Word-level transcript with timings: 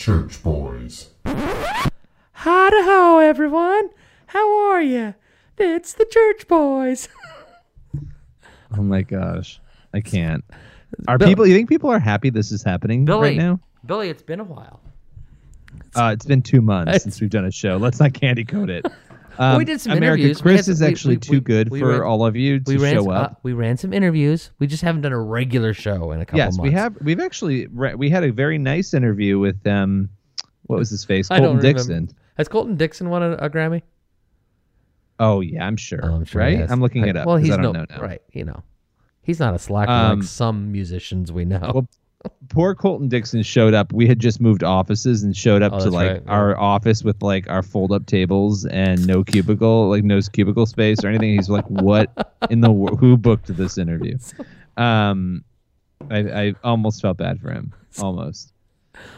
Church 0.00 0.42
Boys. 0.42 1.10
Howdy 1.26 2.82
ho, 2.84 3.18
everyone. 3.18 3.90
How 4.28 4.70
are 4.70 4.80
you? 4.80 5.12
It's 5.58 5.92
the 5.92 6.06
Church 6.06 6.48
Boys. 6.48 7.06
Oh 8.72 8.82
my 8.82 9.02
gosh, 9.02 9.60
I 9.92 10.00
can't. 10.00 10.42
Are 11.06 11.18
Bill- 11.18 11.28
people? 11.28 11.46
You 11.46 11.54
think 11.54 11.68
people 11.68 11.90
are 11.90 11.98
happy 11.98 12.30
this 12.30 12.50
is 12.50 12.62
happening 12.62 13.04
Billy, 13.04 13.30
right 13.30 13.36
now? 13.36 13.60
Billy, 13.84 14.08
it's 14.08 14.22
been 14.22 14.40
a 14.40 14.44
while. 14.44 14.80
Uh, 15.94 16.12
it's 16.14 16.24
been 16.24 16.40
two 16.40 16.62
months 16.62 16.88
It's- 16.94 17.02
since 17.02 17.20
we've 17.20 17.28
done 17.30 17.44
a 17.44 17.50
show. 17.50 17.76
Let's 17.76 18.00
not 18.00 18.14
candy 18.14 18.44
coat 18.44 18.70
it. 18.70 18.86
Um, 19.38 19.58
we 19.58 19.64
did 19.64 19.80
some 19.80 19.92
America, 19.92 20.20
interviews. 20.22 20.40
Chris 20.42 20.68
is 20.68 20.82
actually 20.82 21.14
we- 21.16 21.20
too 21.20 21.32
we- 21.34 21.40
good 21.40 21.68
we 21.70 21.80
for 21.80 21.88
ran- 21.88 22.02
all 22.02 22.24
of 22.26 22.36
you 22.36 22.60
to 22.60 22.78
show 22.78 23.10
uh, 23.10 23.14
up. 23.14 23.40
we 23.42 23.52
ran 23.52 23.76
some 23.76 23.92
interviews. 23.92 24.50
We 24.58 24.66
just 24.66 24.82
haven't 24.82 25.02
done 25.02 25.12
a 25.12 25.20
regular 25.20 25.72
show 25.74 26.12
in 26.12 26.20
a 26.20 26.26
couple 26.26 26.38
yes, 26.38 26.56
months. 26.56 26.68
we 26.68 26.72
have. 26.72 26.96
We've 27.00 27.20
actually 27.20 27.66
re- 27.68 27.94
we 27.94 28.10
had 28.10 28.24
a 28.24 28.32
very 28.32 28.58
nice 28.58 28.92
interview 28.94 29.38
with 29.38 29.66
um, 29.66 30.08
what 30.64 30.78
was 30.78 30.90
his 30.90 31.04
face? 31.04 31.30
I 31.30 31.36
don't 31.38 31.54
Colton 31.54 31.56
remember. 31.58 31.78
Dixon. 31.78 32.16
Has 32.36 32.48
Colton 32.48 32.76
Dixon 32.76 33.08
won 33.10 33.22
a, 33.22 33.32
a 33.32 33.50
Grammy? 33.50 33.82
Oh 35.18 35.40
yeah, 35.40 35.66
I'm 35.66 35.76
sure. 35.76 36.00
Oh, 36.02 36.14
I'm 36.14 36.24
sure. 36.24 36.40
right? 36.40 36.70
I'm 36.70 36.80
looking 36.80 37.04
I- 37.04 37.08
it 37.08 37.16
up. 37.16 37.26
Well, 37.26 37.36
he's 37.36 37.50
I 37.50 37.56
don't 37.56 37.72
no 37.74 37.80
know 37.80 37.86
now. 37.90 38.00
right. 38.00 38.22
You 38.32 38.44
know, 38.44 38.62
he's 39.22 39.38
not 39.38 39.54
a 39.54 39.58
slacker 39.58 39.90
Um, 39.90 40.20
like 40.20 40.28
some 40.28 40.72
musicians 40.72 41.30
we 41.32 41.44
know. 41.44 41.70
Well, 41.74 41.88
poor 42.48 42.74
Colton 42.74 43.08
Dixon 43.08 43.42
showed 43.42 43.74
up. 43.74 43.92
We 43.92 44.06
had 44.06 44.18
just 44.18 44.40
moved 44.40 44.62
offices 44.62 45.22
and 45.22 45.36
showed 45.36 45.62
up 45.62 45.72
Oh, 45.74 45.84
to 45.84 45.90
like 45.90 46.10
right, 46.10 46.22
our 46.26 46.58
office 46.58 47.02
with 47.02 47.22
like 47.22 47.48
our 47.48 47.62
fold 47.62 47.92
up 47.92 48.06
tables 48.06 48.66
and 48.66 49.06
no 49.06 49.24
cubicle, 49.24 49.88
like 49.88 50.04
no 50.04 50.20
cubicle 50.20 50.66
space 50.66 51.02
or 51.04 51.08
anything. 51.08 51.34
He's 51.34 51.48
like, 51.48 51.64
"What 51.68 52.10
in 52.50 52.60
the 52.60 52.72
who 52.72 53.16
booked 53.16 53.54
this 53.56 53.78
interview?" 53.78 54.18
Um, 54.76 55.44
I, 56.10 56.18
I 56.18 56.54
almost 56.64 57.02
felt 57.02 57.18
bad 57.18 57.38
for 57.40 57.50
him, 57.52 57.74
almost. 57.98 58.52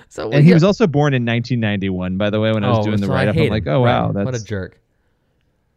so 0.09 0.30
And 0.33 0.45
he 0.45 0.53
was 0.53 0.64
also 0.64 0.89
born 0.89 1.14
in 1.14 1.25
1991, 1.25 2.16
by 2.16 2.30
the 2.30 2.41
way. 2.41 2.50
When 2.53 2.64
I 2.64 2.70
was 2.70 2.78
oh, 2.78 2.83
doing 2.84 3.00
the 3.00 3.06
so 3.06 3.12
I 3.12 3.16
write 3.16 3.28
up, 3.28 3.37
I'm 3.37 3.48
like. 3.48 3.67
"Oh 3.69 3.84
Right. 3.84 3.92
wow, 4.00 4.12
that's 4.12 4.25
what 4.25 4.34
a 4.34 4.42
jerk." 4.42 4.80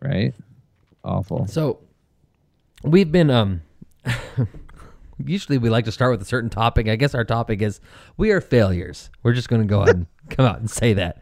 right, 0.02 0.34
awful." 1.04 1.46
So 1.48 1.80
we've 2.84 3.12
been 3.12 3.30
um 3.30 3.62
usually 5.24 5.58
we 5.58 5.70
like 5.70 5.86
to 5.86 5.92
start 5.92 6.12
with 6.12 6.22
a 6.22 6.26
certain 6.26 6.50
topic. 6.50 6.88
I 6.88 6.96
guess 6.96 7.14
our 7.16 7.24
topic 7.26 7.62
is 7.62 7.80
we 8.18 8.32
are 8.32 8.42
failures. 8.42 9.10
We're 9.24 9.34
just 9.34 9.50
going 9.50 9.62
to 9.62 9.68
go 9.68 9.82
ahead 9.82 9.96
and 9.96 10.08
come 10.30 10.46
out 10.46 10.60
and 10.60 10.70
say 10.70 10.94
that. 10.94 11.22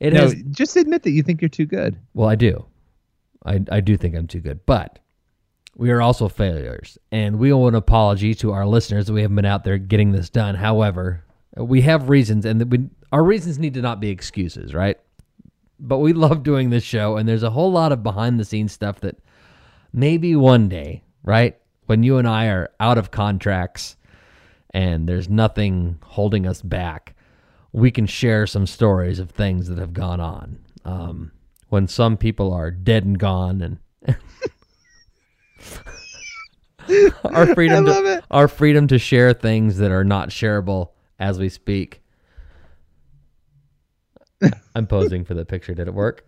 It 0.00 0.12
No, 0.14 0.22
has 0.22 0.34
just 0.50 0.76
admit 0.76 1.02
that 1.02 1.10
you 1.10 1.22
think 1.22 1.40
you're 1.42 1.48
too 1.48 1.66
good. 1.66 1.98
well, 2.14 2.28
I 2.28 2.34
do. 2.34 2.64
I 3.44 3.60
I 3.70 3.80
do 3.80 3.96
think 3.96 4.14
I'm 4.14 4.26
too 4.26 4.40
good, 4.40 4.60
but 4.66 4.98
we 5.76 5.90
are 5.90 6.02
also 6.02 6.28
failures, 6.28 6.98
and 7.12 7.38
we 7.38 7.52
owe 7.52 7.66
an 7.66 7.74
apology 7.74 8.34
to 8.36 8.52
our 8.52 8.66
listeners 8.66 9.06
that 9.06 9.12
we 9.14 9.22
haven't 9.22 9.36
been 9.36 9.44
out 9.46 9.64
there 9.64 9.78
getting 9.78 10.12
this 10.12 10.28
done. 10.28 10.54
However, 10.54 11.24
we 11.56 11.80
have 11.82 12.08
reasons, 12.10 12.44
and 12.44 12.70
we, 12.70 12.88
our 13.12 13.22
reasons 13.22 13.58
need 13.58 13.74
to 13.74 13.80
not 13.82 14.00
be 14.00 14.10
excuses, 14.10 14.74
right? 14.74 14.98
But 15.78 15.98
we 15.98 16.12
love 16.12 16.42
doing 16.42 16.68
this 16.70 16.82
show, 16.84 17.16
and 17.16 17.26
there's 17.28 17.42
a 17.42 17.50
whole 17.50 17.72
lot 17.72 17.92
of 17.92 18.02
behind 18.02 18.38
the 18.38 18.44
scenes 18.44 18.72
stuff 18.72 19.00
that 19.00 19.16
maybe 19.92 20.36
one 20.36 20.68
day, 20.68 21.02
right, 21.22 21.58
when 21.90 22.04
you 22.04 22.18
and 22.18 22.28
I 22.28 22.46
are 22.46 22.70
out 22.78 22.98
of 22.98 23.10
contracts 23.10 23.96
and 24.72 25.08
there's 25.08 25.28
nothing 25.28 25.98
holding 26.04 26.46
us 26.46 26.62
back, 26.62 27.16
we 27.72 27.90
can 27.90 28.06
share 28.06 28.46
some 28.46 28.64
stories 28.64 29.18
of 29.18 29.30
things 29.30 29.66
that 29.66 29.78
have 29.78 29.92
gone 29.92 30.20
on. 30.20 30.60
Um, 30.84 31.32
when 31.68 31.88
some 31.88 32.16
people 32.16 32.52
are 32.52 32.70
dead 32.70 33.04
and 33.04 33.18
gone, 33.18 33.60
and 33.60 33.78
our 37.24 37.52
freedom 37.56 37.84
to, 37.86 38.18
it. 38.18 38.24
our 38.30 38.46
freedom 38.46 38.86
to 38.86 38.96
share 38.96 39.32
things 39.32 39.78
that 39.78 39.90
are 39.90 40.04
not 40.04 40.28
shareable 40.28 40.90
as 41.18 41.40
we 41.40 41.48
speak. 41.48 42.02
I'm 44.76 44.86
posing 44.86 45.24
for 45.24 45.34
the 45.34 45.44
picture. 45.44 45.74
Did 45.74 45.88
it 45.88 45.94
work? 45.94 46.24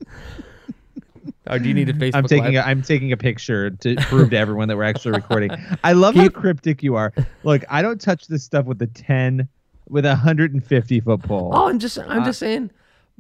Or 1.49 1.59
do 1.59 1.69
you 1.69 1.75
need 1.75 1.89
a 1.89 1.93
Facebook? 1.93 2.15
I'm 2.15 2.27
taking 2.27 2.55
Live? 2.55 2.65
a, 2.65 2.69
I'm 2.69 2.83
taking 2.83 3.13
a 3.13 3.17
picture 3.17 3.71
to 3.71 3.97
prove 3.97 4.31
to 4.31 4.37
everyone 4.37 4.69
that 4.69 4.77
we're 4.77 4.83
actually 4.85 5.13
recording. 5.13 5.51
I 5.85 5.93
love 5.93 6.15
how 6.15 6.29
cryptic 6.29 6.83
you 6.83 6.97
are. 6.97 7.13
Look, 7.45 7.65
I 7.69 7.83
don't 7.83 8.01
touch 8.01 8.27
this 8.27 8.45
stuff 8.45 8.67
with 8.67 8.81
a 8.83 8.87
10 8.87 9.49
with 9.89 10.05
a 10.05 10.11
150 10.11 11.01
foot 11.01 11.23
pole. 11.23 11.51
Oh, 11.55 11.69
I'm 11.69 11.79
just 11.79 11.99
I'm 11.99 12.25
just 12.25 12.39
saying 12.39 12.71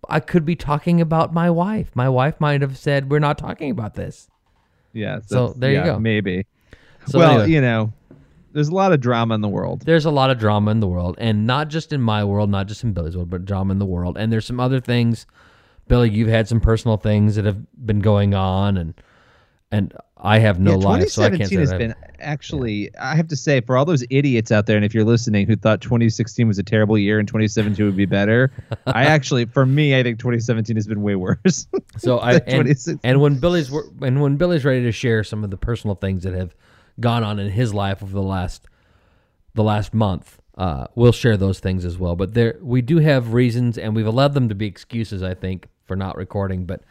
I 0.08 0.20
could 0.20 0.44
be 0.44 0.56
talking 0.56 1.00
about 1.00 1.32
my 1.32 1.50
wife. 1.50 1.90
My 1.94 2.08
wife 2.08 2.40
might 2.40 2.62
have 2.62 2.78
said 2.78 3.10
we're 3.10 3.18
not 3.18 3.38
talking 3.38 3.70
about 3.70 3.94
this. 3.94 4.28
yeah. 4.92 5.20
so 5.26 5.34
that's- 5.34 5.56
there 5.58 5.72
you 5.72 5.84
go. 5.84 5.98
Maybe. 5.98 6.46
So 7.06 7.19
well, 7.19 7.30
anyway, 7.32 7.50
you 7.50 7.60
know, 7.60 7.92
there's 8.52 8.69
a 8.69 8.74
lot 8.74 8.92
of 8.92 9.00
drama 9.00 9.34
in 9.34 9.40
the 9.40 9.48
world. 9.48 9.82
there's 9.82 10.04
a 10.04 10.10
lot 10.10 10.30
of 10.30 10.38
drama 10.38 10.70
in 10.70 10.80
the 10.80 10.86
world 10.86 11.16
and 11.19 11.46
not 11.46 11.69
just 11.69 11.92
in 11.92 12.00
my 12.00 12.22
world, 12.22 12.48
not 12.50 12.69
just 12.69 12.84
in 12.84 12.92
Billy's 12.92 13.16
world, 13.16 13.30
but 13.30 13.44
drama 13.44 13.72
in 13.72 13.78
the 13.78 13.86
world. 13.86 14.16
And 14.16 14.32
there's 14.32 14.46
some 14.46 14.60
other 14.60 14.80
things 14.80 15.26
Billy, 15.88 16.10
you've 16.10 16.28
had 16.28 16.48
some 16.48 16.60
personal 16.60 16.97
things 16.97 17.37
that 17.37 17.44
have 17.44 17.59
been 17.87 18.00
going 18.00 18.34
on 18.34 18.76
and 18.76 18.94
and 19.72 19.94
I 20.19 20.38
have 20.38 20.60
no 20.60 20.72
yeah, 20.72 20.76
life, 20.76 21.09
so 21.09 21.22
I 21.22 21.31
can't 21.31 21.50
2017 21.50 21.66
say 21.66 21.72
has 21.72 21.78
been 21.78 21.94
actually. 22.20 22.91
I 22.98 23.16
have 23.16 23.26
to 23.28 23.37
say, 23.37 23.60
for 23.62 23.76
all 23.76 23.84
those 23.84 24.04
idiots 24.10 24.53
out 24.53 24.66
there, 24.66 24.76
and 24.76 24.84
if 24.84 24.94
you're 24.94 25.03
listening 25.03 25.47
who 25.47 25.56
thought 25.56 25.81
2016 25.81 26.47
was 26.47 26.59
a 26.59 26.62
terrible 26.62 26.97
year 26.97 27.19
and 27.19 27.26
2017 27.26 27.84
would 27.84 27.97
be 27.97 28.06
better, 28.06 28.53
I 28.87 29.04
actually, 29.04 29.47
for 29.47 29.66
me, 29.66 29.98
I 29.98 30.03
think 30.03 30.19
2017 30.19 30.76
has 30.76 30.87
been 30.87 31.03
way 31.03 31.16
worse. 31.16 31.66
So 31.99 32.19
I 32.19 32.37
and, 32.47 32.99
and 33.04 33.20
when 33.20 33.38
Billy's 33.38 33.70
and 34.00 34.22
when 34.22 34.37
Billy's 34.37 34.64
ready 34.64 34.82
to 34.82 34.93
share 34.93 35.22
some 35.22 35.44
of 35.44 35.50
the 35.50 35.59
personal 35.59 35.94
things 35.94 36.22
that 36.22 36.32
have 36.32 36.54
gone 37.00 37.22
on 37.22 37.38
in 37.38 37.50
his 37.50 37.75
life 37.75 38.03
over 38.03 38.12
the 38.12 38.22
last 38.22 38.66
the 39.54 39.62
last 39.62 39.93
month, 39.93 40.41
uh, 40.62 40.86
we'll 40.94 41.10
share 41.12 41.36
those 41.36 41.58
things 41.58 41.84
as 41.84 41.98
well. 41.98 42.14
But 42.14 42.34
there 42.34 42.56
we 42.62 42.82
do 42.82 42.98
have 42.98 43.32
reasons, 43.32 43.76
and 43.78 43.96
we've 43.96 44.06
allowed 44.06 44.34
them 44.34 44.48
to 44.48 44.54
be 44.54 44.66
excuses, 44.66 45.20
I 45.22 45.34
think, 45.34 45.66
for 45.86 45.96
not 45.96 46.16
recording. 46.16 46.66
But 46.66 46.82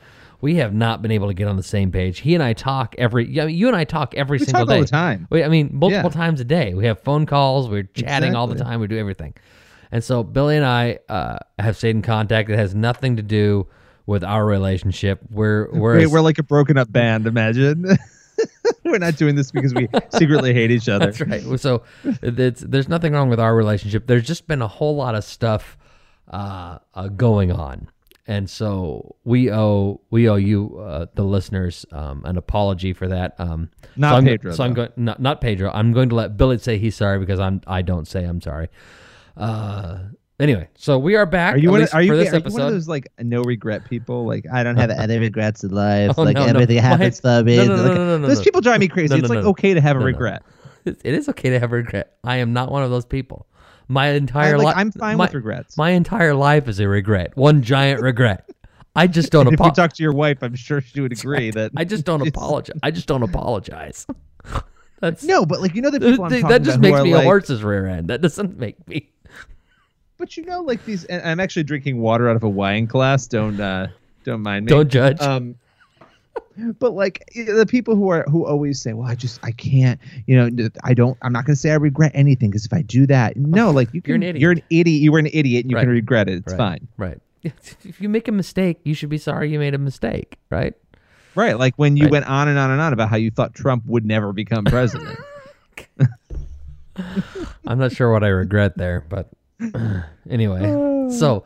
we 0.42 0.56
have 0.56 0.74
not 0.74 1.02
been 1.02 1.12
able 1.12 1.28
to 1.28 1.34
get 1.34 1.48
on 1.48 1.56
the 1.56 1.64
same 1.64 1.90
page. 1.92 2.20
He 2.20 2.34
and 2.36 2.44
I 2.44 2.52
talk 2.54 2.96
every. 2.98 3.30
Yeah, 3.30 3.44
I 3.44 3.46
mean, 3.46 3.56
you 3.56 3.68
and 3.68 3.76
I 3.78 3.86
talk 3.86 4.14
every 4.16 4.40
We 4.40 4.46
single 4.46 4.66
talk 4.66 4.72
all 4.74 4.76
day. 4.78 4.82
the 4.82 4.88
time. 4.88 5.28
We, 5.30 5.44
I 5.44 5.48
mean, 5.48 5.70
multiple 5.72 6.12
Yeah. 6.12 6.18
times 6.26 6.42
a 6.42 6.46
day. 6.46 6.74
We 6.74 6.86
have 6.86 7.00
phone 7.00 7.26
calls. 7.26 7.70
We're 7.70 7.84
chatting 7.84 8.36
all 8.36 8.48
the 8.48 8.56
time. 8.56 8.82
We 8.82 8.88
do 8.88 8.98
everything. 8.98 9.36
And 9.94 10.04
so 10.04 10.24
Billy 10.24 10.58
and 10.58 10.66
I 10.66 11.00
uh, 11.10 11.38
have 11.60 11.78
stayed 11.78 11.96
in 11.96 12.02
contact. 12.02 12.50
It 12.50 12.58
has 12.58 12.74
nothing 12.76 13.16
to 13.18 13.22
do 13.24 13.68
with 14.06 14.24
our 14.24 14.46
relationship. 14.46 15.20
We're 15.30 15.70
we're 15.72 15.98
Wait, 16.00 16.08
we're 16.08 16.22
like 16.22 16.40
a 16.40 16.44
broken 16.44 16.78
up 16.78 16.92
band. 16.92 17.26
Imagine. 17.28 17.86
we're 18.86 18.98
not 18.98 19.16
doing 19.18 19.36
this 19.36 19.52
because 19.52 19.74
we 19.74 19.88
secretly 20.10 20.54
hate 20.54 20.72
each 20.72 20.90
other. 20.90 21.12
That's 21.12 21.22
right. 21.22 21.60
So 21.60 21.84
it's, 22.04 22.62
there's 22.62 22.90
nothing 22.90 23.14
wrong 23.14 23.30
with 23.30 23.40
our 23.40 23.56
relationship. 23.56 24.08
There's 24.08 24.26
just 24.26 24.48
been 24.48 24.62
a 24.62 24.68
whole 24.68 24.96
lot 24.96 25.16
of 25.16 25.24
stuff 25.24 25.78
uh, 26.30 26.80
uh, 26.94 27.08
going 27.10 27.52
on, 27.52 27.90
and 28.28 28.50
so 28.50 29.16
we 29.24 29.52
owe 29.52 30.02
we 30.10 30.30
owe 30.30 30.36
you 30.36 30.78
uh, 30.80 31.08
the 31.16 31.24
listeners 31.24 31.86
um, 31.92 32.24
an 32.26 32.38
apology 32.38 32.94
for 32.94 33.08
that. 33.08 33.36
Um, 33.38 33.70
Not 33.96 34.12
so 34.12 34.16
I'm, 34.18 34.26
Pedro, 34.26 34.54
So 34.54 34.64
I'm 34.64 34.74
going 34.74 34.90
not 34.96 35.22
not 35.22 35.42
Pedro. 35.42 35.72
I'm 35.74 35.92
going 35.92 36.10
to 36.10 36.16
let 36.16 36.38
Billy 36.38 36.58
say 36.58 36.78
he's 36.78 36.96
sorry 36.96 37.20
because 37.20 37.40
I'm 37.40 37.62
I 37.68 37.82
don't 37.82 38.08
say 38.08 38.24
I'm 38.24 38.42
sorry. 38.42 38.70
Uh, 39.36 40.00
anyway, 40.42 40.68
so 40.76 40.98
we 41.00 41.16
are 41.16 41.26
back. 41.26 41.56
Are 41.56 41.58
you 41.58 41.72
one? 41.72 41.88
Are 41.94 42.02
you, 42.02 42.12
for 42.12 42.18
this 42.18 42.30
are 42.30 42.34
you 42.34 42.38
episode? 42.40 42.58
one 42.60 42.68
of 42.68 42.74
those 42.74 42.88
like 42.88 43.08
no 43.20 43.42
regret 43.44 43.90
people? 43.90 44.26
Like 44.26 44.46
I 44.52 44.64
don't 44.64 44.78
have 44.78 44.90
any 44.92 45.18
regrets 45.20 45.64
in 45.64 45.72
life. 45.72 46.14
Oh, 46.18 46.24
like 46.24 46.36
no, 46.36 46.44
no. 46.44 46.50
everything 46.50 46.78
My- 46.78 46.82
happens 46.82 47.20
for 47.20 47.44
me. 47.44 47.58
no, 47.58 47.66
no, 47.66 47.76
no, 47.76 47.82
Like, 47.84 47.92
no, 47.94 48.06
no, 48.06 48.18
no, 48.18 48.28
those 48.28 48.40
no. 48.40 48.44
people 48.44 48.62
drive 48.62 48.80
me 48.80 48.88
crazy. 48.88 49.14
No, 49.14 49.20
it's 49.20 49.30
like 49.30 49.44
no. 49.44 49.50
okay 49.50 49.74
to 49.74 49.82
have 49.82 49.96
a 49.96 50.00
No, 50.00 50.06
no. 50.06 50.08
regret. 50.08 50.44
It 50.86 51.06
is 51.06 51.30
okay 51.30 51.52
to 51.52 51.60
have 51.60 51.72
a 51.72 51.76
regret. 51.76 52.18
I 52.24 52.38
am 52.38 52.54
not 52.54 52.72
one 52.72 52.82
of 52.84 52.90
those 52.90 53.06
people. 53.06 53.46
My 53.88 54.08
entire 54.10 54.58
like, 54.58 54.66
life, 54.66 54.76
I'm 54.78 54.92
fine 54.92 55.18
my, 55.18 55.26
with 55.26 55.34
regrets. 55.36 55.78
My 55.78 55.90
entire 55.92 56.34
life 56.34 56.68
is 56.68 56.80
a 56.80 56.88
regret, 56.88 57.36
one 57.38 57.62
giant 57.62 58.02
regret. 58.10 58.50
I 58.96 59.08
just 59.08 59.32
don't 59.32 59.48
if 59.54 59.60
you 59.60 59.72
talk 59.72 59.94
to 59.94 60.04
your 60.04 60.14
wife, 60.14 60.40
I'm 60.42 60.56
sure 60.56 60.82
she 60.82 61.02
would 61.02 61.12
agree 61.12 61.52
that. 61.58 61.72
I 61.78 61.84
just 61.86 62.04
don't 62.06 62.26
apologize. 62.28 62.80
I 62.84 62.92
just 62.92 63.08
don't 63.08 63.24
apologize. 63.24 64.08
That's 65.02 65.24
No, 65.24 65.46
but 65.46 65.62
like 65.62 65.76
you 65.76 65.82
know 65.82 65.90
the 65.90 66.00
that, 66.00 66.12
people 66.12 66.30
talking 66.30 66.48
that 66.48 66.62
just 66.64 66.80
makes 66.80 67.02
me 67.02 67.14
like, 67.14 67.24
a 67.24 67.26
horse's 67.26 67.64
rear 67.64 67.88
end. 67.88 68.08
That 68.10 68.22
doesn't 68.22 68.58
make 68.58 68.88
me. 68.88 69.10
But 70.22 70.38
you 70.38 70.46
know, 70.46 70.62
like 70.62 70.86
these. 70.86 71.04
And 71.06 71.20
I'm 71.28 71.40
actually 71.40 71.64
drinking 71.64 72.00
water 72.00 72.30
out 72.30 72.36
of 72.36 72.44
a 72.44 72.50
wine 72.50 72.86
glass. 72.86 73.26
Don't 73.26 73.60
uh, 73.60 73.88
don't 74.24 74.44
mind 74.44 74.66
me. 74.66 74.70
Don't 74.70 74.88
judge. 74.88 75.20
Um, 75.20 75.56
but 76.80 76.92
like 76.94 77.24
the 77.36 77.66
people 77.68 77.96
who 77.96 78.10
are 78.10 78.24
who 78.30 78.46
always 78.46 78.80
say, 78.80 78.94
"Well, 78.94 79.08
I 79.10 79.16
just 79.16 79.44
I 79.44 79.52
can't," 79.52 80.00
you 80.28 80.36
know, 80.38 80.70
I 80.84 80.94
don't. 80.94 81.18
I'm 81.24 81.34
not 81.34 81.46
going 81.46 81.56
to 81.56 81.60
say 81.60 81.72
I 81.72 81.76
regret 81.76 82.12
anything 82.14 82.52
because 82.52 82.68
if 82.68 82.72
I 82.72 82.84
do 82.84 83.08
that, 83.08 83.36
no, 83.36 83.72
like 83.72 83.90
you 83.94 84.02
You're 84.06 84.16
an 84.16 84.22
idiot. 84.22 84.42
You're 84.42 84.52
an 84.52 84.62
idiot. 84.70 85.02
You 85.02 85.12
were 85.12 85.18
an 85.18 85.26
idiot, 85.34 85.66
and 85.66 85.72
you 85.72 85.76
Right. 85.76 85.82
can 85.86 85.90
regret 85.90 86.30
it. 86.30 86.34
It's 86.46 86.54
right, 86.54 86.58
fine. 86.58 86.88
Right. 86.98 87.18
If 87.84 88.00
you 88.00 88.08
make 88.08 88.28
a 88.28 88.32
mistake, 88.32 88.78
you 88.84 88.94
should 88.94 89.10
be 89.10 89.18
sorry 89.18 89.50
you 89.52 89.58
made 89.58 89.74
a 89.74 89.80
mistake. 89.80 90.38
Right. 90.52 90.76
Right. 91.34 91.58
Like 91.58 91.74
when 91.78 91.98
you 91.98 92.04
Right. 92.04 92.12
went 92.12 92.26
on 92.28 92.48
and 92.48 92.60
on 92.60 92.70
and 92.70 92.80
on 92.80 92.94
about 92.94 93.10
how 93.10 93.16
you 93.18 93.32
thought 93.32 93.56
Trump 93.56 93.86
would 93.88 94.06
never 94.06 94.32
become 94.34 94.66
president. 94.78 95.18
I'm 97.66 97.80
not 97.80 97.92
sure 97.92 98.12
what 98.12 98.24
I 98.24 98.28
regret 98.28 98.78
there, 98.78 99.04
but 99.10 99.30
anyway. 100.30 100.88
So, 101.12 101.44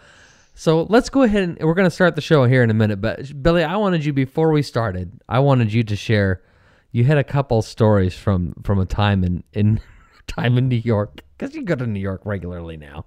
so 0.54 0.84
let's 0.90 1.10
go 1.10 1.24
ahead 1.24 1.42
and 1.42 1.58
we're 1.60 1.74
going 1.74 1.88
to 1.88 1.92
start 1.92 2.16
the 2.16 2.22
show 2.22 2.46
here 2.46 2.62
in 2.62 2.70
a 2.70 2.74
minute. 2.76 3.02
But 3.02 3.42
Billy, 3.42 3.64
I 3.64 3.78
wanted 3.78 4.06
you 4.06 4.14
before 4.14 4.52
we 4.52 4.62
started. 4.62 5.20
I 5.28 5.40
wanted 5.40 5.74
you 5.74 5.82
to 5.84 5.96
share. 5.96 6.44
You 6.92 7.04
had 7.04 7.18
a 7.18 7.24
couple 7.24 7.64
stories 7.64 8.16
from 8.16 8.54
from 8.64 8.80
a 8.80 8.86
time 8.86 9.24
in 9.24 9.44
in 9.54 9.82
time 10.28 10.56
in 10.60 10.68
New 10.70 10.76
York 10.76 11.22
because 11.36 11.56
you 11.56 11.64
go 11.64 11.74
to 11.74 11.88
New 11.88 12.00
York 12.00 12.22
regularly 12.26 12.78
now, 12.78 13.06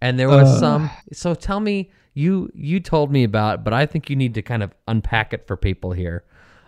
and 0.00 0.18
there 0.18 0.28
was 0.30 0.48
Ugh. 0.48 0.58
some. 0.60 0.90
So 1.12 1.34
tell 1.34 1.60
me, 1.60 1.90
you 2.14 2.50
you 2.54 2.80
told 2.80 3.12
me 3.12 3.22
about, 3.24 3.62
but 3.62 3.74
I 3.74 3.84
think 3.84 4.08
you 4.08 4.16
need 4.16 4.32
to 4.34 4.42
kind 4.42 4.62
of 4.62 4.72
unpack 4.88 5.34
it 5.34 5.46
for 5.46 5.58
people 5.58 5.92
here. 5.92 6.24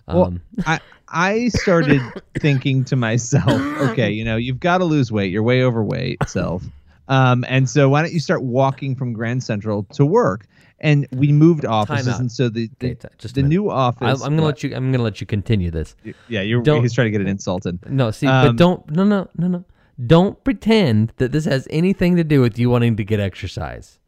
Well, 0.06 0.24
Um, 0.26 0.42
I 0.66 0.80
I 1.08 1.48
started 1.48 2.02
thinking 2.38 2.84
to 2.84 2.96
myself, 2.96 3.48
okay, 3.90 4.10
you 4.10 4.22
know, 4.24 4.36
you've 4.36 4.60
got 4.60 4.78
to 4.78 4.84
lose 4.84 5.10
weight. 5.10 5.32
You're 5.32 5.42
way 5.42 5.62
overweight, 5.64 6.18
self. 6.28 6.62
Um, 7.08 7.44
and 7.48 7.68
so 7.68 7.88
why 7.88 8.02
don't 8.02 8.12
you 8.12 8.20
start 8.20 8.42
walking 8.42 8.94
from 8.94 9.12
Grand 9.12 9.42
Central 9.42 9.84
to 9.94 10.04
work? 10.04 10.46
And 10.80 11.08
we 11.10 11.32
moved 11.32 11.64
offices, 11.64 12.20
and 12.20 12.30
so 12.30 12.48
the 12.48 12.70
the, 12.78 12.92
okay, 12.92 13.08
just 13.18 13.34
the 13.34 13.42
new 13.42 13.68
office. 13.68 14.22
I'm 14.22 14.30
gonna 14.30 14.42
what? 14.42 14.48
let 14.48 14.62
you. 14.62 14.76
I'm 14.76 14.92
gonna 14.92 15.02
let 15.02 15.20
you 15.20 15.26
continue 15.26 15.72
this. 15.72 15.96
Yeah, 16.28 16.42
you're. 16.42 16.62
Don't- 16.62 16.82
he's 16.82 16.92
trying 16.92 17.06
to 17.06 17.10
get 17.10 17.20
it 17.20 17.26
insulted. 17.26 17.80
No, 17.90 18.12
see, 18.12 18.26
but 18.26 18.48
Um, 18.48 18.56
don't. 18.56 18.88
No, 18.90 19.02
no, 19.02 19.28
no, 19.36 19.48
no. 19.48 19.64
Don't 20.06 20.42
pretend 20.44 21.12
that 21.16 21.32
this 21.32 21.46
has 21.46 21.66
anything 21.70 22.14
to 22.14 22.22
do 22.22 22.40
with 22.40 22.60
you 22.60 22.70
wanting 22.70 22.96
to 22.96 23.04
get 23.04 23.18
exercise. 23.18 23.98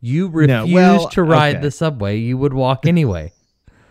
You 0.00 0.28
refuse 0.28 0.72
well, 0.72 1.08
to 1.10 1.22
ride 1.22 1.56
okay. 1.56 1.62
the 1.62 1.70
subway. 1.70 2.16
You 2.16 2.38
would 2.38 2.54
walk 2.54 2.86
anyway. 2.86 3.32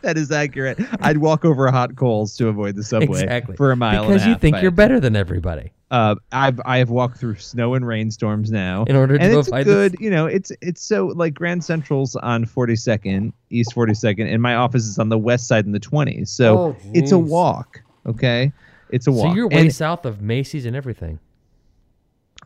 That 0.01 0.18
is 0.18 0.31
accurate. 0.31 0.80
I'd 1.00 1.19
walk 1.19 1.45
over 1.45 1.71
hot 1.71 1.95
coals 1.95 2.36
to 2.38 2.50
avoid 2.50 2.75
the 2.75 2.83
subway 2.83 3.21
exactly. 3.21 3.56
for 3.56 3.71
a 3.71 3.75
mile 3.75 4.06
because 4.06 4.25
you 4.25 4.36
think 4.36 4.62
you're 4.62 4.71
better 4.71 5.00
than 5.00 5.15
everybody. 5.15 5.71
Uh, 5.94 6.16
I've 6.31 6.60
I 6.66 6.80
have 6.80 6.90
walked 6.90 7.19
through 7.19 7.36
snow 7.36 7.75
and 7.75 7.86
rainstorms 7.86 8.51
now, 8.51 8.84
In 8.86 8.95
order 8.95 9.16
to 9.18 9.24
and 9.24 9.31
it's 9.38 9.48
avoid 9.48 9.60
the- 9.60 9.72
good. 9.72 9.95
You 10.00 10.10
know, 10.10 10.25
it's 10.25 10.51
it's 10.60 10.81
so 10.84 11.06
like 11.16 11.36
Grand 11.36 11.63
Central's 11.63 12.16
on 12.16 12.45
42nd, 12.45 13.31
East 13.51 13.75
42nd, 13.75 14.25
and 14.34 14.42
my 14.42 14.56
office 14.56 14.88
is 14.88 14.98
on 14.98 15.10
the 15.10 15.19
west 15.19 15.48
side 15.48 15.66
in 15.68 15.72
the 15.72 15.80
20s. 15.80 16.30
So 16.30 16.57
Oh, 16.57 16.75
it's 16.94 17.12
a 17.12 17.19
walk. 17.19 17.81
Okay, 18.07 18.51
it's 18.90 19.06
a 19.06 19.12
walk. 19.12 19.28
So 19.30 19.36
you're 19.36 19.48
way 19.48 19.62
And- 19.62 19.74
south 19.75 20.04
of 20.06 20.19
Macy's 20.19 20.66
and 20.66 20.75
everything. 20.75 21.19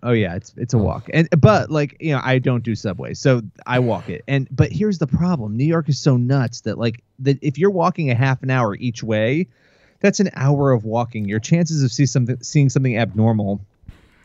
Oh 0.04 0.12
yeah, 0.12 0.36
it's 0.36 0.54
it's 0.58 0.74
a 0.74 0.78
walk. 0.78 1.10
And 1.14 1.30
but 1.40 1.72
like, 1.72 1.96
you 2.02 2.12
know, 2.12 2.20
I 2.24 2.40
don't 2.40 2.64
do 2.64 2.76
subway. 2.76 3.14
So 3.14 3.42
I 3.66 3.80
walk 3.80 4.10
it. 4.10 4.24
And 4.28 4.48
but 4.52 4.72
here's 4.74 4.98
the 5.00 5.08
problem. 5.08 5.56
New 5.56 5.64
York 5.66 5.88
is 5.90 5.98
so 6.00 6.18
nuts 6.18 6.62
that 6.62 6.78
like 6.78 7.02
that 7.20 7.40
if 7.42 7.58
you're 7.58 7.72
walking 7.72 8.12
a 8.12 8.16
half 8.16 8.44
an 8.44 8.50
hour 8.50 8.76
each 8.76 9.02
way, 9.04 9.48
that's 10.00 10.20
an 10.20 10.30
hour 10.36 10.72
of 10.72 10.84
walking. 10.86 11.26
Your 11.26 11.40
chances 11.40 11.84
of 11.84 11.92
see 11.92 12.06
something 12.06 12.38
seeing 12.42 12.70
something 12.70 12.98
abnormal 12.98 13.62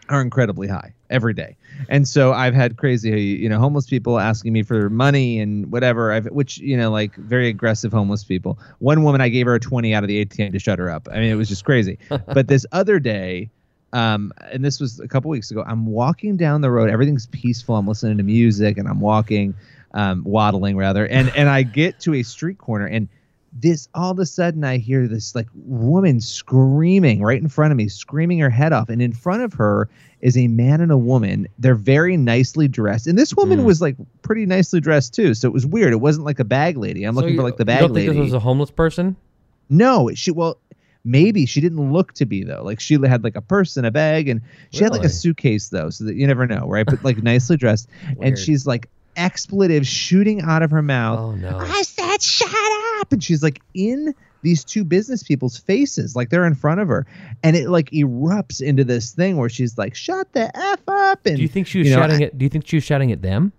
are 0.09 0.21
incredibly 0.21 0.69
high 0.69 0.95
every 1.11 1.33
day. 1.33 1.57
And 1.89 2.07
so 2.07 2.33
I've 2.33 2.55
had 2.55 2.77
crazy, 2.77 3.11
you 3.11 3.49
know, 3.49 3.59
homeless 3.59 3.87
people 3.87 4.19
asking 4.19 4.53
me 4.53 4.63
for 4.63 4.91
money 4.91 5.41
and 5.41 5.71
whatever. 5.71 6.13
I've 6.13 6.27
which, 6.27 6.59
you 6.59 6.77
know, 6.77 6.91
like 6.91 7.15
very 7.17 7.49
aggressive 7.49 7.93
homeless 7.93 8.25
people. 8.25 8.59
One 8.79 9.05
woman 9.05 9.21
I 9.21 9.29
gave 9.29 9.47
her 9.47 9.55
a 9.55 9.61
20 9.61 9.95
out 9.95 10.05
of 10.05 10.09
the 10.09 10.25
ATM 10.25 10.53
to 10.53 10.59
shut 10.59 10.79
her 10.79 10.91
up. 10.91 11.09
I 11.11 11.17
mean, 11.17 11.31
it 11.31 11.37
was 11.37 11.49
just 11.49 11.65
crazy. 11.65 11.99
but 12.27 12.49
this 12.49 12.67
other 12.73 12.99
day, 12.99 13.51
um, 13.93 14.33
and 14.51 14.65
this 14.65 14.81
was 14.81 15.01
a 15.01 15.09
couple 15.09 15.31
weeks 15.31 15.51
ago. 15.51 15.63
I'm 15.67 15.87
walking 15.87 16.37
down 16.37 16.63
the 16.63 16.71
road. 16.71 16.91
Everything's 16.91 17.27
peaceful. 17.27 17.77
I'm 17.77 17.87
listening 17.87 18.17
to 18.17 18.23
music 18.23 18.79
and 18.79 18.89
I'm 18.89 19.01
walking, 19.01 19.55
um, 19.93 20.25
waddling 20.25 20.77
rather. 20.77 21.07
And 21.07 21.31
and 21.37 21.49
I 21.49 21.63
get 21.63 22.01
to 22.01 22.15
a 22.15 22.23
street 22.23 22.59
corner 22.59 22.87
and 22.87 23.09
this 23.55 23.89
all 23.95 24.11
of 24.11 24.19
a 24.19 24.25
sudden 24.27 24.65
I 24.65 24.79
hear 24.79 25.07
this 25.07 25.35
like 25.35 25.47
woman 25.55 26.21
screaming 26.21 27.23
right 27.23 27.41
in 27.41 27.49
front 27.49 27.71
of 27.71 27.77
me, 27.77 27.89
screaming 27.89 28.39
her 28.39 28.51
head 28.51 28.73
off. 28.73 28.89
And 28.89 29.03
in 29.03 29.13
front 29.13 29.43
of 29.43 29.53
her 29.55 29.89
is 30.21 30.37
a 30.39 30.49
man 30.49 30.81
and 30.81 30.91
a 30.93 30.97
woman. 30.97 31.47
They're 31.59 31.75
very 31.75 32.17
nicely 32.17 32.67
dressed. 32.69 33.07
And 33.07 33.19
this 33.19 33.35
woman 33.35 33.61
Mm. 33.61 33.65
was 33.65 33.81
like 33.83 33.97
pretty 34.23 34.47
nicely 34.47 34.81
dressed 34.81 35.15
too. 35.15 35.35
So 35.35 35.49
it 35.49 35.53
was 35.53 35.67
weird. 35.67 35.93
It 35.93 36.01
wasn't 36.01 36.25
like 36.25 36.39
a 36.39 36.45
bag 36.45 36.77
lady. 36.79 37.05
I'm 37.05 37.15
So 37.15 37.21
looking 37.21 37.35
you- 37.35 37.41
for 37.41 37.45
like 37.45 37.57
the 37.57 37.63
you 37.63 37.67
bag 37.67 37.81
don't 37.81 37.93
lady. 37.93 38.07
think 38.09 38.19
this 38.21 38.25
was 38.25 38.33
a 38.35 38.41
homeless 38.41 38.71
person? 38.71 39.17
No, 39.69 40.11
she 40.15 40.31
well, 40.31 40.59
maybe 41.05 41.45
she 41.47 41.61
didn't 41.61 41.93
look 41.93 42.13
to 42.15 42.25
be 42.27 42.45
though. 42.45 42.63
Like 42.63 42.79
she 42.81 42.95
had 43.07 43.25
like 43.25 43.37
a 43.37 43.41
purse 43.43 43.77
and 43.77 43.85
a 43.87 43.91
bag, 43.91 44.29
and 44.29 44.41
she 44.71 44.83
had 44.85 44.93
like 44.93 45.05
a 45.05 45.09
suitcase 45.09 45.69
though, 45.71 45.91
so 45.91 46.05
that 46.05 46.15
you 46.15 46.27
never 46.27 46.47
know, 46.47 46.67
right? 46.69 46.87
But 46.87 47.03
like 47.05 47.23
nicely 47.23 47.57
dressed, 47.57 47.89
and 48.21 48.39
she's 48.39 48.67
like 48.67 48.89
expletives 49.17 49.89
shooting 49.89 50.41
out 50.43 50.63
of 50.63 50.71
her 50.71 50.83
mouth. 50.83 51.19
Oh 51.19 51.33
no. 51.33 51.59
I 51.59 51.83
said, 51.83 52.23
shut 52.23 52.49
up, 53.01 53.13
and 53.13 53.23
she's 53.23 53.43
like 53.43 53.61
in 53.75 54.15
these 54.43 54.65
two 54.65 54.83
business 54.85 55.23
people's 55.23 55.57
faces, 55.57 56.17
like 56.17 56.31
they're 56.31 56.47
in 56.47 56.55
front 56.55 56.81
of 56.81 56.89
her, 56.89 57.07
and 57.45 57.57
it 57.57 57.69
like 57.69 57.91
erupts 57.91 58.61
into 58.61 58.83
this 58.85 59.13
thing 59.13 59.37
where 59.37 59.49
she's 59.49 59.79
like, 59.79 59.95
shut 59.95 60.33
the 60.33 60.51
f 60.57 60.81
up, 60.89 61.25
and 61.27 61.37
Do 61.37 61.43
you 61.43 61.49
think 61.49 61.67
she 61.69 61.79
was 61.79 61.89
you 61.89 61.95
know, 61.95 62.01
shouting 62.03 62.23
I- 62.23 62.27
at? 62.27 62.39
Do 62.39 62.45
you 62.45 62.49
think 62.49 62.67
she 62.67 62.77
was 62.77 62.85
shouting 62.85 63.13
at 63.13 63.23
them? 63.23 63.53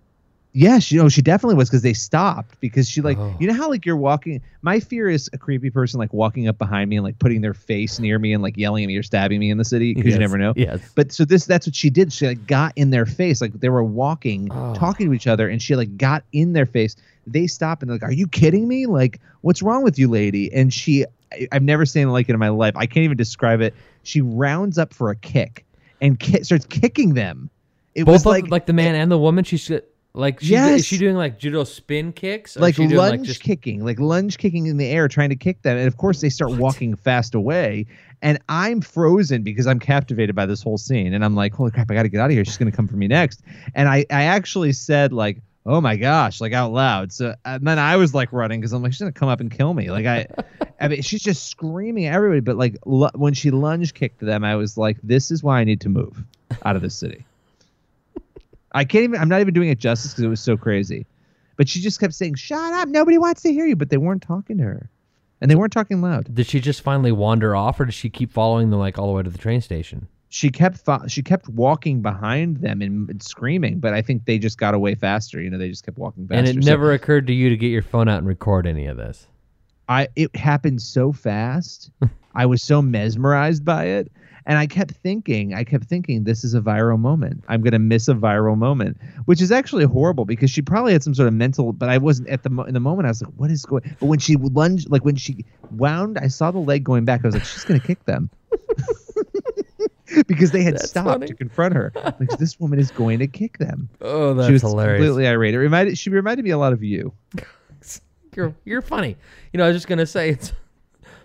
Yeah, 0.56 0.78
she 0.78 0.96
know 0.96 1.08
she 1.08 1.20
definitely 1.20 1.56
was 1.56 1.68
because 1.68 1.82
they 1.82 1.92
stopped 1.92 2.58
because 2.60 2.88
she 2.88 3.00
like 3.00 3.18
Oh. 3.18 3.34
you 3.40 3.48
know 3.48 3.54
how 3.54 3.68
like 3.68 3.84
you're 3.84 3.96
walking. 3.96 4.40
My 4.62 4.78
fear 4.78 5.08
is 5.10 5.28
a 5.32 5.38
creepy 5.38 5.68
person 5.68 5.98
like 5.98 6.12
walking 6.12 6.46
up 6.46 6.56
behind 6.58 6.88
me 6.88 6.96
and 6.96 7.04
like 7.04 7.18
putting 7.18 7.40
their 7.40 7.54
face 7.54 7.98
near 7.98 8.18
me 8.20 8.32
and 8.32 8.40
like 8.42 8.56
yelling 8.56 8.84
at 8.84 8.86
me 8.86 8.96
or 8.96 9.02
stabbing 9.02 9.40
me 9.40 9.50
in 9.50 9.58
the 9.58 9.64
city 9.64 9.92
because 9.94 10.10
Yes. 10.10 10.14
you 10.14 10.20
never 10.20 10.38
know. 10.38 10.52
Yes. 10.56 10.80
But 10.94 11.10
so 11.12 11.24
this 11.24 11.44
that's 11.44 11.66
what 11.66 11.74
she 11.74 11.90
did. 11.90 12.12
She 12.12 12.26
like 12.28 12.46
got 12.46 12.72
in 12.76 12.90
their 12.90 13.04
face 13.04 13.40
like 13.40 13.52
they 13.54 13.68
were 13.68 13.82
walking, 13.84 14.48
Oh. 14.52 14.74
talking 14.74 15.08
to 15.08 15.12
each 15.12 15.26
other, 15.26 15.48
and 15.48 15.60
she 15.60 15.74
like 15.74 15.96
got 15.98 16.22
in 16.32 16.52
their 16.52 16.66
face. 16.66 16.94
They 17.26 17.46
stop 17.48 17.82
and 17.82 17.90
they're 17.90 17.96
like, 17.96 18.04
"Are 18.04 18.12
you 18.12 18.28
kidding 18.28 18.68
me? 18.68 18.86
Like, 18.86 19.20
what's 19.40 19.60
wrong 19.60 19.82
with 19.82 19.98
you, 19.98 20.08
lady?" 20.08 20.52
And 20.52 20.72
she, 20.72 21.04
I, 21.32 21.48
I've 21.50 21.62
never 21.62 21.84
seen 21.84 22.06
it 22.08 22.10
like 22.12 22.28
it 22.28 22.32
in 22.34 22.38
my 22.38 22.50
life. 22.50 22.76
I 22.76 22.86
can't 22.86 23.02
even 23.04 23.16
describe 23.16 23.60
it. 23.60 23.74
She 24.04 24.20
rounds 24.20 24.78
up 24.78 24.94
for 24.94 25.10
a 25.10 25.16
kick 25.16 25.64
and 26.00 26.20
ki- 26.20 26.44
starts 26.44 26.66
kicking 26.66 27.14
them. 27.14 27.50
It 27.94 28.04
Both 28.04 28.12
was 28.12 28.26
like 28.26 28.50
like, 28.50 28.66
the 28.66 28.72
man 28.72 28.94
and 28.94 29.10
the 29.10 29.18
woman. 29.18 29.42
She's 29.44 29.70
like 30.16 30.40
she, 30.40 30.54
is 30.54 30.86
she 30.86 30.96
doing 30.96 31.16
like 31.16 31.40
judo 31.40 31.64
spin 31.64 32.12
kicks? 32.12 32.56
Like 32.56 32.76
doing, 32.76 32.90
lunge 32.90 33.10
like 33.10 33.22
just 33.22 33.42
kicking, 33.42 33.84
like 33.84 33.98
lunge 33.98 34.38
kicking 34.38 34.66
in 34.66 34.76
the 34.76 34.86
air, 34.86 35.08
trying 35.08 35.30
to 35.30 35.36
kick 35.36 35.62
them. 35.62 35.76
And 35.76 35.88
of 35.88 35.96
course, 35.96 36.20
they 36.20 36.28
start 36.28 36.52
walking 36.52 36.94
fast 36.94 37.34
away. 37.34 37.86
And 38.22 38.38
I'm 38.48 38.80
frozen 38.80 39.42
because 39.42 39.66
I'm 39.66 39.80
captivated 39.80 40.36
by 40.36 40.46
this 40.46 40.62
whole 40.62 40.78
scene. 40.78 41.14
And 41.14 41.24
I'm 41.24 41.34
like, 41.34 41.52
holy 41.52 41.72
crap, 41.72 41.90
I 41.90 41.94
got 41.94 42.04
to 42.04 42.08
get 42.08 42.20
out 42.20 42.26
of 42.26 42.32
here. 42.32 42.44
She's 42.44 42.56
going 42.56 42.70
to 42.70 42.76
come 42.76 42.86
for 42.86 42.96
me 42.96 43.08
next. 43.08 43.42
And 43.74 43.88
I, 43.88 44.06
I 44.10 44.22
actually 44.22 44.72
said, 44.72 45.12
like, 45.12 45.42
oh 45.66 45.80
my 45.80 45.96
gosh, 45.96 46.40
like 46.40 46.52
out 46.52 46.72
loud. 46.72 47.12
So 47.12 47.34
and 47.44 47.66
then 47.66 47.80
I 47.80 47.96
was 47.96 48.14
like 48.14 48.32
running 48.32 48.60
because 48.60 48.72
I'm 48.72 48.82
like, 48.82 48.92
she's 48.92 49.00
going 49.00 49.12
to 49.12 49.18
come 49.18 49.28
up 49.28 49.40
and 49.40 49.50
kill 49.50 49.74
me. 49.74 49.90
Like, 49.90 50.06
I, 50.06 50.26
I 50.80 50.88
mean, 50.88 51.02
she's 51.02 51.22
just 51.22 51.50
screaming 51.50 52.06
at 52.06 52.14
everybody. 52.14 52.40
But 52.40 52.56
like, 52.56 52.76
lu- 52.86 53.10
when 53.14 53.34
she 53.34 53.50
lunge 53.50 53.94
kicked 53.94 54.20
them, 54.20 54.44
I 54.44 54.54
was 54.54 54.78
like, 54.78 54.96
this 55.02 55.32
is 55.32 55.42
why 55.42 55.60
I 55.60 55.64
need 55.64 55.80
to 55.80 55.88
move 55.88 56.22
out 56.64 56.76
of 56.76 56.82
this 56.82 56.94
city. 56.94 57.26
I 58.74 58.84
can't 58.84 59.04
even. 59.04 59.20
I'm 59.20 59.28
not 59.28 59.40
even 59.40 59.54
doing 59.54 59.68
it 59.70 59.78
justice 59.78 60.12
because 60.12 60.24
it 60.24 60.28
was 60.28 60.40
so 60.40 60.56
crazy. 60.56 61.06
But 61.56 61.68
she 61.68 61.80
just 61.80 62.00
kept 62.00 62.14
saying, 62.14 62.34
"Shut 62.34 62.72
up! 62.74 62.88
Nobody 62.88 63.16
wants 63.18 63.42
to 63.42 63.52
hear 63.52 63.66
you." 63.66 63.76
But 63.76 63.90
they 63.90 63.96
weren't 63.96 64.22
talking 64.22 64.58
to 64.58 64.64
her, 64.64 64.90
and 65.40 65.50
they 65.50 65.54
weren't 65.54 65.72
talking 65.72 66.02
loud. 66.02 66.34
did 66.34 66.46
she 66.46 66.60
just 66.60 66.82
finally 66.82 67.12
wander 67.12 67.54
off, 67.54 67.78
or 67.80 67.84
did 67.84 67.94
she 67.94 68.10
keep 68.10 68.32
following 68.32 68.70
them 68.70 68.80
like 68.80 68.98
all 68.98 69.06
the 69.06 69.12
way 69.12 69.22
to 69.22 69.30
the 69.30 69.38
train 69.38 69.60
station? 69.60 70.08
She 70.28 70.50
kept 70.50 70.78
fo- 70.78 71.06
she 71.06 71.22
kept 71.22 71.48
walking 71.48 72.02
behind 72.02 72.56
them 72.56 72.82
and, 72.82 73.08
and 73.08 73.22
screaming. 73.22 73.78
But 73.78 73.94
I 73.94 74.02
think 74.02 74.24
they 74.24 74.36
just 74.36 74.58
got 74.58 74.74
away 74.74 74.96
faster. 74.96 75.40
You 75.40 75.48
know, 75.48 75.58
they 75.58 75.68
just 75.68 75.84
kept 75.84 75.96
walking 75.96 76.26
faster. 76.26 76.38
and 76.50 76.58
it 76.58 76.64
So 76.64 76.68
never 76.68 76.92
occurred 76.92 77.28
to 77.28 77.32
you 77.32 77.50
to 77.50 77.56
get 77.56 77.68
your 77.68 77.82
phone 77.82 78.08
out 78.08 78.18
and 78.18 78.26
record 78.26 78.66
any 78.66 78.86
of 78.86 78.96
this. 78.96 79.28
I 79.88 80.08
it 80.16 80.34
happened 80.34 80.82
so 80.82 81.12
fast. 81.12 81.90
I 82.34 82.46
was 82.46 82.62
so 82.62 82.82
mesmerized 82.82 83.64
by 83.64 83.84
it. 83.84 84.10
And 84.46 84.58
I 84.58 84.66
kept 84.66 84.92
thinking, 84.96 85.54
I 85.54 85.64
kept 85.64 85.84
thinking, 85.84 86.24
this 86.24 86.44
is 86.44 86.52
a 86.54 86.60
viral 86.60 86.98
moment. 86.98 87.42
I'm 87.48 87.62
gonna 87.62 87.78
miss 87.78 88.08
a 88.08 88.14
viral 88.14 88.58
moment, 88.58 88.98
which 89.24 89.40
is 89.40 89.50
actually 89.50 89.84
horrible 89.84 90.24
because 90.26 90.50
she 90.50 90.60
probably 90.60 90.92
had 90.92 91.02
some 91.02 91.14
sort 91.14 91.28
of 91.28 91.34
mental. 91.34 91.72
But 91.72 91.88
I 91.88 91.96
wasn't 91.98 92.28
at 92.28 92.42
the 92.42 92.50
mo- 92.50 92.64
in 92.64 92.74
the 92.74 92.80
moment. 92.80 93.06
I 93.06 93.10
was 93.10 93.22
like, 93.22 93.32
what 93.36 93.50
is 93.50 93.64
going? 93.64 93.82
But 94.00 94.06
when 94.06 94.18
she 94.18 94.36
lunged, 94.36 94.90
like 94.90 95.04
when 95.04 95.16
she 95.16 95.44
wound, 95.70 96.18
I 96.18 96.28
saw 96.28 96.50
the 96.50 96.58
leg 96.58 96.84
going 96.84 97.04
back. 97.06 97.22
I 97.24 97.28
was 97.28 97.34
like, 97.34 97.44
she's 97.44 97.64
gonna 97.64 97.80
kick 97.80 98.04
them. 98.04 98.28
because 100.26 100.50
they 100.52 100.62
had 100.62 100.74
That's 100.74 100.90
stopped 100.90 101.08
funny. 101.08 101.26
to 101.26 101.34
confront 101.34 101.74
her. 101.74 101.92
Like 101.94 102.28
this 102.38 102.60
woman 102.60 102.78
is 102.78 102.90
going 102.90 103.18
to 103.20 103.26
kick 103.26 103.58
them. 103.58 103.88
Oh, 104.00 104.34
that's 104.34 104.46
she 104.46 104.52
was 104.52 104.62
hilarious. 104.62 105.00
completely 105.00 105.26
irate. 105.26 105.54
It 105.54 105.58
reminded 105.58 105.98
she 105.98 106.10
reminded 106.10 106.44
me 106.44 106.50
a 106.50 106.58
lot 106.58 106.72
of 106.72 106.82
you. 106.82 107.12
You're 108.36 108.52
you're 108.64 108.82
funny. 108.82 109.16
You 109.52 109.58
know, 109.58 109.64
I 109.64 109.68
was 109.68 109.76
just 109.76 109.86
gonna 109.86 110.06
say 110.06 110.30
it's 110.30 110.52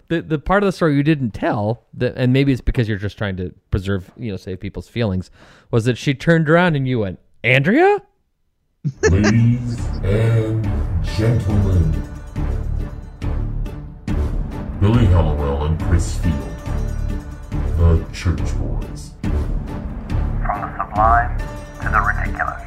the 0.09 0.21
the 0.23 0.39
part 0.39 0.63
of 0.63 0.67
the 0.67 0.71
story 0.71 0.95
you 0.95 1.03
didn't 1.03 1.31
tell 1.31 1.85
that, 1.93 2.15
and 2.17 2.33
maybe 2.33 2.51
it's 2.51 2.61
because 2.61 2.89
you're 2.89 2.97
just 2.97 3.17
trying 3.17 3.37
to 3.37 3.53
preserve, 3.71 4.11
you 4.17 4.31
know, 4.31 4.37
save 4.37 4.59
people's 4.59 4.89
feelings, 4.89 5.31
was 5.71 5.85
that 5.85 5.97
she 5.97 6.13
turned 6.13 6.49
around 6.49 6.75
and 6.75 6.87
you 6.87 6.99
went, 6.99 7.19
Andrea. 7.43 8.01
Ladies 9.03 9.79
and 10.03 10.63
gentlemen, 11.03 11.91
Billy 14.79 15.05
Hallowell 15.05 15.65
and 15.65 15.79
Chris 15.83 16.17
Field, 16.17 16.35
the 17.77 18.03
Church 18.11 18.39
Boys. 18.57 19.11
From 19.21 20.61
the 20.61 20.69
sublime 20.75 21.37
to 21.81 21.89
the 21.89 22.01
ridiculous, 22.01 22.63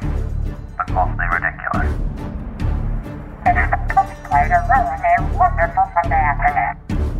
but 0.77 0.89
mostly 0.93 1.25
ridiculous. 1.27 1.91
It 3.45 3.57
is 3.59 3.69
the 3.69 3.77
cosplay 3.91 4.47
to 4.47 4.59
ruin 4.71 5.01
a 5.03 5.37
wonderful 5.37 5.91
Sunday 5.93 6.15
afternoon. 6.15 7.12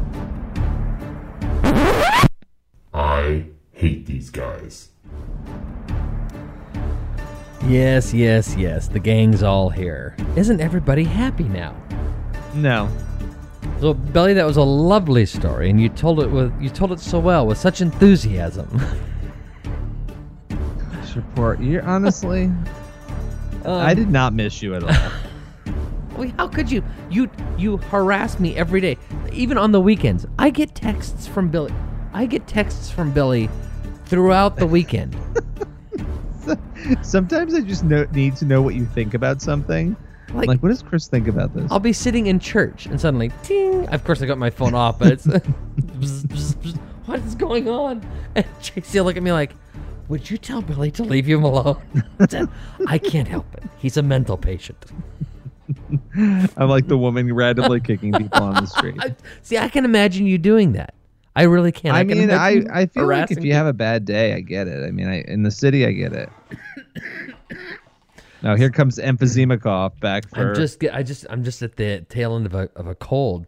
I 2.94 3.46
hate 3.72 4.06
these 4.06 4.30
guys. 4.30 4.90
Yes, 7.66 8.14
yes, 8.14 8.56
yes. 8.58 8.88
The 8.88 9.00
gang's 9.00 9.42
all 9.42 9.70
here. 9.70 10.16
Isn't 10.36 10.60
everybody 10.60 11.04
happy 11.06 11.46
now? 11.46 11.76
No, 12.54 12.90
So, 13.80 13.94
Belly, 13.94 14.34
that 14.34 14.46
was 14.46 14.58
a 14.58 14.64
lovely 14.64 15.26
story, 15.26 15.70
and 15.70 15.82
you 15.82 15.90
told 15.90 16.20
it 16.20 16.28
with 16.30 16.54
you 16.62 16.70
told 16.70 16.92
it 16.92 17.00
so 17.00 17.18
well 17.20 17.48
with 17.48 17.58
such 17.58 17.82
enthusiasm. 17.82 18.70
This 21.02 21.16
report. 21.16 21.60
You're 21.60 21.84
honestly, 21.84 22.44
um, 23.66 23.82
I 23.82 23.94
did 23.94 24.10
not 24.10 24.34
miss 24.34 24.62
you 24.62 24.76
at 24.76 24.84
all. 24.84 25.12
Well, 26.18 26.32
how 26.38 26.48
could 26.48 26.70
you? 26.70 26.84
You 27.10 27.28
you 27.58 27.78
harass 27.78 28.40
me 28.40 28.56
every 28.56 28.82
day, 28.82 28.98
even 29.32 29.58
on 29.58 29.72
the 29.72 29.82
weekends. 29.82 30.28
I 30.38 30.52
get 30.52 30.76
texts 30.76 31.26
from 31.26 31.50
Billy. 31.50 31.74
I 32.14 32.26
get 32.26 32.48
texts 32.48 32.90
from 32.92 33.12
Billy 33.12 33.50
throughout 34.06 34.56
the 34.58 34.68
weekend. 34.68 35.16
Sometimes 37.02 37.54
I 37.54 37.62
just 37.62 37.84
know, 37.84 38.06
need 38.14 38.36
to 38.38 38.46
know 38.46 38.62
what 38.62 38.76
you 38.76 38.86
think 38.86 39.14
about 39.14 39.42
something. 39.42 39.96
Like- 40.34 40.48
Like, 40.48 40.64
what 40.64 40.70
does 40.70 40.82
Chris 40.82 41.08
think 41.08 41.28
about 41.28 41.54
this? 41.54 41.72
I'll 41.72 41.80
be 41.80 41.94
sitting 41.94 42.28
in 42.28 42.40
church 42.40 42.86
and 42.88 43.00
suddenly, 43.00 43.32
ting. 43.44 43.88
Of 43.90 44.04
course, 44.04 44.22
I 44.22 44.26
got 44.26 44.38
my 44.38 44.50
phone 44.50 44.74
off, 44.74 45.00
but 45.00 45.12
it's 45.12 45.26
bzz, 45.28 45.44
bzz, 46.26 46.56
bzz. 46.56 46.78
what 47.06 47.20
is 47.20 47.36
going 47.36 47.68
on? 47.70 48.06
And 48.36 48.46
Tracy 48.62 49.00
will 49.00 49.06
look 49.06 49.16
at 49.18 49.22
me 49.24 49.32
like, 49.32 49.54
"Would 50.10 50.30
you 50.32 50.38
tell 50.40 50.62
Billy 50.64 50.90
to 50.92 51.04
leave 51.04 51.28
you 51.28 51.38
alone?" 51.40 51.82
I 52.88 52.98
can't 52.98 53.28
help 53.28 53.46
it. 53.56 53.64
He's 53.78 53.96
a 53.98 54.02
mental 54.02 54.36
patient. 54.38 54.86
I'm 56.16 56.68
like 56.70 56.88
the 56.88 56.98
woman 56.98 57.32
randomly 57.34 57.80
kicking 57.80 58.12
people 58.14 58.42
on 58.44 58.56
the 58.56 58.66
street. 58.68 59.00
See, 59.44 59.58
I 59.58 59.70
can 59.70 59.86
imagine 59.86 60.26
you 60.26 60.38
doing 60.40 60.74
that. 60.74 60.94
I 61.36 61.44
really 61.44 61.72
can't. 61.72 61.96
I, 61.96 62.04
can 62.06 62.18
mean, 62.18 62.32
I, 62.32 62.64
I 62.72 62.86
feel 62.86 63.08
like 63.08 63.32
if 63.32 63.44
you 63.44 63.54
have 63.54 63.66
a 63.66 63.74
bad 63.74 64.06
day, 64.06 64.34
I 64.34 64.42
get 64.42 64.68
it. 64.68 64.86
I 64.88 64.92
mean, 64.92 65.08
I, 65.08 65.22
in 65.22 65.44
the 65.44 65.52
city, 65.52 65.86
I 65.86 65.92
get 65.92 66.14
it. 66.14 66.30
now 68.44 68.56
here 68.56 68.70
comes 68.70 69.00
emphysema 69.00 69.60
cough 69.60 70.00
back 70.00 70.30
for. 70.30 70.50
I'm 70.50 70.56
just, 70.56 70.84
I 70.92 71.02
just, 71.02 71.26
I'm 71.30 71.44
just 71.44 71.62
at 71.64 71.76
the 71.78 72.06
tail 72.10 72.36
end 72.36 72.46
of 72.46 72.54
a 72.54 72.70
of 72.76 72.88
a 72.88 72.96
cold. 72.96 73.48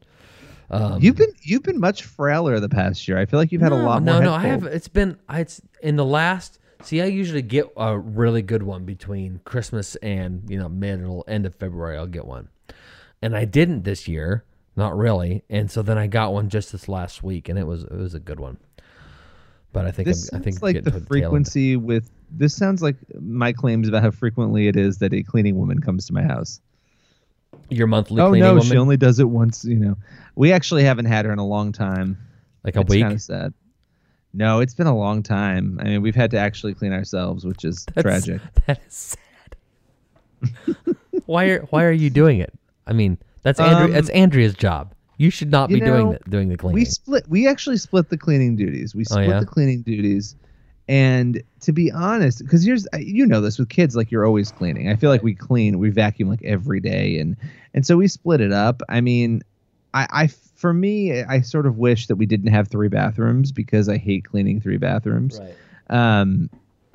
Um, 0.72 1.00
You've 1.00 1.16
been 1.16 1.32
you've 1.44 1.62
been 1.62 1.80
much 1.80 2.04
frailer 2.04 2.60
the 2.60 2.70
past 2.70 3.08
year. 3.08 3.20
I 3.20 3.26
feel 3.26 3.40
like 3.40 3.52
you've 3.52 3.62
had 3.62 3.72
a 3.72 3.76
lot 3.76 4.02
no, 4.02 4.14
more. 4.14 4.24
no. 4.24 4.34
head 4.34 4.46
I 4.46 4.48
have. 4.48 4.64
It's 4.66 4.88
been. 4.88 5.18
I- 5.30 5.42
It's 5.42 5.62
in 5.82 5.96
the 5.96 6.06
last. 6.06 6.60
See, 6.82 7.02
I 7.02 7.06
usually 7.06 7.42
get 7.42 7.72
a 7.78 7.98
really 7.98 8.42
good 8.42 8.64
one 8.64 8.84
between 8.84 9.42
Christmas 9.46 9.96
and 9.98 10.44
you 10.50 10.58
know 10.58 10.68
middle 10.68 11.24
end 11.28 11.46
of 11.46 11.54
February. 11.56 11.98
I'll 11.98 12.08
get 12.08 12.26
one, 12.26 12.50
and 13.22 13.36
I 13.38 13.46
didn't 13.46 13.84
this 13.84 14.08
year. 14.08 14.44
Not 14.76 14.98
really. 14.98 15.44
And 15.50 15.70
so 15.72 15.82
then 15.82 15.98
I 15.98 16.08
got 16.08 16.34
one 16.34 16.50
just 16.50 16.72
this 16.72 16.88
last 16.90 17.24
week, 17.24 17.48
and 17.50 17.58
it 17.58 17.66
was 17.66 17.84
it 17.84 17.92
was 17.94 18.14
a 18.14 18.20
good 18.20 18.40
one. 18.40 18.58
But 19.72 19.86
I 19.86 19.92
think 19.92 20.08
This 20.08 20.32
I'm, 20.34 20.40
I 20.40 20.44
think 20.44 20.62
like 20.62 20.84
the 20.84 20.92
toward 20.92 20.94
tail 20.94 21.00
end. 21.02 21.08
frequency 21.08 21.76
with. 21.76 22.10
This 22.32 22.56
sounds 22.56 22.82
like 22.82 22.96
my 23.22 23.54
claims 23.54 23.88
about 23.88 24.02
how 24.04 24.12
frequently 24.12 24.68
it 24.68 24.76
is 24.76 24.98
that 24.98 25.14
a 25.14 25.22
cleaning 25.24 25.58
woman 25.58 25.80
comes 25.80 26.08
to 26.08 26.14
my 26.14 26.24
house. 26.24 26.60
Your 27.70 27.88
monthly 27.88 28.20
oh 28.22 28.30
cleaning 28.30 28.48
no, 28.48 28.54
woman, 28.56 28.64
she 28.68 28.78
only 28.78 28.98
does 28.98 29.20
it 29.20 29.30
once. 29.30 29.64
You 29.64 29.76
know, 29.78 29.96
we 30.36 30.52
actually 30.52 30.84
haven't 30.84 31.06
had 31.06 31.26
her 31.26 31.32
in 31.32 31.40
a 31.40 31.46
long 31.46 31.72
time. 31.72 32.18
like 32.64 32.76
a 32.76 32.82
it's 32.82 32.90
week. 32.90 33.04
kind 33.04 33.14
of 33.14 33.22
sad. 33.22 33.54
No, 34.34 34.60
it's 34.60 34.74
been 34.74 34.88
a 34.88 34.98
long 34.98 35.24
time. 35.24 35.80
I 35.82 35.86
mean, 35.86 36.02
we've 36.02 36.16
had 36.16 36.32
to 36.32 36.38
actually 36.38 36.74
clean 36.74 36.92
ourselves, 36.92 37.46
which 37.46 37.64
is 37.64 37.86
That's- 37.94 38.26
tragic. 38.26 38.42
That 38.66 38.82
is 38.86 39.16
sad. 39.16 39.56
why 41.26 41.46
are 41.46 41.60
Why 41.70 41.84
are 41.86 41.92
you 41.92 42.10
doing 42.10 42.40
it? 42.40 42.54
I 42.88 42.94
mean, 42.94 43.18
that's 43.46 43.60
Andrea, 43.62 43.86
Um, 43.86 43.92
that's 43.92 44.10
Andrea's 44.10 44.54
job. 44.56 44.94
You 45.18 45.30
should 45.30 45.50
not 45.50 45.70
you 45.70 45.78
be 45.80 45.86
doing 45.86 46.12
the, 46.12 46.20
doing 46.30 46.50
the 46.50 46.58
cleaning. 46.58 46.74
We 46.76 46.84
split. 46.84 47.26
We 47.30 47.48
actually 47.48 47.78
split 47.78 48.10
the 48.10 48.18
cleaning 48.18 48.58
duties. 48.58 48.94
We 48.94 49.04
Oh, 49.04 49.14
split 49.14 49.30
yeah? 49.30 49.40
the 49.40 49.46
cleaning 49.46 49.82
duties. 49.84 50.36
And 50.88 51.42
to 51.62 51.72
be 51.72 51.92
honest, 51.92 52.40
because 52.40 52.64
here's 52.66 52.86
you 53.00 53.26
know 53.26 53.40
this 53.42 53.58
with 53.58 53.70
kids, 53.70 53.96
like 53.96 54.12
you're 54.12 54.26
always 54.26 54.52
cleaning. 54.52 54.90
I 54.90 54.96
feel 54.96 55.10
like 55.10 55.24
we 55.24 55.34
clean, 55.34 55.80
we 55.80 55.90
vacuum 55.90 56.30
like 56.30 56.44
every 56.44 56.80
day, 56.80 57.18
and 57.18 57.38
and 57.74 57.86
so 57.86 57.98
we 57.98 58.08
split 58.08 58.42
it 58.42 58.52
up. 58.52 58.82
I 58.90 59.02
mean, 59.02 59.42
I, 59.94 60.08
I 60.12 60.28
for 60.28 60.74
me, 60.74 61.24
I 61.24 61.42
sort 61.42 61.66
of 61.66 61.78
wish 61.78 62.08
that 62.08 62.18
we 62.18 62.26
didn't 62.26 62.52
have 62.52 62.68
three 62.68 62.88
bathrooms 62.90 63.52
because 63.52 63.90
I 63.90 63.98
hate 63.98 64.26
cleaning 64.26 64.60
three 64.62 64.78
bathrooms. 64.78 65.40
right. 65.40 65.56
Um, 65.90 66.50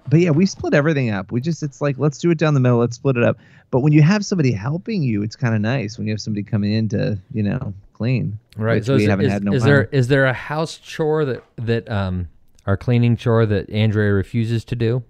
but 0.08 0.20
yeah, 0.20 0.30
we 0.30 0.46
split 0.46 0.74
everything 0.74 1.10
up. 1.10 1.30
We 1.32 1.40
just 1.40 1.62
it's 1.62 1.80
like 1.80 1.98
let's 1.98 2.18
do 2.18 2.30
it 2.30 2.38
down 2.38 2.54
the 2.54 2.60
middle. 2.60 2.78
Let's 2.78 2.96
split 2.96 3.16
it 3.16 3.22
up. 3.22 3.38
But 3.70 3.80
when 3.80 3.92
you 3.92 4.02
have 4.02 4.24
somebody 4.24 4.52
helping 4.52 5.02
you, 5.02 5.22
it's 5.22 5.36
kind 5.36 5.54
of 5.54 5.60
nice 5.60 5.96
when 5.98 6.06
you 6.06 6.12
have 6.12 6.20
somebody 6.20 6.42
coming 6.42 6.72
in 6.72 6.88
to 6.90 7.18
you 7.32 7.42
know 7.42 7.72
clean. 7.92 8.38
Right. 8.56 8.84
So 8.84 8.96
we 8.96 9.04
is, 9.04 9.08
haven't 9.08 9.26
is, 9.26 9.32
had 9.32 9.46
a 9.46 9.52
is 9.52 9.62
there 9.64 9.84
is 9.92 10.08
there 10.08 10.26
a 10.26 10.32
house 10.32 10.78
chore 10.78 11.24
that 11.24 11.44
that 11.56 11.90
um 11.90 12.28
our 12.66 12.76
cleaning 12.76 13.16
chore 13.16 13.46
that 13.46 13.70
Andrea 13.70 14.12
refuses 14.12 14.64
to 14.66 14.76
do? 14.76 15.02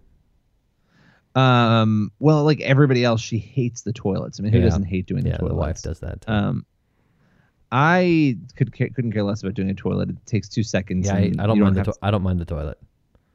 Um, 1.34 2.10
well, 2.18 2.42
like 2.44 2.60
everybody 2.60 3.04
else, 3.04 3.20
she 3.20 3.38
hates 3.38 3.82
the 3.82 3.92
toilets. 3.92 4.40
I 4.40 4.42
mean, 4.42 4.52
who 4.52 4.58
Yeah. 4.58 4.64
doesn't 4.64 4.84
hate 4.84 5.06
doing 5.06 5.24
Yeah, 5.24 5.32
the 5.32 5.38
toilets? 5.38 5.52
the 5.52 5.56
wife 5.60 5.82
does 5.82 6.00
that. 6.00 6.22
Too. 6.22 6.32
Um, 6.32 6.66
I 7.72 8.36
could 8.56 8.72
couldn't 8.72 9.12
care 9.12 9.22
less 9.22 9.42
about 9.42 9.54
doing 9.54 9.70
a 9.70 9.74
toilet. 9.74 10.10
It 10.10 10.16
takes 10.26 10.48
two 10.48 10.64
seconds. 10.64 11.06
yeah, 11.06 11.14
I, 11.14 11.32
I 11.38 11.46
don't 11.46 11.60
mind 11.60 11.76
the 11.76 11.80
have 11.80 11.86
to- 11.94 11.98
I 12.02 12.10
don't 12.10 12.22
mind 12.22 12.40
the 12.40 12.44
toilet. 12.44 12.78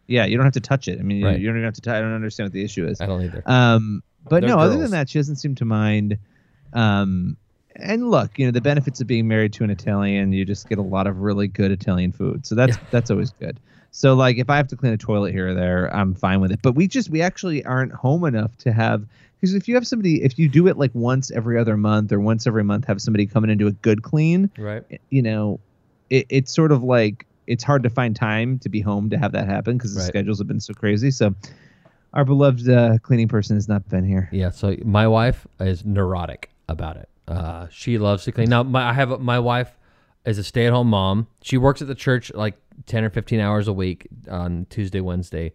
Yeah, 0.07 0.25
you 0.25 0.37
don't 0.37 0.45
have 0.45 0.53
to 0.53 0.59
touch 0.61 0.87
it. 0.87 0.99
I 0.99 1.03
mean, 1.03 1.17
you- 1.17 1.25
Right. 1.25 1.39
you, 1.39 1.47
don't 1.47 1.55
even 1.55 1.65
have 1.65 1.73
to. 1.75 1.81
T- 1.81 1.89
I 1.89 1.99
don't 1.99 2.13
understand 2.13 2.45
what 2.45 2.53
the 2.53 2.63
issue 2.63 2.87
is. 2.87 3.01
I 3.01 3.05
don't 3.05 3.23
either. 3.23 3.43
Um, 3.45 4.03
but 4.27 4.41
They're 4.41 4.49
no, 4.49 4.59
other 4.59 4.77
than 4.77 4.91
that, 4.91 5.09
she 5.09 5.19
doesn't 5.19 5.35
seem 5.35 5.55
to 5.55 5.65
mind. 5.65 6.17
Um, 6.73 7.37
and 7.75 8.09
look, 8.09 8.39
you 8.39 8.45
know, 8.45 8.51
the 8.51 8.61
benefits 8.61 9.01
of 9.01 9.07
being 9.07 9.27
married 9.27 9.53
to 9.53 9.63
an 9.63 9.69
Italian, 9.69 10.31
you 10.31 10.45
just 10.45 10.67
get 10.69 10.77
a 10.77 10.83
lot 10.83 11.07
of 11.07 11.19
really 11.19 11.47
good 11.47 11.71
Italian 11.71 12.11
food. 12.11 12.45
So 12.45 12.55
that's 12.55 12.77
that's 12.91 13.11
always 13.11 13.31
good. 13.31 13.59
So 13.91 14.13
like, 14.13 14.37
if 14.37 14.49
I 14.49 14.57
have 14.57 14.67
to 14.69 14.75
clean 14.75 14.93
a 14.93 14.97
toilet 14.97 15.31
here 15.31 15.49
or 15.49 15.53
there, 15.53 15.93
I'm 15.95 16.13
fine 16.13 16.41
with 16.41 16.51
it. 16.51 16.61
But 16.61 16.73
we 16.73 16.87
just 16.87 17.09
we 17.09 17.21
actually 17.21 17.63
aren't 17.65 17.93
home 17.93 18.25
enough 18.25 18.55
to 18.57 18.71
have 18.71 19.05
because 19.39 19.53
if 19.53 19.67
you 19.67 19.75
have 19.75 19.85
somebody, 19.85 20.23
if 20.23 20.39
you 20.39 20.49
do 20.49 20.67
it 20.67 20.77
like 20.77 20.91
once 20.93 21.31
every 21.31 21.59
other 21.59 21.77
month 21.77 22.11
or 22.11 22.19
once 22.19 22.47
every 22.47 22.63
month, 22.63 22.85
have 22.85 23.01
somebody 23.01 23.25
come 23.25 23.43
in 23.43 23.49
and 23.49 23.59
do 23.59 23.67
a 23.67 23.71
good 23.71 24.01
clean, 24.03 24.49
right. 24.57 24.83
you 25.09 25.21
know, 25.21 25.59
it, 26.09 26.25
it's 26.29 26.53
sort 26.53 26.71
of 26.71 26.83
like 26.83 27.25
it's 27.47 27.63
hard 27.63 27.83
to 27.83 27.89
find 27.89 28.15
time 28.15 28.59
to 28.59 28.69
be 28.69 28.81
home 28.81 29.09
to 29.09 29.17
have 29.17 29.31
that 29.33 29.47
happen 29.47 29.77
because 29.77 29.93
the 29.93 29.99
Right. 30.01 30.07
schedules 30.07 30.39
have 30.39 30.47
been 30.47 30.59
so 30.59 30.73
crazy. 30.73 31.11
So 31.11 31.33
our 32.13 32.25
beloved 32.25 32.67
uh, 32.69 32.97
cleaning 32.99 33.27
person 33.27 33.55
has 33.55 33.67
not 33.67 33.87
been 33.89 34.03
here. 34.05 34.29
Yeah. 34.31 34.49
So 34.51 34.75
my 34.83 35.07
wife 35.07 35.45
is 35.59 35.85
neurotic 35.85 36.49
about 36.69 36.97
it. 36.97 37.09
Uh, 37.27 37.67
she 37.71 37.97
loves 37.97 38.23
to 38.25 38.31
clean. 38.31 38.49
Now, 38.49 38.63
my 38.63 38.89
I 38.89 38.93
have 38.93 39.19
my 39.19 39.39
wife 39.39 39.77
is 40.25 40.37
a 40.37 40.43
stay 40.43 40.65
at 40.67 40.73
home 40.73 40.89
mom. 40.89 41.27
She 41.41 41.57
works 41.57 41.81
at 41.81 41.87
the 41.87 41.95
church 41.95 42.31
like 42.33 42.55
ten 42.85 43.03
or 43.03 43.09
fifteen 43.09 43.39
hours 43.39 43.67
a 43.67 43.73
week 43.73 44.07
on 44.29 44.67
Tuesday, 44.69 45.01
Wednesday, 45.01 45.53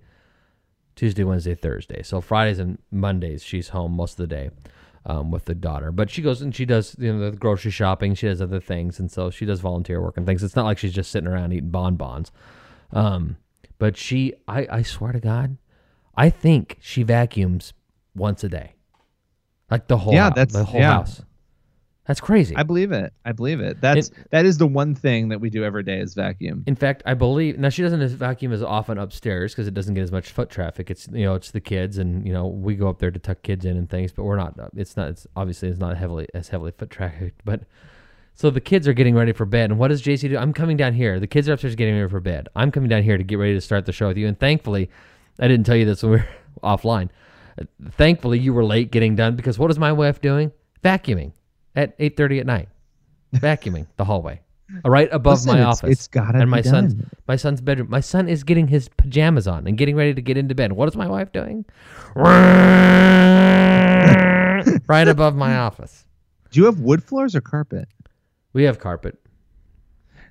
Tuesday, 0.97 1.25
Wednesday, 1.25 1.55
Thursday. 1.55 2.03
So 2.03 2.21
Fridays 2.21 2.59
and 2.59 2.79
Mondays 2.91 3.43
she's 3.43 3.69
home 3.69 3.93
most 3.93 4.13
of 4.13 4.29
the 4.29 4.35
day 4.35 4.51
um, 5.07 5.31
with 5.31 5.47
the 5.47 5.55
daughter. 5.55 5.91
But 5.93 6.11
she 6.11 6.23
goes 6.23 6.43
and 6.43 6.55
she 6.55 6.65
does 6.65 6.95
you 6.99 7.13
know 7.13 7.31
the 7.31 7.37
grocery 7.37 7.71
shopping. 7.71 8.15
She 8.15 8.27
does 8.29 8.41
other 8.43 8.61
things, 8.61 8.99
and 8.99 9.11
so 9.11 9.31
she 9.31 9.45
does 9.47 9.61
volunteer 9.61 10.01
work 10.03 10.17
and 10.17 10.27
things. 10.27 10.43
It's 10.43 10.57
not 10.57 10.65
like 10.65 10.79
she's 10.79 10.93
just 10.93 11.11
sitting 11.11 11.29
around 11.29 11.53
eating 11.53 11.71
bonbons. 11.71 12.31
Um, 12.93 13.37
but 13.79 13.97
she, 13.97 14.35
I, 14.47 14.67
I 14.71 14.83
swear 14.83 15.13
to 15.13 15.21
God, 15.21 15.57
I 16.17 16.29
think 16.29 16.77
she 16.81 17.03
vacuums 17.03 17.73
once 18.15 18.45
a 18.45 18.49
day, 18.49 18.75
like 19.71 19.87
the 19.89 19.97
whole 19.99 20.13
Yeah, 20.13 20.25
house, 20.25 20.35
that's- 20.35 20.53
the 20.53 20.65
whole 20.65 20.81
yeah. 20.81 20.93
house. 20.95 21.23
That's 22.11 22.21
crazy. 22.21 22.57
I 22.57 22.65
believe 22.65 22.91
it. 22.91 23.13
I 23.25 23.31
believe 23.31 23.61
it. 23.61 23.81
That's 23.81 24.11
that 24.33 24.45
is 24.45 24.59
the 24.59 24.67
one 24.67 24.97
thing 24.97 25.29
that 25.29 25.41
we 25.41 25.49
do 25.49 25.63
every 25.63 25.85
day 25.85 26.01
is 26.01 26.15
vacuum. 26.15 26.65
In 26.67 26.75
fact, 26.75 27.05
I 27.07 27.15
believe 27.15 27.57
now 27.57 27.69
she 27.69 27.83
doesn't 27.83 28.05
vacuum 28.17 28.53
as 28.53 28.65
often 28.65 28.99
upstairs 28.99 29.53
because 29.53 29.69
it 29.69 29.75
doesn't 29.75 29.95
get 29.95 30.03
as 30.03 30.11
much 30.11 30.33
foot 30.33 30.51
traffic. 30.51 30.91
It's 30.91 31.07
you 31.13 31.25
know 31.25 31.37
it's 31.37 31.53
the 31.53 31.61
kids 31.61 31.99
and 31.99 32.27
you 32.27 32.33
know 32.33 32.49
we 32.49 32.75
go 32.75 32.89
up 32.89 32.99
there 32.99 33.13
to 33.13 33.19
tuck 33.21 33.45
kids 33.45 33.65
in 33.65 33.77
and 33.77 33.89
things, 33.89 34.11
but 34.11 34.25
we're 34.25 34.35
not. 34.35 34.59
It's 34.75 34.97
not. 34.97 35.11
It's 35.11 35.29
obviously 35.37 35.69
it's 35.69 35.79
not 35.79 35.97
heavily 35.97 36.27
as 36.35 36.49
heavily 36.49 36.73
foot 36.73 36.91
trafficked. 36.91 37.43
But 37.45 37.61
so 38.35 38.51
the 38.51 38.61
kids 38.61 38.89
are 38.89 38.93
getting 38.93 39.15
ready 39.15 39.31
for 39.33 39.47
bed, 39.47 39.71
and 39.71 39.79
what 39.79 39.87
does 39.87 40.03
JC 40.03 40.31
do? 40.31 40.37
I'm 40.37 40.53
coming 40.53 40.77
down 40.77 40.95
here. 40.95 41.21
The 41.21 41.29
kids 41.29 41.49
are 41.49 41.53
upstairs 41.53 41.77
getting 41.77 41.95
ready 41.95 42.11
for 42.11 42.19
bed. 42.19 42.49
I'm 42.57 42.73
coming 42.73 42.89
down 42.89 43.05
here 43.05 43.19
to 43.19 43.23
get 43.23 43.39
ready 43.39 43.55
to 43.55 43.61
start 43.61 43.87
the 43.87 43.93
show 43.93 44.09
with 44.09 44.17
you. 44.17 44.27
And 44.27 44.37
thankfully, 44.37 44.91
I 45.39 45.47
didn't 45.47 45.65
tell 45.65 45.77
you 45.77 45.85
this 45.85 46.03
when 46.03 46.11
we 46.11 46.19
were 46.19 46.29
offline. 46.65 47.11
Thankfully, 47.93 48.41
you 48.41 48.53
were 48.53 48.65
late 48.65 48.91
getting 48.91 49.15
done 49.15 49.37
because 49.37 49.61
what 49.61 49.71
is 49.71 49.79
my 49.79 49.93
wife 49.93 50.21
doing? 50.21 50.51
Vacuuming 50.83 51.35
at 51.77 51.97
8:30 51.99 52.41
at 52.41 52.47
night. 52.47 52.69
Vacuuming 53.35 53.87
the 53.97 54.05
hallway, 54.05 54.41
right 54.85 55.09
above 55.13 55.35
Listen, 55.39 55.53
my 55.53 55.59
it's- 55.61 55.77
office. 55.79 55.91
it's 55.91 56.09
gotta 56.09 56.39
and 56.39 56.47
be 56.47 56.51
my 56.51 56.63
son's 56.63 56.95
done. 56.95 57.11
my 57.29 57.37
son's 57.37 57.61
bedroom. 57.61 57.89
My 57.91 58.01
son 58.01 58.29
is 58.29 58.43
getting 58.43 58.67
his 58.67 58.89
pajamas 58.89 59.47
on 59.47 59.67
and 59.69 59.79
getting 59.79 59.95
ready 59.95 60.13
to 60.15 60.21
get 60.23 60.37
into 60.37 60.55
bed. 60.55 60.73
What 60.73 60.89
is 60.89 60.97
my 60.97 61.07
wife 61.07 61.31
doing? 61.33 61.65
right 64.89 65.09
above 65.09 65.37
my 65.37 65.57
office. 65.59 66.05
Do 66.51 66.61
you 66.61 66.67
have 66.67 66.81
wood 66.81 67.03
floors 67.05 67.35
or 67.37 67.41
carpet? 67.41 67.89
We 68.53 68.65
have 68.65 68.79
carpet. 68.81 69.17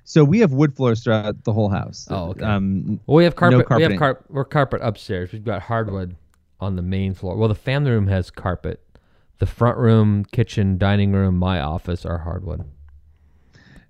So 0.04 0.24
we 0.24 0.40
have 0.40 0.52
wood 0.52 0.76
floors 0.76 1.02
throughout 1.02 1.44
the 1.44 1.52
whole 1.52 1.68
house. 1.70 2.06
Oh, 2.10 2.30
okay. 2.30 2.44
Um, 2.44 3.00
Well, 3.06 3.16
we 3.16 3.24
have 3.24 3.36
carpet. 3.36 3.66
we 3.70 3.82
have 3.82 3.96
carpet. 3.96 4.24
We're 4.28 4.44
carpet 4.44 4.80
upstairs. 4.82 5.32
We've 5.32 5.44
got 5.44 5.62
hardwood 5.62 6.16
on 6.58 6.76
the 6.76 6.82
main 6.82 7.14
floor. 7.14 7.36
Well, 7.36 7.48
the 7.48 7.54
family 7.54 7.90
room 7.92 8.06
has 8.08 8.30
carpet. 8.30 8.82
The 9.40 9.46
front 9.46 9.78
room, 9.78 10.26
kitchen, 10.26 10.76
dining 10.76 11.12
room, 11.12 11.38
my 11.38 11.62
office 11.62 12.04
are 12.04 12.18
hardwood. 12.18 12.60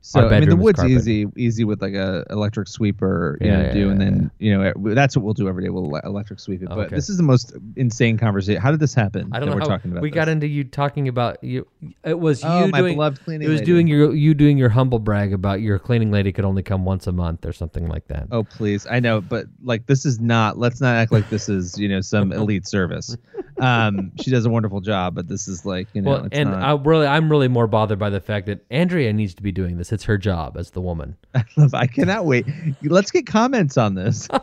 So 0.03 0.27
I 0.29 0.41
mean, 0.41 0.49
the 0.49 0.57
wood's 0.57 0.79
carpet. 0.81 0.97
easy, 0.97 1.27
easy 1.37 1.65
with 1.65 1.83
like 1.83 1.93
a 1.93 2.25
electric 2.31 2.69
sweeper, 2.69 3.37
you 3.41 3.47
Yeah, 3.49 3.57
know, 3.57 3.63
yeah, 3.67 3.73
do, 3.75 3.91
and 3.91 4.01
yeah, 4.01 4.05
then 4.11 4.31
you 4.39 4.57
know 4.59 4.73
that's 4.95 5.15
what 5.15 5.25
we'll 5.25 5.35
do 5.35 5.47
every 5.47 5.63
day. 5.63 5.69
We'll 5.69 5.95
electric 5.97 6.41
sweep 6.41 6.63
it. 6.63 6.69
But 6.71 6.79
Okay. 6.87 6.97
this 6.97 7.11
is 7.11 7.19
the 7.19 7.23
most 7.23 7.53
insane 7.77 8.17
conversation. 8.17 8.63
How 8.63 8.71
did 8.71 8.81
this 8.81 8.95
happen? 8.95 9.29
I 9.31 9.39
don't 9.41 9.41
that 9.41 9.47
know. 9.51 9.55
We're 9.57 9.61
how- 9.61 9.67
talking 9.77 9.91
about. 9.91 10.03
we 10.03 10.09
this? 10.09 10.15
got 10.15 10.29
into 10.29 10.47
you 10.47 10.65
talking 10.65 11.07
about 11.09 11.45
you. 11.45 11.67
It 12.03 12.19
was 12.19 12.43
Oh, 12.43 12.65
you 12.65 12.71
my 12.73 12.81
doing. 12.81 12.95
beloved 12.95 13.23
cleaning 13.25 13.47
It 13.47 13.51
was 13.51 13.61
lady. 13.61 13.67
doing 13.73 13.87
your 13.89 14.15
you 14.15 14.33
doing 14.33 14.57
your 14.57 14.71
humble 14.71 15.01
brag 15.01 15.35
about 15.35 15.61
your 15.61 15.79
cleaning 15.79 16.11
lady 16.11 16.33
could 16.33 16.47
only 16.47 16.63
come 16.63 16.87
once 16.87 17.07
a 17.07 17.13
month 17.13 17.45
or 17.45 17.53
something 17.53 17.87
like 17.87 18.09
that. 18.09 18.27
Oh 18.31 18.43
please, 18.43 18.87
I 18.91 19.01
know, 19.01 19.21
but 19.21 19.47
like 19.63 19.85
this 19.87 20.07
is 20.07 20.19
not. 20.19 20.59
Let's 20.59 20.81
not 20.81 20.97
act 20.97 21.13
like 21.13 21.29
this 21.29 21.51
is 21.51 21.79
you 21.79 21.89
know 21.91 22.01
some 22.01 22.33
elite 22.41 22.67
service. 22.67 23.19
Um, 23.59 24.13
she 24.19 24.31
does 24.31 24.47
a 24.47 24.51
wonderful 24.51 24.81
job, 24.81 25.15
but 25.15 25.29
this 25.29 25.47
is 25.47 25.67
like 25.67 25.89
you 25.93 26.01
know. 26.01 26.11
well, 26.11 26.25
it's 26.25 26.37
and 26.39 26.51
not, 26.51 26.63
I 26.63 26.73
really, 26.83 27.07
I'm 27.07 27.31
really 27.31 27.49
more 27.49 27.67
bothered 27.67 27.99
by 27.99 28.09
the 28.09 28.21
fact 28.21 28.47
that 28.47 28.65
Andrea 28.71 29.13
needs 29.13 29.35
to 29.35 29.43
be 29.43 29.53
doing 29.53 29.77
this. 29.77 29.90
It's 29.93 30.05
her 30.05 30.19
job 30.19 30.57
as 30.57 30.71
the 30.71 30.81
woman. 30.81 31.17
I 31.35 31.45
love. 31.57 31.75
I 31.75 31.87
cannot 31.87 32.25
wait. 32.27 32.47
Let's 32.83 33.11
get 33.11 33.27
comments 33.27 33.77
on 33.79 33.95
this. 33.95 34.29
a 34.31 34.41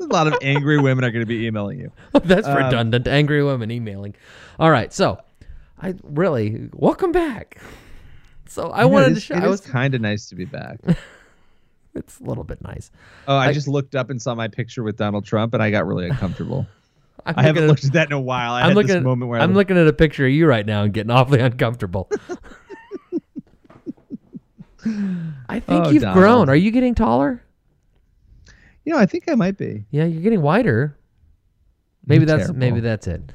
lot 0.00 0.26
of 0.26 0.34
angry 0.42 0.78
women 0.80 1.04
are 1.04 1.10
going 1.10 1.22
to 1.22 1.26
be 1.26 1.46
emailing 1.46 1.78
you. 1.80 1.92
That's 2.12 2.46
Um, 2.46 2.56
redundant. 2.56 3.06
Angry 3.06 3.42
women 3.42 3.70
emailing. 3.70 4.14
All 4.58 4.70
right, 4.70 4.92
so 4.92 5.18
I 5.80 5.94
really 6.02 6.68
welcome 6.72 7.12
back. 7.12 7.60
So 8.48 8.70
I 8.70 8.84
wanted 8.84 9.14
to 9.14 9.20
show. 9.20 9.34
It 9.34 9.42
I 9.44 9.48
was. 9.48 9.60
kind 9.60 9.94
of 9.94 10.00
nice 10.00 10.28
to 10.28 10.34
be 10.36 10.44
back. 10.44 10.78
It's 11.94 12.18
a 12.20 12.24
little 12.24 12.44
bit 12.44 12.60
nice. 12.62 12.90
Oh, 13.28 13.36
I, 13.36 13.46
I- 13.48 13.52
just 13.52 13.68
looked 13.68 13.94
up 13.94 14.10
and 14.10 14.20
saw 14.20 14.34
my 14.34 14.48
picture 14.48 14.82
with 14.82 14.96
Donald 14.96 15.24
Trump, 15.24 15.54
and 15.54 15.62
I 15.62 15.70
got 15.70 15.86
really 15.86 16.08
uncomfortable. 16.08 16.66
I'm 17.26 17.34
I 17.38 17.42
haven't 17.42 17.62
looking 17.66 17.68
looked 17.68 17.84
at 17.86 17.92
that 17.94 18.08
in 18.08 18.12
a 18.12 18.20
while. 18.20 18.52
I 18.52 18.60
I'm 18.62 18.68
had 18.68 18.74
looking. 18.76 18.88
this 18.88 18.96
At, 18.96 19.02
moment 19.02 19.30
where 19.30 19.40
I 19.40 19.44
I'm 19.44 19.54
looking 19.54 19.78
at 19.78 19.86
a 19.86 19.92
picture 19.94 20.26
of 20.26 20.32
you 20.32 20.46
right 20.46 20.66
now 20.66 20.82
and 20.82 20.92
getting 20.92 21.10
awfully 21.10 21.40
uncomfortable. 21.40 22.10
I 25.48 25.60
think 25.60 25.86
Oh, 25.86 25.90
you've 25.90 26.02
Donald. 26.02 26.18
grown. 26.18 26.48
Are 26.48 26.56
you 26.56 26.70
getting 26.70 26.94
taller? 26.94 27.42
You 28.84 28.92
know, 28.92 28.98
I 28.98 29.06
think 29.06 29.24
I 29.28 29.34
might 29.34 29.56
be. 29.56 29.84
Yeah, 29.90 30.04
you're 30.04 30.22
getting 30.22 30.42
wider. 30.42 30.96
Maybe 32.06 32.26
You're 32.26 32.36
that's 32.36 32.52
maybe 32.52 32.80
that's 32.80 33.06
it. 33.06 33.32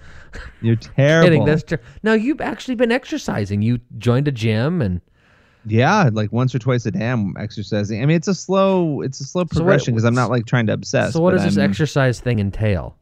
You're 0.61 0.75
terrible. 0.95 1.25
Kidding. 1.27 1.45
That's 1.45 1.63
ter- 1.63 1.81
no. 2.03 2.13
You've 2.13 2.39
actually 2.41 2.75
been 2.75 2.91
exercising. 2.91 3.63
You 3.63 3.79
joined 3.97 4.27
a 4.27 4.31
gym 4.31 4.79
and 4.81 5.01
yeah, 5.65 6.09
like 6.13 6.31
once 6.31 6.53
or 6.53 6.59
twice 6.59 6.85
a 6.85 6.91
day 6.91 7.09
I'm 7.09 7.35
exercising. 7.37 8.01
I 8.03 8.05
mean, 8.05 8.15
it's 8.15 8.27
a 8.27 8.35
slow, 8.35 9.01
it's 9.01 9.19
a 9.21 9.23
slow 9.25 9.43
progression 9.45 9.93
because 9.93 10.05
I'm 10.05 10.13
not 10.15 10.29
like 10.29 10.45
trying 10.45 10.67
to 10.67 10.73
obsess. 10.73 11.13
so 11.13 11.19
what 11.19 11.31
does 11.31 11.43
this 11.43 11.57
I'm- 11.57 11.67
exercise 11.69 12.19
thing 12.19 12.39
entail? 12.39 12.95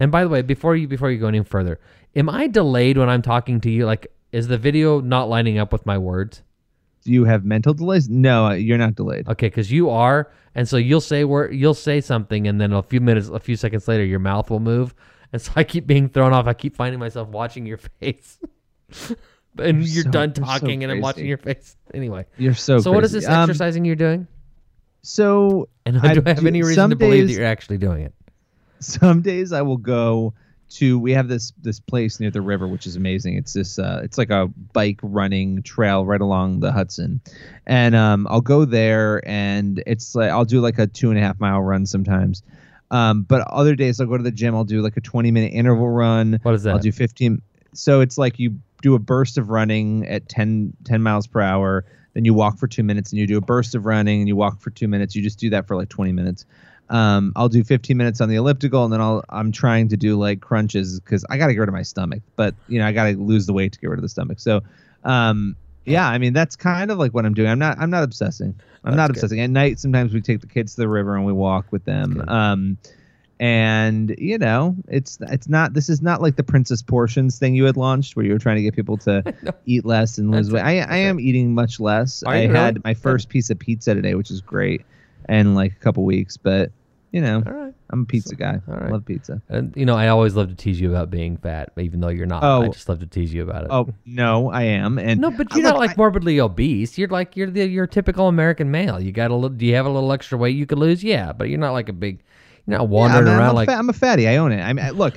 And 0.00 0.12
by 0.12 0.22
the 0.22 0.28
way, 0.28 0.42
before 0.42 0.76
you 0.76 0.86
before 0.86 1.10
you 1.10 1.18
go 1.18 1.26
any 1.26 1.42
further, 1.42 1.80
am 2.14 2.28
I 2.28 2.46
delayed 2.46 2.96
when 2.96 3.08
I'm 3.10 3.22
talking 3.22 3.60
to 3.62 3.70
you? 3.70 3.84
Like, 3.86 4.06
is 4.30 4.46
the 4.46 4.56
video 4.56 5.00
not 5.00 5.28
lining 5.28 5.58
up 5.58 5.72
with 5.72 5.84
my 5.84 5.98
words? 5.98 6.42
Do 7.08 7.14
you 7.14 7.24
have 7.24 7.42
mental 7.42 7.72
delays? 7.72 8.06
No, 8.10 8.50
you're 8.50 8.76
not 8.76 8.94
delayed. 8.94 9.26
Okay, 9.28 9.46
because 9.46 9.72
you 9.72 9.88
are, 9.88 10.30
and 10.54 10.68
so 10.68 10.76
you'll 10.76 11.00
say 11.00 11.24
where 11.24 11.50
you'll 11.50 11.72
say 11.72 12.02
something, 12.02 12.46
and 12.46 12.60
then 12.60 12.70
a 12.74 12.82
few 12.82 13.00
minutes, 13.00 13.28
a 13.28 13.40
few 13.40 13.56
seconds 13.56 13.88
later, 13.88 14.04
your 14.04 14.18
mouth 14.18 14.50
will 14.50 14.60
move, 14.60 14.94
and 15.32 15.40
so 15.40 15.50
I 15.56 15.64
keep 15.64 15.86
being 15.86 16.10
thrown 16.10 16.34
off. 16.34 16.46
I 16.46 16.52
keep 16.52 16.76
finding 16.76 17.00
myself 17.00 17.28
watching 17.28 17.64
your 17.64 17.78
face, 18.00 18.38
and 19.58 19.78
you're, 19.82 19.88
You're 19.94 20.04
so- 20.04 20.10
done 20.10 20.34
you're 20.36 20.44
so 20.46 20.52
talking, 20.52 20.82
and 20.82 20.92
I'm 20.92 21.00
watching 21.00 21.24
your 21.24 21.38
face. 21.38 21.76
Anyway, 21.94 22.26
You're 22.36 22.52
so. 22.52 22.78
so 22.78 22.92
what 22.92 23.04
is 23.04 23.12
crazy. 23.12 23.26
this 23.26 23.34
Um, 23.34 23.48
exercising 23.48 23.86
you're 23.86 23.96
doing? 23.96 24.26
So 25.02 25.68
And 25.86 25.96
I 25.98 26.12
do 26.12 26.22
I 26.26 26.28
have 26.28 26.40
do- 26.40 26.46
any 26.46 26.62
reason 26.62 26.90
to 26.90 26.96
believe 26.96 27.28
that 27.28 27.32
you're 27.32 27.44
actually 27.46 27.78
doing 27.78 28.02
it? 28.02 28.12
some 28.80 29.22
days 29.22 29.52
I 29.52 29.62
will 29.62 29.76
go 29.78 30.34
to 30.70 30.98
we 30.98 31.12
have 31.12 31.28
this 31.28 31.52
this 31.62 31.80
place 31.80 32.20
near 32.20 32.30
the 32.30 32.40
river 32.40 32.68
which 32.68 32.86
is 32.86 32.96
amazing. 32.96 33.36
It's 33.36 33.52
this 33.52 33.78
uh 33.78 34.00
it's 34.04 34.18
like 34.18 34.30
a 34.30 34.48
bike 34.72 35.00
running 35.02 35.62
trail 35.62 36.04
right 36.04 36.20
along 36.20 36.60
the 36.60 36.72
Hudson. 36.72 37.20
And 37.66 37.94
um 37.94 38.26
I'll 38.30 38.40
go 38.40 38.64
there 38.64 39.26
and 39.26 39.82
it's 39.86 40.14
like 40.14 40.30
I'll 40.30 40.44
do 40.44 40.60
like 40.60 40.78
a 40.78 40.86
two 40.86 41.10
and 41.10 41.18
a 41.18 41.22
half 41.22 41.40
mile 41.40 41.62
run 41.62 41.86
sometimes. 41.86 42.42
Um 42.90 43.22
but 43.22 43.42
other 43.48 43.74
days 43.74 44.00
I'll 44.00 44.06
go 44.06 44.16
to 44.16 44.22
the 44.22 44.30
gym, 44.30 44.54
I'll 44.54 44.64
do 44.64 44.82
like 44.82 44.96
a 44.96 45.00
twenty 45.00 45.30
minute 45.30 45.52
interval 45.52 45.88
run. 45.88 46.38
What 46.42 46.54
is 46.54 46.64
that? 46.64 46.74
I'll 46.74 46.78
do 46.78 46.92
15 46.92 47.42
so 47.74 48.00
it's 48.00 48.18
like 48.18 48.38
you 48.38 48.58
do 48.82 48.94
a 48.94 48.98
burst 48.98 49.38
of 49.38 49.50
running 49.50 50.06
at 50.06 50.28
10 50.28 50.74
10 50.84 51.02
miles 51.02 51.26
per 51.26 51.40
hour 51.40 51.84
then 52.14 52.24
you 52.24 52.34
walk 52.34 52.58
for 52.58 52.66
two 52.66 52.82
minutes 52.82 53.12
and 53.12 53.18
you 53.20 53.26
do 53.26 53.36
a 53.36 53.40
burst 53.40 53.74
of 53.74 53.84
running 53.84 54.20
and 54.20 54.28
you 54.28 54.36
walk 54.36 54.60
for 54.60 54.70
two 54.70 54.88
minutes 54.88 55.14
you 55.14 55.22
just 55.22 55.38
do 55.38 55.50
that 55.50 55.66
for 55.66 55.76
like 55.76 55.88
20 55.88 56.12
minutes 56.12 56.46
um, 56.90 57.32
I'll 57.36 57.48
do 57.48 57.62
15 57.64 57.96
minutes 57.96 58.20
on 58.20 58.28
the 58.28 58.36
elliptical 58.36 58.84
and 58.84 58.92
then 58.92 59.00
I'll 59.00 59.22
I'm 59.28 59.52
trying 59.52 59.88
to 59.88 59.96
do 59.96 60.16
like 60.18 60.40
crunches 60.40 61.00
because 61.00 61.24
I 61.28 61.36
got 61.36 61.48
to 61.48 61.52
get 61.52 61.60
rid 61.60 61.68
of 61.68 61.74
my 61.74 61.82
stomach 61.82 62.22
but 62.36 62.54
you 62.68 62.78
know 62.78 62.86
I 62.86 62.92
got 62.92 63.04
to 63.10 63.16
lose 63.16 63.46
the 63.46 63.52
weight 63.52 63.72
to 63.72 63.78
get 63.78 63.90
rid 63.90 63.98
of 63.98 64.02
the 64.02 64.08
stomach. 64.08 64.40
So 64.40 64.62
um, 65.04 65.56
yeah 65.84 66.08
I 66.08 66.18
mean 66.18 66.32
that's 66.32 66.56
kind 66.56 66.90
of 66.90 66.98
like 66.98 67.12
what 67.12 67.26
I'm 67.26 67.34
doing. 67.34 67.48
I'm 67.50 67.58
not 67.58 67.78
I'm 67.78 67.90
not 67.90 68.04
obsessing. 68.04 68.58
I'm 68.84 68.96
not 68.96 69.08
That's 69.08 69.20
good. 69.20 69.24
obsessing. 69.24 69.40
At 69.40 69.50
night 69.50 69.78
sometimes 69.78 70.14
we 70.14 70.20
take 70.20 70.40
the 70.40 70.46
kids 70.46 70.74
to 70.76 70.80
the 70.80 70.88
river 70.88 71.14
and 71.14 71.26
we 71.26 71.32
walk 71.32 71.72
with 71.72 71.84
them. 71.84 72.24
um, 72.28 72.78
and 73.40 74.14
you 74.18 74.36
know 74.36 74.74
it's 74.88 75.18
it's 75.28 75.48
not 75.48 75.72
this 75.72 75.88
is 75.88 76.02
not 76.02 76.20
like 76.20 76.34
the 76.34 76.42
princess 76.42 76.82
portions 76.82 77.38
thing 77.38 77.54
you 77.54 77.64
had 77.64 77.76
launched 77.76 78.16
where 78.16 78.24
you 78.24 78.32
were 78.32 78.38
trying 78.38 78.56
to 78.56 78.62
get 78.62 78.74
people 78.74 78.96
to 78.96 79.22
know. 79.42 79.52
eat 79.64 79.84
less 79.84 80.18
and 80.18 80.30
lose 80.30 80.50
weight. 80.50 80.62
I, 80.62 80.80
I 80.80 80.96
am 80.96 81.20
eating 81.20 81.54
much 81.54 81.78
less. 81.78 82.24
I 82.24 82.38
had 82.38 82.76
really? 82.76 82.80
my 82.84 82.94
first 82.94 83.28
piece 83.28 83.50
of 83.50 83.58
pizza 83.58 83.94
today 83.94 84.14
which 84.14 84.30
is 84.30 84.40
great 84.40 84.84
in 85.28 85.54
like 85.54 85.72
a 85.72 85.76
couple 85.76 86.04
weeks 86.04 86.36
but 86.36 86.72
you 87.10 87.20
know 87.20 87.42
All 87.46 87.52
right. 87.52 87.74
I'm 87.90 88.02
a 88.02 88.04
pizza 88.04 88.34
guy 88.34 88.60
all 88.68 88.74
right. 88.74 88.92
love 88.92 89.04
pizza 89.06 89.40
And 89.48 89.74
you 89.76 89.86
know, 89.86 89.96
I 89.96 90.08
always 90.08 90.34
love 90.34 90.48
to 90.48 90.54
tease 90.54 90.78
you 90.78 90.90
about 90.90 91.10
being 91.10 91.38
fat, 91.38 91.72
even 91.78 92.00
though 92.00 92.08
you're 92.10 92.26
not. 92.26 92.42
Oh. 92.44 92.62
I 92.64 92.68
just 92.68 92.86
love 92.88 92.98
to 93.00 93.06
tease 93.06 93.32
you 93.32 93.42
about 93.42 93.64
it. 93.64 93.68
oh 93.70 93.88
no 94.04 94.50
I 94.50 94.64
am 94.64 94.98
and 94.98 95.18
No, 95.20 95.30
but 95.30 95.52
you're 95.54 95.62
not 95.62 95.74
look, 95.74 95.80
like 95.80 95.90
I- 95.92 95.94
morbidly 95.96 96.38
obese. 96.40 96.98
You're 96.98 97.08
like 97.08 97.36
you're 97.36 97.50
the 97.50 97.66
your 97.66 97.86
typical 97.86 98.28
American 98.28 98.70
male. 98.70 99.00
You 99.00 99.10
got 99.12 99.30
a 99.30 99.34
little. 99.34 99.48
Do 99.56 99.64
you 99.64 99.74
have 99.74 99.86
a 99.86 99.90
little 99.90 100.12
extra 100.12 100.36
weight 100.36 100.54
you 100.56 100.66
could 100.66 100.78
lose? 100.78 101.02
Yeah, 101.02 101.32
but 101.32 101.48
you're 101.48 101.58
not 101.58 101.72
like 101.72 101.88
a 101.88 101.92
big. 101.94 102.22
You're 102.66 102.76
not 102.78 102.84
yeah, 102.84 102.88
wandering 102.90 103.28
I'm, 103.28 103.32
I'm 103.34 103.38
around 103.40 103.50
a 103.50 103.54
like. 103.54 103.68
fa- 103.70 103.76
I'm 103.76 103.88
a 103.88 103.94
fatty 103.94 104.28
I 104.28 104.36
own 104.36 104.52
it 104.52 104.60
I 104.60 104.72
mean 104.74 104.90
look 104.92 105.14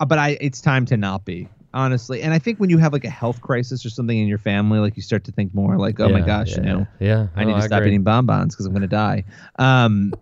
uh, 0.00 0.04
but 0.04 0.18
I 0.18 0.36
it's 0.42 0.60
time 0.60 0.84
to 0.86 0.98
not 0.98 1.24
be 1.24 1.48
honestly 1.72 2.20
and 2.20 2.34
I 2.34 2.38
think 2.38 2.60
when 2.60 2.68
you 2.68 2.76
have 2.76 2.92
like 2.92 3.04
a 3.06 3.10
health 3.10 3.40
crisis 3.40 3.86
or 3.86 3.90
something 3.90 4.18
in 4.18 4.28
your 4.28 4.36
family 4.38 4.78
like 4.80 4.96
you 4.96 5.02
start 5.02 5.24
to 5.24 5.32
think 5.32 5.54
more 5.54 5.78
like 5.78 5.98
oh 6.00 6.10
my 6.10 6.20
gosh 6.20 6.50
yeah, 6.50 6.56
you 6.56 6.62
know 6.62 6.86
Yeah, 6.98 7.26
I 7.36 7.44
no, 7.44 7.54
need 7.54 7.60
to 7.60 7.66
stop 7.66 7.78
agree. 7.78 7.92
eating 7.92 8.02
bonbons 8.02 8.54
because 8.54 8.66
I'm 8.66 8.72
going 8.72 8.82
to 8.82 8.88
die. 8.88 9.24
Um, 9.58 10.12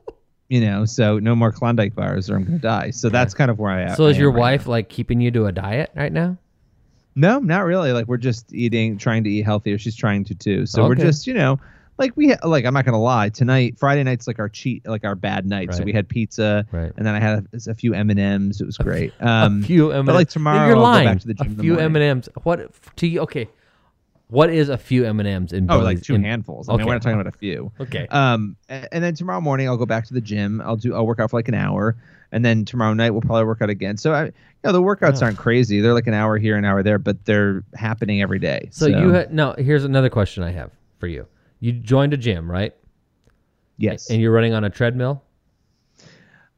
you 0.48 0.60
know, 0.60 0.84
so 0.84 1.18
no 1.18 1.34
more 1.36 1.52
Klondike 1.52 1.94
bars 1.94 2.30
or 2.30 2.36
I'm 2.36 2.44
going 2.44 2.58
to 2.58 2.62
die. 2.62 2.90
So 2.90 3.08
that's 3.08 3.34
kind 3.34 3.50
of 3.50 3.58
where 3.58 3.70
I 3.70 3.82
am. 3.82 3.96
So 3.96 4.06
is 4.06 4.16
your 4.18 4.30
right 4.30 4.40
wife 4.40 4.66
like 4.66 4.88
keeping 4.88 5.20
you 5.20 5.30
to 5.32 5.46
a 5.46 5.52
diet 5.52 5.90
right 5.94 6.12
now? 6.12 6.36
No, 7.14 7.38
not 7.40 7.64
really. 7.64 7.92
Like 7.92 8.06
we're 8.06 8.16
just 8.16 8.52
eating, 8.54 8.96
trying 8.96 9.24
to 9.24 9.30
eat 9.30 9.42
healthier. 9.44 9.76
She's 9.78 9.96
trying 9.96 10.24
to 10.24 10.34
too. 10.34 10.66
So 10.66 10.86
we're 10.86 10.94
just, 10.94 11.26
you 11.26 11.34
know, 11.34 11.58
like 11.98 12.12
we 12.16 12.28
ha- 12.28 12.46
like 12.48 12.64
I'm 12.64 12.72
not 12.72 12.84
going 12.84 12.92
to 12.92 12.98
lie. 12.98 13.28
Tonight, 13.28 13.76
Friday 13.76 14.04
night's 14.04 14.28
like 14.28 14.38
our 14.38 14.48
cheat, 14.48 14.86
like 14.86 15.04
our 15.04 15.16
bad 15.16 15.44
night. 15.44 15.74
So 15.74 15.82
we 15.82 15.92
had 15.92 16.08
pizza, 16.08 16.64
Right. 16.70 16.92
and 16.96 17.04
then 17.04 17.14
I 17.16 17.18
had 17.18 17.44
a, 17.52 17.70
a 17.70 17.74
few 17.74 17.92
M 17.92 18.08
and 18.10 18.20
M's. 18.20 18.60
It 18.60 18.66
was 18.66 18.78
great. 18.78 19.12
Um, 19.20 19.62
a 19.64 19.66
few 19.66 19.90
M&Ms. 19.90 20.06
but 20.06 20.14
like 20.14 20.28
tomorrow, 20.28 20.68
you're 20.68 20.76
I'll 20.76 20.82
lying. 20.82 21.06
go 21.08 21.12
back 21.14 21.20
to 21.22 21.26
the 21.26 21.34
gym. 21.34 21.56
a 21.58 21.62
few. 21.62 21.78
M 21.80 21.96
and 21.96 22.04
M's. 22.04 22.28
What 22.44 22.70
to 22.96 23.06
you? 23.08 23.20
Okay, 23.22 23.48
what 24.28 24.50
is 24.50 24.68
a 24.68 24.76
few 24.78 25.04
M 25.04 25.20
and 25.20 25.28
M's 25.28 25.52
in? 25.52 25.70
Oh, 25.70 25.78
like 25.80 26.02
two 26.02 26.14
in- 26.14 26.22
handfuls. 26.22 26.68
I 26.68 26.72
mean, 26.72 26.80
Okay. 26.80 26.86
we're 26.86 26.92
not 26.94 27.02
talking 27.02 27.20
about 27.20 27.34
a 27.34 27.38
few. 27.38 27.72
Okay. 27.80 28.06
Um, 28.08 28.56
and 28.68 29.02
then 29.02 29.14
tomorrow 29.14 29.40
morning 29.40 29.68
I'll 29.68 29.76
go 29.76 29.86
back 29.86 30.06
to 30.06 30.14
the 30.14 30.20
gym. 30.20 30.60
I'll 30.60 30.76
do 30.76 30.94
I'll 30.94 31.06
work 31.06 31.18
out 31.20 31.30
for 31.30 31.38
like 31.38 31.48
an 31.48 31.54
hour, 31.54 31.96
and 32.32 32.44
then 32.44 32.64
tomorrow 32.64 32.92
night 32.94 33.10
we'll 33.10 33.22
probably 33.22 33.44
work 33.44 33.62
out 33.62 33.70
again. 33.70 33.96
So 33.96 34.12
I, 34.12 34.24
you 34.26 34.32
know, 34.64 34.72
the 34.72 34.82
workouts 34.82 35.22
aren't 35.22 35.38
crazy. 35.38 35.80
They're 35.80 35.94
like 35.94 36.06
an 36.06 36.14
hour 36.14 36.36
here, 36.38 36.56
an 36.56 36.64
hour 36.64 36.82
there, 36.82 36.98
but 36.98 37.24
they're 37.24 37.64
happening 37.74 38.20
every 38.22 38.38
day. 38.38 38.68
so 38.70 38.86
you 38.86 39.10
had 39.10 39.32
now. 39.32 39.54
Here's 39.54 39.84
another 39.84 40.10
question 40.10 40.42
I 40.42 40.50
have 40.52 40.70
for 40.98 41.06
you. 41.06 41.26
You 41.60 41.72
joined 41.72 42.12
a 42.12 42.16
gym, 42.16 42.50
right? 42.50 42.74
yes, 43.80 44.10
And 44.10 44.20
you're 44.20 44.32
running 44.32 44.54
on 44.54 44.64
a 44.64 44.70
treadmill, 44.70 45.22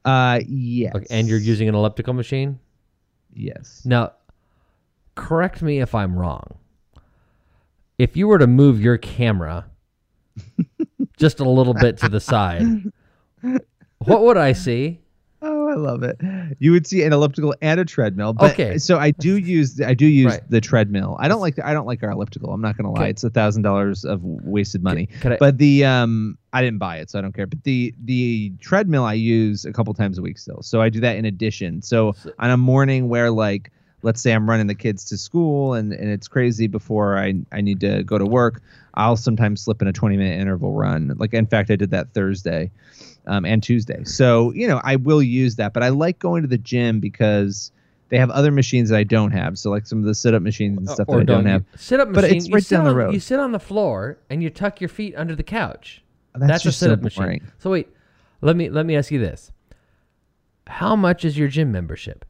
uh, 0.04 0.40
yes, 0.46 0.94
Okay, 0.94 1.06
and 1.10 1.28
you're 1.28 1.38
using 1.38 1.68
an 1.68 1.74
elliptical 1.74 2.14
machine. 2.14 2.58
yes. 3.34 3.82
Now, 3.84 4.12
correct 5.14 5.60
me 5.62 5.80
if 5.80 5.94
I'm 5.94 6.16
wrong. 6.18 6.54
If 8.00 8.16
you 8.16 8.28
were 8.28 8.38
to 8.38 8.46
move 8.46 8.80
your 8.80 8.96
camera 8.96 9.66
just 11.18 11.40
a 11.40 11.48
little 11.48 11.74
bit 11.74 11.98
to 11.98 12.08
the 12.08 12.20
side, 12.20 12.64
what 13.98 14.22
would 14.22 14.36
I 14.38 14.52
see? 14.52 15.00
Oh, 15.42 15.68
I 15.68 15.74
love 15.74 16.02
it. 16.02 16.18
You 16.58 16.72
would 16.72 16.86
see 16.86 17.02
an 17.02 17.12
elliptical 17.14 17.54
and 17.62 17.80
a 17.80 17.84
treadmill. 17.84 18.34
But, 18.34 18.52
Okay. 18.52 18.76
So 18.78 18.98
I 18.98 19.10
do 19.10 19.36
use 19.38 19.80
I 19.80 19.94
do 19.94 20.06
use 20.06 20.32
Right. 20.32 20.50
the 20.50 20.60
treadmill. 20.60 21.16
I 21.18 21.28
don't 21.28 21.40
like 21.40 21.58
I 21.62 21.72
don't 21.72 21.86
like 21.86 22.02
our 22.02 22.10
elliptical. 22.10 22.52
I'm 22.52 22.60
not 22.60 22.76
gonna 22.76 22.90
lie. 22.92 23.00
Okay. 23.02 23.10
It's 23.10 23.24
a 23.24 23.30
thousand 23.30 23.62
dollars 23.62 24.04
of 24.04 24.22
wasted 24.22 24.82
money. 24.82 25.08
I- 25.24 25.36
But 25.40 25.56
the 25.58 25.84
um 25.84 26.36
I 26.52 26.62
didn't 26.62 26.78
buy 26.78 26.98
it, 26.98 27.10
so 27.10 27.18
I 27.18 27.22
don't 27.22 27.32
care. 27.34 27.46
But 27.46 27.64
the 27.64 27.94
the 28.04 28.52
treadmill 28.60 29.04
I 29.04 29.14
use 29.14 29.64
a 29.64 29.72
couple 29.72 29.92
times 29.94 30.18
a 30.18 30.22
week 30.22 30.38
still. 30.38 30.62
So 30.62 30.80
I 30.82 30.88
do 30.90 31.00
that 31.00 31.16
in 31.16 31.24
addition. 31.24 31.80
So 31.82 32.14
on 32.38 32.50
a 32.50 32.56
morning 32.58 33.08
where 33.08 33.30
like 33.30 33.70
let's 34.02 34.20
say 34.20 34.32
I'm 34.32 34.48
running 34.48 34.66
the 34.66 34.74
kids 34.74 35.04
to 35.06 35.16
school 35.18 35.74
and, 35.74 35.92
and 35.92 36.10
it's 36.10 36.28
crazy 36.28 36.66
before 36.66 37.18
I, 37.18 37.34
I 37.52 37.60
need 37.60 37.80
to 37.80 38.02
go 38.02 38.18
to 38.18 38.26
work, 38.26 38.62
I'll 38.94 39.16
sometimes 39.16 39.62
slip 39.62 39.82
in 39.82 39.88
a 39.88 39.92
20 39.92 40.16
minute 40.16 40.40
interval 40.40 40.72
run. 40.72 41.14
Like 41.18 41.34
in 41.34 41.46
fact 41.46 41.70
I 41.70 41.76
did 41.76 41.90
that 41.90 42.12
Thursday 42.14 42.70
um, 43.26 43.44
and 43.44 43.62
Tuesday. 43.62 44.02
So, 44.04 44.52
you 44.52 44.66
know, 44.66 44.80
I 44.84 44.96
will 44.96 45.22
use 45.22 45.56
that, 45.56 45.72
but 45.72 45.82
I 45.82 45.90
like 45.90 46.18
going 46.18 46.42
to 46.42 46.48
the 46.48 46.58
gym 46.58 47.00
because 47.00 47.70
They 48.08 48.18
have 48.18 48.30
other 48.30 48.50
machines 48.50 48.88
that 48.90 48.96
I 48.96 49.04
don't 49.04 49.30
have. 49.30 49.56
So 49.56 49.70
like 49.70 49.86
some 49.86 49.98
of 50.00 50.04
the 50.04 50.14
sit 50.16 50.34
up 50.34 50.42
machines 50.42 50.78
and 50.78 50.90
stuff 50.90 51.06
that 51.06 51.20
I 51.20 51.22
don't 51.24 51.44
you- 51.44 51.52
have. 51.52 51.64
Sit 51.76 52.00
up 52.00 52.12
But 52.12 52.24
it's 52.24 52.48
you 52.48 52.54
right 52.54 52.62
sit 52.64 52.74
down 52.74 52.84
the 52.84 52.90
on, 52.90 52.96
road. 52.96 53.14
You 53.14 53.20
sit 53.20 53.38
on 53.38 53.52
the 53.52 53.60
floor 53.60 54.18
and 54.28 54.42
you 54.42 54.50
tuck 54.50 54.80
your 54.80 54.88
feet 54.88 55.14
under 55.16 55.36
the 55.36 55.44
couch. 55.44 56.02
That's 56.34 56.64
a 56.64 56.68
just 56.68 56.78
so 56.80 56.86
sit 56.86 56.92
up 56.92 57.02
machine. 57.02 57.40
So 57.58 57.70
wait, 57.70 57.88
let 58.40 58.56
me 58.56 58.68
let 58.68 58.84
me 58.86 58.96
ask 58.96 59.10
you 59.12 59.20
this: 59.20 59.52
How 60.66 60.96
much 60.96 61.24
is 61.24 61.36
your 61.38 61.48
gym 61.48 61.70
membership? 61.70 62.24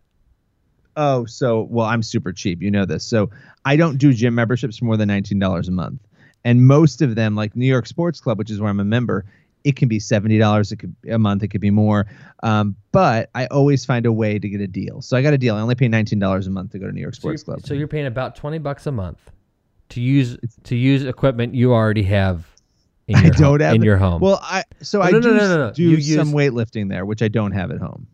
Oh, 1.02 1.24
so 1.24 1.62
well, 1.70 1.86
I'm 1.86 2.02
super 2.02 2.32
cheap. 2.32 2.60
You 2.60 2.70
know 2.70 2.84
this. 2.84 3.04
So 3.04 3.30
I 3.64 3.76
don't 3.76 3.96
do 3.96 4.12
gym 4.12 4.34
memberships 4.34 4.76
for 4.78 4.84
more 4.84 4.96
than 4.96 5.08
nineteen 5.08 5.38
dollars 5.38 5.66
a 5.68 5.72
month, 5.72 6.00
and 6.44 6.66
most 6.66 7.00
of 7.00 7.14
them, 7.14 7.34
like 7.34 7.56
New 7.56 7.66
York 7.66 7.86
Sports 7.86 8.20
Club, 8.20 8.38
which 8.38 8.50
is 8.50 8.60
where 8.60 8.68
I'm 8.68 8.80
a 8.80 8.84
member, 8.84 9.24
it 9.64 9.76
can 9.76 9.88
be 9.88 9.98
seventy 9.98 10.36
dollars. 10.38 10.72
It 10.72 10.76
could 10.76 10.94
a 11.10 11.18
month. 11.18 11.42
It 11.42 11.48
could 11.48 11.60
be 11.62 11.70
more. 11.70 12.06
Um, 12.42 12.76
but 12.92 13.30
I 13.34 13.46
always 13.46 13.84
find 13.84 14.04
a 14.04 14.12
way 14.12 14.38
to 14.38 14.48
get 14.48 14.60
a 14.60 14.66
deal. 14.66 15.00
So 15.02 15.16
I 15.16 15.22
got 15.22 15.32
a 15.32 15.38
deal. 15.38 15.54
I 15.56 15.60
only 15.60 15.74
pay 15.74 15.88
nineteen 15.88 16.18
dollars 16.18 16.46
a 16.46 16.50
month 16.50 16.72
to 16.72 16.78
go 16.78 16.86
to 16.86 16.92
New 16.92 17.00
York 17.00 17.14
So 17.14 17.20
Sports 17.20 17.42
Club. 17.44 17.66
so 17.66 17.72
you're 17.74 17.88
paying 17.88 18.06
about 18.06 18.36
twenty 18.36 18.58
bucks 18.58 18.86
a 18.86 18.92
month 18.92 19.18
to 19.90 20.00
use 20.00 20.36
to 20.64 20.76
use 20.76 21.04
equipment 21.04 21.54
you 21.54 21.72
already 21.72 22.02
have. 22.04 22.46
In 23.08 23.16
I 23.16 23.22
your 23.22 23.30
don't 23.32 23.42
home, 23.42 23.60
have 23.60 23.74
in 23.74 23.82
it. 23.82 23.86
your 23.86 23.96
home. 23.96 24.20
Well, 24.20 24.38
I 24.42 24.62
so 24.82 25.00
Oh, 25.00 25.02
I 25.02 25.10
no, 25.10 25.20
do 25.20 25.34
no, 25.34 25.58
no. 25.66 25.72
do 25.72 25.82
You 25.82 26.00
some 26.00 26.28
use- 26.28 26.34
weightlifting 26.34 26.88
there, 26.88 27.04
which 27.04 27.22
I 27.22 27.28
don't 27.28 27.50
have 27.52 27.70
at 27.72 27.78
home. 27.80 28.06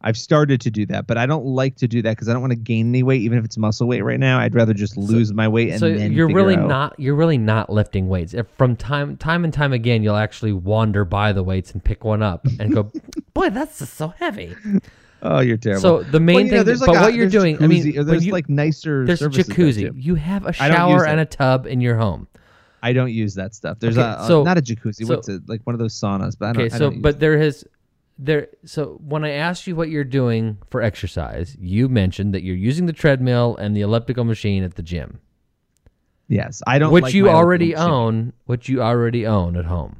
I've 0.00 0.16
started 0.16 0.60
to 0.60 0.70
do 0.70 0.86
that, 0.86 1.08
but 1.08 1.18
I 1.18 1.26
don't 1.26 1.44
like 1.44 1.74
to 1.78 1.88
do 1.88 2.02
that 2.02 2.10
because 2.10 2.28
I 2.28 2.32
don't 2.32 2.40
want 2.40 2.52
to 2.52 2.58
gain 2.58 2.90
any 2.90 3.02
weight, 3.02 3.20
even 3.22 3.36
if 3.36 3.44
it's 3.44 3.58
muscle 3.58 3.88
weight 3.88 4.02
right 4.02 4.20
now. 4.20 4.38
I'd 4.38 4.54
rather 4.54 4.72
just 4.72 4.96
lose 4.96 5.32
my 5.32 5.48
weight 5.48 5.70
and 5.70 5.80
so 5.80 5.86
you're 5.86 6.28
really 6.32 6.56
out- 6.56 6.68
not 6.68 7.00
you're 7.00 7.16
really 7.16 7.36
not 7.38 7.68
lifting 7.68 8.08
weights. 8.08 8.32
If 8.32 8.46
from 8.56 8.76
time 8.76 9.16
time 9.16 9.42
and 9.44 9.52
time 9.52 9.72
again, 9.72 10.04
you'll 10.04 10.14
actually 10.16 10.52
wander 10.52 11.04
by 11.04 11.32
the 11.32 11.42
weights 11.42 11.72
and 11.72 11.82
pick 11.82 12.04
one 12.04 12.22
up 12.22 12.46
and 12.60 12.72
go, 12.72 12.90
"Boy, 13.34 13.50
that's 13.50 13.80
just 13.80 13.94
so 13.94 14.08
heavy." 14.08 14.54
Oh, 15.20 15.40
you're 15.40 15.56
terrible. 15.56 15.80
So 15.82 16.02
the 16.04 16.20
main 16.20 16.34
Well, 16.36 16.44
you 16.44 16.50
know, 16.52 16.56
thing, 16.58 16.66
there's 16.66 16.78
but 16.80 16.88
like 16.90 16.98
a- 16.98 17.00
what 17.00 17.14
you're 17.14 17.28
doing, 17.28 17.60
I 17.60 17.66
mean, 17.66 17.82
jacuzzi- 17.82 17.94
or 17.94 17.98
when 17.98 18.06
there's 18.06 18.26
you- 18.26 18.32
like 18.32 18.48
nicer. 18.48 19.04
there's 19.04 19.20
jacuzzi. 19.20 19.90
You 19.96 20.14
have 20.14 20.46
a 20.46 20.52
shower 20.52 21.04
and 21.06 21.18
a 21.18 21.24
tub 21.24 21.66
in 21.66 21.80
your 21.80 21.96
home. 21.96 22.28
I 22.84 22.92
don't 22.92 23.10
use 23.10 23.34
that 23.34 23.52
stuff. 23.52 23.80
There's 23.80 23.98
Okay, 23.98 24.22
a, 24.22 24.26
so- 24.28 24.44
not 24.44 24.58
a 24.58 24.62
jacuzzi. 24.62 25.06
so- 25.06 25.16
What's 25.16 25.28
it 25.28 25.42
like? 25.48 25.60
One 25.64 25.74
of 25.74 25.80
those 25.80 25.92
saunas. 26.00 26.36
But 26.38 26.50
I 26.50 26.52
don't. 26.52 26.62
Okay, 26.66 26.74
I 26.74 26.78
so 26.78 26.90
don't 26.90 27.02
but 27.02 27.18
there 27.18 27.36
has 27.38 27.64
there 28.18 28.48
so 28.64 29.00
when 29.04 29.24
I 29.24 29.30
asked 29.30 29.66
you 29.66 29.76
what 29.76 29.88
you're 29.90 30.04
doing 30.04 30.58
for 30.70 30.82
exercise, 30.82 31.56
you 31.60 31.88
mentioned 31.88 32.34
that 32.34 32.42
you're 32.42 32.56
using 32.56 32.86
the 32.86 32.92
treadmill 32.92 33.56
and 33.56 33.76
the 33.76 33.80
elliptical 33.82 34.24
machine 34.24 34.64
at 34.64 34.74
the 34.74 34.82
gym, 34.82 35.20
yes, 36.28 36.62
I 36.66 36.78
don't. 36.78 36.92
which 36.92 37.04
like 37.04 37.14
you 37.14 37.28
already 37.28 37.74
own, 37.76 38.32
which 38.46 38.68
you 38.68 38.82
already 38.82 39.26
own 39.26 39.56
at 39.56 39.64
home. 39.64 39.96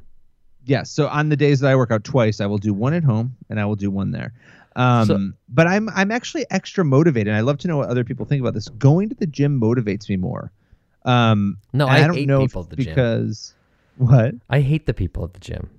Yes. 0.64 0.90
So 0.90 1.09
on 1.09 1.28
the 1.31 1.37
days 1.37 1.61
that 1.61 1.70
I 1.70 1.76
work 1.76 1.90
out 1.90 2.04
twice, 2.04 2.40
I 2.40 2.46
will 2.46 2.59
do 2.59 2.74
one 2.74 2.92
at 2.92 3.02
home 3.04 3.37
and 3.48 3.59
I 3.59 3.64
will 3.64 3.76
do 3.76 3.90
one 3.90 4.11
there. 4.11 4.35
Um, 4.76 5.07
So- 5.07 5.31
but 5.48 5.66
I'm 5.66 5.88
I'm 5.90 6.11
actually 6.11 6.44
extra 6.50 6.85
motivated. 6.85 7.33
I 7.35 7.40
love 7.40 7.59
to 7.59 7.68
know 7.68 7.78
what 7.78 7.88
other 7.88 8.04
people 8.04 8.26
think 8.26 8.40
about 8.40 8.54
this. 8.54 8.68
Going 8.68 9.09
to 9.09 9.14
the 9.14 9.26
gym 9.26 9.59
motivates 9.61 10.09
me 10.09 10.16
more. 10.16 10.52
Um, 11.04 11.57
No, 11.72 11.87
and 11.87 11.96
I 12.04 12.07
don't 12.07 12.16
hate 12.16 12.28
know 12.28 12.40
people 12.40 12.62
at 12.64 12.70
the 12.70 12.76
it's 12.76 12.85
gym. 12.85 12.94
because 12.94 13.54
what? 13.96 14.35
I 14.50 14.61
hate 14.61 14.85
the 14.87 14.92
people 14.94 15.24
at 15.24 15.33
the 15.33 15.40
gym. 15.40 15.70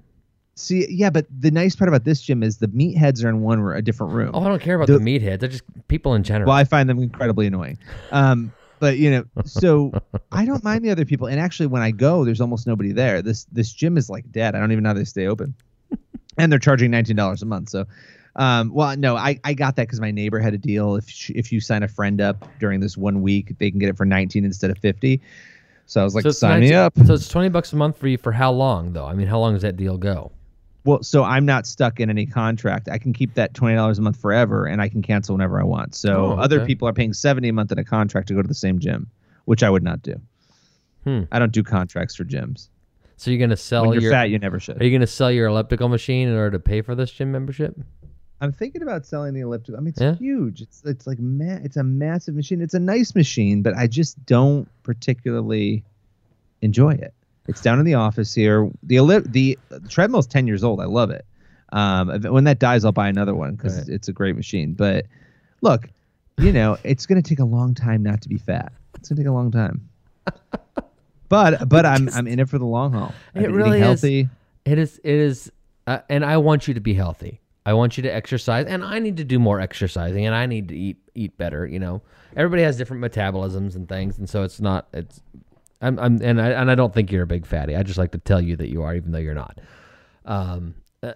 See, 0.59 0.85
yeah, 0.89 1.09
but 1.09 1.25
the 1.31 1.51
nice 1.51 1.73
part 1.73 1.87
about 1.87 2.03
this 2.03 2.21
gym 2.21 2.43
is 2.43 2.57
the 2.57 2.67
meatheads 2.67 3.23
are 3.23 3.29
in 3.29 3.39
one 3.39 3.59
a 3.71 3.81
different 3.81 4.11
room. 4.11 4.31
Oh, 4.33 4.43
I 4.43 4.49
don't 4.49 4.61
care 4.61 4.75
about 4.75 4.87
The- 4.87 4.99
the, 4.99 4.99
meatheads. 4.99 5.39
They're 5.39 5.47
just 5.47 5.63
people 5.87 6.15
in 6.15 6.23
general. 6.23 6.49
Well, 6.49 6.57
I 6.57 6.65
find 6.65 6.89
them 6.89 6.99
incredibly 6.99 7.47
annoying. 7.47 7.77
Um, 8.11 8.51
but 8.79 8.97
you 8.97 9.09
know, 9.09 9.23
so 9.45 9.93
I 10.33 10.43
don't 10.43 10.61
mind 10.61 10.83
the 10.83 10.91
other 10.91 11.05
people. 11.05 11.27
And 11.27 11.39
actually, 11.39 11.67
when 11.67 11.81
I 11.81 11.91
go, 11.91 12.25
there's 12.25 12.41
almost 12.41 12.67
nobody 12.67 12.91
there. 12.91 13.21
This 13.21 13.45
this 13.53 13.71
gym 13.71 13.97
is 13.97 14.09
like 14.09 14.29
dead. 14.33 14.53
I 14.53 14.59
don't 14.59 14.73
even 14.73 14.83
know 14.83 14.89
how 14.89 14.95
they 14.95 15.05
stay 15.05 15.27
open. 15.27 15.53
and 16.37 16.51
they're 16.51 16.59
charging 16.59 16.91
nineteen 16.91 17.15
dollars 17.15 17.41
a 17.41 17.45
month. 17.45 17.69
So, 17.69 17.85
um, 18.35 18.73
well, 18.73 18.97
no, 18.97 19.15
I, 19.15 19.39
I 19.45 19.53
got 19.53 19.77
that 19.77 19.83
because 19.83 20.01
my 20.01 20.11
neighbor 20.11 20.39
had 20.39 20.53
a 20.53 20.57
deal. 20.57 20.95
If 20.95 21.09
sh 21.09 21.31
if 21.35 21.53
you 21.53 21.61
sign 21.61 21.83
a 21.83 21.87
friend 21.87 22.19
up 22.19 22.45
during 22.59 22.81
this 22.81 22.97
one 22.97 23.21
week, 23.21 23.57
they 23.59 23.71
can 23.71 23.79
get 23.79 23.87
it 23.87 23.95
for 23.95 24.05
nineteen 24.05 24.43
instead 24.43 24.71
of 24.71 24.77
fifty. 24.77 25.21
So 25.85 26.01
I 26.01 26.03
was 26.03 26.15
like, 26.15 26.23
so 26.23 26.31
sign 26.31 26.59
me 26.59 26.73
up. 26.73 26.93
So 27.05 27.13
it's 27.13 27.29
twenty 27.29 27.47
bucks 27.47 27.71
a 27.71 27.77
month 27.77 27.97
for 27.97 28.09
you 28.09 28.17
for 28.17 28.33
how 28.33 28.51
long 28.51 28.91
though? 28.91 29.05
I 29.05 29.13
mean, 29.13 29.27
how 29.27 29.39
long 29.39 29.53
does 29.53 29.61
that 29.61 29.77
deal 29.77 29.97
go? 29.97 30.33
Well, 30.85 31.03
so 31.03 31.23
I'm 31.23 31.45
not 31.45 31.67
stuck 31.67 31.99
in 31.99 32.09
any 32.09 32.25
contract. 32.25 32.87
I 32.89 32.97
can 32.97 33.11
keep 33.13 33.33
that 33.35 33.53
twenty 33.53 33.75
dollars 33.75 33.99
a 33.99 34.01
month 34.01 34.19
forever, 34.19 34.65
and 34.65 34.81
I 34.81 34.87
can 34.89 35.01
cancel 35.01 35.35
whenever 35.35 35.59
I 35.59 35.63
want. 35.63 35.93
So 35.95 36.27
Oh, 36.27 36.37
other 36.37 36.65
people 36.65 36.87
are 36.87 36.93
paying 36.93 37.13
seventy 37.13 37.49
a 37.49 37.53
month 37.53 37.71
in 37.71 37.77
a 37.79 37.83
contract 37.83 38.27
to 38.29 38.33
go 38.33 38.41
to 38.41 38.47
the 38.47 38.53
same 38.53 38.79
gym, 38.79 39.07
which 39.45 39.61
I 39.61 39.69
would 39.69 39.83
not 39.83 40.01
do. 40.01 40.15
Hmm. 41.03 41.23
I 41.31 41.39
don't 41.39 41.51
do 41.51 41.63
contracts 41.63 42.15
for 42.15 42.23
gyms. 42.23 42.69
So 43.17 43.29
you're 43.31 43.39
gonna 43.39 43.57
sell 43.57 43.83
when 43.83 43.93
you're 43.93 44.03
your 44.03 44.11
fat, 44.11 44.29
you 44.29 44.39
never 44.39 44.59
should. 44.59 44.81
Are 44.81 44.85
you 44.85 44.91
gonna 44.91 45.05
sell 45.07 45.31
your 45.31 45.47
elliptical 45.47 45.89
machine 45.89 46.29
in 46.29 46.35
order 46.35 46.51
to 46.51 46.59
pay 46.59 46.81
for 46.81 46.95
this 46.95 47.11
gym 47.11 47.31
membership? 47.31 47.75
I'm 48.41 48.53
thinking 48.53 48.81
about 48.81 49.05
selling 49.05 49.33
the 49.33 49.41
elliptical. 49.41 49.77
I 49.77 49.81
mean, 49.81 49.89
it's 49.89 49.99
Yeah? 50.01 50.15
huge. 50.15 50.61
It's 50.61 50.81
it's 50.85 51.05
like 51.05 51.19
ma- 51.19 51.59
it's 51.61 51.75
a 51.75 51.83
massive 51.83 52.35
machine. 52.35 52.61
It's 52.61 52.73
a 52.73 52.79
nice 52.79 53.13
machine, 53.13 53.61
but 53.61 53.75
I 53.75 53.85
just 53.87 54.25
don't 54.25 54.69
particularly 54.83 55.83
enjoy 56.61 56.91
it. 56.91 57.13
It's 57.49 57.61
down 57.61 57.79
in 57.79 57.85
the 57.85 57.95
office 57.95 58.33
here. 58.33 58.69
The 58.83 58.97
the, 59.27 59.57
the 59.69 59.79
treadmill's 59.89 60.27
ten 60.27 60.47
years 60.47 60.63
old. 60.63 60.79
I 60.79 60.85
love 60.85 61.09
it. 61.11 61.25
Um, 61.71 62.21
when 62.23 62.45
that 62.45 62.59
dies, 62.59 62.83
I'll 62.85 62.91
buy 62.91 63.09
another 63.09 63.35
one 63.35 63.55
because 63.55 63.77
Right. 63.77 63.89
it's 63.89 64.07
a 64.07 64.13
great 64.13 64.35
machine. 64.35 64.73
But 64.73 65.05
look, 65.61 65.89
you 66.37 66.51
know, 66.51 66.77
it's 66.83 67.05
gonna 67.05 67.21
take 67.21 67.39
a 67.39 67.45
long 67.45 67.73
time 67.75 68.01
not 68.03 68.21
to 68.21 68.29
be 68.29 68.37
fat. 68.37 68.71
It's 68.95 69.09
gonna 69.09 69.19
take 69.21 69.27
a 69.27 69.31
long 69.33 69.51
time. 69.51 69.87
But 71.29 71.69
but 71.69 71.85
I'm 71.85 72.09
I'm 72.09 72.25
in 72.27 72.39
it 72.39 72.49
for 72.49 72.57
the 72.57 72.65
long 72.65 72.91
haul. 72.93 73.13
I've 73.35 73.43
It 73.43 73.51
really 73.51 73.69
eating 73.77 73.81
is. 73.83 74.01
healthy. 74.01 74.29
It 74.65 74.79
is. 74.79 74.99
It 75.03 75.13
is. 75.13 75.51
Uh, 75.85 75.99
and 76.09 76.25
I 76.25 76.37
want 76.37 76.67
you 76.67 76.73
to 76.73 76.79
be 76.79 76.95
healthy. 76.95 77.39
I 77.67 77.73
want 77.73 77.97
you 77.97 78.03
to 78.03 78.09
exercise, 78.11 78.65
and 78.65 78.83
I 78.83 78.97
need 78.97 79.17
to 79.17 79.23
do 79.23 79.37
more 79.37 79.59
exercising, 79.59 80.25
and 80.25 80.33
I 80.33 80.47
need 80.47 80.69
to 80.69 80.75
eat 80.75 80.97
eat 81.13 81.37
better. 81.37 81.67
You 81.67 81.77
know, 81.77 82.01
everybody 82.35 82.63
has 82.63 82.77
different 82.77 83.03
metabolisms 83.03 83.75
and 83.75 83.87
things, 83.87 84.17
and 84.17 84.27
so 84.27 84.41
it's 84.43 84.59
not. 84.59 84.87
It's. 84.91 85.21
I'm. 85.81 85.97
I'm. 85.99 86.21
And 86.21 86.41
I. 86.41 86.49
And 86.49 86.69
I 86.69 86.75
don't 86.75 86.93
think 86.93 87.11
you're 87.11 87.23
a 87.23 87.27
big 87.27 87.45
fatty. 87.45 87.75
I 87.75 87.83
just 87.83 87.97
like 87.97 88.11
to 88.11 88.17
tell 88.17 88.41
you 88.41 88.55
that 88.57 88.69
you 88.69 88.83
are, 88.83 88.95
even 88.95 89.11
though 89.11 89.19
you're 89.19 89.33
not. 89.33 89.59
Um, 90.25 90.75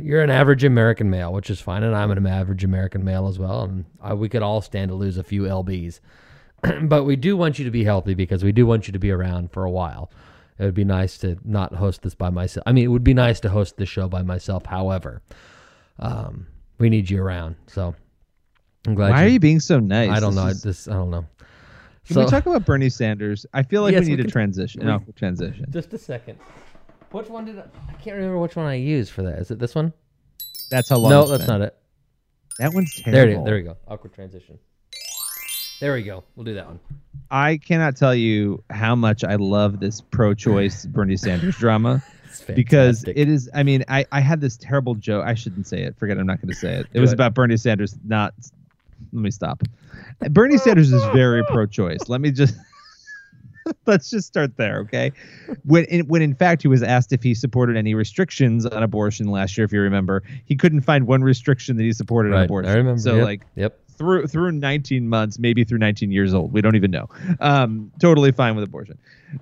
you're 0.00 0.22
an 0.22 0.30
average 0.30 0.62
American 0.64 1.10
male, 1.10 1.32
which 1.32 1.50
is 1.50 1.60
fine, 1.60 1.82
and 1.82 1.94
I'm 1.94 2.10
an 2.10 2.24
average 2.26 2.62
American 2.64 3.04
male 3.04 3.26
as 3.26 3.38
well, 3.38 3.62
and 3.64 3.84
I, 4.00 4.14
we 4.14 4.28
could 4.28 4.42
all 4.42 4.62
stand 4.62 4.90
to 4.90 4.94
lose 4.94 5.16
a 5.16 5.24
few 5.24 5.42
lbs. 5.42 5.98
but 6.88 7.04
we 7.04 7.16
do 7.16 7.36
want 7.36 7.58
you 7.58 7.64
to 7.64 7.70
be 7.70 7.84
healthy 7.84 8.14
because 8.14 8.44
we 8.44 8.52
do 8.52 8.66
want 8.66 8.86
you 8.86 8.92
to 8.92 8.98
be 8.98 9.10
around 9.10 9.50
for 9.50 9.64
a 9.64 9.70
while. 9.70 10.10
It 10.58 10.64
would 10.64 10.74
be 10.74 10.84
nice 10.84 11.18
to 11.18 11.36
not 11.44 11.74
host 11.74 12.02
this 12.02 12.14
by 12.14 12.30
myself. 12.30 12.64
I 12.66 12.72
mean, 12.72 12.84
it 12.84 12.88
would 12.88 13.04
be 13.04 13.14
nice 13.14 13.38
to 13.40 13.48
host 13.48 13.76
this 13.76 13.88
show 13.88 14.08
by 14.08 14.22
myself. 14.22 14.66
However, 14.66 15.22
um, 16.00 16.46
we 16.78 16.88
need 16.88 17.10
you 17.10 17.22
around. 17.22 17.56
So 17.68 17.94
I'm 18.86 18.94
glad. 18.94 19.10
Why 19.10 19.24
are 19.24 19.28
you 19.28 19.40
being 19.40 19.60
so 19.60 19.78
nice? 19.78 20.10
I 20.10 20.20
don't 20.20 20.34
This 20.34 20.44
know. 20.44 20.50
is- 20.50 20.62
This 20.62 20.88
I 20.88 20.92
don't 20.94 21.10
know. 21.10 21.26
Can 22.08 22.14
So 22.14 22.24
we 22.24 22.30
talk 22.30 22.46
about 22.46 22.64
Bernie 22.64 22.88
Sanders? 22.88 23.44
I 23.52 23.62
feel 23.62 23.82
like 23.82 23.92
Yes, 23.92 24.00
we 24.04 24.06
we 24.06 24.16
need 24.16 24.22
can- 24.22 24.26
a 24.30 24.32
transition. 24.32 24.80
we- 24.80 24.86
No, 24.86 25.02
transition. 25.14 25.66
just 25.70 25.92
a 25.92 25.98
second. 25.98 26.38
Which 27.10 27.28
one 27.28 27.44
did 27.44 27.58
I? 27.58 27.64
I 27.88 27.92
can't 28.02 28.16
remember 28.16 28.38
which 28.38 28.56
one 28.56 28.64
I 28.66 28.74
used 28.74 29.12
for 29.12 29.22
that. 29.24 29.38
Is 29.38 29.50
it 29.50 29.58
this 29.58 29.74
one? 29.74 29.92
That's 30.70 30.88
how 30.88 30.96
long. 30.96 31.10
No, 31.10 31.26
that's 31.26 31.44
been. 31.44 31.60
not 31.60 31.66
it. 31.68 31.76
That 32.58 32.72
one's 32.74 32.94
terrible. 32.96 33.12
There 33.12 33.28
it 33.28 33.38
is. 33.38 33.44
There 33.44 33.54
we 33.56 33.62
go. 33.62 33.76
Awkward 33.86 34.14
transition. 34.14 34.58
There 35.80 35.92
we 35.92 36.02
go. 36.02 36.24
We'll 36.34 36.44
do 36.44 36.54
that 36.54 36.66
one. 36.66 36.80
I 37.30 37.58
cannot 37.58 37.94
tell 37.96 38.14
you 38.14 38.64
how 38.70 38.94
much 38.96 39.22
I 39.22 39.36
love 39.36 39.78
this 39.80 40.00
pro-choice 40.00 40.86
Bernie 40.94 41.16
Sanders 41.16 41.56
drama 41.56 42.02
because 42.54 43.04
it 43.04 43.28
is. 43.28 43.48
I 43.54 43.62
mean, 43.64 43.84
I 43.88 44.04
I 44.12 44.20
had 44.20 44.40
this 44.40 44.56
terrible 44.56 44.94
joke. 44.94 45.24
I 45.26 45.34
shouldn't 45.34 45.66
say 45.66 45.82
it. 45.82 45.96
Forget. 45.98 46.16
it. 46.16 46.20
I'm 46.20 46.26
not 46.26 46.40
going 46.40 46.48
to 46.48 46.54
say 46.54 46.74
it. 46.76 46.86
It 46.94 47.00
was 47.00 47.12
about 47.12 47.34
Bernie 47.34 47.56
Sanders. 47.58 47.96
Not. 48.04 48.32
Let 49.12 49.22
me 49.22 49.30
stop. 49.30 49.62
Bernie 50.30 50.58
Sanders 50.58 50.92
is 50.92 51.02
very 51.06 51.42
pro-choice. 51.44 52.08
Let 52.08 52.20
me 52.20 52.30
just. 52.30 52.54
Let's 53.86 54.08
just 54.08 54.26
start 54.26 54.56
there, 54.56 54.78
okay? 54.80 55.12
When 55.64 55.84
in, 55.84 56.06
when 56.06 56.22
in 56.22 56.34
fact 56.34 56.62
he 56.62 56.68
was 56.68 56.82
asked 56.82 57.12
if 57.12 57.22
he 57.22 57.34
supported 57.34 57.76
any 57.76 57.92
restrictions 57.92 58.64
on 58.64 58.82
abortion 58.82 59.28
last 59.28 59.58
year, 59.58 59.64
if 59.66 59.72
you 59.72 59.80
remember, 59.80 60.22
he 60.46 60.56
couldn't 60.56 60.82
find 60.82 61.06
one 61.06 61.22
restriction 61.22 61.76
that 61.76 61.82
he 61.82 61.92
supported 61.92 62.32
on 62.32 62.44
abortion. 62.44 62.70
I 62.70 62.76
remember. 62.76 62.98
So 62.98 63.16
yep. 63.16 63.24
like 63.24 63.42
yep. 63.56 63.78
through 63.98 64.26
through 64.26 64.52
19 64.52 65.06
months, 65.08 65.38
maybe 65.38 65.64
through 65.64 65.78
19 65.78 66.10
years 66.10 66.32
old. 66.32 66.50
We 66.50 66.62
don't 66.62 66.76
even 66.76 66.90
know. 66.90 67.08
Um, 67.40 67.92
totally 68.00 68.32
fine 68.32 68.54
with 68.54 68.64
abortion. 68.64 68.98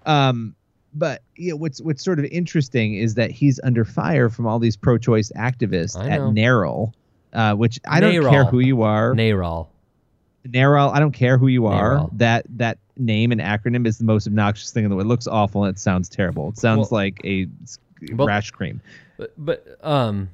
Um, 0.07 0.57
but 0.97 1.23
yeah, 1.37 1.53
what's 1.53 1.81
what's 1.81 2.03
sort 2.03 2.19
of 2.19 2.25
interesting 2.27 2.95
is 2.95 3.15
that 3.15 3.31
he's 3.31 3.61
under 3.63 3.85
fire 3.85 4.29
from 4.29 4.47
all 4.47 4.59
these 4.59 4.77
pro-choice 4.77 5.31
activists 5.37 5.99
at 5.99 6.19
know. 6.19 6.31
NARAL, 6.31 6.93
uh, 7.37 7.55
which 7.55 7.79
I 7.87 8.01
don't 8.01 8.29
care 8.29 8.45
who 8.45 8.61
you 8.61 8.83
are. 8.83 9.15
NARAL. 9.15 9.69
NARAL, 10.49 10.93
I 10.93 10.99
don't 11.01 11.13
care 11.13 11.39
who 11.39 11.49
you 11.49 11.67
are. 11.67 11.97
NARAL. 11.99 12.11
That 12.19 12.47
that 12.57 12.79
name 12.97 13.31
and 13.31 13.41
acronym 13.41 13.87
is 13.87 13.99
the 13.99 14.05
most 14.05 14.27
obnoxious 14.27 14.73
thing 14.73 14.85
in 14.85 14.91
the 14.91 14.97
world. 14.97 15.07
It 15.07 15.09
looks 15.09 15.27
awful 15.27 15.65
and 15.65 15.77
it 15.77 15.79
sounds 15.79 16.09
terrible. 16.09 16.49
It 16.49 16.57
sounds 16.59 16.91
Well- 16.91 16.99
like 17.01 17.21
a 17.25 17.47
Well- 18.15 18.27
rash 18.27 18.51
cream. 18.51 18.81
But, 19.19 19.33
but 19.39 19.79
um. 19.83 20.31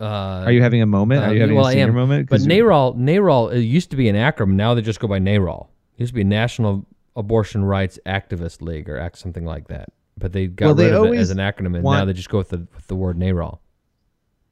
Uh, 0.00 0.44
Are 0.46 0.52
you 0.52 0.62
having 0.62 0.80
a 0.80 0.86
moment? 0.86 1.24
Are 1.24 1.32
you 1.34 1.38
Uh, 1.38 1.40
having 1.40 1.56
well, 1.56 1.66
a 1.66 1.72
senior 1.72 1.92
moment? 1.92 2.28
But 2.30 2.42
NARAL, 2.42 2.96
NARAL 2.96 3.52
it 3.52 3.60
used 3.62 3.90
to 3.90 3.96
be 3.96 4.08
an 4.08 4.14
acronym. 4.14 4.52
Now 4.52 4.74
they 4.74 4.80
just 4.82 5.00
go 5.00 5.08
by 5.08 5.18
NARAL. 5.18 5.66
It 5.96 6.02
used 6.02 6.12
to 6.12 6.14
be 6.14 6.22
National 6.24 6.86
Abortion 7.16 7.64
Rights 7.64 7.98
Activist 8.06 8.62
League 8.62 8.88
or 8.88 8.96
act 8.96 9.18
something 9.18 9.44
like 9.44 9.66
that. 9.68 9.88
But 10.16 10.32
they 10.32 10.46
got 10.46 10.66
Well, 10.66 10.74
they 10.76 10.84
rid 10.84 10.94
of 10.94 11.04
it 11.06 11.16
as 11.18 11.30
an 11.30 11.38
acronym, 11.38 11.74
and 11.74 11.82
now 11.84 12.04
they 12.04 12.12
just 12.12 12.28
go 12.30 12.38
with 12.38 12.50
the 12.50 12.66
with 12.74 12.86
the 12.86 12.94
word 12.96 13.18
NARAL. 13.18 13.58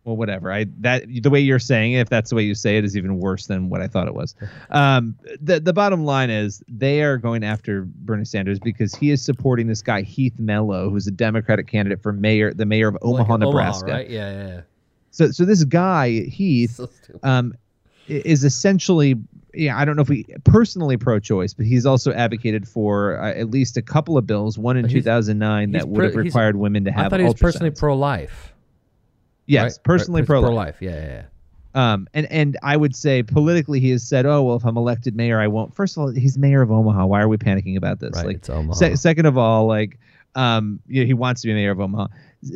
Well, 0.07 0.17
whatever. 0.17 0.53
I 0.53 0.67
that 0.81 1.05
the 1.23 1.29
way 1.31 1.41
you're 1.41 1.59
saying 1.59 1.95
it, 1.95 1.99
if 1.99 2.09
that's 2.09 2.31
the 2.31 2.37
way 2.37 2.45
you 2.45 2.55
say 2.55 2.79
it, 2.79 2.85
is 2.85 2.97
even 2.97 3.19
worse 3.19 3.47
than 3.49 3.69
what 3.69 3.81
I 3.83 3.89
thought 3.89 4.07
it 4.07 4.15
was. 4.15 4.37
Um, 4.71 5.17
the 5.43 5.59
the 5.59 5.73
bottom 5.73 6.05
line 6.05 6.31
is 6.31 6.63
they 6.69 7.03
are 7.03 7.17
going 7.19 7.43
after 7.43 7.83
Bernie 7.85 8.25
Sanders 8.25 8.61
because 8.61 8.95
he 8.95 9.11
is 9.11 9.21
supporting 9.21 9.67
this 9.67 9.83
guy 9.83 10.03
Heath 10.03 10.39
Mello, 10.39 10.89
who's 10.91 11.09
a 11.09 11.11
Democratic 11.11 11.67
candidate 11.67 12.01
for 12.01 12.13
mayor, 12.13 12.55
the 12.55 12.65
mayor 12.65 12.87
of 12.89 12.97
Omaha, 13.03 13.33
Like 13.33 13.41
Nebraska. 13.41 13.87
right? 13.91 14.09
Yeah, 14.09 14.31
yeah, 14.31 14.47
yeah. 14.49 14.61
So 15.11 15.31
so 15.33 15.45
this 15.45 15.65
guy 15.65 16.11
Heath 16.27 16.79
um, 17.25 17.55
is 18.07 18.45
essentially 18.45 19.17
yeah 19.55 19.77
I 19.77 19.85
don't 19.85 19.97
know 19.97 20.03
if 20.03 20.09
we 20.09 20.25
personally 20.45 20.97
pro-choice, 20.97 21.53
but 21.53 21.67
he's 21.67 21.85
also 21.85 22.13
advocated 22.13 22.69
for 22.69 23.19
uh, 23.21 23.33
at 23.35 23.51
least 23.51 23.77
a 23.77 23.83
couple 23.83 24.17
of 24.17 24.25
bills. 24.25 24.57
One 24.57 24.77
in 24.77 24.85
He's- 24.85 25.03
2009 25.03 25.73
he's 25.73 25.81
that 25.83 25.89
would 25.89 26.05
have 26.05 26.15
required 26.15 26.55
women 26.55 26.85
to 26.85 26.93
have. 26.93 27.07
I 27.07 27.09
thought 27.09 27.21
he 27.21 27.27
was 27.27 27.35
personally 27.35 27.73
pro-life. 27.73 28.53
Yes, 29.47 29.63
right? 29.63 29.85
personally 29.85 30.23
Right, 30.23 30.27
pro-life. 30.27 30.47
pro-life. 30.49 30.77
Yeah, 30.81 30.91
yeah, 30.91 31.23
yeah. 31.23 31.93
Um, 31.93 32.09
and 32.15 32.27
and 32.33 32.57
I 32.63 32.77
would 32.77 32.97
say 32.97 33.23
politically, 33.23 33.81
he 33.81 33.91
has 33.91 34.03
said, 34.03 34.25
"Oh 34.25 34.43
well, 34.43 34.57
if 34.57 34.65
I'm 34.65 34.79
elected 34.79 35.15
mayor, 35.15 35.39
I 35.39 35.47
won't." 35.47 35.75
First 35.75 35.97
of 35.97 36.03
all, 36.03 36.09
he's 36.09 36.39
mayor 36.39 36.63
of 36.63 36.71
Omaha. 36.71 37.05
Why 37.05 37.21
are 37.21 37.29
we 37.29 37.37
panicking 37.37 37.77
about 37.77 38.01
this? 38.01 38.15
Right, 38.15 38.27
like, 38.27 38.37
it's 38.37 38.49
Omaha. 38.49 38.73
se- 38.79 38.95
second 38.97 39.27
of 39.27 39.37
all, 39.37 39.67
like, 39.67 39.99
um, 40.37 40.81
you 40.87 41.03
know, 41.03 41.07
he 41.07 41.13
wants 41.13 41.43
to 41.43 41.49
be 41.49 41.55
mayor 41.55 41.73
of 41.73 41.81
Omaha. 41.81 42.07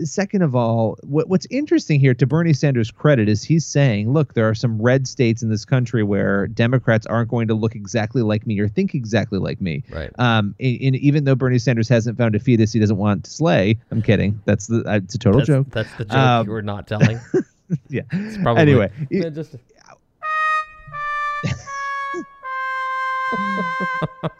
Second 0.04 0.42
of 0.42 0.54
all, 0.54 0.98
what, 1.02 1.28
what's 1.28 1.46
interesting 1.50 1.98
here, 2.00 2.14
to 2.14 2.26
Bernie 2.26 2.52
Sanders' 2.52 2.90
credit, 2.90 3.28
is 3.28 3.42
he's 3.42 3.64
saying, 3.64 4.12
"Look, 4.12 4.34
there 4.34 4.48
are 4.48 4.54
some 4.54 4.80
red 4.80 5.08
states 5.08 5.42
in 5.42 5.48
this 5.48 5.64
country 5.64 6.02
where 6.02 6.46
Democrats 6.46 7.06
aren't 7.06 7.30
going 7.30 7.48
to 7.48 7.54
look 7.54 7.74
exactly 7.74 8.22
like 8.22 8.46
me 8.46 8.60
or 8.60 8.68
think 8.68 8.94
exactly 8.94 9.38
like 9.38 9.60
me." 9.60 9.82
Right. 9.90 10.10
Um, 10.18 10.54
and, 10.60 10.78
and 10.82 10.96
even 10.96 11.24
though 11.24 11.34
Bernie 11.34 11.58
Sanders 11.58 11.88
hasn't 11.88 12.18
found 12.18 12.34
a 12.34 12.38
fetus 12.38 12.72
he 12.72 12.78
doesn't 12.78 12.98
want 12.98 13.24
to 13.24 13.30
slay, 13.30 13.78
I'm 13.90 14.02
kidding. 14.02 14.40
That's 14.44 14.66
the 14.66 14.84
uh, 14.88 14.96
it's 14.96 15.14
a 15.14 15.18
total 15.18 15.40
That's, 15.40 15.48
joke. 15.48 15.66
that's 15.70 15.94
the 15.96 16.04
joke 16.04 16.16
Um, 16.16 16.46
you 16.46 16.52
were 16.52 16.62
not 16.62 16.86
telling. 16.86 17.18
yeah. 17.88 18.02
It's 18.12 18.36
probably. 18.38 18.62
Anyway, 18.62 18.90
Yeah, 19.10 19.30
just 19.30 19.56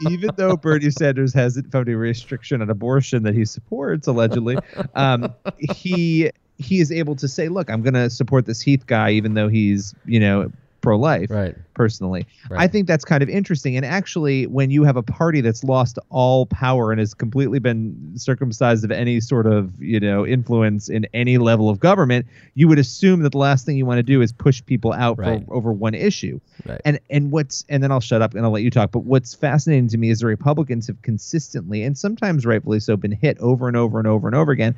even 0.09 0.31
though 0.37 0.57
Bernie 0.57 0.91
Sanders 0.91 1.35
hasn't 1.35 1.71
found 1.71 1.89
a 1.89 1.97
restriction 1.97 2.63
on 2.63 2.71
abortion 2.71 3.23
that 3.25 3.35
he 3.35 3.45
supports, 3.45 4.07
allegedly, 4.07 4.57
um, 4.95 5.35
he 5.59 6.31
he 6.59 6.81
is 6.81 6.93
able 6.93 7.17
to 7.17 7.29
say, 7.29 7.49
"Look, 7.49 7.71
I'm 7.71 7.83
going 7.83 7.95
to 7.95 8.11
support 8.11 8.47
this 8.47 8.61
Heath 8.61 8.87
guy, 8.87 9.11
even 9.11 9.35
though 9.35 9.49
he's 9.49 9.95
you 10.05 10.21
know 10.21 10.51
pro-life." 10.81 11.31
right. 11.31 11.55
Personally, 11.81 12.27
Right. 12.51 12.61
I 12.61 12.67
think 12.69 12.87
that's 12.87 13.07
kind 13.07 13.23
of 13.23 13.31
interesting. 13.31 13.75
And 13.75 13.87
actually, 13.87 14.47
when 14.47 14.71
you 14.71 14.85
have 14.85 14.97
a 14.99 15.03
party 15.03 15.41
that's 15.41 15.65
lost 15.65 15.99
all 16.11 16.45
power 16.45 16.93
and 16.93 16.99
has 16.99 17.15
completely 17.15 17.59
been 17.59 18.13
circumcised 18.17 18.85
of 18.85 18.91
any 18.91 19.19
sort 19.21 19.47
of 19.47 19.73
you 19.81 19.99
know 19.99 20.27
influence 20.27 20.91
in 20.91 21.07
any 21.15 21.39
level 21.39 21.71
of 21.71 21.81
government, 21.81 22.27
you 22.55 22.69
would 22.69 22.79
assume 22.79 23.23
that 23.23 23.31
the 23.33 23.39
last 23.39 23.65
thing 23.65 23.79
you 23.79 23.87
want 23.87 23.97
to 23.99 24.03
do 24.03 24.21
is 24.21 24.31
push 24.31 24.63
people 24.67 24.93
out 24.93 25.17
Right. 25.19 25.43
for 25.47 25.55
over 25.55 25.73
one 25.73 25.95
issue. 25.95 26.39
Right. 26.67 26.81
And 26.85 27.01
and 27.09 27.31
what's 27.31 27.65
and 27.71 27.83
then 27.83 27.91
I'll 27.91 28.01
shut 28.01 28.21
up 28.21 28.35
and 28.35 28.45
I'll 28.45 28.53
let 28.53 28.63
you 28.63 28.71
talk. 28.71 28.93
But 28.93 29.05
what's 29.05 29.35
fascinating 29.35 29.89
to 29.89 29.97
me 29.97 30.11
is 30.11 30.19
the 30.21 30.27
Republicans 30.27 30.87
have 30.89 31.01
consistently 31.01 31.83
and 31.83 31.97
sometimes 31.97 32.45
rightfully 32.45 32.81
so 32.81 32.95
been 32.99 33.13
hit 33.13 33.39
over 33.39 33.69
and 33.69 33.77
over 33.77 33.99
and 33.99 34.07
over 34.07 34.27
and 34.29 34.37
over 34.37 34.53
again 34.53 34.75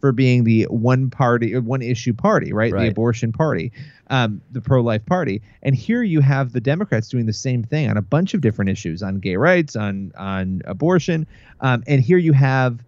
for 0.00 0.12
being 0.12 0.44
the 0.44 0.64
one 0.64 1.10
party 1.10 1.54
or 1.54 1.60
one 1.60 1.82
issue 1.82 2.12
party, 2.14 2.52
right? 2.52 2.72
The 2.72 2.88
abortion 2.88 3.32
party, 3.32 3.72
um, 4.10 4.40
the 4.52 4.60
pro 4.60 4.82
life 4.82 5.04
party. 5.06 5.40
And 5.62 5.74
here 5.74 6.02
you 6.02 6.20
have 6.20 6.45
the 6.52 6.60
Democrats 6.60 7.08
doing 7.08 7.26
the 7.26 7.32
same 7.32 7.62
thing 7.62 7.88
on 7.88 7.96
a 7.96 8.02
bunch 8.02 8.34
of 8.34 8.40
different 8.40 8.70
issues, 8.70 9.02
on 9.02 9.18
gay 9.18 9.36
rights, 9.36 9.76
on 9.76 10.12
on 10.16 10.62
abortion, 10.64 11.26
um, 11.60 11.82
and 11.86 12.00
here 12.00 12.18
you 12.18 12.32
have. 12.32 12.80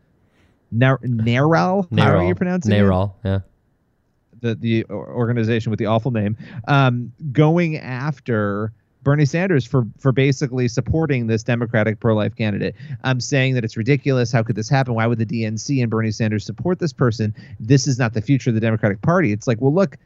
Nar- 0.70 0.98
Naral, 0.98 1.88
how 1.98 2.18
are 2.18 2.24
you 2.26 2.34
pronouncing 2.34 2.72
it? 2.72 2.82
Naral, 2.82 3.14
yeah. 3.24 3.38
the 4.42 4.54
the 4.54 4.84
organization 4.90 5.70
with 5.70 5.78
the 5.78 5.86
awful 5.86 6.10
name, 6.10 6.36
um, 6.66 7.10
going 7.32 7.78
after 7.78 8.72
Bernie 9.02 9.24
Sanders 9.24 9.64
for 9.64 9.86
for 9.98 10.12
basically 10.12 10.68
supporting 10.68 11.26
this 11.26 11.42
Democratic 11.42 12.00
pro 12.00 12.14
life 12.14 12.36
candidate. 12.36 12.74
I'm 13.04 13.20
saying 13.20 13.54
that 13.54 13.64
it's 13.64 13.76
ridiculous. 13.76 14.32
How 14.32 14.42
could 14.42 14.56
this 14.56 14.68
happen? 14.68 14.94
Why 14.94 15.06
would 15.06 15.18
the 15.18 15.26
DNC 15.26 15.80
and 15.80 15.90
Bernie 15.90 16.10
Sanders 16.10 16.44
support 16.44 16.78
this 16.78 16.92
person? 16.92 17.34
This 17.58 17.86
is 17.86 17.98
not 17.98 18.12
the 18.12 18.20
future 18.20 18.50
of 18.50 18.54
the 18.54 18.60
Democratic 18.60 19.00
Party. 19.00 19.32
It's 19.32 19.46
like, 19.46 19.60
well, 19.60 19.72
look, 19.72 19.96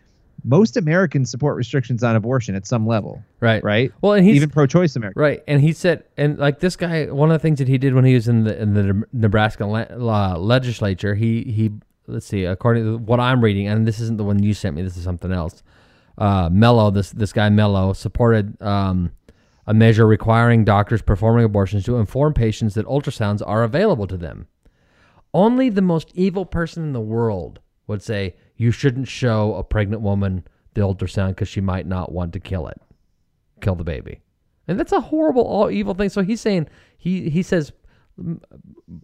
most 0.45 0.77
Americans 0.77 1.31
support 1.31 1.57
restrictions 1.57 2.03
on 2.03 2.17
abortion 2.17 2.55
at 2.55 2.67
some 2.67 2.87
level, 2.87 3.23
Right. 3.41 3.63
right? 3.63 3.93
Well, 4.01 4.15
and 4.15 4.25
he's 4.27 4.37
Even 4.37 4.51
pro-choice 4.51 4.97
Americans. 4.97 5.21
Right, 5.21 5.43
and 5.47 5.61
he 5.61 5.73
said, 5.73 6.05
and 6.17 6.39
like 6.39 6.59
this 6.61 6.75
guy, 6.77 7.07
one 7.07 7.31
of 7.31 7.35
the 7.35 7.39
things 7.43 7.59
that 7.59 7.69
he 7.69 7.79
did 7.79 7.95
when 7.95 8.05
he 8.05 8.15
was 8.15 8.27
in 8.29 8.45
the 8.45 8.61
in 8.61 8.75
the 8.75 9.05
Nebraska 9.13 9.67
le- 9.67 10.37
legislature, 10.39 11.15
he 11.15 11.43
he 11.45 11.71
let's 12.09 12.27
see, 12.27 12.45
according 12.45 12.85
to 12.85 12.99
what 12.99 13.21
I'm 13.21 13.43
reading, 13.43 13.69
and 13.69 13.87
this 13.87 14.01
isn't 14.01 14.17
the 14.19 14.25
one 14.25 14.43
you 14.43 14.55
sent 14.55 14.75
me, 14.77 14.83
this 14.83 14.97
is 14.97 15.05
something 15.05 15.31
else. 15.33 15.63
Uh, 16.19 16.49
Mello, 16.53 16.91
this 16.91 17.11
this 17.11 17.33
guy 17.33 17.49
Mello 17.49 17.93
supported 17.93 18.61
um, 18.61 19.13
a 19.67 19.73
measure 19.75 20.07
requiring 20.07 20.65
doctors 20.65 21.03
performing 21.03 21.45
abortions 21.45 21.85
to 21.85 21.97
inform 21.99 22.35
patients 22.35 22.75
that 22.75 22.85
ultrasounds 22.87 23.41
are 23.47 23.63
available 23.63 24.07
to 24.09 24.17
them. 24.17 24.47
Only 25.33 25.71
the 25.71 25.81
most 25.83 26.11
evil 26.15 26.45
person 26.45 26.83
in 26.83 26.93
the 26.93 27.01
world 27.01 27.61
would 27.87 28.03
say 28.03 28.35
you 28.63 28.71
shouldn't 28.71 29.09
show 29.09 29.55
a 29.55 29.65
pregnant 29.65 30.03
woman 30.03 30.45
the 30.75 30.81
ultrasound 30.81 31.31
because 31.31 31.49
she 31.49 31.61
might 31.61 31.87
not 31.87 32.13
want 32.13 32.33
to 32.33 32.41
kill 32.41 32.69
it, 32.69 32.81
kill 33.61 33.75
the 33.75 33.85
baby, 33.85 34.21
and 34.69 34.79
that's 34.79 34.93
a 34.93 35.01
horrible, 35.01 35.43
all 35.43 35.71
evil 35.71 35.95
thing. 35.95 36.09
So 36.09 36.23
he's 36.23 36.41
saying 36.41 36.69
he 36.97 37.29
he 37.29 37.43
says 37.43 37.73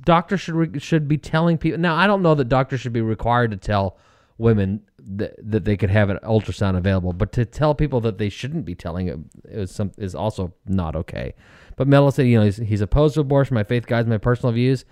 doctors 0.04 0.40
should 0.40 0.54
re- 0.54 0.78
should 0.78 1.08
be 1.08 1.18
telling 1.18 1.58
people. 1.58 1.80
Now 1.80 1.96
I 1.96 2.06
don't 2.06 2.22
know 2.22 2.36
that 2.36 2.44
doctors 2.44 2.80
should 2.80 2.92
be 2.92 3.00
required 3.00 3.50
to 3.50 3.56
tell 3.56 3.98
women 4.38 4.80
that, 5.00 5.34
that 5.42 5.64
they 5.64 5.76
could 5.76 5.90
have 5.90 6.10
an 6.10 6.18
ultrasound 6.22 6.76
available, 6.76 7.12
but 7.12 7.32
to 7.32 7.44
tell 7.44 7.74
people 7.74 8.00
that 8.02 8.18
they 8.18 8.28
shouldn't 8.28 8.64
be 8.64 8.76
telling 8.76 9.08
it 9.08 9.18
is 9.44 9.72
some 9.72 9.90
is 9.98 10.14
also 10.14 10.54
not 10.66 10.94
okay. 10.94 11.34
But 11.74 11.88
Mello 11.88 12.10
said, 12.10 12.26
you 12.26 12.38
know, 12.38 12.44
he's, 12.44 12.56
he's 12.58 12.80
opposed 12.80 13.14
to 13.14 13.20
abortion. 13.20 13.54
My 13.54 13.64
faith 13.64 13.86
guides 13.86 14.08
my 14.08 14.18
personal 14.18 14.52
views. 14.52 14.84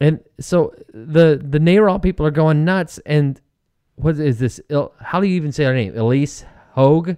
And 0.00 0.20
so 0.38 0.74
the 0.92 1.40
the 1.42 1.58
NARAL 1.58 2.02
people 2.02 2.26
are 2.26 2.30
going 2.30 2.64
nuts. 2.64 2.98
And 3.04 3.40
what 3.96 4.18
is 4.18 4.38
this? 4.38 4.60
How 5.00 5.20
do 5.20 5.26
you 5.26 5.36
even 5.36 5.52
say 5.52 5.64
her 5.64 5.74
name? 5.74 5.92
Ilyse 5.92 6.44
Hogue. 6.72 7.16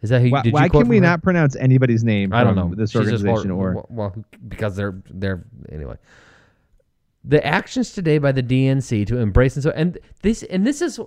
Is 0.00 0.10
that 0.10 0.22
who? 0.22 0.30
Why, 0.30 0.42
did 0.42 0.50
you 0.50 0.52
why 0.52 0.68
can 0.68 0.88
we 0.88 0.96
her? 0.96 1.02
not 1.02 1.22
pronounce 1.22 1.56
anybody's 1.56 2.04
name? 2.04 2.32
I 2.32 2.44
don't 2.44 2.54
know 2.54 2.72
this 2.74 2.92
She's 2.92 3.00
organization 3.00 3.50
hor- 3.50 3.74
or 3.74 3.86
well 3.90 4.14
because 4.48 4.76
they're 4.76 5.02
they're 5.10 5.44
anyway. 5.70 5.96
The 7.24 7.44
actions 7.44 7.92
today 7.92 8.16
by 8.16 8.32
the 8.32 8.42
DNC 8.42 9.06
to 9.08 9.18
embrace 9.18 9.56
and 9.56 9.62
so 9.62 9.70
and 9.70 9.98
this 10.22 10.42
and 10.44 10.66
this 10.66 10.80
is 10.80 10.98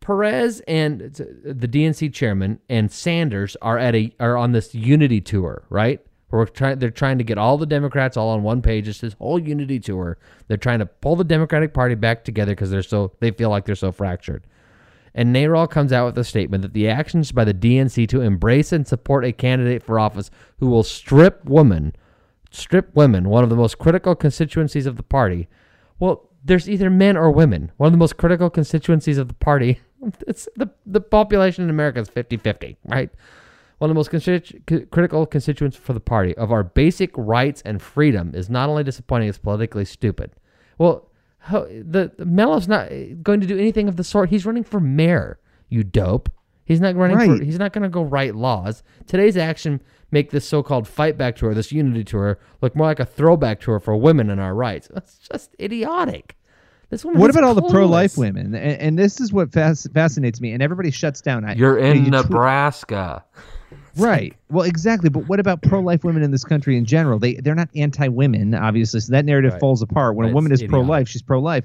Perez 0.00 0.60
and 0.68 1.00
the 1.00 1.66
DNC 1.66 2.14
chairman 2.14 2.60
and 2.68 2.92
Sanders 2.92 3.56
are 3.60 3.78
at 3.78 3.96
a 3.96 4.12
are 4.20 4.36
on 4.36 4.52
this 4.52 4.72
unity 4.72 5.20
tour, 5.20 5.64
right? 5.68 6.05
We're 6.30 6.46
trying 6.46 6.78
they're 6.78 6.90
trying 6.90 7.18
to 7.18 7.24
get 7.24 7.38
all 7.38 7.56
the 7.56 7.66
Democrats 7.66 8.16
all 8.16 8.30
on 8.30 8.42
one 8.42 8.60
page. 8.60 8.88
It's 8.88 9.00
this 9.00 9.14
whole 9.14 9.38
unity 9.38 9.78
tour. 9.78 10.18
They're 10.48 10.56
trying 10.56 10.80
to 10.80 10.86
pull 10.86 11.16
the 11.16 11.24
Democratic 11.24 11.72
Party 11.72 11.94
back 11.94 12.24
together 12.24 12.52
because 12.52 12.70
they're 12.70 12.82
so 12.82 13.12
they 13.20 13.30
feel 13.30 13.50
like 13.50 13.64
they're 13.64 13.74
so 13.74 13.92
fractured. 13.92 14.46
And 15.14 15.34
NARAL 15.34 15.70
comes 15.70 15.92
out 15.92 16.04
with 16.04 16.18
a 16.18 16.24
statement 16.24 16.60
that 16.62 16.74
the 16.74 16.88
actions 16.88 17.32
by 17.32 17.44
the 17.44 17.54
DNC 17.54 18.06
to 18.08 18.20
embrace 18.20 18.70
and 18.70 18.86
support 18.86 19.24
a 19.24 19.32
candidate 19.32 19.82
for 19.82 19.98
office 19.98 20.30
who 20.58 20.66
will 20.68 20.82
strip 20.82 21.42
women, 21.46 21.94
strip 22.50 22.94
women, 22.94 23.30
one 23.30 23.42
of 23.42 23.48
the 23.48 23.56
most 23.56 23.78
critical 23.78 24.14
constituencies 24.14 24.84
of 24.84 24.96
the 24.96 25.02
party. 25.02 25.48
Well, 25.98 26.28
there's 26.44 26.68
either 26.68 26.90
men 26.90 27.16
or 27.16 27.30
women. 27.30 27.72
One 27.78 27.86
of 27.86 27.92
the 27.92 27.98
most 27.98 28.18
critical 28.18 28.50
constituencies 28.50 29.18
of 29.18 29.28
the 29.28 29.34
party. 29.34 29.80
It's 30.28 30.46
the 30.54 30.70
the 30.84 31.00
population 31.00 31.64
in 31.64 31.70
America 31.70 31.98
is 31.98 32.10
50-50, 32.10 32.76
right? 32.84 33.10
One 33.78 33.90
of 33.90 33.94
the 33.94 33.98
most 33.98 34.10
constitu- 34.10 34.90
critical 34.90 35.26
constituents 35.26 35.76
for 35.76 35.92
the 35.92 36.00
party 36.00 36.34
of 36.36 36.50
our 36.50 36.62
basic 36.62 37.10
rights 37.16 37.62
and 37.66 37.80
freedom 37.82 38.32
is 38.34 38.48
not 38.48 38.68
only 38.70 38.82
disappointing, 38.84 39.28
it's 39.28 39.38
politically 39.38 39.84
stupid. 39.84 40.30
Well, 40.78 41.10
how, 41.38 41.64
the, 41.66 42.10
the 42.16 42.24
Mello's 42.24 42.66
not 42.68 42.90
eh, 42.90 43.08
going 43.22 43.40
to 43.40 43.46
do 43.46 43.58
anything 43.58 43.86
of 43.88 43.96
the 43.96 44.04
sort. 44.04 44.30
He's 44.30 44.46
running 44.46 44.64
for 44.64 44.80
mayor. 44.80 45.38
You 45.68 45.84
dope. 45.84 46.30
He's 46.64 46.80
not 46.80 46.96
running 46.96 47.16
Right. 47.18 47.38
for. 47.38 47.44
He's 47.44 47.58
not 47.58 47.72
going 47.72 47.82
to 47.84 47.88
go 47.88 48.02
write 48.02 48.34
laws. 48.34 48.82
Today's 49.06 49.36
action 49.36 49.80
make 50.10 50.30
this 50.30 50.48
so-called 50.48 50.88
fight 50.88 51.16
back 51.18 51.36
tour, 51.36 51.52
this 51.54 51.70
unity 51.70 52.02
tour, 52.02 52.38
look 52.62 52.74
more 52.74 52.86
like 52.86 52.98
a 53.00 53.04
throwback 53.04 53.60
tour 53.60 53.78
for 53.78 53.96
women 53.96 54.30
and 54.30 54.40
our 54.40 54.54
rights. 54.54 54.88
That's 54.92 55.18
just 55.18 55.54
idiotic. 55.60 56.36
This 56.90 57.04
woman. 57.04 57.20
What 57.20 57.30
is 57.30 57.36
about 57.36 57.46
all 57.46 57.54
the 57.54 57.62
pro-life 57.68 58.16
women? 58.16 58.54
And, 58.54 58.80
and 58.80 58.98
this 58.98 59.20
is 59.20 59.32
what 59.32 59.50
fasc- 59.50 59.92
fascinates 59.92 60.40
me. 60.40 60.52
And 60.52 60.62
everybody 60.62 60.90
shuts 60.90 61.20
down. 61.20 61.44
I, 61.44 61.54
You're 61.54 61.78
in 61.78 62.04
you 62.06 62.10
tweet- 62.10 62.30
Right? 63.96 64.34
Well, 64.50 64.64
exactly. 64.64 65.08
But 65.08 65.26
what 65.28 65.40
about 65.40 65.62
pro-life 65.62 66.04
women 66.04 66.22
in 66.22 66.30
this 66.30 66.44
country 66.44 66.76
in 66.76 66.84
general? 66.84 67.18
They 67.18 67.34
they're 67.34 67.54
not 67.54 67.68
anti-women, 67.76 68.54
obviously. 68.54 69.00
So 69.00 69.12
that 69.12 69.24
narrative 69.24 69.52
Right. 69.52 69.60
falls 69.60 69.82
apart. 69.82 70.16
When 70.16 70.28
a 70.28 70.32
woman 70.32 70.52
is 70.52 70.62
pro-life, 70.62 71.08
she's 71.08 71.22
pro-life. 71.22 71.64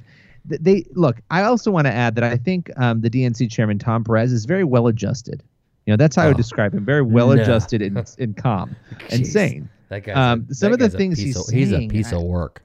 Th- 0.49 0.61
They 0.61 0.85
look. 0.93 1.21
I 1.29 1.43
also 1.43 1.71
want 1.71 1.87
to 1.87 1.93
add 1.93 2.15
that 2.15 2.23
I 2.23 2.37
think 2.37 2.71
um, 2.77 3.01
the 3.01 3.09
DNC 3.09 3.49
chairman 3.51 3.77
Tom 3.79 4.03
Perez 4.03 4.31
is 4.31 4.45
very 4.45 4.63
well 4.63 4.87
adjusted. 4.87 5.43
You 5.85 5.93
know, 5.93 5.97
that's 5.97 6.15
how 6.15 6.23
I 6.23 6.27
would 6.27 6.35
Oh. 6.35 6.37
describe 6.37 6.73
him. 6.73 6.85
Very 6.85 7.01
well 7.01 7.31
adjusted 7.31 7.81
and, 7.81 7.97
and 8.19 8.37
calm 8.37 8.75
and 9.09 9.25
sane. 9.27 9.67
That 9.89 10.03
guy's 10.03 10.15
Um, 10.15 10.47
a, 10.49 10.53
some 10.53 10.71
that 10.71 10.81
of 10.81 10.91
the 10.91 10.97
things 10.97 11.17
he's 11.19 11.35
of, 11.37 11.53
he's 11.53 11.73
a 11.73 11.87
piece 11.87 12.13
I- 12.13 12.15
of 12.17 12.23
work. 12.23 12.63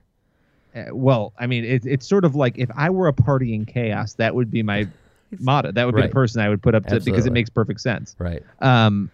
Uh, 0.74 0.84
well, 0.94 1.32
I 1.38 1.46
mean, 1.46 1.64
it, 1.64 1.86
it's 1.86 2.06
sort 2.06 2.24
of 2.26 2.34
like 2.36 2.58
if 2.58 2.70
I 2.76 2.90
were 2.90 3.08
a 3.08 3.12
party 3.12 3.54
in 3.54 3.64
chaos, 3.64 4.12
that 4.14 4.34
would 4.34 4.50
be 4.50 4.62
my 4.62 4.86
motto. 5.40 5.72
That 5.72 5.86
would 5.86 5.94
be 5.94 6.02
Right. 6.02 6.10
the 6.10 6.14
person 6.14 6.40
I 6.42 6.48
would 6.50 6.62
put 6.62 6.74
up 6.74 6.84
to 6.86 7.00
because 7.00 7.24
it 7.26 7.32
makes 7.32 7.48
perfect 7.50 7.80
sense. 7.80 8.14
Right. 8.18 8.42
Um, 8.60 9.10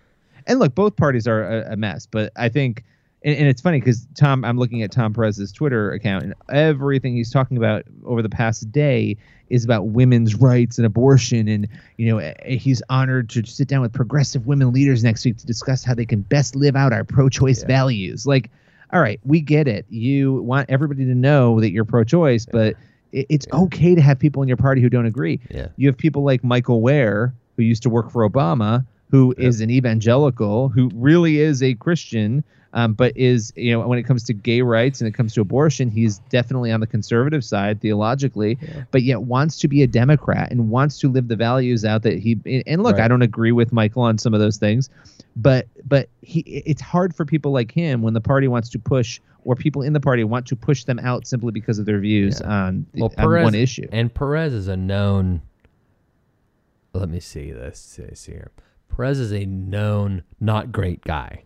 and 0.47 0.59
look, 0.59 0.75
both 0.75 0.97
parties 0.97 1.27
are 1.27 1.43
a, 1.43 1.73
a 1.73 1.77
mess, 1.77 2.07
but 2.07 2.33
I 2.37 2.49
think, 2.49 2.85
and, 3.25 3.37
and 3.37 3.49
it's 3.49 3.61
funny 3.61 3.81
because 3.81 4.07
Tom, 4.15 4.45
I'm 4.45 4.59
looking 4.59 4.83
at 4.83 4.91
Tom 4.91 5.13
Perez's 5.13 5.53
Twitter 5.53 5.93
account, 5.93 6.25
and 6.25 6.35
everything 6.51 7.15
he's 7.15 7.31
talking 7.31 7.57
about 7.57 7.85
over 8.05 8.23
the 8.23 8.29
past 8.29 8.71
day 8.73 9.17
is 9.49 9.65
about 9.65 9.89
women's 9.89 10.35
rights 10.35 10.79
and 10.79 10.87
abortion, 10.87 11.49
and 11.49 11.69
you 11.99 12.09
know 12.09 12.19
eh, 12.19 12.57
he's 12.57 12.83
honored 12.89 13.29
to 13.31 13.45
sit 13.45 13.69
down 13.69 13.83
with 13.83 13.93
progressive 13.93 14.47
women 14.47 14.73
leaders 14.73 15.05
next 15.05 15.25
week 15.25 15.37
to 15.39 15.47
discuss 15.47 15.85
how 15.85 15.95
they 15.95 16.07
can 16.07 16.23
best 16.23 16.57
live 16.57 16.75
out 16.75 16.93
our 16.93 17.05
pro-choice 17.05 17.63
values. 17.65 18.27
Like, 18.27 18.51
all 18.93 19.01
right, 19.01 19.21
we 19.25 19.41
get 19.41 19.69
it. 19.69 19.87
You 19.89 20.43
want 20.43 20.71
everybody 20.71 21.05
to 21.05 21.15
know 21.15 21.61
that 21.61 21.71
you're 21.71 21.85
pro-choice, 21.85 22.47
but 22.47 22.77
it, 23.13 23.27
it's 23.29 23.47
okay 23.53 23.95
to 23.95 24.01
have 24.01 24.19
people 24.19 24.43
in 24.43 24.49
your 24.49 24.57
party 24.57 24.81
who 24.81 24.89
don't 24.89 25.07
agree. 25.07 25.41
Yeah. 25.51 25.69
You 25.77 25.89
have 25.89 25.97
people 25.97 26.25
like 26.25 26.43
Michael 26.43 26.81
Wear, 26.81 27.35
who 27.57 27.63
used 27.63 27.83
to 27.85 27.91
work 27.91 28.11
for 28.11 28.29
Obama, 28.29 28.87
who 29.13 29.33
is 29.37 29.61
an 29.61 29.71
evangelical, 29.71 30.71
who 30.71 30.91
really 30.95 31.39
is 31.39 31.63
a 31.63 31.75
Christian, 31.75 32.43
um, 32.73 32.95
but 32.95 33.15
is, 33.15 33.53
you 33.55 33.71
know, 33.71 33.87
when 33.87 33.99
it 33.99 34.05
comes 34.05 34.23
to 34.25 34.33
gay 34.33 34.63
rights 34.63 35.03
and 35.03 35.07
it 35.07 35.13
comes 35.13 35.35
to 35.35 35.43
abortion, 35.43 35.91
he's 35.91 36.19
definitely 36.31 36.73
on 36.73 36.81
the 36.81 36.87
conservative 36.87 37.45
side 37.45 37.83
theologically, 37.83 38.57
but 38.91 39.03
yet 39.03 39.21
wants 39.25 39.59
to 39.59 39.69
be 39.69 39.83
a 39.83 39.87
Democrat 39.87 40.51
and 40.51 40.71
wants 40.71 40.99
to 41.01 41.11
live 41.11 41.29
the 41.29 41.37
values 41.37 41.85
out 41.85 42.03
that 42.05 42.19
he. 42.19 42.39
And, 42.67 42.83
look, 42.83 42.97
Right. 42.97 43.05
I 43.05 43.09
don't 43.09 43.21
agree 43.21 43.53
with 43.53 43.71
Michael 43.71 44.01
on 44.03 44.17
some 44.17 44.33
of 44.33 44.41
those 44.41 44.57
things, 44.57 44.89
but 45.37 45.67
but 45.87 46.09
he, 46.23 46.41
it's 46.41 46.81
hard 46.81 47.15
for 47.15 47.27
people 47.27 47.53
like 47.53 47.71
him 47.71 48.01
when 48.01 48.15
the 48.15 48.21
party 48.23 48.49
wants 48.49 48.71
to 48.71 48.79
push. 48.79 49.21
Or 49.45 49.57
people 49.57 49.83
in 49.83 49.93
the 49.93 49.99
party 50.01 50.23
want 50.23 50.47
to 50.47 50.57
push 50.57 50.85
them 50.85 51.01
out 51.01 51.27
simply 51.27 51.51
because 51.51 51.81
of 51.81 51.85
their 51.85 51.99
views 51.99 52.41
on, 52.41 52.87
Well, 52.95 53.07
on 53.07 53.17
Perez 53.17 53.43
one 53.45 53.55
issue. 53.57 53.89
and 53.91 54.15
Perez 54.15 54.55
is 54.55 54.69
a 54.69 54.77
known. 54.77 55.43
Let 56.95 57.09
me 57.09 57.19
see 57.21 57.51
this. 57.51 57.99
See 58.15 58.33
here. 58.33 58.53
Perez 58.95 59.19
is 59.19 59.33
a 59.33 59.45
known 59.47 60.23
not 60.41 60.73
great 60.73 61.03
guy, 61.03 61.45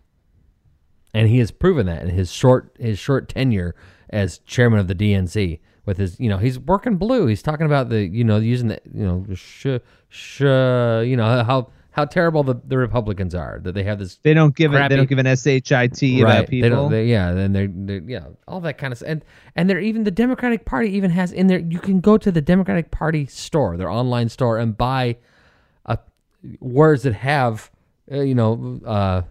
and 1.13 1.27
he 1.29 1.39
has 1.39 1.51
proven 1.51 1.85
that 1.87 2.03
in 2.03 2.09
his 2.09 2.31
short 2.31 2.75
his 2.79 2.99
short 2.99 3.29
tenure 3.29 3.75
as 4.09 4.39
chairman 4.39 4.79
of 4.79 4.87
the 4.87 4.95
DNC. 4.95 5.59
With 5.85 5.99
his, 5.99 6.19
you 6.19 6.27
know, 6.27 6.37
he's 6.37 6.59
working 6.59 6.97
blue. 6.97 7.27
He's 7.27 7.41
talking 7.41 7.65
about 7.65 7.87
the, 7.87 8.01
you 8.05 8.25
know, 8.25 8.39
using 8.39 8.67
the, 8.67 8.81
you 8.93 9.05
know, 9.05 9.25
sh, 9.33 9.67
sh, 10.09 10.41
you 10.41 11.15
know, 11.15 11.43
how 11.45 11.69
how 11.91 12.03
terrible 12.03 12.43
the, 12.43 12.55
the 12.67 12.77
Republicans 12.77 13.33
are 13.33 13.61
that 13.63 13.71
they 13.73 13.83
have 13.83 13.97
this 13.97 14.17
They 14.21 14.33
don't 14.33 14.53
give 14.53 14.73
it. 14.73 14.75
crappy- 14.75 14.89
They 14.89 14.97
don't 14.97 15.07
give 15.09 15.17
an 15.17 15.25
shit 16.17 16.23
about 16.23 16.47
people. 16.49 16.69
They 16.69 16.75
don't, 16.75 16.91
they, 16.91 17.05
yeah, 17.05 17.29
and 17.29 17.55
they're, 17.55 17.69
they're 17.71 18.01
yeah, 18.05 18.25
all 18.49 18.59
that 18.59 18.77
kind 18.77 18.91
of 18.91 18.97
stuff. 18.97 19.07
And 19.09 19.25
and 19.55 19.69
they're 19.69 19.79
even 19.79 20.03
the 20.03 20.11
Democratic 20.11 20.65
Party 20.65 20.89
even 20.89 21.09
has 21.11 21.31
in 21.31 21.47
there. 21.47 21.59
You 21.59 21.79
can 21.79 22.01
go 22.01 22.17
to 22.17 22.33
the 22.33 22.41
Democratic 22.41 22.91
Party 22.91 23.25
store, 23.25 23.77
their 23.77 23.89
online 23.89 24.27
store, 24.27 24.57
and 24.57 24.77
buy 24.77 25.15
words 26.59 27.03
that 27.03 27.13
have 27.13 27.71
uh, 28.11 28.21
you 28.21 28.35
know 28.35 28.79
uh, 28.85 29.21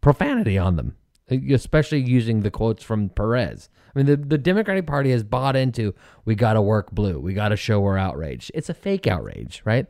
profanity 0.00 0.58
on 0.58 0.76
them, 0.76 0.96
uh, 1.30 1.36
especially 1.52 2.00
using 2.00 2.42
the 2.42 2.50
quotes 2.50 2.82
from 2.82 3.08
Perez. 3.08 3.68
I 3.94 3.98
mean, 3.98 4.06
the, 4.06 4.16
the 4.16 4.38
Democratic 4.38 4.86
Party 4.86 5.10
has 5.10 5.22
bought 5.22 5.54
into 5.56 5.94
we 6.24 6.34
got 6.34 6.54
to 6.54 6.62
work 6.62 6.90
blue, 6.92 7.18
we 7.20 7.34
got 7.34 7.48
to 7.50 7.56
show 7.56 7.80
we're 7.80 7.98
outraged. 7.98 8.50
It's 8.54 8.68
a 8.68 8.74
fake 8.74 9.06
outrage, 9.06 9.62
right? 9.64 9.86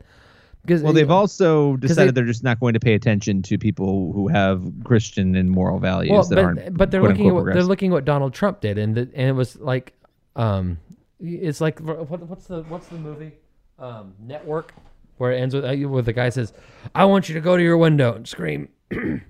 Because 0.61 0.81
well, 0.81 0.93
they've 0.93 1.11
also 1.11 1.75
decided 1.75 2.15
they- 2.15 2.21
they, 2.21 2.25
are 2.25 2.27
just 2.27 2.43
not 2.43 2.59
going 2.59 2.73
to 2.73 2.79
pay 2.79 2.93
attention 2.93 3.41
to 3.43 3.57
people 3.57 4.13
who 4.13 4.29
have 4.29 4.63
Christian 4.85 5.35
and 5.35 5.49
moral 5.49 5.79
values 5.79 6.11
well, 6.11 6.23
that 6.23 6.35
but, 6.35 6.43
aren't. 6.43 6.77
but 6.77 6.91
they're 6.91 7.01
looking 7.01 7.27
at 7.27 7.33
what, 7.33 7.45
they're 7.45 7.63
looking 7.63 7.91
at 7.91 7.93
what 7.93 8.05
Donald 8.05 8.33
Trump 8.33 8.61
did, 8.61 8.77
and 8.77 8.95
the, 8.95 9.01
and 9.13 9.27
it 9.27 9.33
was 9.33 9.57
like, 9.57 9.93
um, 10.37 10.79
it's 11.19 11.59
like 11.59 11.79
what, 11.79 12.07
what's 12.07 12.47
the 12.47 12.63
what's 12.63 12.87
the 12.87 12.95
movie, 12.95 13.33
um, 13.77 14.13
Network, 14.19 14.73
where 15.17 15.31
it 15.31 15.39
ends 15.39 15.55
with 15.55 15.65
uh, 15.65 15.73
where 15.87 16.01
the 16.01 16.13
guy 16.13 16.29
says, 16.29 16.53
"I 16.93 17.05
want 17.05 17.29
you 17.29 17.35
to 17.35 17.41
go 17.41 17.57
to 17.57 17.63
your 17.63 17.77
window 17.77 18.13
and 18.13 18.27
scream." 18.27 18.69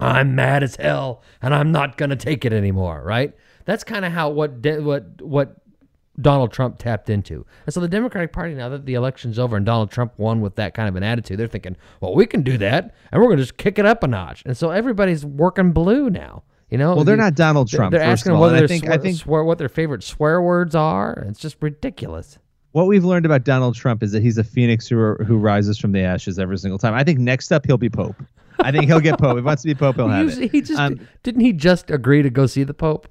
I'm 0.00 0.34
mad 0.34 0.62
as 0.62 0.76
hell, 0.76 1.22
and 1.40 1.54
I'm 1.54 1.70
not 1.70 1.96
gonna 1.96 2.16
take 2.16 2.44
it 2.44 2.52
anymore. 2.52 3.02
Right? 3.04 3.34
That's 3.64 3.84
kind 3.84 4.04
of 4.04 4.12
how 4.12 4.30
what 4.30 4.62
de- 4.62 4.80
what 4.80 5.22
what 5.22 5.56
Donald 6.20 6.52
Trump 6.52 6.78
tapped 6.78 7.08
into. 7.08 7.46
And 7.64 7.72
so 7.72 7.80
the 7.80 7.88
Democratic 7.88 8.32
Party, 8.32 8.54
now 8.54 8.68
that 8.68 8.84
the 8.84 8.94
election's 8.94 9.38
over 9.38 9.56
and 9.56 9.64
Donald 9.64 9.90
Trump 9.90 10.12
won 10.18 10.40
with 10.40 10.56
that 10.56 10.74
kind 10.74 10.88
of 10.88 10.96
an 10.96 11.02
attitude, 11.02 11.38
they're 11.38 11.48
thinking, 11.48 11.76
well, 12.00 12.14
we 12.14 12.26
can 12.26 12.42
do 12.42 12.58
that, 12.58 12.94
and 13.10 13.22
we're 13.22 13.28
gonna 13.28 13.42
just 13.42 13.56
kick 13.56 13.78
it 13.78 13.86
up 13.86 14.02
a 14.02 14.06
notch. 14.06 14.42
And 14.44 14.56
so 14.56 14.70
everybody's 14.70 15.24
working 15.24 15.72
blue 15.72 16.10
now. 16.10 16.42
You 16.68 16.78
know? 16.78 16.94
Well, 16.94 17.04
they're 17.04 17.18
not 17.18 17.34
Donald 17.34 17.68
Trump. 17.68 17.92
They're 17.92 18.00
asking 18.00 18.38
whether 18.38 18.56
I 18.56 18.66
think 18.66 18.88
I 18.88 18.96
think 18.96 19.18
swear 19.18 19.44
what 19.44 19.58
their 19.58 19.68
favorite 19.68 20.02
swear 20.02 20.40
words 20.40 20.74
are. 20.74 21.26
It's 21.28 21.38
just 21.38 21.56
ridiculous. 21.60 22.38
What 22.72 22.86
we've 22.86 23.04
learned 23.04 23.24
about 23.26 23.44
Donald 23.44 23.74
Trump 23.74 24.02
is 24.02 24.12
that 24.12 24.22
he's 24.22 24.38
a 24.38 24.44
phoenix 24.44 24.86
who 24.88 25.14
who 25.26 25.36
rises 25.38 25.78
from 25.78 25.92
the 25.92 26.00
ashes 26.00 26.38
every 26.38 26.58
single 26.58 26.78
time. 26.78 26.94
I 26.94 27.04
think 27.04 27.18
next 27.18 27.52
up 27.52 27.64
he'll 27.66 27.78
be 27.78 27.90
Pope. 27.90 28.16
I 28.60 28.70
think 28.70 28.84
he'll 28.84 29.00
get 29.00 29.18
Pope. 29.18 29.32
If 29.36 29.42
he 29.42 29.46
wants 29.46 29.62
to 29.62 29.68
be 29.68 29.74
Pope, 29.74 29.96
he'll 29.96 30.08
have 30.08 30.28
it. 30.38 30.50
he 30.52 30.60
just 30.60 30.78
Um, 30.78 31.00
didn't 31.22 31.40
he 31.40 31.52
just 31.52 31.90
agree 31.90 32.22
to 32.22 32.30
go 32.30 32.46
see 32.46 32.64
the 32.64 32.74
Pope? 32.74 33.08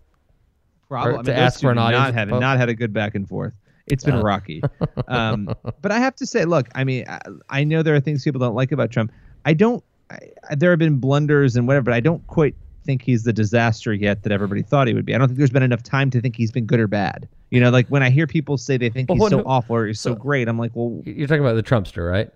Probably. 0.88 1.14
I 1.14 1.16
mean, 1.18 1.24
to 1.26 1.36
ask 1.36 1.60
for 1.62 1.72
an 1.72 1.78
audience 1.78 2.08
Not 2.08 2.14
had 2.14 2.28
not 2.30 2.58
had 2.58 2.70
a 2.70 2.74
good 2.74 2.94
back 2.94 3.16
and 3.16 3.28
forth. 3.28 3.54
It's 3.88 4.04
been 4.04 4.16
Uh. 4.16 4.22
rocky. 4.24 4.62
Um, 5.08 5.54
but 5.82 5.92
I 5.92 6.00
have 6.00 6.16
to 6.18 6.26
say, 6.26 6.46
look, 6.46 6.70
I 6.76 6.84
mean, 6.86 7.04
I, 7.10 7.20
I 7.50 7.64
know 7.66 7.84
there 7.84 7.96
are 7.96 8.00
things 8.00 8.24
people 8.24 8.40
don't 8.40 8.56
like 8.56 8.72
about 8.72 8.92
Trump. 8.92 9.12
I 9.46 9.54
don't. 9.54 9.84
I, 10.10 10.18
I- 10.50 10.56
there 10.56 10.70
have 10.70 10.80
been 10.80 10.98
blunders 11.00 11.56
and 11.56 11.68
whatever, 11.68 11.86
but 11.86 11.94
I 11.94 12.00
don't 12.00 12.26
quite 12.28 12.56
think 12.86 13.02
he's 13.02 13.24
the 13.24 13.34
disaster 13.34 13.94
yet 13.94 14.24
that 14.24 14.32
everybody 14.32 14.62
thought 14.64 14.88
he 14.88 14.94
would 14.94 15.06
be. 15.06 15.14
I 15.14 15.18
don't 15.18 15.28
think 15.28 15.38
there's 15.38 15.50
been 15.52 15.64
enough 15.64 15.84
time 15.84 16.10
to 16.12 16.22
think 16.22 16.36
he's 16.36 16.52
been 16.52 16.66
good 16.66 16.80
or 16.80 16.88
bad. 16.88 17.28
You 17.52 17.60
know, 17.60 17.70
like 17.70 17.88
when 17.90 18.02
I 18.02 18.10
hear 18.10 18.26
people 18.28 18.58
say 18.58 18.78
they 18.78 18.90
think 18.90 19.10
Well, 19.10 19.16
he's 19.18 19.22
what- 19.22 19.32
so 19.32 19.44
awful 19.46 19.76
or 19.76 19.86
he's 19.88 20.00
so 20.00 20.12
so- 20.12 20.16
great, 20.16 20.48
I'm 20.48 20.58
like, 20.58 20.72
well, 20.74 21.02
You're 21.06 21.28
talking 21.28 21.44
about 21.44 21.56
the 21.56 21.64
Trumpster, 21.64 22.10
right? 22.10 22.30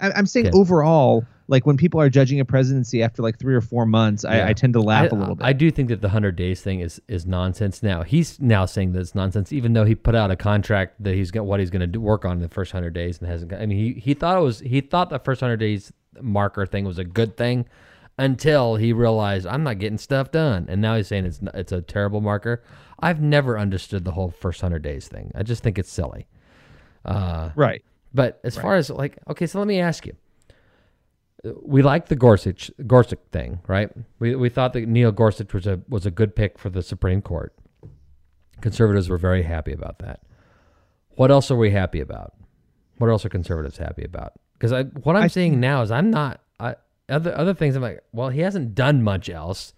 I, 0.00 0.10
I'm 0.12 0.26
saying 0.26 0.48
Okay. 0.48 0.58
overall, 0.58 1.24
like 1.48 1.66
when 1.66 1.76
people 1.76 2.00
are 2.00 2.08
judging 2.08 2.40
a 2.40 2.44
presidency 2.44 3.02
after 3.02 3.22
like 3.22 3.38
three 3.38 3.54
or 3.54 3.60
four 3.60 3.84
months, 3.86 4.24
Yeah. 4.24 4.46
I, 4.46 4.48
I 4.48 4.52
tend 4.54 4.72
to 4.72 4.80
laugh 4.80 5.12
I, 5.12 5.16
a 5.16 5.18
little 5.18 5.34
bit. 5.34 5.44
I 5.46 5.52
do 5.52 5.70
think 5.70 5.88
that 5.90 6.00
the 6.00 6.08
hundred 6.08 6.36
days 6.36 6.62
thing 6.62 6.80
is 6.80 7.00
is 7.06 7.26
nonsense. 7.26 7.82
Now 7.82 8.02
he's 8.02 8.40
now 8.40 8.64
saying 8.66 8.92
that 8.92 9.00
it's 9.00 9.14
nonsense, 9.14 9.52
even 9.52 9.72
though 9.74 9.84
he 9.84 9.94
put 9.94 10.14
out 10.14 10.30
a 10.30 10.36
contract 10.36 11.02
that 11.02 11.14
he's 11.14 11.30
got 11.30 11.44
what 11.44 11.60
he's 11.60 11.70
going 11.70 11.90
to 11.92 11.98
work 12.00 12.24
on 12.24 12.32
in 12.38 12.40
the 12.42 12.48
first 12.48 12.72
hundred 12.72 12.94
days 12.94 13.18
and 13.18 13.28
hasn't. 13.28 13.50
got- 13.50 13.60
I 13.60 13.66
mean, 13.66 13.78
he 13.78 14.00
he 14.00 14.14
thought 14.14 14.36
it 14.38 14.42
was 14.42 14.60
he 14.60 14.80
thought 14.80 15.10
the 15.10 15.18
first 15.18 15.40
hundred 15.42 15.58
days 15.58 15.92
marker 16.20 16.64
thing 16.66 16.84
was 16.86 16.98
a 16.98 17.04
good 17.04 17.36
thing 17.36 17.66
until 18.18 18.76
he 18.76 18.92
realized 18.92 19.46
I'm 19.46 19.62
not 19.62 19.78
getting 19.78 19.98
stuff 19.98 20.30
done, 20.30 20.66
and 20.68 20.80
now 20.80 20.96
he's 20.96 21.08
saying 21.08 21.24
it's 21.26 21.40
it's 21.54 21.72
a 21.72 21.80
terrible 21.82 22.20
marker. 22.20 22.62
I've 23.02 23.20
never 23.20 23.58
understood 23.58 24.04
the 24.04 24.12
whole 24.12 24.30
first 24.30 24.60
hundred 24.60 24.82
days 24.82 25.08
thing. 25.08 25.32
I 25.34 25.42
just 25.42 25.62
think 25.62 25.78
it's 25.78 25.90
silly. 25.90 26.26
Uh, 27.04 27.50
right. 27.56 27.82
but 28.12 28.40
as 28.44 28.56
far 28.56 28.76
as 28.76 28.90
like, 28.90 29.18
okay, 29.28 29.46
so 29.46 29.58
let 29.58 29.66
me 29.66 29.80
ask 29.80 30.06
you. 30.06 30.14
We 31.62 31.80
like 31.80 32.08
the 32.08 32.16
Gorsuch 32.16 32.70
Gorsuch 32.86 33.18
thing, 33.32 33.60
right? 33.66 33.90
We 34.18 34.34
we 34.34 34.50
thought 34.50 34.74
that 34.74 34.86
Neil 34.86 35.10
Gorsuch 35.10 35.54
was 35.54 35.66
a 35.66 35.80
was 35.88 36.04
a 36.04 36.10
good 36.10 36.36
pick 36.36 36.58
for 36.58 36.68
the 36.68 36.82
Supreme 36.82 37.22
Court. 37.22 37.54
Conservatives 38.60 39.08
were 39.08 39.16
very 39.16 39.42
happy 39.42 39.72
about 39.72 40.00
that. 40.00 40.20
What 41.16 41.30
else 41.30 41.50
are 41.50 41.56
we 41.56 41.70
happy 41.70 42.00
about? 42.00 42.34
What 42.98 43.08
else 43.08 43.24
are 43.24 43.30
conservatives 43.30 43.78
happy 43.78 44.04
about? 44.04 44.34
Because 44.52 44.72
I 44.72 44.82
what 44.82 45.16
I'm 45.16 45.22
I 45.22 45.26
seeing 45.28 45.60
now 45.60 45.80
is 45.80 45.90
I'm 45.90 46.10
not 46.10 46.42
I 46.58 46.76
other 47.08 47.34
other 47.36 47.54
things 47.54 47.74
I'm 47.74 47.82
like, 47.82 48.02
well, 48.12 48.28
he 48.28 48.40
hasn't 48.40 48.74
done 48.74 49.02
much 49.02 49.30
else. 49.30 49.72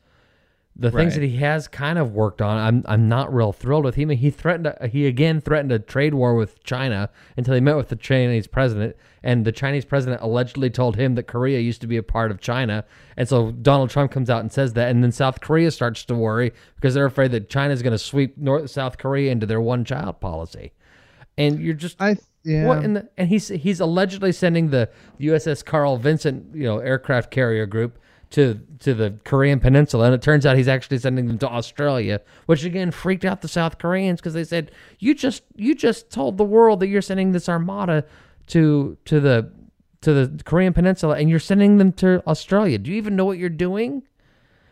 The 0.75 0.91
things 0.91 1.15
Right. 1.15 1.21
that 1.21 1.27
he 1.27 1.37
has 1.37 1.69
kind 1.69 1.99
of 1.99 2.15
worked 2.15 2.41
on, 2.41 2.57
I'm 2.57 2.83
I'm 2.87 3.07
not 3.07 3.33
real 3.33 3.53
thrilled 3.53 3.85
with 3.85 3.95
him. 3.97 4.09
He 4.09 4.31
threatened 4.31 4.69
uh, 4.69 4.87
he 4.87 5.07
again 5.07 5.41
threatened 5.43 5.71
a 5.71 5.79
trade 5.79 6.15
war 6.15 6.35
with 6.35 6.65
China 6.65 7.11
until 7.37 7.55
he 7.55 7.61
met 7.61 7.77
with 7.77 7.89
the 7.89 7.97
Chinese 7.97 8.47
president, 8.47 8.97
and 9.23 9.45
the 9.45 9.53
Chinese 9.53 9.85
president 9.85 10.23
allegedly 10.23 10.71
told 10.71 10.97
him 10.97 11.15
that 11.17 11.25
Korea 11.25 11.61
used 11.61 11.83
to 11.83 11.87
be 11.87 11.99
a 11.99 12.03
part 12.03 12.31
of 12.31 12.41
China, 12.41 12.87
and 13.19 13.29
so 13.29 13.51
Donald 13.51 13.91
Trump 13.91 14.11
comes 14.13 14.31
out 14.31 14.41
and 14.41 14.51
says 14.51 14.73
that, 14.73 14.89
and 14.91 15.05
then 15.05 15.13
South 15.13 15.43
Korea 15.43 15.71
starts 15.71 16.07
to 16.07 16.15
worry 16.15 16.53
because 16.77 16.95
they're 16.95 17.05
afraid 17.05 17.33
that 17.33 17.51
China's 17.51 17.83
going 17.83 17.93
to 17.93 17.99
sweep 17.99 18.39
North 18.39 18.71
South 18.71 18.97
Korea 18.97 19.31
into 19.31 19.45
their 19.45 19.61
one 19.61 19.85
child 19.85 20.21
policy, 20.21 20.73
and 21.37 21.61
you're 21.61 21.75
just 21.75 22.01
I 22.01 22.17
yeah. 22.45 22.67
what 22.67 22.83
in 22.83 22.95
the, 22.95 23.09
and 23.19 23.29
he's 23.29 23.49
he's 23.49 23.81
allegedly 23.81 24.33
sending 24.33 24.71
the 24.71 24.89
USS 25.21 25.63
Carl 25.63 25.99
Vinson, 25.99 26.51
you 26.55 26.65
know, 26.65 26.79
aircraft 26.79 27.31
carrier 27.31 27.67
group 27.67 27.99
to 28.33 28.61
to 28.81 28.95
the 28.95 29.19
Korean 29.25 29.61
Peninsula, 29.61 30.07
and 30.07 30.15
it 30.15 30.23
turns 30.23 30.45
out 30.45 30.57
he's 30.57 30.69
actually 30.69 30.99
sending 30.99 31.27
them 31.27 31.39
to 31.39 31.49
Australia, 31.49 32.21
which 32.47 32.65
again 32.65 32.91
freaked 32.91 33.25
out 33.25 33.41
the 33.41 33.49
South 33.49 33.79
Koreans 33.79 34.21
because 34.21 34.35
they 34.35 34.45
said 34.45 34.71
you 34.99 35.15
just 35.15 35.43
you 35.57 35.75
just 35.75 36.11
told 36.11 36.37
the 36.37 36.45
world 36.45 36.81
that 36.81 36.89
you're 36.89 37.03
sending 37.03 37.33
this 37.33 37.49
armada 37.49 38.05
to 38.49 38.97
to 39.05 39.21
the 39.21 39.51
to 40.03 40.13
the 40.13 40.43
Korean 40.45 40.73
Peninsula, 40.73 41.17
and 41.17 41.31
you're 41.31 41.39
sending 41.39 41.79
them 41.79 41.93
to 41.93 42.23
Australia. 42.27 42.77
Do 42.79 42.91
you 42.91 42.97
even 42.97 43.15
know 43.17 43.25
what 43.25 43.39
you're 43.39 43.49
doing? 43.49 44.03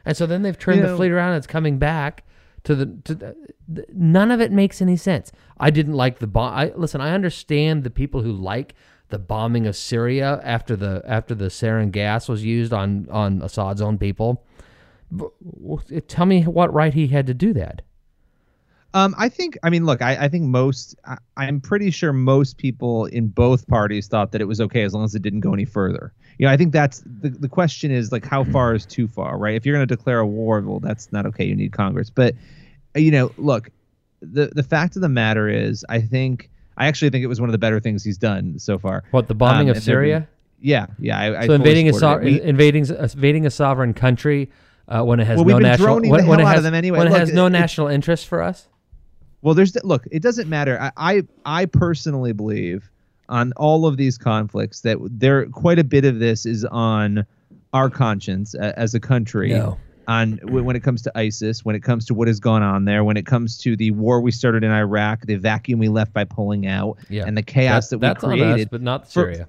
And 0.04 0.16
so 0.16 0.26
then 0.26 0.42
they've 0.42 0.58
turned 0.58 0.80
You 0.80 0.88
the 0.88 0.96
fleet 0.96 1.12
around. 1.12 1.32
And 1.32 1.38
it's 1.38 1.46
coming 1.46 1.78
back 1.78 2.24
to 2.64 2.74
the 2.74 2.86
to 3.04 3.14
the, 3.14 3.36
the- 3.68 3.86
none 3.94 4.30
of 4.30 4.40
it 4.40 4.50
makes 4.50 4.82
any 4.82 4.96
sense. 4.96 5.30
I 5.58 5.70
didn't 5.70 5.94
like 5.94 6.18
the 6.18 6.26
bomb. 6.26 6.54
I 6.54 6.72
listen. 6.74 7.00
I 7.00 7.12
understand 7.12 7.84
the 7.84 7.90
people 7.90 8.22
who 8.22 8.32
like 8.32 8.74
the 9.10 9.18
bombing 9.18 9.66
of 9.66 9.76
Syria 9.76 10.40
after 10.44 10.76
the 10.76 11.02
after 11.06 11.34
the 11.34 11.46
sarin 11.46 11.90
gas 11.90 12.28
was 12.28 12.44
used 12.44 12.72
on 12.72 13.08
on 13.10 13.42
Assad's 13.42 13.80
own 13.80 13.98
people. 13.98 14.44
Tell 16.08 16.26
me 16.26 16.42
what 16.42 16.72
right 16.72 16.94
he 16.94 17.08
had 17.08 17.26
to 17.26 17.34
do 17.34 17.52
that. 17.54 17.82
Um, 18.92 19.14
I 19.18 19.28
think. 19.28 19.56
I 19.62 19.70
mean, 19.70 19.86
look. 19.86 20.02
I, 20.02 20.24
I 20.24 20.28
think 20.28 20.44
most. 20.44 20.96
I, 21.04 21.16
I'm 21.36 21.60
pretty 21.60 21.90
sure 21.90 22.12
most 22.12 22.58
people 22.58 23.06
in 23.06 23.28
both 23.28 23.66
parties 23.68 24.08
thought 24.08 24.32
that 24.32 24.40
it 24.40 24.46
was 24.46 24.60
okay 24.60 24.82
as 24.82 24.94
long 24.94 25.04
as 25.04 25.14
it 25.14 25.22
didn't 25.22 25.40
go 25.40 25.54
any 25.54 25.64
further. 25.64 26.12
You 26.38 26.46
know, 26.46 26.52
I 26.52 26.56
think 26.56 26.72
that's 26.72 27.02
the 27.06 27.30
the 27.30 27.48
question 27.48 27.90
is 27.92 28.10
like 28.10 28.24
how 28.24 28.44
far 28.44 28.74
is 28.74 28.84
too 28.84 29.06
far, 29.06 29.38
right? 29.38 29.54
If 29.54 29.64
you're 29.64 29.76
going 29.76 29.86
to 29.86 29.94
declare 29.94 30.18
a 30.18 30.26
war, 30.26 30.60
well, 30.60 30.80
that's 30.80 31.12
not 31.12 31.24
okay. 31.26 31.44
You 31.44 31.54
need 31.54 31.72
Congress. 31.72 32.10
But 32.10 32.34
you 32.96 33.10
know, 33.10 33.32
look. 33.36 33.70
The 34.22 34.48
the 34.48 34.62
fact 34.62 34.96
of 34.96 35.02
the 35.02 35.08
matter 35.08 35.48
is, 35.48 35.82
I 35.88 36.00
think 36.02 36.50
I 36.80 36.86
actually 36.86 37.10
think 37.10 37.22
it 37.22 37.28
was 37.28 37.40
one 37.40 37.48
of 37.48 37.52
the 37.52 37.58
better 37.58 37.78
things 37.78 38.02
he's 38.02 38.18
done 38.18 38.58
so 38.58 38.78
far. 38.78 39.04
What 39.10 39.28
the 39.28 39.34
bombing 39.34 39.68
Um, 39.70 39.76
of 39.76 39.82
Syria? 39.82 40.26
Yeah, 40.60 40.86
yeah. 40.98 41.18
I, 41.18 41.42
I 41.42 41.46
So 41.46 41.52
invading 41.52 41.88
a, 41.88 41.92
so- 41.92 42.18
We- 42.18 42.40
invading 42.42 42.86
invading 42.86 43.46
a 43.46 43.50
sovereign 43.50 43.92
country 43.94 44.50
uh, 44.88 45.02
when 45.04 45.20
it 45.20 45.26
has 45.26 45.36
Well, 45.38 45.46
no 45.46 45.58
national 45.58 46.00
when, 46.00 46.26
when 46.26 46.40
it 46.40 46.46
has 46.46 46.64
anyway. 46.66 46.98
when 46.98 47.06
it 47.06 47.10
Look, 47.10 47.20
has 47.20 47.32
no 47.32 47.46
it- 47.46 47.50
national 47.50 47.88
interest 47.88 48.26
for 48.26 48.42
us. 48.42 48.66
Well, 49.42 49.54
there's 49.54 49.74
look. 49.84 50.06
It 50.10 50.22
doesn't 50.22 50.48
matter. 50.48 50.78
I, 50.80 50.92
I 50.96 51.22
I 51.44 51.66
personally 51.66 52.32
believe 52.32 52.90
on 53.28 53.52
all 53.56 53.86
of 53.86 53.96
these 53.96 54.18
conflicts 54.18 54.80
that 54.82 54.98
there 55.10 55.46
quite 55.46 55.78
a 55.78 55.84
bit 55.84 56.04
of 56.04 56.18
this 56.18 56.44
is 56.44 56.64
on 56.66 57.24
our 57.72 57.88
conscience 57.88 58.54
a, 58.54 58.78
as 58.78 58.94
a 58.94 59.00
country. 59.00 59.50
No. 59.50 59.78
On 60.10 60.32
when 60.42 60.74
it 60.76 60.80
comes 60.82 61.02
to 61.02 61.12
ISIS, 61.16 61.64
when 61.64 61.76
it 61.76 61.82
comes 61.82 62.04
to 62.06 62.14
what 62.14 62.26
has 62.28 62.40
gone 62.40 62.62
on 62.62 62.84
there, 62.84 63.04
when 63.04 63.16
it 63.16 63.26
comes 63.26 63.56
to 63.58 63.76
the 63.76 63.92
war 63.92 64.20
we 64.20 64.32
started 64.32 64.64
in 64.64 64.70
Iraq, 64.70 65.24
the 65.26 65.36
vacuum 65.36 65.78
we 65.78 65.88
left 65.88 66.12
by 66.12 66.24
pulling 66.24 66.66
out, 66.66 66.98
Yeah. 67.08 67.24
and 67.26 67.36
the 67.38 67.42
chaos 67.42 67.90
That- 67.90 68.00
that, 68.00 68.14
that's 68.20 68.24
we 68.24 68.32
on 68.32 68.40
us, 68.40 68.54
created, 68.54 68.70
but 68.70 68.82
not 68.82 69.04
For- 69.06 69.32
Syria. 69.32 69.48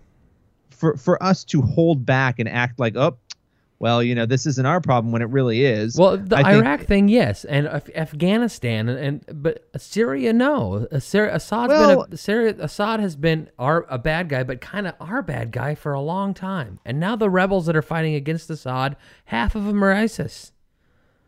for 0.70 0.96
for 0.98 1.22
us 1.24 1.44
to 1.46 1.62
hold 1.62 2.06
back 2.06 2.38
and 2.40 2.48
act 2.48 2.80
like, 2.80 2.96
oh, 2.96 3.18
well, 3.82 4.04
you 4.04 4.14
know, 4.14 4.28
this 4.28 4.46
isn't 4.46 4.66
our 4.68 4.80
problem 4.80 5.12
when 5.12 5.24
it 5.24 5.30
really 5.30 5.66
is. 5.66 5.98
Well, 5.98 6.16
the 6.16 6.38
I 6.38 6.44
think- 6.54 6.64
Iraq 6.64 6.82
thing, 6.82 7.08
yes, 7.10 7.44
and 7.46 7.66
Af- 7.66 7.90
Afghanistan, 7.96 8.88
and, 8.88 9.24
and 9.28 9.42
but 9.44 9.68
Syria, 9.76 10.34
no. 10.34 10.88
Syria, 11.00 11.36
Assad's 11.36 11.70
Well- 11.72 12.04
been 12.06 12.14
a, 12.14 12.18
Syria. 12.18 12.56
Assad 12.60 13.00
has 13.00 13.16
been 13.16 13.50
our 13.58 13.88
a 13.90 13.98
bad 13.98 14.30
guy, 14.30 14.44
but 14.44 14.62
kind 14.62 14.86
of 14.86 14.94
our 15.00 15.24
bad 15.24 15.52
guy 15.52 15.74
for 15.74 15.94
a 15.94 16.00
long 16.02 16.36
time. 16.36 16.80
And 16.86 17.00
now 17.00 17.16
the 17.16 17.28
rebels 17.30 17.66
that 17.66 17.76
are 17.76 17.82
fighting 17.82 18.14
against 18.14 18.50
Assad, 18.52 18.96
half 19.26 19.56
of 19.56 19.66
them 19.66 19.84
are 19.84 19.92
ISIS. 19.92 20.52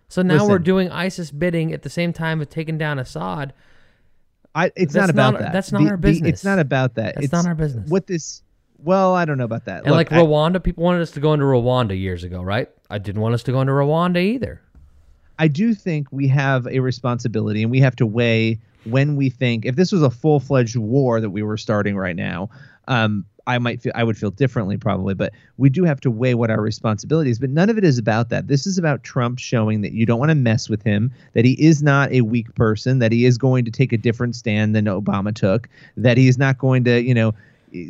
So 0.07 0.21
now 0.21 0.47
we're 0.47 0.59
doing 0.59 0.91
ISIS 0.91 1.31
bidding 1.31 1.73
at 1.73 1.81
the 1.81 1.89
same 1.89 2.13
time 2.13 2.39
of 2.39 2.49
taking 2.49 2.77
down 2.77 2.99
Assad. 2.99 3.51
I, 4.53 4.71
it's 4.75 4.93
not 4.93 5.09
about 5.09 5.33
not- 5.33 5.39
that. 5.41 5.53
that's 5.53 5.71
not 5.71 5.81
The- 5.81 5.89
our 5.89 5.97
the- 5.97 6.07
business. 6.07 6.29
it's 6.29 6.45
not 6.45 6.59
about 6.59 6.93
that. 6.95 7.15
That's 7.15 7.25
it's 7.25 7.33
not 7.33 7.47
our 7.47 7.55
business. 7.55 7.89
What 7.89 8.05
this? 8.05 8.43
Well, 8.83 9.13
I 9.13 9.25
don't 9.25 9.37
know 9.37 9.45
about 9.45 9.65
that. 9.65 9.83
And 9.83 9.87
Look, 9.87 10.11
like 10.11 10.11
I- 10.11 10.19
Rwanda, 10.21 10.61
people 10.61 10.83
wanted 10.83 11.01
us 11.01 11.11
to 11.11 11.19
go 11.19 11.33
into 11.33 11.45
Rwanda 11.45 11.97
years 11.97 12.23
ago, 12.23 12.41
right? 12.41 12.69
I 12.89 12.97
didn't 12.97 13.21
want 13.21 13.33
us 13.33 13.43
to 13.43 13.51
go 13.51 13.61
into 13.61 13.73
Rwanda 13.73 14.17
either. 14.17 14.61
I 15.39 15.47
do 15.47 15.73
think 15.73 16.07
we 16.11 16.27
have 16.27 16.67
a 16.67 16.79
responsibility 16.79 17.63
and 17.63 17.71
we 17.71 17.79
have 17.79 17.95
to 17.97 18.05
weigh 18.05 18.59
when 18.85 19.15
we 19.15 19.29
think 19.29 19.65
if 19.65 19.75
this 19.75 19.91
was 19.91 20.01
a 20.01 20.09
full 20.09 20.39
fledged 20.39 20.75
war 20.75 21.21
that 21.21 21.29
we 21.29 21.41
were 21.41 21.57
starting 21.57 21.95
right 21.95 22.15
now, 22.15 22.49
um, 22.87 23.25
I 23.45 23.57
might 23.57 23.81
feel 23.81 23.91
I 23.95 24.03
would 24.03 24.17
feel 24.17 24.31
differently 24.31 24.77
probably, 24.77 25.13
but 25.13 25.33
we 25.57 25.69
do 25.69 25.83
have 25.83 25.99
to 26.01 26.11
weigh 26.11 26.33
what 26.33 26.49
our 26.49 26.61
responsibility 26.61 27.29
is. 27.29 27.39
But 27.39 27.49
none 27.49 27.69
of 27.69 27.77
it 27.77 27.83
is 27.83 27.97
about 27.97 28.29
that. 28.29 28.47
This 28.47 28.65
is 28.65 28.77
about 28.77 29.03
Trump 29.03 29.39
showing 29.39 29.81
that 29.81 29.91
you 29.91 30.05
don't 30.05 30.19
want 30.19 30.29
to 30.29 30.35
mess 30.35 30.69
with 30.69 30.81
him, 30.83 31.11
that 31.33 31.43
he 31.43 31.53
is 31.53 31.83
not 31.83 32.11
a 32.11 32.21
weak 32.21 32.53
person, 32.55 32.99
that 32.99 33.11
he 33.11 33.25
is 33.25 33.37
going 33.37 33.65
to 33.65 33.71
take 33.71 33.91
a 33.91 33.97
different 33.97 34.35
stand 34.35 34.75
than 34.75 34.85
Obama 34.85 35.33
took, 35.33 35.67
that 35.97 36.17
he 36.17 36.27
is 36.27 36.37
not 36.37 36.57
going 36.57 36.83
to, 36.85 37.01
you 37.01 37.13
know, 37.13 37.33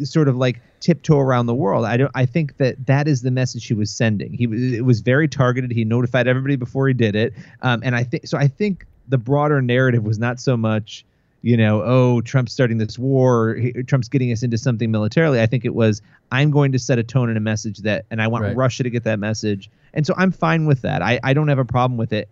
sort 0.04 0.28
of 0.28 0.36
like 0.38 0.62
tiptoe 0.80 1.20
around 1.20 1.46
the 1.46 1.56
world. 1.56 1.86
I 1.86 1.98
don't. 1.98 2.12
I 2.16 2.26
think 2.26 2.58
that 2.58 2.86
that 2.88 3.08
is 3.08 3.22
the 3.22 3.32
message 3.32 3.68
he 3.68 3.74
was 3.74 3.92
sending. 3.92 4.34
He 4.34 4.48
was. 4.48 4.62
It 4.62 4.86
was 4.86 5.02
very 5.02 5.28
targeted. 5.28 5.72
He 5.72 5.86
notified 5.86 6.28
everybody 6.28 6.56
before 6.56 6.88
he 6.88 6.94
did 6.94 7.16
it. 7.16 7.34
Um, 7.62 7.82
and 7.84 7.96
I 7.96 8.04
think 8.04 8.28
so. 8.28 8.38
I 8.38 8.48
think 8.48 8.86
the 9.08 9.18
broader 9.18 9.62
narrative 9.62 10.04
was 10.04 10.18
not 10.18 10.40
so 10.40 10.56
much, 10.56 11.06
you 11.42 11.58
know, 11.58 11.82
oh, 11.84 12.22
Trump's 12.22 12.54
starting 12.54 12.78
this 12.78 12.98
war. 12.98 13.56
He, 13.56 13.72
Trump's 13.84 14.08
getting 14.08 14.32
us 14.32 14.44
into 14.44 14.58
something 14.58 14.90
militarily. 14.92 15.42
I 15.42 15.46
think 15.46 15.66
it 15.66 15.76
was 15.76 16.02
I'm 16.32 16.52
going 16.52 16.72
to 16.72 16.80
set 16.80 17.00
a 17.00 17.04
tone 17.04 17.30
and 17.30 17.38
a 17.38 17.42
message 17.42 17.80
that, 17.80 18.06
and 18.10 18.22
I 18.22 18.28
want 18.28 18.44
Right. 18.46 18.56
Russia 18.56 18.84
to 18.84 18.90
get 18.90 19.04
that 19.04 19.20
message. 19.20 19.70
And 19.94 20.08
so 20.08 20.14
I'm 20.18 20.32
fine 20.32 20.66
with 20.66 20.82
that. 20.82 21.02
I 21.02 21.20
I 21.24 21.34
don't 21.34 21.50
have 21.50 21.60
a 21.60 21.66
problem 21.66 21.98
with 21.98 22.14
it. 22.14 22.30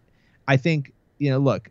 I 0.48 0.58
think 0.58 0.94
you 1.20 1.30
know, 1.30 1.38
look, 1.38 1.70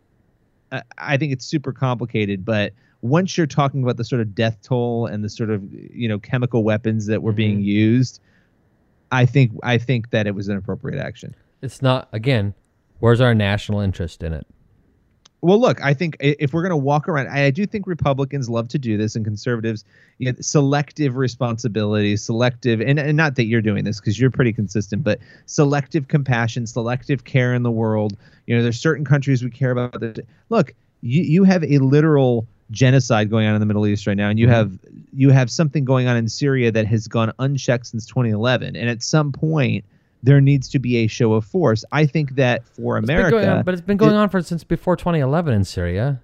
I, 0.71 0.83
I 0.97 1.17
think 1.17 1.33
it's 1.33 1.45
super 1.45 1.73
complicated, 1.73 2.45
but 2.45 2.73
once 3.01 3.37
you're 3.37 3.47
talking 3.47 3.83
about 3.83 3.97
the 3.97 4.03
sort 4.03 4.21
of 4.21 4.33
death 4.35 4.57
toll 4.61 5.07
and 5.07 5.23
the 5.23 5.29
sort 5.29 5.49
of 5.49 5.63
you 5.73 6.07
know 6.07 6.19
chemical 6.19 6.63
weapons 6.63 7.07
that 7.07 7.21
were 7.21 7.33
being 7.33 7.57
mm-hmm. 7.57 7.65
used, 7.65 8.21
I 9.11 9.25
think 9.25 9.51
I 9.63 9.77
think 9.77 10.11
that 10.11 10.27
it 10.27 10.35
was 10.35 10.47
an 10.47 10.57
appropriate 10.57 10.99
action. 10.99 11.35
It's 11.61 11.81
not 11.81 12.07
again. 12.11 12.53
Where's 12.99 13.21
our 13.21 13.33
national 13.33 13.79
interest 13.79 14.21
in 14.21 14.33
it? 14.33 14.45
Well, 15.43 15.59
look, 15.59 15.81
I 15.81 15.95
think 15.95 16.17
if 16.19 16.53
we're 16.53 16.61
going 16.61 16.69
to 16.69 16.77
walk 16.77 17.09
around, 17.09 17.27
I, 17.27 17.45
I 17.45 17.49
do 17.49 17.65
think 17.65 17.87
Republicans 17.87 18.47
love 18.47 18.67
to 18.69 18.77
do 18.77 18.95
this, 18.95 19.15
and 19.15 19.25
conservatives, 19.25 19.83
you 20.19 20.31
know, 20.31 20.37
selective 20.39 21.15
responsibility, 21.15 22.15
selective, 22.15 22.79
and, 22.79 22.99
and 22.99 23.17
not 23.17 23.35
that 23.37 23.45
you're 23.45 23.61
doing 23.61 23.83
this 23.83 23.99
because 23.99 24.19
you're 24.19 24.29
pretty 24.29 24.53
consistent, 24.53 25.03
but 25.03 25.17
selective 25.47 26.09
compassion, 26.09 26.67
selective 26.67 27.23
care 27.23 27.55
in 27.55 27.63
the 27.63 27.71
world. 27.71 28.15
You 28.45 28.55
know, 28.55 28.61
there's 28.61 28.79
certain 28.79 29.03
countries 29.03 29.43
we 29.43 29.49
care 29.49 29.71
about. 29.71 29.99
That, 29.99 30.19
look, 30.49 30.75
you 31.01 31.23
you 31.23 31.43
have 31.43 31.63
a 31.63 31.79
literal 31.79 32.45
genocide 32.71 33.29
going 33.29 33.45
on 33.47 33.53
in 33.53 33.59
the 33.59 33.65
Middle 33.65 33.85
East 33.85 34.07
right 34.07 34.17
now, 34.17 34.29
and 34.29 34.39
you 34.39 34.47
have 34.47 34.77
you 35.13 35.29
have 35.29 35.51
something 35.51 35.85
going 35.85 36.07
on 36.07 36.15
in 36.17 36.27
Syria 36.27 36.71
that 36.71 36.87
has 36.87 37.07
gone 37.07 37.31
unchecked 37.39 37.85
since 37.87 38.05
2011, 38.05 38.75
and 38.75 38.89
at 38.89 39.03
some 39.03 39.31
point. 39.31 39.85
There 40.23 40.39
needs 40.39 40.69
to 40.69 40.77
be 40.77 40.97
a 40.97 41.07
show 41.07 41.33
of 41.33 41.45
force. 41.45 41.83
I 41.91 42.05
think 42.05 42.35
that 42.35 42.67
for 42.67 42.95
America, 42.97 43.31
going 43.31 43.49
on- 43.49 43.63
but 43.63 43.73
it's 43.73 43.81
been 43.81 43.97
going 43.97 44.13
on 44.13 44.29
for 44.29 44.39
since 44.43 44.63
before 44.63 44.95
2011 44.95 45.51
in 45.51 45.63
Syria. 45.63 46.21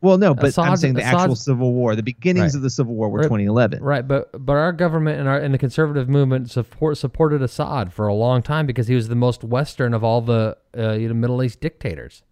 Well, 0.00 0.18
no, 0.18 0.34
but 0.34 0.58
I'm 0.58 0.76
saying 0.76 0.94
the 0.94 1.04
actual 1.04 1.36
civil 1.36 1.72
war, 1.72 1.94
the 1.94 2.02
beginnings 2.02 2.54
Right. 2.54 2.58
of 2.58 2.62
the 2.62 2.70
civil 2.70 2.96
war 2.96 3.08
were 3.08 3.18
Right. 3.18 3.26
2011. 3.26 3.80
Right, 3.80 4.08
but 4.08 4.30
but 4.44 4.54
our 4.54 4.72
government 4.72 5.20
and 5.20 5.28
our 5.28 5.38
and 5.38 5.54
the 5.54 5.58
conservative 5.58 6.08
movement 6.08 6.50
support 6.50 6.98
supported 6.98 7.40
Assad 7.40 7.92
for 7.92 8.08
a 8.08 8.14
long 8.14 8.42
time 8.42 8.66
because 8.66 8.88
he 8.88 8.96
was 8.96 9.06
the 9.06 9.14
most 9.14 9.44
Western 9.44 9.94
of 9.94 10.02
all 10.02 10.20
the 10.20 10.56
uh, 10.76 10.94
you 10.94 11.06
know 11.06 11.14
Middle 11.14 11.40
East 11.40 11.60
dictators. 11.60 12.24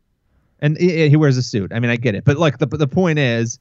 And 0.61 0.77
i- 0.81 0.85
i- 1.05 1.09
he 1.09 1.17
wears 1.17 1.37
a 1.37 1.43
suit. 1.43 1.73
I 1.75 1.81
mean, 1.81 1.91
I 1.91 1.97
get 1.97 2.15
it, 2.15 2.25
but 2.25 2.37
like 2.39 2.59
the 2.59 2.67
the 2.67 2.87
point 2.89 3.19
is, 3.19 3.59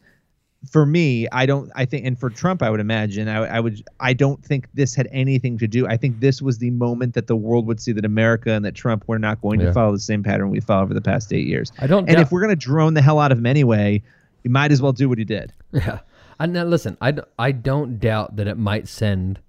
for 0.71 0.85
me, 0.85 1.27
I 1.31 1.45
don't. 1.45 1.69
I 1.75 1.85
think, 1.85 2.05
and 2.07 2.17
for 2.19 2.29
Trump, 2.29 2.63
I 2.63 2.69
would 2.71 2.79
imagine, 2.79 3.27
I, 3.27 3.37
I 3.45 3.59
would. 3.59 3.83
I 3.99 4.13
don't 4.13 4.43
think 4.43 4.67
this 4.73 4.95
had 4.95 5.07
anything 5.11 5.57
to 5.59 5.67
do. 5.67 5.85
I 5.87 5.95
think 5.97 6.21
this 6.21 6.41
was 6.41 6.57
the 6.57 6.71
moment 6.71 7.13
that 7.13 7.27
the 7.27 7.35
world 7.35 7.67
would 7.67 7.79
see 7.79 7.91
that 7.91 8.05
America 8.05 8.51
and 8.51 8.63
that 8.65 8.73
Trump 8.75 9.03
were 9.07 9.19
not 9.19 9.41
going 9.41 9.59
Yeah. 9.59 9.67
to 9.67 9.73
follow 9.73 9.91
the 9.91 9.99
same 9.99 10.23
pattern 10.23 10.49
we 10.49 10.59
followed 10.61 10.83
over 10.83 10.93
the 10.95 11.01
past 11.01 11.31
eight 11.33 11.45
years. 11.47 11.71
I 11.79 11.87
don't 11.87 12.07
And 12.07 12.15
doubt- 12.17 12.21
if 12.23 12.31
we're 12.31 12.41
gonna 12.41 12.55
drone 12.55 12.93
the 12.95 13.01
hell 13.01 13.19
out 13.19 13.31
of 13.31 13.37
him 13.37 13.45
anyway, 13.45 14.01
you 14.43 14.49
might 14.49 14.71
as 14.71 14.81
well 14.81 14.93
do 14.93 15.07
what 15.09 15.17
he 15.17 15.25
did. 15.25 15.53
Yeah. 15.73 15.99
And 16.39 16.51
now 16.53 16.63
listen, 16.63 16.97
I 17.01 17.51
don't 17.51 17.99
doubt 17.99 18.35
that 18.37 18.47
it 18.47 18.57
might 18.57 18.87
send 18.87 19.39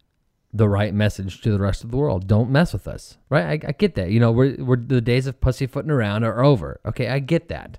the 0.52 0.68
right 0.68 0.94
message 0.94 1.40
to 1.42 1.50
the 1.50 1.58
rest 1.58 1.84
of 1.84 1.90
the 1.90 1.96
world. 1.96 2.26
Don't 2.26 2.50
mess 2.50 2.72
with 2.72 2.88
us. 2.88 3.18
Right? 3.28 3.44
I, 3.64 3.68
I 3.68 3.72
get 3.72 3.94
that. 3.96 4.10
You 4.10 4.20
know, 4.20 4.32
we're, 4.32 4.56
we're 4.58 4.76
the 4.76 5.00
days 5.00 5.26
of 5.26 5.40
pussyfooting 5.40 5.90
around 5.90 6.24
are 6.24 6.42
over. 6.42 6.80
Okay, 6.86 7.08
I 7.08 7.18
get 7.18 7.48
that. 7.48 7.78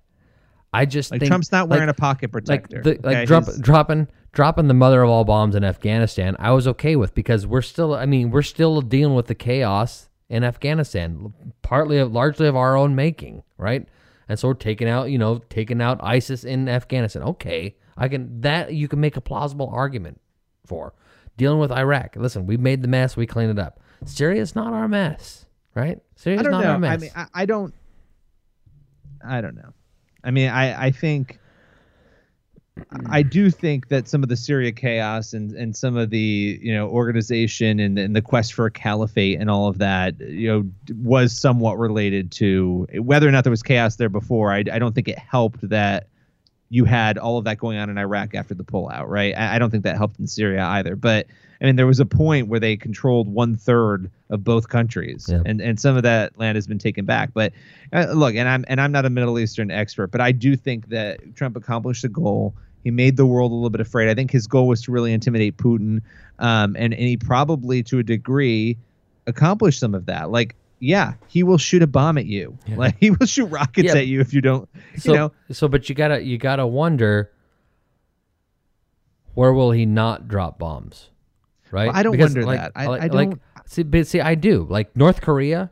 I 0.73 0.85
just 0.85 1.11
Like 1.11 1.21
think 1.21 1.29
Trump's 1.29 1.51
not 1.51 1.69
wearing 1.69 1.87
like- 1.87 1.97
a 1.97 1.99
pocket 1.99 2.33
like 2.33 2.69
protector. 2.69 2.81
the, 2.81 2.99
like 3.01 3.27
drop, 3.27 3.45
dropping 3.61 4.07
dropping 4.33 4.67
the 4.67 4.73
mother 4.73 5.01
of 5.01 5.09
all 5.09 5.23
bombs 5.23 5.55
in 5.55 5.63
Afghanistan. 5.63 6.35
I 6.39 6.51
was 6.51 6.67
okay 6.67 6.95
with 6.95 7.15
because 7.15 7.47
we're 7.47 7.61
still. 7.61 7.95
I 7.95 8.05
mean, 8.05 8.31
we're 8.31 8.41
still 8.43 8.81
dealing 8.81 9.15
with 9.15 9.27
the 9.27 9.35
chaos 9.35 10.09
in 10.29 10.43
Afghanistan, 10.43 11.33
partly 11.61 11.97
of 11.97 12.11
largely 12.11 12.47
of 12.47 12.55
our 12.55 12.75
own 12.75 12.95
making, 12.95 13.43
right? 13.57 13.87
And 14.29 14.37
so 14.37 14.49
we're 14.49 14.55
taking 14.55 14.89
out, 14.89 15.09
you 15.09 15.17
know, 15.17 15.37
taking 15.49 15.81
out 15.81 15.99
ISIS 16.03 16.43
in 16.43 16.67
Afghanistan. 16.67 17.23
Okay, 17.23 17.77
I 17.95 18.09
can 18.09 18.41
that 18.41 18.73
you 18.73 18.89
can 18.89 18.99
make 18.99 19.15
a 19.15 19.21
plausible 19.21 19.69
argument 19.73 20.19
for 20.65 20.93
dealing 21.37 21.59
with 21.59 21.71
Iraq. 21.71 22.15
Listen, 22.15 22.45
we 22.45 22.57
made 22.57 22.81
the 22.81 22.87
mess, 22.87 23.15
we 23.15 23.25
cleaned 23.25 23.51
it 23.51 23.59
up. 23.59 23.79
Syria's 24.05 24.55
not 24.55 24.73
our 24.73 24.87
mess, 24.87 25.45
right? 25.75 25.99
Syria's 26.15 26.41
I 26.41 26.43
don't 26.43 26.51
not 26.51 26.63
know. 26.63 26.71
our 26.71 26.79
mess. 26.79 26.91
I 26.91 26.97
mean, 26.97 27.11
I, 27.15 27.25
I 27.33 27.45
don't. 27.45 27.73
I 29.25 29.41
don't 29.41 29.55
know. 29.55 29.73
I 30.23 30.31
mean, 30.31 30.49
I 30.49 30.87
I 30.87 30.91
think. 30.91 31.39
I 33.09 33.23
do 33.23 33.49
think 33.49 33.87
that 33.87 34.07
some 34.07 34.21
of 34.21 34.29
the 34.29 34.35
Syria 34.35 34.71
chaos 34.71 35.33
and, 35.33 35.51
and 35.53 35.75
some 35.75 35.97
of 35.97 36.11
the 36.11 36.59
you 36.61 36.71
know 36.71 36.87
organization 36.87 37.79
and, 37.79 37.97
and 37.97 38.15
the 38.15 38.21
quest 38.21 38.53
for 38.53 38.67
a 38.67 38.71
caliphate 38.71 39.39
and 39.39 39.49
all 39.49 39.67
of 39.67 39.79
that 39.79 40.19
you 40.19 40.47
know 40.47 40.69
was 41.01 41.35
somewhat 41.35 41.79
related 41.79 42.31
to 42.33 42.85
whether 42.99 43.27
or 43.27 43.31
not 43.31 43.45
there 43.45 43.51
was 43.51 43.63
chaos 43.63 43.95
there 43.95 44.09
before. 44.09 44.51
I, 44.51 44.59
I 44.71 44.77
don't 44.77 44.93
think 44.93 45.07
it 45.07 45.17
helped 45.17 45.67
that 45.69 46.07
you 46.69 46.85
had 46.85 47.17
all 47.17 47.37
of 47.37 47.45
that 47.45 47.57
going 47.57 47.77
on 47.77 47.89
in 47.89 47.97
Iraq 47.97 48.35
after 48.35 48.53
the 48.53 48.63
pullout, 48.63 49.07
right? 49.07 49.33
I, 49.37 49.55
I 49.55 49.59
don't 49.59 49.69
think 49.69 49.83
that 49.83 49.95
helped 49.97 50.19
in 50.19 50.27
Syria 50.27 50.63
either. 50.65 50.95
But 50.95 51.27
I 51.61 51.65
mean, 51.65 51.75
there 51.75 51.87
was 51.87 51.99
a 51.99 52.05
point 52.05 52.49
where 52.49 52.59
they 52.59 52.75
controlled 52.77 53.27
one 53.27 53.55
third 53.55 54.11
of 54.29 54.43
both 54.43 54.67
countries, 54.69 55.27
Yeah. 55.29 55.41
and 55.45 55.61
and 55.61 55.79
some 55.79 55.95
of 55.97 56.03
that 56.03 56.37
land 56.37 56.55
has 56.55 56.67
been 56.67 56.77
taken 56.79 57.05
back. 57.05 57.31
But 57.33 57.53
uh, 57.93 58.07
look, 58.13 58.35
and 58.35 58.47
I'm 58.47 58.65
and 58.67 58.81
I'm 58.81 58.91
not 58.91 59.05
a 59.05 59.09
Middle 59.09 59.39
Eastern 59.39 59.71
expert, 59.71 60.07
but 60.11 60.21
I 60.21 60.31
do 60.33 60.55
think 60.55 60.89
that 60.89 61.35
Trump 61.35 61.55
accomplished 61.55 62.01
the 62.01 62.09
goal. 62.09 62.53
He 62.83 62.91
made 62.91 63.17
the 63.17 63.25
world 63.25 63.51
a 63.51 63.55
little 63.55 63.69
bit 63.69 63.81
afraid. 63.81 64.09
I 64.09 64.13
think 64.13 64.31
his 64.31 64.45
goal 64.47 64.67
was 64.67 64.81
to 64.83 64.91
really 64.91 65.13
intimidate 65.13 65.57
Putin, 65.57 66.01
um, 66.39 66.75
and 66.77 66.93
and 66.93 67.01
he 67.01 67.17
probably 67.17 67.81
to 67.83 67.99
a 67.99 68.03
degree 68.03 68.77
accomplished 69.25 69.79
some 69.79 69.95
of 69.95 70.05
that. 70.05 70.29
Like 70.29 70.55
yeah, 70.79 71.13
he 71.27 71.43
will 71.43 71.57
shoot 71.57 71.81
a 71.81 71.87
bomb 71.87 72.17
at 72.17 72.25
you. 72.25 72.57
Like 72.75 72.97
he 72.99 73.11
will 73.11 73.25
shoot 73.25 73.45
rockets 73.47 73.93
Yeah. 73.93 73.99
at 73.99 74.07
you 74.07 74.19
if 74.21 74.33
you 74.33 74.41
don't. 74.41 74.67
So, 74.97 75.11
you 75.11 75.17
know, 75.17 75.31
so, 75.51 75.67
but 75.67 75.89
you 75.89 75.95
gotta, 75.95 76.21
you 76.23 76.37
gotta 76.37 76.65
wonder, 76.67 77.31
where 79.33 79.53
will 79.53 79.71
he 79.71 79.85
not 79.85 80.27
drop 80.27 80.57
bombs? 80.59 81.09
Right? 81.71 81.87
Well, 81.87 81.95
I 81.95 82.03
don't 82.03 82.17
wonder 82.17 82.45
that. 82.45 82.71
I- 82.75 82.85
like, 82.87 83.01
I 83.01 83.07
like- 83.07 83.29
don't- 83.31 83.41
see, 83.65 83.83
but 83.83 84.07
see, 84.07 84.21
I 84.21 84.35
do. 84.35 84.65
Like 84.69 84.95
North 84.95 85.21
Korea, 85.21 85.71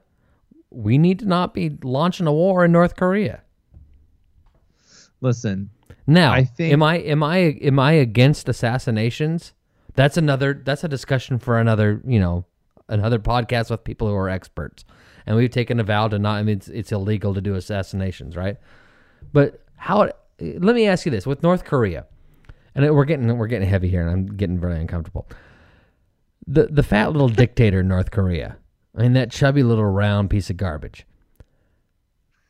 we 0.72 0.98
need 0.98 1.20
to 1.20 1.26
not 1.26 1.54
be 1.54 1.78
launching 1.84 2.28
a 2.28 2.34
war 2.34 2.66
in 2.66 2.72
North 2.72 2.96
Korea. 2.96 3.42
listen, 5.22 5.70
Now, 6.06 6.34
I 6.34 6.44
think- 6.44 6.72
am 6.74 6.84
I 6.84 6.98
am 6.98 7.24
I 7.24 7.38
am 7.38 7.80
I 7.80 7.94
against 7.94 8.48
assassinations? 8.50 9.54
That's 9.96 10.18
another 10.18 10.62
that's 10.64 10.84
a 10.84 10.88
discussion 10.90 11.40
for 11.40 11.58
another, 11.60 12.02
you 12.06 12.20
know, 12.20 12.46
another 12.88 13.20
podcast 13.20 13.70
with 13.70 13.84
people 13.84 14.08
who 14.08 14.16
are 14.16 14.30
experts. 14.30 14.86
And 15.26 15.36
we've 15.36 15.50
taken 15.50 15.80
a 15.80 15.84
vow 15.84 16.08
to 16.08 16.20
not 16.20 16.38
I 16.38 16.44
mean 16.44 16.58
it's, 16.58 16.68
it's 16.68 16.92
illegal 16.92 17.34
to 17.34 17.42
do 17.42 17.56
assassinations, 17.56 18.36
right? 18.36 18.58
But 19.34 19.64
how 19.76 20.12
let 20.40 20.76
me 20.76 20.88
ask 20.88 21.06
you 21.06 21.12
this 21.12 21.26
with 21.26 21.44
North 21.44 21.64
Korea. 21.64 22.06
And 22.76 22.94
we're 22.94 23.06
getting 23.06 23.38
we're 23.38 23.48
getting 23.48 23.68
heavy 23.68 23.90
here 23.90 24.02
and 24.02 24.10
I'm 24.10 24.38
getting 24.38 24.60
very 24.60 24.80
uncomfortable. 24.80 25.28
The 26.48 26.68
the 26.68 26.84
fat 26.84 27.12
little 27.12 27.30
dictator 27.30 27.80
in 27.80 27.88
North 27.88 28.12
Korea. 28.12 28.58
I 28.96 29.02
mean 29.02 29.14
that 29.14 29.32
chubby 29.32 29.64
little 29.64 29.86
round 29.86 30.30
piece 30.30 30.50
of 30.50 30.58
garbage. 30.58 31.06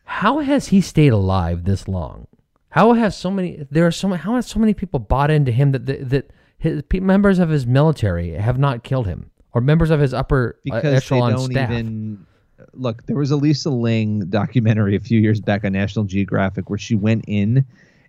How 0.05 0.39
has 0.39 0.67
he 0.67 0.81
stayed 0.81 1.13
alive 1.13 1.65
this 1.65 1.87
long? 1.87 2.27
How 2.69 2.93
have 2.93 3.13
so 3.13 3.31
many? 3.31 3.65
There 3.71 3.87
are 3.87 3.91
so 3.91 4.07
many. 4.07 4.21
How 4.21 4.35
have 4.35 4.45
so 4.45 4.59
many 4.59 4.73
people 4.73 4.99
bought 4.99 5.31
into 5.31 5.51
him 5.51 5.71
that 5.71 5.85
that, 5.85 6.09
that 6.09 6.31
his 6.57 6.83
members 6.91 7.39
of 7.39 7.49
his 7.49 7.65
military 7.65 8.31
have 8.31 8.57
not 8.57 8.83
killed 8.83 9.07
him, 9.07 9.31
or 9.55 9.61
members 9.61 9.89
of 9.89 9.99
his 9.99 10.13
upper 10.13 10.55
uh, 10.57 10.61
because 10.63 10.83
they 10.83 10.95
echelon 10.97 11.31
don't 11.31 11.51
staff? 11.51 11.71
even 11.71 12.25
look. 12.73 13.05
There 13.07 13.15
was 13.17 13.31
a 13.31 13.35
Lisa 13.37 13.69
Ling 13.71 14.25
documentary 14.29 14.95
a 14.95 14.99
few 14.99 15.19
years 15.19 15.41
back 15.41 15.63
on 15.65 15.71
National 15.71 16.05
Geographic 16.05 16.69
where 16.69 16.77
she 16.77 16.93
went 16.93 17.25
in, 17.27 17.65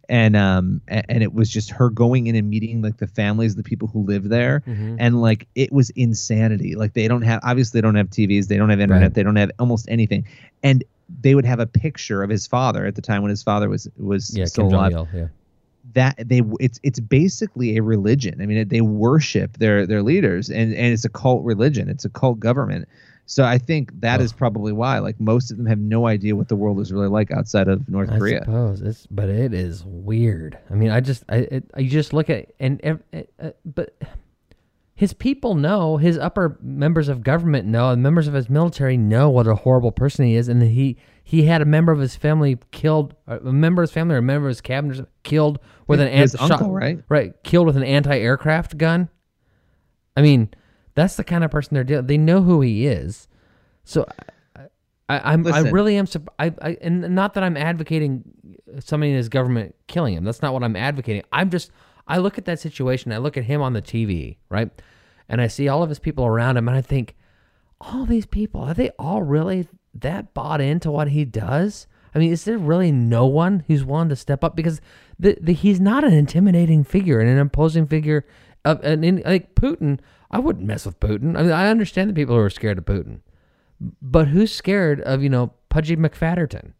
and 0.08 0.36
um, 0.36 0.80
and 0.88 1.22
it 1.22 1.32
was 1.32 1.48
just 1.48 1.70
her 1.70 1.88
going 1.88 2.26
in 2.26 2.34
and 2.36 2.50
meeting 2.50 2.82
like 2.82 2.98
the 2.98 3.06
families, 3.06 3.56
the 3.56 3.62
people 3.62 3.88
who 3.88 4.02
live 4.04 4.28
there, 4.28 4.62
Mm-hmm. 4.66 4.96
and 4.98 5.22
like 5.22 5.46
it 5.54 5.72
was 5.72 5.90
insanity. 5.90 6.74
Like 6.74 6.92
they 6.92 7.08
don't 7.08 7.22
have 7.22 7.40
obviously 7.42 7.78
they 7.78 7.82
don't 7.82 7.94
have 7.94 8.10
TVs, 8.10 8.48
they 8.48 8.56
don't 8.58 8.68
have 8.70 8.80
internet, 8.80 9.02
Right. 9.02 9.14
they 9.14 9.22
don't 9.22 9.36
have 9.36 9.50
almost 9.58 9.86
anything, 9.88 10.26
and 10.62 10.84
they 11.22 11.34
would 11.36 11.44
have 11.44 11.60
a 11.60 11.66
picture 11.66 12.22
of 12.24 12.30
his 12.30 12.46
father 12.48 12.84
at 12.84 12.96
the 12.96 13.02
time 13.02 13.22
when 13.22 13.30
his 13.30 13.42
father 13.42 13.68
was 13.68 13.88
was 13.96 14.36
yeah, 14.36 14.44
still 14.46 14.66
alive 14.66 14.92
Yeah, 15.14 15.28
that 15.94 16.16
they 16.28 16.42
it's 16.60 16.80
it's 16.82 17.00
basically 17.00 17.76
a 17.76 17.82
religion. 17.82 18.40
I 18.40 18.46
mean, 18.46 18.68
they 18.68 18.80
worship 18.80 19.58
their 19.58 19.86
their 19.86 20.02
leaders, 20.02 20.48
and 20.48 20.74
and 20.74 20.92
it's 20.92 21.04
a 21.04 21.08
cult 21.08 21.44
religion. 21.44 21.88
It's 21.88 22.04
a 22.04 22.10
cult 22.10 22.40
government. 22.40 22.88
So 23.28 23.42
I 23.42 23.58
think 23.58 24.00
that 24.02 24.20
is 24.20 24.32
probably 24.32 24.72
why, 24.72 25.00
like 25.00 25.18
most 25.18 25.50
of 25.50 25.56
them, 25.56 25.66
have 25.66 25.80
no 25.80 26.06
idea 26.06 26.36
what 26.36 26.48
the 26.48 26.54
world 26.54 26.78
is 26.78 26.92
really 26.92 27.08
like 27.08 27.32
outside 27.32 27.66
of 27.66 27.88
North 27.88 28.08
I 28.10 28.18
Korea. 28.18 28.36
I 28.36 28.44
suppose 28.44 28.82
it's, 28.82 29.06
but 29.08 29.28
it 29.28 29.52
is 29.52 29.84
weird. 29.84 30.56
I 30.70 30.74
mean, 30.74 30.90
I 30.90 31.00
just, 31.00 31.24
I, 31.28 31.36
it, 31.38 31.64
I 31.74 31.82
just 31.82 32.12
look 32.12 32.30
at 32.30 32.52
and, 32.60 33.02
uh, 33.12 33.50
but 33.64 34.00
his 34.94 35.12
people 35.12 35.56
know, 35.56 35.96
his 35.96 36.16
upper 36.16 36.56
members 36.62 37.08
of 37.08 37.24
government 37.24 37.66
know, 37.66 37.90
and 37.90 38.00
members 38.00 38.28
of 38.28 38.34
his 38.34 38.48
military 38.48 38.96
know 38.96 39.28
what 39.28 39.48
a 39.48 39.56
horrible 39.56 39.92
person 39.92 40.24
he 40.24 40.36
is, 40.36 40.46
and 40.48 40.62
he 40.62 40.96
he 41.28 41.42
had 41.42 41.60
a 41.60 41.64
member 41.64 41.90
of 41.90 41.98
his 41.98 42.14
family 42.14 42.56
killed, 42.70 43.12
a 43.26 43.40
member 43.40 43.82
of 43.82 43.88
his 43.88 43.92
family 43.92 44.14
or 44.14 44.18
a 44.18 44.22
member 44.22 44.46
of 44.46 44.50
his 44.50 44.60
cabinet 44.60 45.08
killed 45.24 45.58
with 45.88 46.00
an 46.00 46.06
His 46.06 46.36
ant- 46.36 46.52
uncle, 46.52 46.70
right? 46.70 47.02
Right, 47.08 47.34
killed 47.42 47.66
with 47.66 47.76
an 47.76 47.82
anti-aircraft 47.82 48.78
gun. 48.78 49.08
I 50.16 50.22
mean, 50.22 50.50
that's 50.94 51.16
the 51.16 51.24
kind 51.24 51.42
of 51.42 51.50
person 51.50 51.74
they're 51.74 51.82
dealing. 51.82 52.06
They 52.06 52.16
know 52.16 52.42
who 52.42 52.60
he 52.60 52.86
is, 52.86 53.26
so 53.82 54.06
I, 54.54 54.68
I, 55.08 55.32
I'm 55.32 55.44
I 55.48 55.62
really 55.62 55.96
am. 55.96 56.06
I, 56.38 56.54
I 56.62 56.76
and 56.80 57.12
not 57.12 57.34
that 57.34 57.42
I'm 57.42 57.56
advocating 57.56 58.22
somebody 58.78 59.10
in 59.10 59.16
his 59.16 59.28
government 59.28 59.74
killing 59.88 60.14
him. 60.14 60.22
That's 60.22 60.42
not 60.42 60.52
what 60.52 60.62
I'm 60.62 60.76
advocating. 60.76 61.24
I'm 61.32 61.50
just 61.50 61.72
I 62.06 62.18
look 62.18 62.38
at 62.38 62.44
that 62.44 62.60
situation. 62.60 63.10
I 63.10 63.16
look 63.16 63.36
at 63.36 63.42
him 63.42 63.62
on 63.62 63.72
the 63.72 63.82
TV, 63.82 64.36
right, 64.48 64.70
and 65.28 65.40
I 65.40 65.48
see 65.48 65.66
all 65.66 65.82
of 65.82 65.88
his 65.88 65.98
people 65.98 66.24
around 66.24 66.56
him, 66.56 66.68
and 66.68 66.76
I 66.76 66.82
think, 66.82 67.16
all 67.80 68.06
these 68.06 68.26
people 68.26 68.60
are 68.60 68.74
they 68.74 68.90
all 68.96 69.24
really 69.24 69.66
that 70.00 70.34
bought 70.34 70.60
into 70.60 70.90
what 70.90 71.08
he 71.08 71.24
does? 71.24 71.86
I 72.14 72.18
mean, 72.18 72.32
is 72.32 72.44
there 72.44 72.56
really 72.58 72.90
no 72.92 73.26
one 73.26 73.64
who's 73.66 73.84
willing 73.84 74.08
to 74.08 74.16
step 74.16 74.42
up 74.42 74.56
because 74.56 74.80
the, 75.18 75.36
the 75.40 75.52
he's 75.52 75.80
not 75.80 76.02
an 76.04 76.12
intimidating 76.12 76.82
figure 76.84 77.20
and 77.20 77.28
an 77.28 77.38
imposing 77.38 77.86
figure 77.86 78.26
of 78.64 78.82
and 78.82 79.04
in, 79.04 79.22
like 79.24 79.54
Putin. 79.54 80.00
I 80.30 80.38
wouldn't 80.38 80.66
mess 80.66 80.86
with 80.86 80.98
Putin. 80.98 81.38
I 81.38 81.42
mean, 81.42 81.52
I 81.52 81.68
understand 81.68 82.10
the 82.10 82.14
people 82.14 82.34
who 82.34 82.40
are 82.40 82.50
scared 82.50 82.78
of 82.78 82.84
Putin, 82.84 83.20
but 84.02 84.28
who's 84.28 84.52
scared 84.52 85.00
of 85.02 85.22
you 85.22 85.28
know 85.28 85.52
Pudgy 85.68 85.96
McFatterton? 85.96 86.72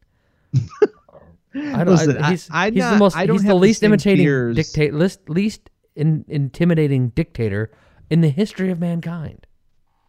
I 1.54 1.84
don't. 1.84 1.86
Listen, 1.88 2.18
I, 2.18 2.26
I- 2.26 2.30
he's, 2.30 2.48
I'm 2.50 2.72
he's 2.72 2.80
not- 2.82 2.92
the 2.92 2.98
most. 2.98 3.16
I 3.16 3.26
don't 3.26 3.36
he's 3.36 3.44
the 3.44 3.54
least 3.54 3.82
imitating 3.82 4.54
dictate. 4.54 4.94
Least, 4.94 5.28
least 5.28 5.70
in, 5.94 6.24
intimidating 6.28 7.10
dictator 7.10 7.70
in 8.10 8.20
the 8.20 8.28
history 8.28 8.70
of 8.70 8.78
mankind. 8.80 9.46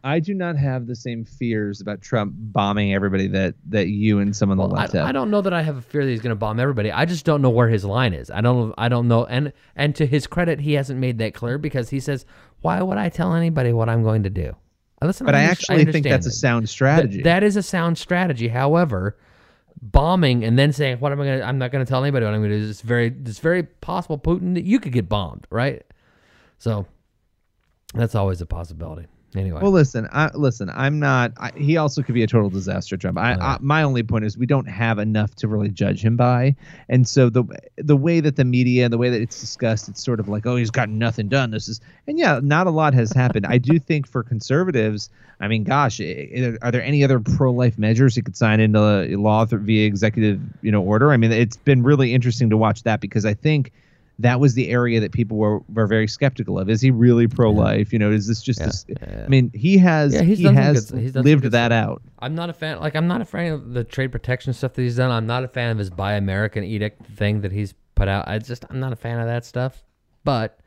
I 0.08 0.20
do 0.20 0.34
not 0.34 0.56
have 0.56 0.88
the 0.88 0.96
same 0.96 1.26
fears 1.26 1.82
about 1.82 2.02
Trump 2.02 2.34
bombing 2.38 2.94
everybody 2.94 3.28
that 3.28 3.56
that 3.70 3.88
you 3.90 4.20
and 4.20 4.36
some 4.36 4.50
on 4.52 4.58
the 4.58 4.64
Well, 4.64 4.72
left 4.72 4.96
I, 4.96 5.00
have. 5.00 5.08
I 5.08 5.12
don't 5.12 5.30
know 5.30 5.42
that 5.42 5.54
I 5.54 5.62
have 5.62 5.78
a 5.78 5.82
fear 5.82 6.06
that 6.06 6.12
he's 6.12 6.22
going 6.22 6.32
to 6.32 6.36
bomb 6.36 6.60
everybody. 6.60 6.92
I 6.92 7.06
just 7.06 7.26
don't 7.26 7.42
know 7.42 7.50
where 7.50 7.68
his 7.68 7.84
line 7.84 8.14
is. 8.14 8.32
I 8.32 8.42
don't. 8.42 8.74
I 8.78 8.88
don't 8.90 9.08
know. 9.08 9.26
And 9.26 9.52
and 9.76 9.96
to 9.98 10.06
his 10.06 10.26
credit, 10.28 10.60
he 10.62 10.74
hasn't 10.74 11.00
made 11.00 11.18
that 11.18 11.34
clear 11.34 11.58
because 11.58 11.90
he 11.90 12.00
says, 12.00 12.26
"Why 12.62 12.82
would 12.82 12.98
I 12.98 13.10
tell 13.10 13.34
anybody 13.34 13.74
what 13.74 13.90
I'm 13.90 14.02
going 14.04 14.24
to 14.24 14.30
do?" 14.30 14.56
Listen, 15.02 15.26
but 15.26 15.36
I 15.36 15.40
under- 15.40 15.52
actually 15.52 15.86
think 15.92 16.06
that's 16.06 16.26
a 16.26 16.30
that. 16.30 16.36
sound 16.36 16.64
Th- 16.64 16.70
strategy. 16.70 17.22
that 17.24 17.44
is 17.44 17.56
a 17.58 17.62
sound 17.64 17.98
strategy. 17.98 18.48
However, 18.48 19.18
bombing 19.82 20.44
and 20.46 20.58
then 20.58 20.72
saying, 20.72 20.98
"What 21.00 21.12
am 21.12 21.20
I 21.22 21.26
going? 21.26 21.40
to 21.40 21.46
I'm 21.46 21.58
not 21.58 21.72
going 21.72 21.86
to 21.86 21.90
tell 21.90 22.02
anybody 22.04 22.26
what 22.26 22.34
I'm 22.34 22.40
going 22.42 22.52
to 22.52 22.60
do." 22.62 22.70
It's 22.70 22.82
very. 22.82 23.08
It's 23.26 23.40
very 23.40 23.64
possible, 23.64 24.18
Putin, 24.18 24.54
that 24.56 24.64
you 24.64 24.80
could 24.80 24.94
get 24.94 25.10
bombed, 25.10 25.48
right? 25.50 25.84
So 26.60 26.86
that's 27.94 28.16
always 28.16 28.40
a 28.42 28.46
possibility. 28.46 29.06
Anyway, 29.36 29.60
Well, 29.62 29.72
listen, 29.72 30.08
I, 30.12 30.32
listen. 30.36 30.72
I'm 30.74 31.00
not. 31.00 31.34
I, 31.38 31.52
he 31.56 31.76
also 31.76 32.02
could 32.02 32.16
be 32.16 32.24
a 32.24 32.28
total 32.28 32.50
disaster, 32.50 32.96
Trump. 32.96 33.18
I, 33.18 33.34
I, 33.34 33.58
my 33.60 33.84
only 33.84 34.02
point 34.02 34.24
is 34.24 34.38
we 34.38 34.46
don't 34.46 34.68
have 34.70 35.00
enough 35.00 35.36
to 35.36 35.48
really 35.50 35.70
judge 35.70 36.04
him 36.04 36.16
by, 36.16 36.56
and 36.88 37.08
so 37.08 37.30
the 37.30 37.44
the 37.76 37.98
way 37.98 38.22
that 38.22 38.38
the 38.38 38.46
media, 38.46 38.86
and 38.86 38.94
the 38.94 38.98
way 38.98 39.10
that 39.10 39.22
it's 39.22 39.40
discussed, 39.42 39.90
it's 39.90 40.04
sort 40.04 40.22
of 40.22 40.30
like, 40.30 40.46
oh, 40.46 40.56
he's 40.56 40.72
got 40.72 40.88
nothing 40.90 41.28
done. 41.28 41.52
This 41.52 41.68
is, 41.68 41.82
and 42.08 42.18
yeah, 42.18 42.40
not 42.42 42.68
a 42.68 42.72
lot 42.72 42.94
has 42.94 43.12
happened. 43.12 43.46
I 43.46 43.58
do 43.58 43.78
think 43.80 44.08
for 44.08 44.24
conservatives, 44.24 45.10
I 45.42 45.50
mean, 45.50 45.66
gosh, 45.66 46.00
i- 46.00 46.30
i- 46.36 46.58
are 46.62 46.72
there 46.72 46.84
any 46.84 47.04
other 47.04 47.20
pro 47.20 47.52
life 47.52 47.78
measures 47.78 48.16
he 48.16 48.22
could 48.22 48.38
sign 48.38 48.62
into 48.62 48.80
law 49.18 49.46
through, 49.46 49.60
via 49.60 49.86
executive, 49.86 50.40
you 50.62 50.72
know, 50.72 50.82
order? 50.82 51.12
I 51.12 51.18
mean, 51.18 51.34
it's 51.34 51.58
been 51.58 51.84
really 51.84 52.14
interesting 52.14 52.50
to 52.50 52.58
watch 52.58 52.84
that 52.84 53.02
because 53.02 53.26
I 53.26 53.34
think 53.34 53.74
that 54.20 54.40
was 54.40 54.56
the 54.56 54.70
area 54.70 55.00
that 55.00 55.12
people 55.12 55.38
were, 55.38 55.60
were 55.72 55.86
very 55.86 56.08
skeptical 56.08 56.58
of. 56.58 56.70
Is 56.70 56.82
he 56.82 56.90
really 56.90 57.28
pro 57.28 57.52
life? 57.52 57.94
You 57.94 58.00
know, 58.00 58.12
is 58.12 58.28
this 58.28 58.42
just? 58.42 58.60
This, 58.60 58.86
I 59.26 59.28
mean, 59.28 59.52
he 59.54 59.78
has 59.78 60.14
Yeah, 60.14 60.24
he's 60.24 60.40
he 60.40 60.46
has 60.46 60.90
good- 60.90 61.00
he's 61.02 61.16
lived 61.16 61.44
that 61.44 61.68
stuff. 61.68 61.72
out. 61.72 62.02
I'm 62.20 62.34
not 62.34 62.50
a 62.50 62.54
fan. 62.54 62.80
Like 62.80 62.96
I'm 62.96 63.08
not 63.08 63.22
a 63.22 63.26
fan 63.26 63.52
of 63.54 63.74
the 63.74 63.84
trade 63.84 64.12
protection 64.12 64.54
stuff 64.54 64.74
that 64.74 64.82
he's 64.82 64.96
done. 64.98 65.12
I'm 65.12 65.28
not 65.28 65.44
a 65.44 65.48
fan 65.48 65.70
of 65.72 65.78
his 65.78 65.90
Buy 65.92 66.14
American 66.14 66.64
edict 66.64 67.06
thing 67.16 67.42
that 67.42 67.52
he's 67.52 67.74
put 67.96 68.08
out. 68.08 68.28
I 68.28 68.40
just 68.40 68.66
I'm 68.70 68.80
not 68.80 68.92
a 68.94 68.96
fan 68.96 69.20
of 69.20 69.28
that 69.28 69.46
stuff. 69.46 69.84
But 70.24 70.60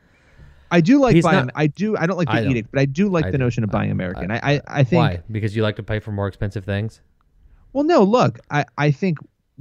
I 0.70 0.80
do 0.80 1.00
like 1.00 1.16
He's 1.16 1.24
buying. 1.24 1.46
not- 1.46 1.54
I 1.56 1.66
do. 1.66 1.96
I 1.96 2.06
don't 2.06 2.16
like 2.16 2.28
the 2.28 2.34
don't. 2.42 2.50
edict, 2.52 2.70
but 2.70 2.80
I 2.80 2.84
do 2.84 3.08
like 3.08 3.24
I 3.26 3.30
the 3.32 3.38
do. 3.38 3.44
notion 3.44 3.64
of 3.64 3.70
buying 3.70 3.90
American. 3.90 4.30
I 4.30 4.38
I, 4.42 4.60
I 4.68 4.84
think. 4.84 5.00
why? 5.00 5.22
Because 5.30 5.56
you 5.56 5.64
like 5.64 5.74
to 5.76 5.82
pay 5.82 5.98
for 5.98 6.12
more 6.12 6.28
expensive 6.28 6.64
things. 6.64 7.00
Well, 7.72 7.82
no. 7.84 8.04
Look, 8.04 8.38
I 8.50 8.64
I 8.78 8.92
think 8.92 9.18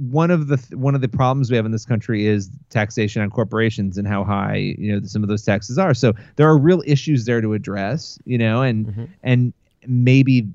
one 0.08 0.30
of 0.30 0.48
the 0.48 0.56
th- 0.56 0.70
one 0.78 0.94
of 0.94 1.02
the 1.02 1.08
problems 1.08 1.50
we 1.50 1.56
have 1.56 1.66
in 1.66 1.72
this 1.72 1.84
country 1.84 2.26
is 2.26 2.50
taxation 2.70 3.20
on 3.20 3.28
corporations 3.30 3.98
and 3.98 4.08
how 4.08 4.24
high 4.24 4.74
you 4.78 4.92
know 4.92 5.06
some 5.06 5.22
of 5.22 5.28
those 5.28 5.44
taxes 5.44 5.76
are. 5.78 5.92
So 5.92 6.14
there 6.36 6.48
are 6.48 6.56
real 6.56 6.82
issues 6.86 7.26
there 7.26 7.40
to 7.40 7.52
address. 7.52 8.18
You 8.24 8.38
know, 8.38 8.62
and 8.62 8.86
Mm-hmm. 8.86 9.04
and 9.22 9.52
maybe 9.86 10.46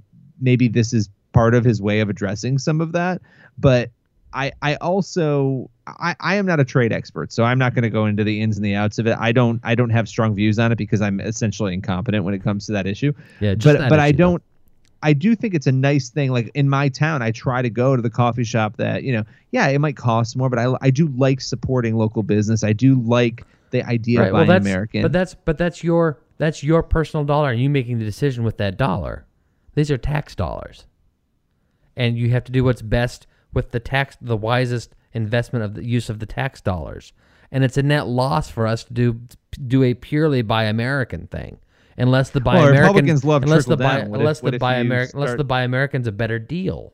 maybe 0.42 0.68
this 0.68 0.94
is 0.94 1.10
part 1.32 1.54
of 1.54 1.64
his 1.64 1.82
way 1.82 2.00
of 2.00 2.10
addressing 2.10 2.58
some 2.58 2.82
of 2.82 2.92
that, 2.94 3.22
but. 3.58 3.92
I, 4.38 4.52
I 4.62 4.76
also 4.76 5.70
I, 5.88 6.14
I 6.20 6.36
am 6.36 6.46
not 6.46 6.60
a 6.60 6.66
trade 6.66 6.92
expert, 6.92 7.32
so 7.32 7.46
I'm 7.46 7.58
not 7.58 7.74
going 7.74 7.84
to 7.84 7.90
go 7.90 8.06
into 8.06 8.26
the 8.26 8.42
ins 8.42 8.58
and 8.58 8.66
the 8.66 8.76
outs 8.76 9.00
of 9.00 9.08
it. 9.08 9.16
I 9.18 9.32
don't 9.32 9.62
I 9.64 9.76
don't 9.76 9.92
have 9.92 10.10
strong 10.10 10.36
views 10.36 10.60
on 10.60 10.74
it 10.74 10.78
because 10.78 11.00
I'm 11.00 11.22
essentially 11.22 11.74
incompetent 11.74 12.26
when 12.26 12.34
it 12.34 12.44
comes 12.44 12.66
to 12.66 12.74
that 12.74 12.86
issue. 12.86 13.14
Yeah, 13.40 13.56
just 13.56 13.78
but 13.78 13.88
but 13.88 14.00
I 14.02 14.08
issue, 14.08 14.18
though. 14.18 14.42
I 15.06 15.14
do 15.14 15.36
think 15.36 15.54
it's 15.54 15.68
a 15.68 15.72
nice 15.72 16.10
thing. 16.10 16.32
Like 16.32 16.50
in 16.56 16.68
my 16.68 16.90
town, 16.90 17.22
I 17.22 17.30
try 17.30 17.62
to 17.62 17.70
go 17.70 17.96
to 17.96 18.02
the 18.02 18.10
coffee 18.10 18.44
shop 18.44 18.78
that 18.78 19.04
you 19.04 19.14
know. 19.14 19.24
Yeah, 19.52 19.68
it 19.68 19.80
might 19.80 19.96
cost 19.96 20.36
more, 20.36 20.50
but 20.50 20.58
I 20.58 20.74
I 20.82 20.90
do 20.90 21.08
like 21.16 21.42
supporting 21.42 21.96
local 21.96 22.24
business. 22.24 22.64
I 22.64 22.74
do 22.74 23.00
like 23.00 23.46
the 23.70 23.84
idea 23.84 24.24
of 24.24 24.32
buying 24.32 24.48
that's, 24.48 24.66
American. 24.66 25.04
But 25.04 25.12
that's 25.12 25.36
but 25.36 25.60
that's 25.60 25.84
your 25.84 26.18
that's 26.40 26.64
your 26.64 26.82
personal 26.82 27.24
dollar, 27.24 27.52
and 27.52 27.62
you 27.62 27.70
making 27.70 28.00
the 28.00 28.06
decision 28.06 28.44
with 28.44 28.58
that 28.58 28.78
dollar. 28.78 29.28
These 29.76 29.92
are 29.92 29.98
tax 29.98 30.34
dollars, 30.34 30.88
and 31.96 32.18
you 32.18 32.32
have 32.32 32.44
to 32.46 32.52
do 32.52 32.64
what's 32.64 32.82
best 32.82 33.28
with 33.54 33.70
the 33.72 33.80
tax, 33.80 34.18
the 34.20 34.36
wisest 34.36 34.96
investment 35.14 35.64
of 35.64 35.76
the 35.76 35.86
use 35.86 36.10
of 36.10 36.18
the 36.18 36.26
tax 36.26 36.62
dollars. 36.62 37.14
And 37.52 37.64
it's 37.64 37.78
a 37.78 37.84
net 37.84 38.08
loss 38.08 38.50
for 38.50 38.66
us 38.66 38.84
to 38.86 38.94
do 38.94 39.22
do 39.68 39.84
a 39.84 39.94
purely 39.94 40.42
buy 40.42 40.64
American 40.64 41.28
thing. 41.28 41.60
Unless 41.98 42.30
the 42.32 42.42
buy 42.42 42.56
Well, 42.56 42.74
love 43.24 43.44
unless 43.44 43.66
the 43.66 43.78
buy. 43.78 44.04
What 44.04 44.08
if- 44.08 44.20
unless 44.20 44.40
the 44.42 44.58
buy 44.58 44.76
American 44.76 45.20
unless 45.20 45.38
the 45.38 45.44
buy 45.44 45.64
Americans 45.64 46.08
a 46.08 46.12
better 46.12 46.40
deal. 46.40 46.94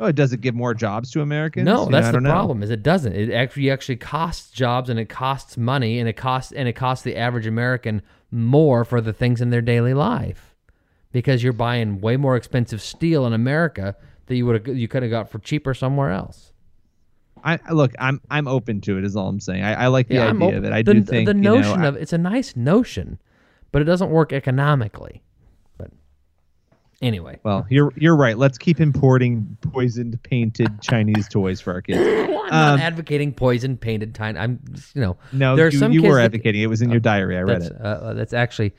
Oh, 0.00 0.10
does 0.10 0.32
it 0.32 0.40
give 0.40 0.56
more 0.56 0.74
jobs 0.74 1.12
to 1.12 1.20
Americans? 1.20 1.64
No, 1.64 1.84
You 1.86 1.92
that's 1.92 2.08
I 2.08 2.10
the 2.10 2.16
don't 2.16 2.22
know. 2.24 2.30
problem. 2.30 2.62
Is 2.64 2.70
it 2.70 2.82
doesn't. 2.82 3.14
It 3.14 3.32
actually 3.32 3.70
actually 3.70 3.96
costs 3.96 4.50
jobs 4.50 4.90
and 4.90 4.98
it 4.98 5.08
costs 5.08 5.56
money 5.56 6.00
and 6.00 6.08
it 6.08 6.14
costs 6.16 6.52
and 6.52 6.68
it 6.68 6.72
costs 6.72 7.04
the 7.04 7.16
average 7.16 7.46
American 7.46 8.02
more 8.30 8.84
for 8.84 9.00
the 9.00 9.12
things 9.12 9.40
in 9.40 9.50
their 9.50 9.62
daily 9.62 9.94
life 9.94 10.56
because 11.12 11.44
you're 11.44 11.52
buying 11.52 12.00
way 12.00 12.16
more 12.16 12.34
expensive 12.36 12.82
steel 12.82 13.24
in 13.24 13.32
America 13.32 13.94
that 14.26 14.34
you 14.34 14.44
would 14.46 14.66
you 14.66 14.88
could 14.88 15.02
have 15.04 15.10
got 15.10 15.30
for 15.30 15.38
cheaper 15.38 15.74
somewhere 15.74 16.10
else. 16.10 16.50
I 17.44 17.58
look. 17.72 17.92
I'm 17.98 18.20
I'm 18.30 18.48
open 18.48 18.80
to 18.82 18.98
it. 18.98 19.04
Is 19.04 19.14
all 19.16 19.28
I'm 19.28 19.38
saying. 19.38 19.62
I, 19.62 19.84
I 19.84 19.86
like 19.88 20.08
the 20.08 20.18
I'm 20.18 20.42
idea 20.42 20.60
that 20.60 20.72
I 20.72 20.82
the, 20.82 20.94
do 20.94 21.02
think 21.02 21.28
the 21.28 21.34
you 21.36 21.40
know, 21.42 21.56
notion 21.58 21.84
of 21.84 21.94
it's 21.94 22.12
a 22.12 22.18
nice 22.18 22.56
notion, 22.56 23.20
but 23.74 23.82
it 23.82 23.86
doesn't 23.86 24.10
work 24.10 24.32
economically. 24.32 25.20
But 25.76 25.90
anyway, 27.02 27.40
Well, 27.42 27.66
you're 27.68 27.92
you're 27.96 28.14
right. 28.16 28.38
Let's 28.38 28.56
keep 28.56 28.80
importing 28.80 29.56
poisoned 29.72 30.22
painted 30.22 30.80
Chinese 30.80 31.28
toys 31.28 31.60
for 31.60 31.72
our 31.72 31.82
kids. 31.82 31.98
I'm 32.30 32.30
not 32.30 32.52
Um, 32.52 32.78
advocating 32.80 33.32
poison 33.34 33.76
painted 33.76 34.14
time. 34.14 34.36
I'm 34.38 34.60
you 34.94 35.00
know 35.00 35.16
No, 35.32 35.56
there 35.56 35.66
are 35.66 35.70
you, 35.70 35.78
some 35.78 35.90
you 35.92 36.02
kids 36.02 36.10
were 36.12 36.18
that- 36.18 36.26
advocating. 36.26 36.62
It 36.62 36.68
was 36.68 36.82
in 36.82 36.90
your 36.90 37.00
diary. 37.00 37.36
I 37.36 37.40
read 37.42 37.62
it. 37.62 37.72
Uh, 37.80 38.14
that's 38.14 38.32
actually 38.32 38.74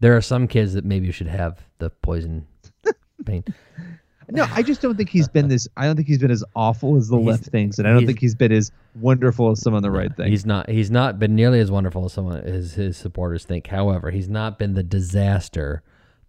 there 0.00 0.16
are 0.16 0.22
some 0.22 0.48
kids 0.48 0.72
that 0.72 0.84
maybe 0.86 1.04
you 1.06 1.12
should 1.12 1.26
have 1.28 1.62
the 1.78 1.90
poison 1.90 2.46
paint. 3.26 3.50
No, 4.30 4.46
I 4.50 4.62
just 4.62 4.80
don't 4.82 4.96
think 4.96 5.08
he's 5.10 5.28
been 5.28 5.48
this. 5.48 5.68
I 5.76 5.86
don't 5.86 5.96
think 5.96 6.08
he's 6.08 6.18
been 6.18 6.30
as 6.30 6.44
awful 6.56 6.96
as 6.96 7.08
the 7.08 7.16
He's- 7.16 7.26
left 7.26 7.44
thinks, 7.44 7.78
and 7.78 7.86
I 7.88 7.92
don't 7.92 8.06
think 8.06 8.20
he's 8.20 8.34
been 8.34 8.52
as 8.52 8.70
wonderful 9.00 9.50
as 9.50 9.60
some 9.60 9.74
on 9.74 9.82
the 9.82 9.90
right 9.90 10.14
think. 10.16 10.28
He's 10.28 10.46
not. 10.46 10.68
He's 10.68 10.90
not 10.90 11.18
been 11.18 11.34
nearly 11.34 11.60
as 11.60 11.70
wonderful 11.70 12.04
as 12.04 12.12
someone 12.12 12.38
as 12.40 12.74
his 12.74 12.96
supporters 12.96 13.44
think. 13.44 13.66
However, 13.66 14.10
he's 14.10 14.28
not 14.28 14.58
been 14.58 14.74
the 14.74 14.82
disaster 14.82 15.82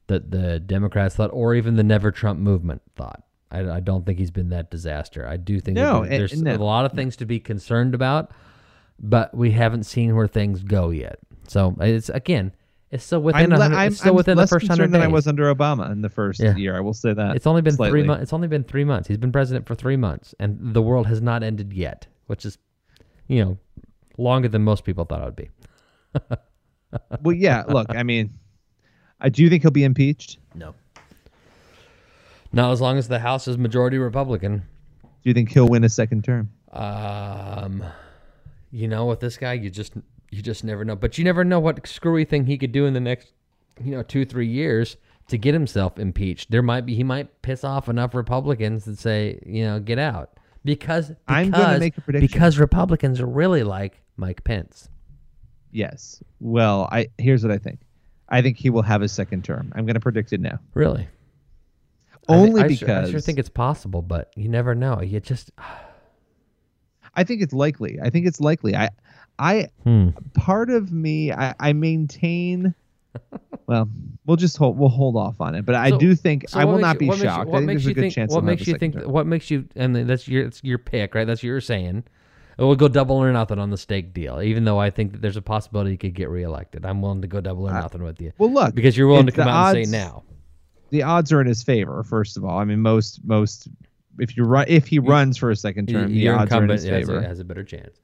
that 0.07 0.31
the 0.31 0.59
Democrats 0.59 1.15
thought, 1.15 1.31
or 1.33 1.55
even 1.55 1.75
the 1.75 1.83
Never 1.83 2.11
Trump 2.11 2.39
movement 2.39 2.81
thought. 2.95 3.23
I, 3.51 3.69
I 3.69 3.79
don't 3.79 4.05
think 4.05 4.19
he's 4.19 4.31
been 4.31 4.49
that 4.49 4.69
disaster. 4.69 5.27
I 5.27 5.37
do 5.37 5.59
think 5.59 5.75
No, 5.75 6.01
that 6.03 6.09
there's 6.09 6.41
no. 6.41 6.55
a 6.55 6.57
lot 6.57 6.85
of 6.85 6.91
things 6.93 7.15
to 7.17 7.25
be 7.25 7.39
concerned 7.39 7.95
about, 7.95 8.31
but 8.99 9.33
we 9.35 9.51
haven't 9.51 9.83
seen 9.83 10.15
where 10.15 10.27
things 10.27 10.63
go 10.63 10.89
yet. 10.89 11.19
So 11.47 11.75
it's 11.79 12.09
again, 12.09 12.53
it's 12.95 13.03
still 13.03 13.21
within. 13.21 13.53
I'm, 13.53 13.59
le- 13.59 13.75
I'm, 13.75 13.87
it's 13.91 13.97
still 13.99 14.09
I'm 14.09 14.15
within 14.15 14.37
the 14.37 14.47
first 14.47 14.67
hundred 14.67 14.87
days. 14.87 14.91
than 14.93 15.01
I 15.01 15.07
was 15.07 15.27
under 15.27 15.53
Obama 15.53 15.91
in 15.91 16.01
the 16.01 16.09
first 16.09 16.39
Yeah. 16.39 16.55
year. 16.55 16.75
I 16.75 16.79
will 16.79 16.93
say 16.93 17.13
that. 17.13 17.35
It's 17.35 17.45
only 17.47 17.61
been 17.61 17.75
three 17.77 18.03
months. 18.03 18.23
It's 18.23 18.33
only 18.33 18.47
been 18.47 18.63
three 18.63 18.83
months. 18.83 19.07
He's 19.07 19.17
been 19.17 19.31
president 19.31 19.67
for 19.67 19.75
three 19.75 19.97
months, 19.97 20.33
and 20.39 20.73
the 20.73 20.81
world 20.81 21.07
has 21.07 21.21
not 21.21 21.43
ended 21.43 21.71
yet, 21.73 22.07
which 22.27 22.45
is, 22.45 22.57
you 23.27 23.43
know, 23.45 23.57
longer 24.17 24.47
than 24.47 24.63
most 24.63 24.83
people 24.83 25.05
thought 25.05 25.21
it 25.21 25.25
would 25.25 25.35
be. 25.35 25.49
Well, 27.21 27.35
yeah. 27.35 27.63
Look, 27.67 27.87
I 27.89 28.03
mean, 28.03 28.39
I 29.19 29.27
do 29.27 29.43
you 29.43 29.49
think 29.49 29.63
he'll 29.63 29.71
be 29.71 29.83
impeached. 29.83 30.37
No. 30.53 30.75
Not 32.53 32.71
as 32.71 32.79
long 32.79 32.97
as 32.97 33.09
the 33.09 33.19
House 33.19 33.49
is 33.49 33.57
majority 33.57 33.97
Republican. 33.97 34.59
Do 35.03 35.09
you 35.23 35.33
think 35.33 35.51
he'll 35.51 35.67
win 35.67 35.83
a 35.83 35.89
second 35.89 36.23
term? 36.23 36.51
Um, 36.71 37.83
you 38.71 38.87
know, 38.87 39.07
with 39.07 39.19
this 39.19 39.35
guy, 39.35 39.53
you 39.53 39.69
just 39.69 39.93
you 40.31 40.41
just 40.41 40.63
never 40.63 40.83
know. 40.85 40.95
But 40.95 41.17
you 41.17 41.23
never 41.23 41.43
know 41.43 41.59
what 41.59 41.85
screwy 41.87 42.25
thing 42.25 42.45
he 42.45 42.57
could 42.57 42.71
do 42.71 42.85
in 42.85 42.93
the 42.93 42.99
next, 42.99 43.33
you 43.83 43.91
know, 43.91 44.03
two 44.03 44.25
three 44.25 44.47
years 44.47 44.97
to 45.27 45.37
get 45.37 45.53
himself 45.53 45.97
impeached. 45.99 46.51
There 46.51 46.61
might 46.61 46.85
be 46.85 46.95
he 46.95 47.03
might 47.03 47.41
piss 47.41 47.63
off 47.63 47.89
enough 47.89 48.13
Republicans 48.13 48.85
that 48.85 48.99
say, 48.99 49.39
you 49.45 49.63
know, 49.63 49.79
get 49.79 49.99
out 49.99 50.31
because, 50.63 51.09
because 51.09 51.19
I'm 51.27 51.51
gonna 51.51 51.79
make 51.79 51.97
a 51.97 52.01
prediction. 52.01 52.27
because 52.27 52.57
Republicans 52.59 53.21
really 53.21 53.63
like 53.63 54.01
Mike 54.17 54.43
Pence. 54.43 54.89
Yes. 55.71 56.23
Well, 56.39 56.87
I 56.91 57.07
here's 57.17 57.43
what 57.43 57.51
I 57.51 57.57
think. 57.57 57.79
I 58.29 58.41
think 58.41 58.57
he 58.57 58.69
will 58.69 58.81
have 58.81 59.01
a 59.01 59.07
second 59.07 59.43
term. 59.43 59.71
I'm 59.75 59.85
going 59.85 59.93
to 59.95 59.99
predict 59.99 60.33
it 60.33 60.39
now. 60.39 60.59
Really. 60.73 61.07
I 62.27 62.33
Only 62.33 62.63
I 62.63 62.67
sure- 62.69 62.87
because 62.87 63.09
I 63.09 63.11
sure 63.11 63.19
think 63.19 63.37
it's 63.37 63.49
possible, 63.49 64.01
but 64.01 64.31
you 64.35 64.49
never 64.49 64.73
know. 64.73 65.01
You 65.01 65.19
just 65.19 65.51
I 67.15 67.23
think 67.23 67.41
it's 67.41 67.53
likely. 67.53 67.99
I 68.01 68.09
think 68.09 68.25
it's 68.25 68.41
likely. 68.41 68.75
I, 68.75 68.89
I, 69.37 69.67
hmm. 69.83 70.09
part 70.33 70.69
of 70.69 70.91
me, 70.91 71.31
I, 71.31 71.53
I 71.59 71.73
maintain. 71.73 72.73
Well, 73.67 73.89
we'll 74.25 74.37
just 74.37 74.57
hold. 74.57 74.77
We'll 74.77 74.89
hold 74.89 75.15
off 75.15 75.39
on 75.41 75.55
it. 75.55 75.65
But 75.65 75.75
I 75.75 75.89
So- 75.89 75.97
do 75.97 76.15
think 76.15 76.49
So 76.49 76.59
I 76.59 76.65
will 76.65 76.77
not 76.79 76.95
you- 76.95 76.99
be 76.99 77.07
what 77.07 77.17
you- 77.17 77.23
shocked. 77.23 77.49
what 77.49 77.55
I 77.55 77.59
think 77.59 77.67
makes 77.67 77.83
there's 77.83 77.85
a 77.85 77.89
you 77.89 77.95
good 77.95 78.01
think? 78.01 78.13
chance. 78.13 78.33
What 78.33 78.43
makes 78.43 78.67
you 78.67 78.75
think? 78.77 78.93
term. 78.95 79.11
What 79.11 79.25
makes 79.27 79.49
you? 79.49 79.65
And 79.75 79.95
that's 79.95 80.27
your 80.27 80.45
it's 80.45 80.63
your 80.63 80.77
pick, 80.77 81.15
right? 81.15 81.25
That's 81.25 81.39
what 81.39 81.43
you're 81.47 81.61
saying. 81.61 82.03
We'll 82.57 82.75
go 82.75 82.87
double 82.87 83.17
or 83.17 83.31
nothing 83.33 83.59
on 83.59 83.69
the 83.69 83.77
stake 83.77 84.13
deal, 84.13 84.41
even 84.41 84.63
though 84.63 84.79
I 84.79 84.89
think 84.89 85.11
that 85.13 85.21
there's 85.21 85.35
a 85.35 85.41
possibility 85.41 85.91
he 85.91 85.97
could 85.97 86.13
get 86.13 86.29
reelected. 86.29 86.85
I'm 86.85 87.01
willing 87.01 87.21
to 87.21 87.27
go 87.27 87.41
double 87.41 87.67
or 87.67 87.73
nothing 87.73 88.01
with 88.03 88.21
you 88.21 88.31
Well, 88.37 88.49
look, 88.51 88.73
because 88.75 88.95
you're 88.97 89.07
willing 89.09 89.25
to 89.25 89.31
come 89.33 89.47
out 89.49 89.75
and 89.75 89.79
odds- 89.79 89.89
say 89.89 89.97
now. 89.97 90.23
the 90.91 91.03
odds 91.03 91.33
are 91.33 91.41
in 91.41 91.47
his 91.47 91.63
favor. 91.63 92.01
First 92.03 92.37
of 92.37 92.45
all, 92.45 92.57
I 92.57 92.63
mean, 92.63 92.79
most 92.79 93.19
most 93.25 93.67
if 94.19 94.37
you 94.37 94.43
run 94.43 94.65
if 94.69 94.87
he 94.87 94.99
runs 94.99 95.35
for 95.37 95.51
a 95.51 95.55
second 95.55 95.89
term, 95.89 96.11
the 96.11 96.17
Your 96.19 96.35
odds 96.37 96.53
are 96.53 96.57
in 96.57 96.63
incumbent 96.69 96.79
his 96.81 96.89
has 96.89 97.07
favor. 97.07 97.19
a, 97.19 97.27
has 97.27 97.39
a 97.39 97.43
better 97.43 97.63
chance. 97.63 97.99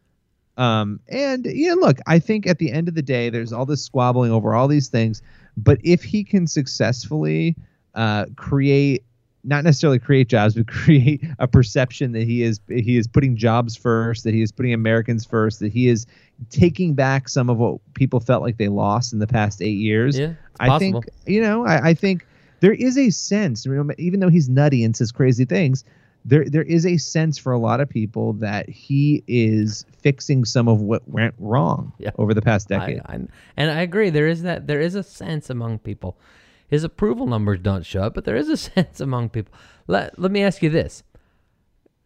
Um, 0.58 0.99
and 1.08 1.45
you 1.45 1.70
know, 1.70 1.82
look, 1.82 1.97
I 2.08 2.20
think 2.20 2.47
at 2.47 2.60
the 2.60 2.72
end 2.72 2.88
of 2.88 2.95
the 2.95 3.02
day, 3.02 3.30
there's 3.30 3.54
all 3.54 3.66
this 3.66 3.84
squabbling 3.84 4.32
over 4.32 4.54
all 4.54 4.68
these 4.68 4.89
things. 4.89 5.22
But 5.58 5.80
if 5.84 6.04
he 6.04 6.24
can 6.24 6.47
successfully 6.47 7.56
uh, 7.95 8.26
create, 8.36 9.04
not 9.43 9.64
necessarily 9.64 9.99
create 9.99 10.28
jobs, 10.30 10.54
but 10.56 10.68
create 10.68 11.24
a 11.39 11.47
perception 11.47 12.12
that 12.14 12.24
he 12.24 12.43
is 12.43 12.60
he 12.68 12.97
is 12.97 13.08
putting 13.08 13.36
jobs 13.36 13.76
first, 13.76 14.24
that 14.24 14.34
he 14.34 14.41
is 14.41 14.52
putting 14.52 14.74
Americans 14.74 15.26
first, 15.26 15.60
that 15.60 15.72
he 15.72 15.88
is 15.88 16.06
taking 16.49 16.93
back 16.93 17.30
some 17.30 17.49
of 17.49 17.58
what 17.58 17.80
people 17.93 18.20
felt 18.20 18.41
like 18.41 18.58
they 18.58 18.68
lost 18.68 19.14
in 19.14 19.20
the 19.20 19.28
past 19.28 19.62
eight 19.62 19.78
years. 19.78 20.18
Yeah, 20.18 20.34
I 20.60 20.68
possible. 20.68 21.02
think 21.02 21.14
you 21.26 21.41
know, 21.41 21.66
I, 21.66 21.89
I 21.89 21.93
think 21.93 22.26
there 22.60 22.74
is 22.74 22.97
a 22.97 23.10
sense, 23.10 23.66
even 23.97 24.20
though 24.20 24.30
he's 24.30 24.47
nutty 24.47 24.84
and 24.84 24.95
says 24.95 25.12
crazy 25.12 25.45
things, 25.45 25.84
there 26.24 26.45
there 26.45 26.63
is 26.63 26.86
a 26.86 26.97
sense 26.97 27.38
for 27.38 27.51
a 27.51 27.57
lot 27.59 27.82
of 27.82 27.89
people 27.89 28.34
that 28.34 28.69
he 28.69 29.24
is 29.28 29.86
fixing 30.01 30.45
some 30.45 30.67
of 30.67 30.80
what 30.82 31.07
went 31.09 31.34
wrong 31.39 31.93
Yeah. 31.97 32.11
over 32.17 32.34
the 32.34 32.41
past 32.41 32.67
decade. 32.69 33.01
I, 33.05 33.19
and 33.57 33.72
I 33.72 33.82
agree. 33.82 34.09
There 34.09 34.28
is 34.28 34.43
that. 34.43 34.67
There 34.67 34.82
is 34.82 34.95
a 34.95 35.03
sense 35.03 35.49
among 35.49 35.80
people. 35.80 36.17
His 36.67 36.84
approval 36.84 37.28
numbers 37.28 37.59
don't 37.59 37.86
show 37.86 38.03
up, 38.03 38.13
but 38.13 38.26
there 38.26 38.36
is 38.36 38.49
a 38.49 38.57
sense 38.72 38.99
among 38.99 39.30
people. 39.30 39.53
Let 39.88 40.17
Let 40.19 40.32
me 40.32 40.43
ask 40.43 40.61
you 40.61 40.69
this: 40.69 41.03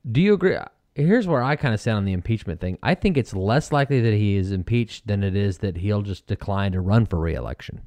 Do 0.09 0.21
you 0.21 0.33
agree? 0.33 0.57
Here's 0.95 1.27
where 1.27 1.43
I 1.43 1.57
kind 1.57 1.73
of 1.73 1.81
stand 1.81 1.97
on 1.97 2.05
the 2.05 2.13
impeachment 2.13 2.61
thing. 2.61 2.77
I 2.81 2.95
think 2.95 3.17
it's 3.17 3.33
less 3.33 3.73
likely 3.73 3.99
that 3.99 4.13
he 4.13 4.37
is 4.37 4.53
impeached 4.53 5.07
than 5.07 5.23
it 5.25 5.35
is 5.35 5.57
that 5.57 5.75
he'll 5.75 6.01
just 6.03 6.25
decline 6.25 6.71
to 6.71 6.79
run 6.79 7.05
for 7.05 7.19
reelection. 7.19 7.81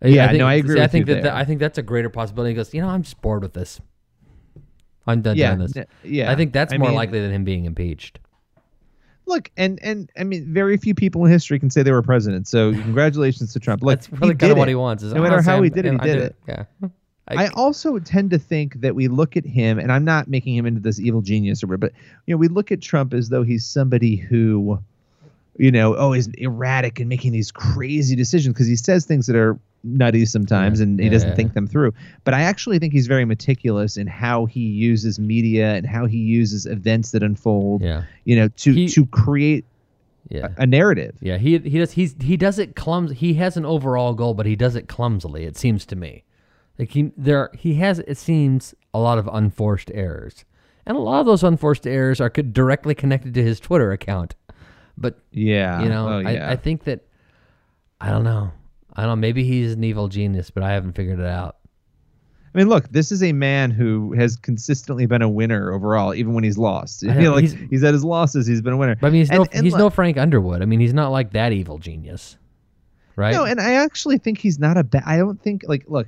Yeah, 0.00 0.28
think, 0.28 0.38
no, 0.38 0.46
I 0.46 0.54
agree 0.54 0.76
see, 0.76 0.82
I 0.82 0.86
think 0.86 1.08
you 1.08 1.14
that, 1.14 1.22
there. 1.22 1.32
that 1.32 1.34
I 1.34 1.44
think 1.44 1.60
that's 1.60 1.78
a 1.78 1.82
greater 1.82 2.10
possibility. 2.10 2.52
He 2.52 2.54
goes, 2.56 2.72
you 2.74 2.80
know, 2.80 2.88
I'm 2.88 3.02
just 3.02 3.20
bored 3.20 3.42
with 3.42 3.54
this. 3.54 3.80
I'm 5.06 5.22
done 5.22 5.36
yeah, 5.36 5.54
doing 5.54 5.68
this. 5.68 5.86
yeah. 6.02 6.30
I 6.30 6.34
think 6.34 6.52
that's 6.52 6.72
I 6.72 6.78
more 6.78 6.88
mean, 6.88 6.96
likely 6.96 7.20
than 7.20 7.30
him 7.30 7.44
being 7.44 7.64
impeached. 7.66 8.18
Look, 9.26 9.50
and 9.56 9.78
and 9.82 10.10
I 10.18 10.24
mean, 10.24 10.52
very 10.52 10.76
few 10.76 10.94
people 10.94 11.24
in 11.24 11.32
history 11.32 11.58
can 11.58 11.70
say 11.70 11.82
they 11.82 11.92
were 11.92 12.02
president. 12.02 12.46
So 12.46 12.72
congratulations 12.82 13.52
to 13.54 13.60
Trump. 13.60 13.82
Look, 13.82 14.00
That's 14.00 14.12
really 14.12 14.34
kind 14.34 14.52
of 14.52 14.58
what 14.58 14.68
he 14.68 14.74
wants. 14.74 15.02
Is 15.02 15.12
No 15.12 15.22
matter 15.22 15.42
how 15.42 15.62
he 15.62 15.70
did 15.70 15.86
it, 15.86 15.92
he 15.92 15.98
did 15.98 16.18
it. 16.18 16.36
Yeah. 16.46 16.64
I 17.28 17.48
also 17.48 17.98
tend 17.98 18.30
to 18.32 18.38
think 18.38 18.82
that 18.82 18.94
we 18.94 19.08
look 19.08 19.34
at 19.34 19.46
him, 19.46 19.78
and 19.78 19.90
I'm 19.90 20.04
not 20.04 20.28
making 20.28 20.56
him 20.56 20.66
into 20.66 20.80
this 20.80 21.00
evil 21.00 21.22
genius 21.22 21.62
or 21.62 21.68
whatever, 21.68 21.78
but 21.78 21.92
you 22.26 22.34
know, 22.34 22.36
we 22.38 22.48
look 22.48 22.70
at 22.70 22.82
Trump 22.82 23.14
as 23.14 23.30
though 23.30 23.42
he's 23.42 23.64
somebody 23.64 24.16
who, 24.16 24.78
you 25.56 25.72
know, 25.72 25.96
oh, 25.96 26.12
is 26.12 26.28
erratic 26.36 27.00
and 27.00 27.08
making 27.08 27.32
these 27.32 27.50
crazy 27.50 28.14
decisions 28.14 28.52
because 28.52 28.66
he 28.66 28.76
says 28.76 29.06
things 29.06 29.26
that 29.26 29.36
are 29.36 29.58
nutty 29.84 30.24
sometimes, 30.26 30.80
and 30.80 30.98
he 30.98 31.06
yeah, 31.06 31.12
doesn't 31.12 31.28
yeah. 31.30 31.34
think 31.34 31.52
them 31.54 31.66
through. 31.66 31.92
But 32.24 32.34
I 32.34 32.40
actually 32.40 32.78
think 32.78 32.92
he's 32.92 33.06
very 33.06 33.24
meticulous 33.24 33.96
in 33.96 34.06
how 34.06 34.46
he 34.46 34.60
uses 34.60 35.18
media 35.18 35.74
and 35.74 35.86
how 35.86 36.06
he 36.06 36.18
uses 36.18 36.66
events 36.66 37.10
that 37.12 37.22
unfold, 37.22 37.82
Yeah. 37.82 38.02
you 38.24 38.34
know, 38.36 38.48
to 38.48 38.72
He- 38.72 38.88
to 38.88 39.06
create 39.06 39.64
Yeah. 40.30 40.48
a 40.56 40.66
narrative. 40.66 41.16
Yeah, 41.20 41.36
he 41.38 41.58
he 41.58 41.78
does 41.78 41.92
he's 41.92 42.14
he 42.20 42.36
does 42.36 42.58
it 42.58 42.74
clums 42.74 43.12
he 43.12 43.34
has 43.34 43.56
an 43.58 43.66
overall 43.66 44.14
goal, 44.14 44.32
but 44.34 44.46
he 44.46 44.56
does 44.56 44.74
it 44.74 44.88
clumsily. 44.88 45.44
It 45.44 45.56
seems 45.56 45.84
to 45.86 45.96
me, 45.96 46.24
like 46.78 46.90
he 46.92 47.12
there 47.16 47.50
he 47.54 47.74
has 47.74 47.98
it 47.98 48.16
seems 48.16 48.74
a 48.94 48.98
lot 48.98 49.18
of 49.18 49.28
unforced 49.30 49.90
errors, 49.92 50.44
and 50.86 50.96
a 50.96 51.00
lot 51.00 51.20
of 51.20 51.26
those 51.26 51.44
unforced 51.44 51.86
errors 51.86 52.20
are 52.22 52.30
directly 52.30 52.94
connected 52.94 53.34
to 53.34 53.42
his 53.42 53.60
Twitter 53.60 53.92
account. 53.92 54.34
But 54.96 55.18
Yeah, 55.30 55.82
you 55.82 55.88
know, 55.90 56.08
oh, 56.08 56.18
yeah. 56.20 56.48
I, 56.48 56.52
I 56.52 56.56
think 56.56 56.84
that 56.84 57.00
I 58.00 58.10
don't 58.10 58.24
know, 58.24 58.50
I 58.96 59.02
don't 59.02 59.10
know. 59.10 59.16
Maybe 59.16 59.44
he's 59.44 59.72
an 59.72 59.84
evil 59.84 60.08
genius, 60.08 60.50
but 60.50 60.62
I 60.62 60.72
haven't 60.72 60.92
figured 60.92 61.18
it 61.20 61.26
out. 61.26 61.56
I 62.54 62.58
mean, 62.58 62.68
look, 62.68 62.88
this 62.90 63.10
is 63.10 63.20
a 63.22 63.32
man 63.32 63.72
who 63.72 64.12
has 64.12 64.36
consistently 64.36 65.06
been 65.06 65.22
a 65.22 65.28
winner 65.28 65.72
overall, 65.72 66.14
even 66.14 66.34
when 66.34 66.44
he's 66.44 66.56
lost. 66.56 67.02
You 67.02 67.12
know, 67.14 67.32
like 67.34 67.44
he's- 67.46 67.56
he's, 67.70 67.82
had 67.82 67.92
his 67.94 68.04
losses, 68.04 68.46
he's 68.46 68.62
been 68.62 68.74
a 68.74 68.76
winner. 68.76 68.94
But 68.94 69.08
I 69.08 69.10
mean, 69.10 69.22
he's 69.22 69.30
no 69.32 69.42
And- 69.42 69.54
and 69.54 69.64
he's 69.64 69.72
look- 69.72 69.78
no 69.80 69.90
Frank 69.90 70.16
Underwood. 70.18 70.62
I 70.62 70.64
mean, 70.64 70.78
he's 70.78 70.94
not 70.94 71.08
like 71.10 71.32
that 71.32 71.52
evil 71.52 71.78
genius, 71.78 72.36
right? 73.16 73.32
No, 73.32 73.44
and 73.44 73.60
I 73.60 73.72
actually 73.74 74.18
think 74.18 74.38
he's 74.38 74.60
not 74.60 74.76
a 74.76 74.84
bad. 74.84 75.02
I 75.04 75.16
don't 75.16 75.42
think 75.42 75.64
like 75.66 75.84
look. 75.88 76.06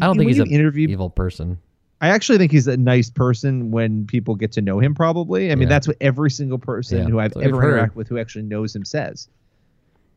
I 0.00 0.06
don't 0.06 0.16
think 0.16 0.28
he's 0.28 0.38
an 0.38 0.50
interview. 0.50 0.86
evil 0.88 1.10
person. 1.10 1.58
I 2.00 2.08
actually 2.08 2.38
think 2.38 2.52
he's 2.52 2.66
a 2.68 2.76
nice 2.76 3.08
person 3.10 3.70
when 3.70 4.06
people 4.06 4.34
get 4.36 4.52
to 4.52 4.60
know 4.60 4.78
him. 4.78 4.94
Probably, 4.94 5.50
I 5.50 5.54
mean 5.56 5.62
Yeah. 5.62 5.68
that's 5.70 5.88
what 5.88 5.96
every 6.00 6.30
single 6.30 6.58
person 6.58 6.98
Yeah, 6.98 7.04
who 7.06 7.18
I've 7.18 7.36
ever 7.36 7.56
interacted 7.56 7.94
with 7.96 8.08
who 8.08 8.18
actually 8.18 8.42
knows 8.44 8.76
him 8.76 8.84
says. 8.84 9.28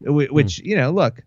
Wh- 0.04 0.26
Hmm. 0.26 0.34
Which 0.36 0.60
you 0.60 0.76
know, 0.76 0.92
look, 0.92 1.22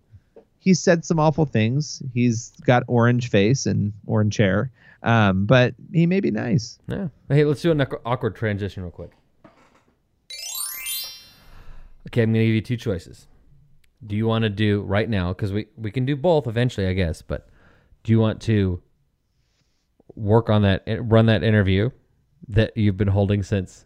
He's 0.61 0.79
said 0.81 1.05
some 1.05 1.19
awful 1.19 1.47
things. 1.47 2.03
He's 2.15 2.51
got 2.67 2.85
orange 2.87 3.29
face 3.31 3.67
and 3.67 3.93
orange 4.07 4.37
hair. 4.37 4.71
Um, 5.03 5.47
but 5.47 5.75
he 5.93 6.07
may 6.07 6.21
be 6.21 6.31
nice. 6.31 6.79
Yeah. 6.87 7.09
Hey, 7.29 7.45
let's 7.45 7.63
do 7.63 7.71
an 7.73 7.81
awkward 8.05 8.37
transition 8.37 8.83
real 8.83 8.93
quick. 8.93 9.11
Okay, 12.09 12.23
I'm 12.23 12.33
going 12.33 12.43
to 12.43 12.47
give 12.47 12.55
you 12.55 12.61
two 12.61 12.77
choices. 12.77 13.27
Do 14.07 14.17
you 14.17 14.27
want 14.27 14.43
to 14.43 14.49
do 14.51 14.83
right 14.83 15.09
now? 15.09 15.29
Because 15.33 15.53
we, 15.53 15.67
we 15.77 15.91
can 15.91 16.05
do 16.07 16.17
both 16.17 16.47
eventually, 16.47 16.87
I 16.87 16.93
guess. 16.93 17.23
But 17.23 17.49
do 18.03 18.13
you 18.13 18.19
want 18.19 18.41
to 18.43 18.83
work 20.15 20.49
on 20.51 20.63
that, 20.63 20.83
eh, 20.87 20.99
run 21.01 21.27
that 21.27 21.43
interview 21.43 21.91
that 22.49 22.77
you've 22.77 22.97
been 22.97 23.09
holding 23.09 23.43
since 23.43 23.85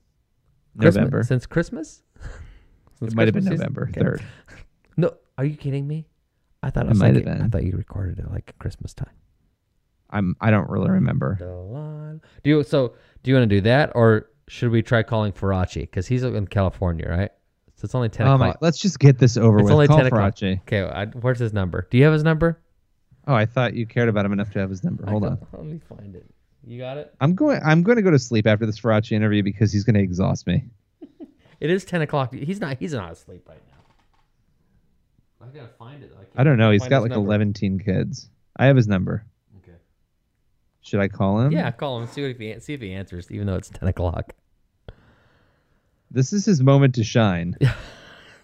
Christmas- 0.78 0.96
November. 0.96 1.22
Since 1.22 1.46
Christmas? 1.46 2.02
Since 3.00 3.12
It 3.12 3.16
might 3.16 3.26
have 3.26 3.34
been 3.34 3.42
season? 3.42 3.58
November 3.58 3.88
Okay. 3.90 4.00
third. 4.00 4.24
No, 4.96 5.12
are 5.36 5.44
you 5.44 5.56
kidding 5.56 5.88
me? 5.88 6.06
I 6.64 6.70
thought 6.70 6.86
it 6.86 6.92
It 6.92 6.96
might 6.96 7.14
like, 7.14 7.24
have 7.26 7.34
I 7.34 7.38
been. 7.40 7.50
thought 7.50 7.64
you 7.64 7.72
recorded 7.76 8.18
it 8.18 8.30
like 8.30 8.54
Christmas 8.58 8.94
time. 8.94 9.10
I'm. 10.10 10.36
I 10.40 10.50
don't 10.50 10.68
really 10.70 10.90
remember. 10.90 11.36
Do 12.42 12.50
you 12.50 12.62
so? 12.62 12.94
Do 13.22 13.30
you 13.30 13.36
want 13.36 13.48
to 13.50 13.56
do 13.56 13.60
that, 13.62 13.92
or 13.94 14.30
should 14.48 14.70
we 14.70 14.82
try 14.82 15.02
calling 15.02 15.32
Faraci 15.32 15.82
because 15.82 16.06
he's 16.06 16.22
in 16.22 16.46
California, 16.46 17.08
right? 17.08 17.30
So 17.76 17.84
it's 17.86 17.94
only 17.94 18.08
ten 18.08 18.26
Oh 18.28 18.38
my! 18.38 18.48
o'clock. 18.48 18.58
Let's 18.60 18.78
just 18.78 18.98
get 18.98 19.18
this 19.18 19.36
over 19.36 19.58
it's 19.58 19.64
with. 19.64 19.72
only 19.72 19.86
Call 19.88 19.96
ten 19.98 20.06
o'clock. 20.06 20.34
Okay, 20.42 20.82
I, 20.82 21.06
where's 21.06 21.38
his 21.38 21.52
number? 21.52 21.86
Do 21.90 21.98
you 21.98 22.04
have 22.04 22.12
his 22.12 22.22
number? 22.22 22.60
Oh, 23.26 23.34
I 23.34 23.46
thought 23.46 23.74
you 23.74 23.86
cared 23.86 24.08
about 24.08 24.24
him 24.24 24.32
enough 24.32 24.50
to 24.52 24.58
have 24.60 24.70
his 24.70 24.84
number. 24.84 25.04
Hold 25.06 25.24
on. 25.24 25.38
Let 25.52 25.64
me 25.64 25.80
find 25.88 26.14
it. 26.14 26.26
You 26.66 26.78
got 26.78 26.96
it. 26.98 27.14
I'm 27.20 27.34
going. 27.34 27.60
I'm 27.64 27.82
going 27.82 27.96
to 27.96 28.02
go 28.02 28.10
to 28.10 28.18
sleep 28.18 28.46
after 28.46 28.66
this 28.66 28.78
Faraci 28.80 29.12
interview 29.12 29.42
because 29.42 29.72
he's 29.72 29.84
going 29.84 29.94
to 29.94 30.02
exhaust 30.02 30.46
me. 30.46 30.64
It 31.60 31.70
is 31.70 31.84
ten 31.84 32.02
o'clock. 32.02 32.34
He's 32.34 32.60
not. 32.60 32.76
He's 32.78 32.92
not 32.92 33.12
asleep 33.12 33.48
right 33.48 33.60
now. 33.68 33.73
I 35.44 35.56
gotta 35.56 35.68
find 35.78 36.02
it. 36.02 36.12
can't 36.14 36.28
I 36.36 36.44
don't 36.44 36.58
know. 36.58 36.70
He's 36.70 36.86
got 36.88 37.02
like 37.02 37.10
number. 37.10 37.26
11 37.26 37.52
teen 37.52 37.78
kids. 37.78 38.28
I 38.56 38.66
have 38.66 38.76
his 38.76 38.88
number. 38.88 39.24
Okay. 39.58 39.76
Should 40.82 41.00
I 41.00 41.08
call 41.08 41.40
him? 41.40 41.52
Yeah, 41.52 41.70
call 41.70 42.00
him. 42.00 42.06
See 42.06 42.22
what 42.22 42.30
if 42.30 42.38
he 42.38 42.58
see 42.60 42.74
if 42.74 42.80
he 42.80 42.92
answers, 42.92 43.30
even 43.30 43.46
though 43.46 43.56
it's 43.56 43.68
ten 43.68 43.88
o'clock. 43.88 44.34
This 46.10 46.32
is 46.32 46.44
his 46.44 46.62
moment 46.62 46.94
to 46.96 47.04
shine. 47.04 47.56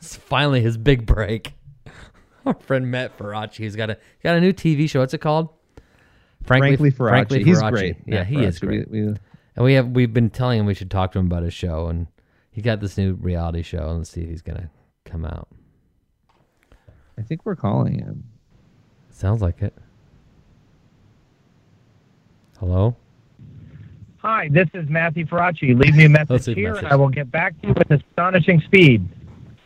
It's 0.02 0.16
finally 0.16 0.62
his 0.62 0.78
big 0.78 1.04
break. 1.04 1.52
Our 2.46 2.54
friend 2.54 2.90
Matt 2.90 3.18
Faraci. 3.18 3.56
He's 3.56 3.76
got 3.76 3.90
a 3.90 3.98
got 4.22 4.34
a 4.34 4.40
new 4.40 4.54
TV 4.54 4.88
show. 4.88 5.00
What's 5.00 5.12
it 5.12 5.18
called? 5.18 5.50
Frankly, 6.44 6.90
Faraci. 6.90 6.96
Frankly 6.96 7.44
he's 7.44 7.60
Faraci. 7.60 7.70
great. 7.70 7.96
Yeah, 8.06 8.20
Matt 8.20 8.26
he 8.28 8.42
is 8.42 8.58
great. 8.58 8.90
We, 8.90 9.02
we, 9.02 9.08
And 9.56 9.64
we 9.64 9.74
have 9.74 9.88
we've 9.88 10.14
been 10.14 10.30
telling 10.30 10.58
him 10.58 10.64
we 10.64 10.72
should 10.72 10.90
talk 10.90 11.12
to 11.12 11.18
him 11.18 11.26
about 11.26 11.42
his 11.42 11.52
show, 11.52 11.88
and 11.88 12.06
he 12.50 12.62
got 12.62 12.80
this 12.80 12.96
new 12.96 13.12
reality 13.12 13.60
show. 13.60 13.88
and 13.90 13.98
Let's 13.98 14.10
see 14.10 14.22
if 14.22 14.30
he's 14.30 14.40
gonna 14.40 14.70
come 15.04 15.26
out. 15.26 15.48
I 17.20 17.22
think 17.22 17.44
we're 17.44 17.54
calling 17.56 17.98
him. 17.98 18.24
Sounds 19.10 19.42
like 19.42 19.60
it. 19.60 19.74
Hello. 22.58 22.96
Hi, 24.18 24.48
this 24.50 24.68
is 24.74 24.88
Matthew 24.88 25.26
Faraci. 25.26 25.78
Leave 25.78 25.94
me 25.94 26.06
a 26.06 26.08
message 26.28 26.48
a 26.48 26.54
here, 26.54 26.70
message. 26.70 26.84
and 26.84 26.92
I 26.92 26.96
will 26.96 27.08
get 27.10 27.30
back 27.30 27.60
to 27.60 27.68
you 27.68 27.74
with 27.74 27.90
astonishing 27.90 28.60
speed. 28.62 29.06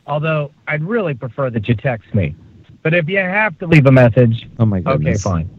Although 0.06 0.50
I'd 0.68 0.82
really 0.82 1.14
prefer 1.14 1.48
that 1.50 1.68
you 1.68 1.74
text 1.76 2.12
me. 2.14 2.34
But 2.82 2.92
if 2.92 3.08
you 3.08 3.18
have 3.18 3.58
to 3.60 3.66
leave 3.66 3.86
a 3.86 3.92
message, 3.92 4.48
Oh 4.58 4.66
my 4.66 4.80
goodness. 4.80 4.94
okay, 4.94 5.04
goodness. 5.04 5.22
fine. 5.22 5.50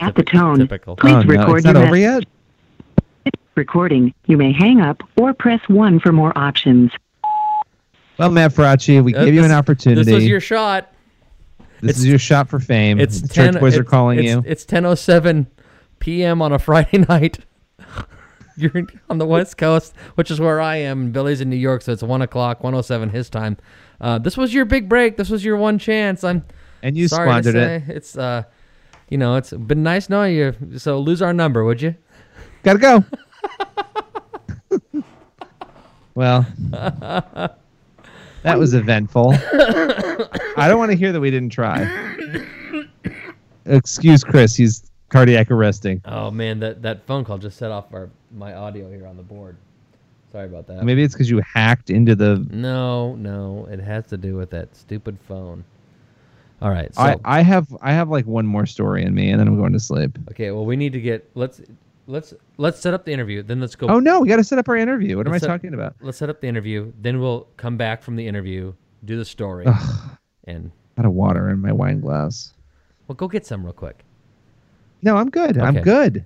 At 0.00 0.14
the 0.16 0.22
tone, 0.24 0.58
Typical. 0.58 0.96
please 0.96 1.12
Oh 1.12 1.20
no, 1.22 1.34
record 1.38 1.64
your 1.64 1.76
over 1.76 1.90
message. 1.92 2.26
yet. 3.24 3.34
Recording. 3.54 4.12
You 4.26 4.36
may 4.36 4.52
hang 4.52 4.80
up 4.80 5.02
or 5.16 5.32
press 5.34 5.60
1 5.68 6.00
for 6.00 6.12
more 6.12 6.36
options. 6.36 6.90
Well, 8.18 8.30
Matt 8.30 8.52
Faraci, 8.52 9.02
we 9.04 9.14
Uh, 9.14 9.24
gave 9.24 9.34
you 9.34 9.44
an 9.44 9.52
opportunity. 9.52 10.02
This 10.04 10.14
was 10.14 10.26
your 10.26 10.40
shot. 10.40 10.90
This 11.84 11.90
it's- 11.90 11.98
is 12.00 12.06
your 12.06 12.18
shot 12.18 12.48
for 12.48 12.58
fame. 12.58 12.98
It's 13.00 13.20
The 13.20 13.28
10, 13.28 13.52
Church 13.54 13.60
boys 13.60 13.76
are 13.76 13.80
it's- 13.80 13.90
calling 13.90 14.18
it's, 14.18 14.26
you. 14.28 14.42
It's 14.46 14.64
ten 14.64 14.84
oh 14.86 14.94
seven 14.94 15.46
p.m. 16.00 16.40
on 16.42 16.52
a 16.52 16.58
Friday 16.58 16.98
night. 17.08 17.38
You're 18.56 18.84
on 19.10 19.18
the 19.18 19.26
West 19.26 19.56
Coast, 19.58 19.94
which 20.14 20.30
is 20.30 20.38
where 20.40 20.60
I 20.60 20.76
am. 20.76 21.10
Billy's 21.10 21.40
in 21.40 21.50
New 21.50 21.56
York, 21.56 21.82
so 21.82 21.90
it's 21.92 22.02
one 22.04 22.22
o'clock, 22.22 22.62
one 22.62 22.72
oh 22.74 22.82
seven 22.82 23.10
his 23.10 23.28
time. 23.28 23.56
Uh, 24.00 24.18
this 24.18 24.36
was 24.36 24.54
your 24.54 24.64
big 24.64 24.88
break. 24.88 25.16
This 25.16 25.28
was 25.28 25.44
your 25.44 25.56
one 25.56 25.78
chance. 25.78 26.22
I'm 26.22 26.44
and 26.82 26.96
you 26.96 27.08
sorry 27.08 27.26
squandered 27.28 27.56
it. 27.56 27.82
It's 27.88 28.16
uh, 28.16 28.44
you 29.08 29.18
know, 29.18 29.34
it's 29.36 29.50
been 29.52 29.82
nice 29.82 30.08
knowing 30.08 30.34
you. 30.36 30.54
So 30.78 30.98
lose 31.00 31.20
our 31.20 31.32
number, 31.32 31.64
would 31.64 31.82
you? 31.82 31.96
Gotta 32.62 32.78
go. 32.78 33.04
well, 36.14 36.46
that 38.44 38.58
was 38.58 38.74
eventful. 38.74 39.32
I 40.56 40.68
don't 40.68 40.78
want 40.78 40.92
to 40.92 40.96
hear 40.96 41.12
that 41.12 41.20
we 41.20 41.30
didn't 41.30 41.50
try. 41.50 41.82
Excuse 43.66 44.22
Chris. 44.22 44.54
He's 44.54 44.90
cardiac 45.08 45.50
arresting. 45.50 46.02
Oh 46.04 46.30
man, 46.30 46.60
that 46.60 46.82
that 46.82 47.06
phone 47.06 47.24
call 47.24 47.38
just 47.38 47.56
set 47.56 47.70
off 47.70 47.92
our 47.92 48.10
my 48.30 48.54
audio 48.54 48.90
here 48.90 49.06
on 49.06 49.16
the 49.16 49.22
board. 49.22 49.56
Sorry 50.30 50.46
about 50.46 50.66
that. 50.66 50.84
Maybe 50.84 51.02
it's 51.02 51.14
because 51.14 51.30
you 51.30 51.40
hacked 51.40 51.90
into 51.90 52.14
the. 52.14 52.46
No, 52.50 53.14
no, 53.16 53.66
it 53.70 53.80
has 53.80 54.06
to 54.08 54.16
do 54.16 54.36
with 54.36 54.50
that 54.50 54.76
stupid 54.76 55.18
phone. 55.26 55.64
All 56.60 56.70
right, 56.70 56.94
so 56.94 57.02
I, 57.02 57.16
I 57.24 57.40
have 57.42 57.66
I 57.82 57.92
have 57.92 58.08
like 58.08 58.26
one 58.26 58.46
more 58.46 58.66
story 58.66 59.04
in 59.04 59.14
me, 59.14 59.30
and 59.30 59.40
then 59.40 59.48
I'm 59.48 59.56
going 59.56 59.72
to 59.72 59.80
sleep. 59.80 60.18
okay, 60.30 60.50
well 60.50 60.64
we 60.64 60.76
need 60.76 60.92
to 60.92 61.00
get 61.00 61.28
let's 61.34 61.60
let's 62.06 62.34
let's 62.56 62.80
set 62.80 62.94
up 62.94 63.04
the 63.04 63.12
interview. 63.12 63.42
Then 63.42 63.60
let's 63.60 63.74
go. 63.76 63.86
Oh 63.88 63.98
no, 64.00 64.20
we 64.20 64.28
got 64.28 64.36
to 64.36 64.44
set 64.44 64.58
up 64.58 64.68
our 64.68 64.76
interview. 64.76 65.16
What 65.16 65.26
am 65.26 65.32
I 65.32 65.38
set- 65.38 65.46
talking 65.48 65.74
about? 65.74 65.94
Let's 66.00 66.18
set 66.18 66.30
up 66.30 66.40
the 66.40 66.48
interview. 66.48 66.92
Then 67.00 67.20
we'll 67.20 67.46
come 67.56 67.76
back 67.76 68.02
from 68.02 68.16
the 68.16 68.26
interview, 68.26 68.72
do 69.04 69.16
the 69.16 69.24
story, 69.24 69.66
and 70.44 70.70
Out 70.98 71.04
of 71.04 71.12
water 71.12 71.50
in 71.50 71.60
my 71.60 71.72
wine 71.72 72.00
glass. 72.00 72.52
we'll 73.08 73.16
go 73.16 73.28
get 73.28 73.46
some 73.46 73.64
real 73.64 73.72
quick. 73.72 74.04
No, 75.02 75.16
I'm 75.16 75.30
good. 75.30 75.58
I'm 75.58 75.82
good. 75.82 76.24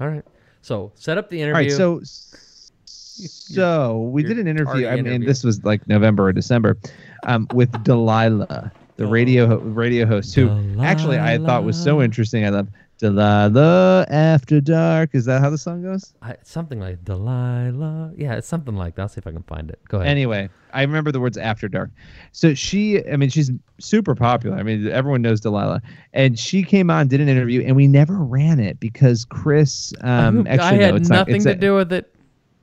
All 0.00 0.08
right. 0.08 0.24
So 0.62 0.90
set 0.96 1.18
up 1.18 1.30
the 1.30 1.40
interview. 1.40 1.70
right, 1.70 1.72
so 1.72 2.00
so 2.04 3.98
we 3.98 4.22
did 4.22 4.38
an 4.38 4.46
interview. 4.46 4.86
I 4.86 4.96
mean, 4.96 5.06
interview. 5.06 5.26
this 5.26 5.44
was 5.44 5.64
like 5.64 5.86
November 5.88 6.28
or 6.28 6.32
December, 6.32 6.76
um, 7.24 7.46
with 7.54 7.82
Delilah, 7.84 8.72
the 8.96 9.06
radio 9.06 9.58
radio 9.58 10.06
host, 10.06 10.34
who 10.34 10.50
actually 10.80 11.18
I 11.18 11.38
thought 11.38 11.64
was 11.64 11.80
so 11.80 12.02
interesting. 12.02 12.44
I 12.44 12.50
love 12.50 12.68
Delilah 12.98 14.06
After 14.10 14.60
Dark. 14.60 15.10
Is 15.14 15.24
that 15.26 15.40
how 15.40 15.50
the 15.50 15.58
song 15.58 15.82
goes? 15.82 16.14
I, 16.20 16.36
something 16.42 16.80
like 16.80 17.04
Delilah. 17.04 18.12
Yeah, 18.16 18.34
it's 18.34 18.48
something 18.48 18.76
like 18.76 18.96
that. 18.96 19.02
I'll 19.02 19.08
see 19.08 19.18
if 19.18 19.26
I 19.26 19.32
can 19.32 19.44
find 19.44 19.70
it. 19.70 19.78
Go 19.88 19.98
ahead. 19.98 20.08
Anyway, 20.10 20.48
I 20.72 20.82
remember 20.82 21.12
the 21.12 21.20
words 21.20 21.38
After 21.38 21.68
Dark. 21.68 21.90
So 22.32 22.54
she, 22.54 23.06
I 23.08 23.16
mean, 23.16 23.30
she's 23.30 23.50
super 23.78 24.14
popular. 24.14 24.56
I 24.56 24.62
mean, 24.64 24.88
everyone 24.88 25.22
knows 25.22 25.40
Delilah, 25.40 25.80
and 26.12 26.38
she 26.38 26.62
came 26.64 26.90
on, 26.90 27.06
did 27.08 27.20
an 27.20 27.28
interview, 27.28 27.62
and 27.62 27.76
we 27.76 27.86
never 27.86 28.16
ran 28.16 28.58
it 28.60 28.80
because 28.80 29.24
Chris. 29.24 29.92
Um, 30.00 30.46
I 30.46 30.50
actually, 30.50 30.80
had 30.82 30.90
no, 30.90 30.96
it's 30.96 31.08
not. 31.08 31.16
nothing 31.18 31.36
It's 31.36 31.44
to 31.44 31.50
a- 31.52 31.54
do 31.54 31.74
with 31.76 31.92
it. 31.92 32.12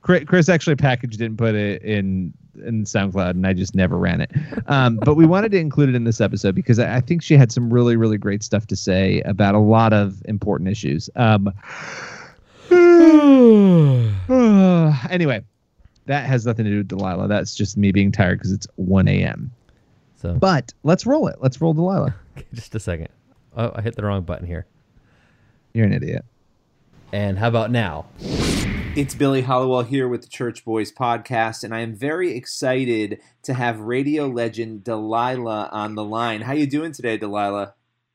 Chris, 0.02 0.22
Chris 0.24 0.48
actually 0.48 0.76
packaged 0.76 1.20
it 1.20 1.24
and 1.24 1.36
put 1.36 1.54
it 1.56 1.82
in 1.82 2.32
in 2.64 2.84
SoundCloud, 2.84 3.30
and 3.30 3.46
I 3.46 3.52
just 3.52 3.74
never 3.74 3.96
ran 3.96 4.20
it. 4.20 4.30
Um, 4.66 4.96
but 4.96 5.14
we 5.14 5.26
wanted 5.26 5.52
to 5.52 5.58
include 5.58 5.88
it 5.88 5.94
in 5.94 6.04
this 6.04 6.20
episode 6.20 6.54
because 6.54 6.78
I, 6.78 6.96
I 6.96 7.00
think 7.00 7.22
she 7.22 7.36
had 7.36 7.52
some 7.52 7.72
really, 7.72 7.96
really 7.96 8.18
great 8.18 8.42
stuff 8.42 8.66
to 8.68 8.76
say 8.76 9.20
about 9.22 9.54
a 9.54 9.60
lot 9.60 9.92
of 9.92 10.22
important 10.26 10.70
issues. 10.70 11.10
Um, 11.16 11.52
anyway, 15.10 15.42
that 16.06 16.26
has 16.26 16.46
nothing 16.46 16.64
to 16.64 16.70
do 16.70 16.78
with 16.78 16.88
Delilah. 16.88 17.28
That's 17.28 17.54
just 17.54 17.76
me 17.76 17.92
being 17.92 18.12
tired 18.12 18.38
because 18.38 18.52
it's 18.52 18.66
1 18.76 19.08
a.m. 19.08 19.52
So 20.16 20.34
But 20.34 20.72
let's 20.82 21.06
roll 21.06 21.28
it. 21.28 21.36
Let's 21.40 21.60
roll 21.60 21.74
Delilah. 21.74 22.14
just 22.54 22.74
a 22.74 22.80
second. 22.80 23.08
Oh, 23.56 23.72
I 23.74 23.82
hit 23.82 23.96
the 23.96 24.04
wrong 24.04 24.22
button 24.22 24.46
here. 24.46 24.66
You're 25.72 25.86
an 25.86 25.92
idiot. 25.92 26.24
And 27.12 27.38
how 27.38 27.48
about 27.48 27.70
now? 27.70 28.06
It's 28.96 29.14
Billy 29.14 29.42
Hallowell 29.42 29.82
here 29.82 30.08
with 30.08 30.22
the 30.22 30.28
Church 30.28 30.64
Boys 30.64 30.90
podcast, 30.90 31.62
and 31.62 31.74
I 31.74 31.80
am 31.80 31.94
very 31.94 32.34
excited 32.34 33.20
to 33.42 33.52
have 33.52 33.78
radio 33.80 34.26
legend 34.26 34.84
Delilah 34.84 35.68
on 35.70 35.96
the 35.96 36.02
line. 36.02 36.40
How 36.40 36.54
you 36.54 36.66
doing 36.66 36.92
today, 36.92 37.18
Delilah? 37.18 37.74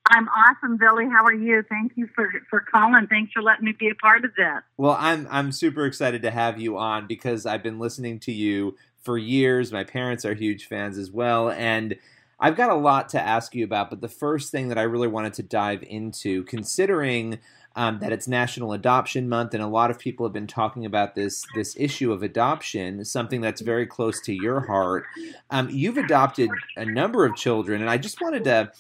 I'm 0.10 0.28
awesome, 0.30 0.78
Billy. 0.78 1.06
How 1.06 1.24
are 1.24 1.36
you? 1.36 1.62
Thank 1.70 1.92
you 1.98 2.10
for, 2.16 2.34
for 2.50 2.62
calling. 2.62 3.06
Thanks 3.06 3.32
for 3.32 3.44
letting 3.44 3.66
me 3.66 3.74
be 3.78 3.90
a 3.90 3.96
part 3.96 4.26
of 4.26 4.34
this. 4.34 4.64
Well, 4.78 4.98
I'm 5.00 5.28
I'm 5.30 5.52
super 5.52 5.86
excited 5.86 6.24
to 6.24 6.32
have 6.32 6.60
you 6.60 6.80
on 6.80 7.06
because 7.06 7.46
I've 7.46 7.62
been 7.62 7.78
listening 7.78 8.20
to 8.22 8.32
you 8.32 8.76
for 9.04 9.20
years. 9.20 9.72
My 9.72 9.84
parents 9.84 10.26
are 10.26 10.34
huge 10.34 10.66
fans 10.66 10.98
as 10.98 11.12
well, 11.12 11.52
and 11.52 11.96
I've 12.40 12.58
got 12.58 12.72
a 12.72 12.76
lot 12.76 13.10
to 13.10 13.22
ask 13.22 13.54
you 13.54 13.64
about. 13.64 13.92
But 13.92 14.02
the 14.02 14.10
first 14.10 14.50
thing 14.50 14.70
that 14.70 14.80
I 14.80 14.84
really 14.84 15.08
wanted 15.08 15.36
to 15.36 15.44
dive 15.44 15.84
into, 15.84 16.44
considering 16.46 17.38
um, 17.76 18.00
that 18.00 18.12
it's 18.12 18.28
National 18.28 18.74
Adoption 18.74 19.30
Month, 19.30 19.54
and 19.54 19.64
a 19.64 19.68
lot 19.68 19.92
of 19.92 20.00
people 20.00 20.26
have 20.26 20.34
been 20.34 20.48
talking 20.48 20.86
about 20.86 21.16
this 21.16 21.46
this 21.56 21.76
issue 21.78 22.12
of 22.12 22.24
adoption, 22.24 23.04
something 23.06 23.42
that's 23.42 23.62
very 23.62 23.86
close 23.86 24.20
to 24.22 24.34
your 24.34 24.62
heart. 24.62 25.06
Um, 25.50 25.70
you've 25.70 25.98
adopted 25.98 26.50
a 26.76 26.86
number 26.86 27.26
of 27.26 27.36
children, 27.36 27.82
and 27.82 27.90
I 27.90 27.98
just 27.98 28.22
wanted 28.22 28.44
to 28.46 28.72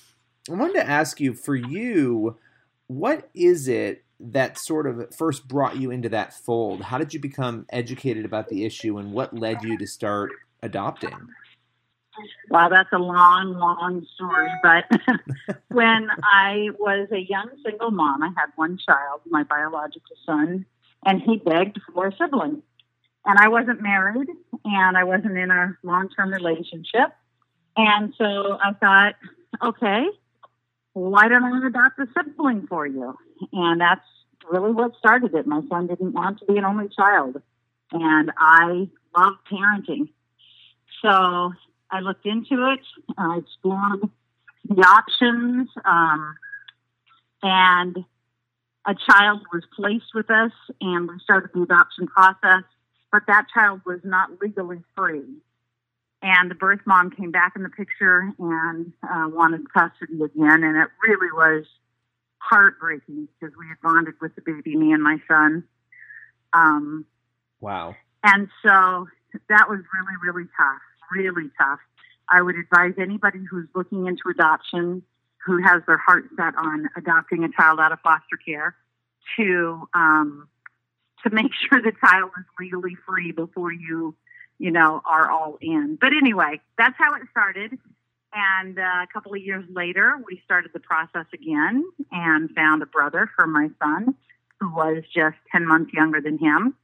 I 0.49 0.53
wanted 0.53 0.73
to 0.73 0.89
ask 0.89 1.19
you 1.19 1.33
for 1.33 1.55
you, 1.55 2.37
what 2.87 3.29
is 3.33 3.67
it 3.67 4.03
that 4.19 4.57
sort 4.57 4.87
of 4.87 5.15
first 5.15 5.47
brought 5.47 5.77
you 5.77 5.91
into 5.91 6.09
that 6.09 6.33
fold? 6.33 6.81
How 6.81 6.97
did 6.97 7.13
you 7.13 7.19
become 7.19 7.65
educated 7.69 8.25
about 8.25 8.49
the 8.49 8.65
issue, 8.65 8.97
and 8.97 9.13
what 9.13 9.33
led 9.33 9.63
you 9.63 9.77
to 9.77 9.87
start 9.87 10.31
adopting? 10.61 11.29
Wow, 12.49 12.69
that's 12.69 12.89
a 12.91 12.97
long, 12.97 13.57
long 13.57 14.05
story. 14.15 14.49
But 14.61 14.85
when 15.69 16.09
I 16.23 16.69
was 16.79 17.07
a 17.11 17.19
young 17.19 17.49
single 17.63 17.91
mom, 17.91 18.23
I 18.23 18.29
had 18.37 18.47
one 18.55 18.77
child, 18.77 19.21
my 19.25 19.43
biological 19.43 20.15
son, 20.25 20.65
and 21.05 21.21
he 21.21 21.37
begged 21.37 21.79
for 21.93 22.07
a 22.07 22.15
sibling. 22.15 22.61
And 23.25 23.37
I 23.37 23.49
wasn't 23.49 23.81
married 23.81 24.29
and 24.65 24.97
I 24.97 25.03
wasn't 25.03 25.37
in 25.37 25.51
a 25.51 25.77
long 25.83 26.09
term 26.09 26.31
relationship. 26.31 27.13
And 27.77 28.13
so 28.17 28.57
I 28.61 28.73
thought, 28.73 29.15
okay, 29.63 30.05
why 30.93 31.27
don't 31.27 31.43
I 31.43 31.67
adopt 31.67 31.99
a 31.99 32.07
sibling 32.15 32.67
for 32.67 32.85
you? 32.85 33.15
And 33.53 33.79
that's 33.79 34.05
really 34.49 34.71
what 34.71 34.95
started 34.97 35.33
it. 35.35 35.47
My 35.47 35.61
son 35.69 35.87
didn't 35.87 36.13
want 36.13 36.39
to 36.39 36.45
be 36.45 36.57
an 36.57 36.65
only 36.65 36.89
child. 36.89 37.41
And 37.91 38.31
I 38.37 38.89
love 39.15 39.33
parenting. 39.51 40.09
So 41.01 41.53
I 41.91 41.99
looked 41.99 42.25
into 42.25 42.71
it, 42.71 42.79
I 43.17 43.37
explored 43.37 44.09
the 44.67 44.81
options, 44.81 45.69
um, 45.83 46.35
and 47.43 47.97
a 48.85 48.95
child 49.09 49.41
was 49.53 49.63
placed 49.75 50.13
with 50.13 50.29
us, 50.31 50.51
and 50.79 51.07
we 51.07 51.19
started 51.19 51.51
the 51.53 51.63
adoption 51.63 52.07
process. 52.07 52.63
But 53.11 53.23
that 53.27 53.47
child 53.53 53.81
was 53.85 53.99
not 54.03 54.41
legally 54.41 54.81
free. 54.95 55.25
And 56.21 56.49
the 56.49 56.55
birth 56.55 56.79
mom 56.85 57.11
came 57.11 57.31
back 57.31 57.53
in 57.55 57.63
the 57.63 57.69
picture 57.69 58.31
and 58.39 58.93
uh, 59.03 59.27
wanted 59.27 59.71
custody 59.73 60.21
again, 60.23 60.63
and 60.63 60.77
it 60.77 60.89
really 61.05 61.31
was 61.33 61.65
heartbreaking 62.37 63.27
because 63.39 63.55
we 63.57 63.67
had 63.67 63.77
bonded 63.83 64.15
with 64.21 64.33
the 64.35 64.41
baby, 64.41 64.75
me 64.75 64.93
and 64.93 65.03
my 65.03 65.17
son. 65.27 65.63
Um, 66.53 67.05
Wow. 67.59 67.95
and 68.23 68.47
so 68.63 69.07
that 69.49 69.69
was 69.69 69.79
really, 69.93 70.15
really 70.23 70.47
tough, 70.57 70.81
really 71.11 71.49
tough. 71.57 71.79
I 72.29 72.41
would 72.41 72.55
advise 72.55 72.93
anybody 72.97 73.39
who's 73.49 73.67
looking 73.75 74.07
into 74.07 74.29
adoption, 74.29 75.03
who 75.45 75.61
has 75.61 75.81
their 75.85 75.97
heart 75.97 76.25
set 76.37 76.55
on 76.55 76.89
adopting 76.95 77.43
a 77.43 77.49
child 77.49 77.79
out 77.79 77.91
of 77.91 77.99
foster 78.01 78.37
care, 78.37 78.75
to 79.37 79.87
um, 79.93 80.47
to 81.23 81.29
make 81.29 81.51
sure 81.69 81.81
the 81.81 81.93
child 82.03 82.31
is 82.37 82.45
legally 82.59 82.95
free 83.07 83.31
before 83.31 83.71
you, 83.71 84.15
you 84.59 84.71
know, 84.71 85.01
are 85.05 85.29
all 85.29 85.57
in. 85.61 85.97
But 85.99 86.13
anyway, 86.13 86.61
that's 86.77 86.95
how 86.97 87.13
it 87.15 87.23
started. 87.29 87.77
And 88.33 88.79
uh, 88.79 89.03
a 89.03 89.07
couple 89.11 89.33
of 89.33 89.41
years 89.41 89.65
later, 89.69 90.13
we 90.25 90.41
started 90.45 90.71
the 90.73 90.79
process 90.79 91.25
again 91.33 91.83
and 92.11 92.49
found 92.51 92.81
a 92.81 92.85
brother 92.85 93.29
for 93.35 93.45
my 93.45 93.69
son 93.83 94.15
who 94.59 94.73
was 94.73 95.03
just 95.13 95.35
10 95.51 95.67
months 95.67 95.91
younger 95.93 96.21
than 96.21 96.37
him. 96.37 96.75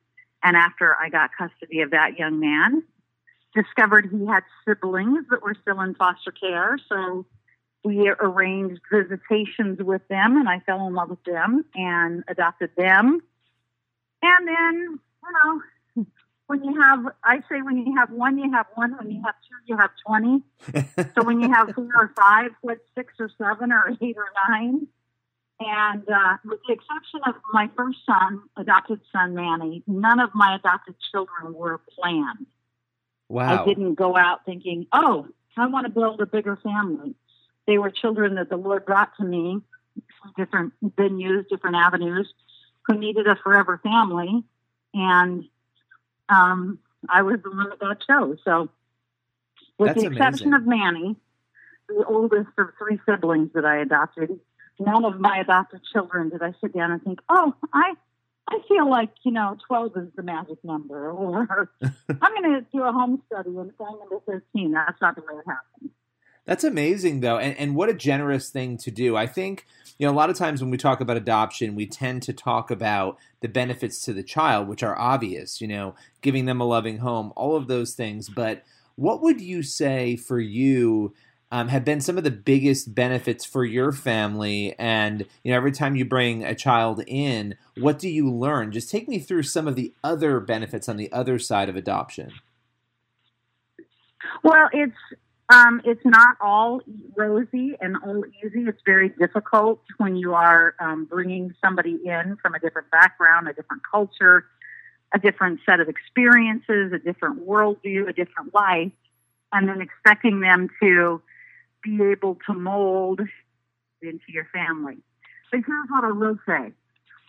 And 0.43 0.57
after 0.57 0.95
I 0.95 1.09
got 1.09 1.29
custody 1.37 1.81
of 1.81 1.91
that 1.91 2.19
young 2.19 2.39
man, 2.39 2.83
discovered 3.57 4.09
he 4.11 4.25
had 4.25 4.43
siblings 4.67 5.25
that 5.29 5.41
were 5.41 5.55
still 5.61 5.81
in 5.81 5.95
foster 5.95 6.31
care. 6.31 6.77
So 6.87 7.25
we 7.83 8.09
arranged 8.09 8.81
visitations 8.91 9.79
with 9.79 10.07
them, 10.07 10.37
and 10.37 10.47
I 10.47 10.59
fell 10.59 10.85
in 10.87 10.93
love 10.93 11.09
with 11.09 11.23
them 11.23 11.65
and 11.75 12.23
adopted 12.27 12.71
them. 12.77 13.21
And 14.21 14.47
then, 14.47 14.99
you 15.23 15.31
know, 15.43 16.05
when 16.47 16.63
you 16.63 16.81
have, 16.81 17.05
I 17.23 17.37
say 17.49 17.61
when 17.61 17.77
you 17.77 17.95
have 17.97 18.09
one, 18.11 18.37
you 18.37 18.51
have 18.51 18.67
one. 18.75 18.95
When 18.97 19.11
you 19.11 19.21
have 19.23 19.35
two, 19.47 19.55
you 19.65 19.77
have 19.77 19.91
20. 20.05 20.43
so 21.15 21.23
when 21.23 21.41
you 21.41 21.51
have 21.51 21.73
four 21.75 21.89
or 21.95 22.13
five, 22.15 22.51
what, 22.61 22.79
six 22.95 23.13
or 23.19 23.29
seven 23.37 23.71
or 23.71 23.95
eight 24.01 24.17
or 24.17 24.29
nine? 24.49 24.87
And 25.59 26.07
uh, 26.07 26.37
with 26.45 26.59
the 26.67 26.73
exception 26.73 27.21
of 27.25 27.35
my 27.51 27.69
first 27.75 27.99
son, 28.05 28.43
adopted 28.57 29.01
son 29.11 29.33
Manny, 29.33 29.83
none 29.87 30.19
of 30.19 30.29
my 30.35 30.55
adopted 30.55 30.95
children 31.11 31.53
were 31.53 31.81
planned. 31.97 32.45
Wow. 33.29 33.63
I 33.63 33.65
didn't 33.65 33.95
go 33.95 34.15
out 34.15 34.45
thinking, 34.45 34.87
oh, 34.93 35.27
I 35.57 35.67
want 35.67 35.85
to 35.85 35.91
build 35.91 36.21
a 36.21 36.25
bigger 36.25 36.57
family. 36.57 37.15
They 37.65 37.77
were 37.77 37.89
children 37.89 38.35
that 38.35 38.49
the 38.49 38.57
Lord 38.57 38.85
brought 38.85 39.15
to 39.17 39.25
me, 39.25 39.61
from 40.21 40.33
different 40.37 40.73
venues, 40.95 41.47
different 41.49 41.75
avenues, 41.75 42.31
who 42.83 42.97
needed 42.97 43.27
a 43.27 43.35
forever 43.35 43.79
family. 43.83 44.43
And 44.93 45.43
um, 46.29 46.79
I 47.09 47.21
was 47.23 47.39
the 47.43 47.49
one 47.49 47.69
that 47.69 47.79
God 47.79 47.97
chose. 48.07 48.37
So, 48.45 48.69
with 49.77 49.89
That's 49.89 50.01
the 50.01 50.07
exception 50.07 50.53
amazing. 50.53 50.53
of 50.53 50.67
Manny, 50.67 51.15
the 51.89 52.05
oldest 52.05 52.49
of 52.57 52.69
three 52.77 52.99
siblings 53.07 53.51
that 53.53 53.65
I 53.65 53.77
adopted, 53.77 54.39
none 54.79 55.05
of 55.05 55.19
my 55.19 55.39
adopted 55.39 55.81
children 55.91 56.29
did 56.29 56.41
I 56.41 56.53
sit 56.61 56.73
down 56.73 56.91
and 56.91 57.03
think, 57.03 57.19
oh, 57.29 57.53
I 57.73 57.93
I 58.49 58.59
feel 58.67 58.89
like, 58.89 59.09
you 59.23 59.31
know, 59.31 59.57
12 59.67 59.97
is 59.97 60.07
the 60.15 60.23
magic 60.23 60.63
number, 60.63 61.11
or 61.11 61.69
I'm 61.81 62.33
going 62.33 62.53
to 62.53 62.65
do 62.71 62.83
a 62.83 62.91
home 62.91 63.21
study 63.27 63.49
and 63.49 63.73
find 63.75 63.99
number 63.99 64.19
13. 64.25 64.71
That's 64.71 65.01
not 65.01 65.15
the 65.15 65.21
way 65.21 65.39
it 65.39 65.45
happens. 65.45 65.91
That's 66.45 66.63
amazing, 66.63 67.19
though, 67.19 67.37
and 67.37 67.57
and 67.57 67.75
what 67.75 67.89
a 67.89 67.93
generous 67.93 68.49
thing 68.49 68.77
to 68.77 68.89
do. 68.89 69.17
I 69.17 69.27
think 69.27 69.65
you 69.97 70.07
know 70.07 70.13
a 70.13 70.15
lot 70.15 70.29
of 70.29 70.37
times 70.37 70.61
when 70.61 70.71
we 70.71 70.77
talk 70.77 71.01
about 71.01 71.17
adoption, 71.17 71.75
we 71.75 71.85
tend 71.85 72.23
to 72.23 72.31
talk 72.31 72.71
about 72.71 73.17
the 73.41 73.49
benefits 73.49 74.01
to 74.05 74.13
the 74.13 74.23
child, 74.23 74.69
which 74.69 74.81
are 74.81 74.97
obvious. 74.97 75.59
You 75.59 75.67
know, 75.67 75.95
giving 76.21 76.45
them 76.45 76.61
a 76.61 76.65
loving 76.65 76.99
home, 76.99 77.33
all 77.35 77.57
of 77.57 77.67
those 77.67 77.95
things. 77.95 78.29
But 78.29 78.63
what 78.95 79.21
would 79.21 79.41
you 79.41 79.61
say 79.61 80.15
for 80.15 80.39
you 80.39 81.13
um, 81.51 81.69
have 81.69 81.85
been 81.85 82.01
some 82.01 82.17
of 82.17 82.23
the 82.23 82.31
biggest 82.31 82.93
benefits 82.93 83.45
for 83.45 83.63
your 83.63 83.91
family? 83.91 84.75
And 84.77 85.25
you 85.43 85.51
know, 85.51 85.57
every 85.57 85.71
time 85.71 85.95
you 85.95 86.05
bring 86.05 86.43
a 86.43 86.55
child 86.55 87.03
in, 87.07 87.55
what 87.77 87.99
do 87.99 88.09
you 88.09 88.31
learn? 88.31 88.71
Just 88.71 88.89
take 88.89 89.07
me 89.07 89.19
through 89.19 89.43
some 89.43 89.67
of 89.67 89.75
the 89.75 89.93
other 90.03 90.39
benefits 90.39 90.89
on 90.89 90.97
the 90.97 91.11
other 91.11 91.39
side 91.39 91.69
of 91.69 91.75
adoption. 91.75 92.31
Well, 94.43 94.69
it's 94.73 94.97
um, 95.49 95.81
it's 95.85 96.03
not 96.03 96.35
all 96.41 96.81
rosy 97.15 97.77
and 97.79 97.95
all 98.05 98.23
easy. 98.43 98.65
It's 98.67 98.81
very 98.85 99.09
difficult 99.09 99.81
when 99.97 100.17
you 100.17 100.33
are 100.33 100.75
um, 100.79 101.05
bringing 101.05 101.55
somebody 101.63 101.97
in 102.03 102.37
from 102.41 102.53
a 102.53 102.59
different 102.59 102.91
background, 102.91 103.47
a 103.47 103.53
different 103.53 103.83
culture, 103.89 104.45
a 105.13 105.19
different 105.19 105.61
set 105.65 105.79
of 105.79 105.87
experiences, 105.87 106.91
a 106.91 106.99
different 106.99 107.47
worldview, 107.47 108.09
a 108.09 108.13
different 108.13 108.53
life, 108.53 108.91
and 109.53 109.69
then 109.69 109.79
expecting 109.79 110.41
them 110.41 110.69
to 110.81 111.21
be 111.83 112.01
able 112.03 112.37
to 112.47 112.53
mold 112.53 113.21
into 114.01 114.25
your 114.29 114.47
family. 114.53 114.97
But 115.51 115.61
here's 115.65 115.89
what 115.89 116.03
I 116.03 116.11
will 116.11 116.37
say. 116.45 116.73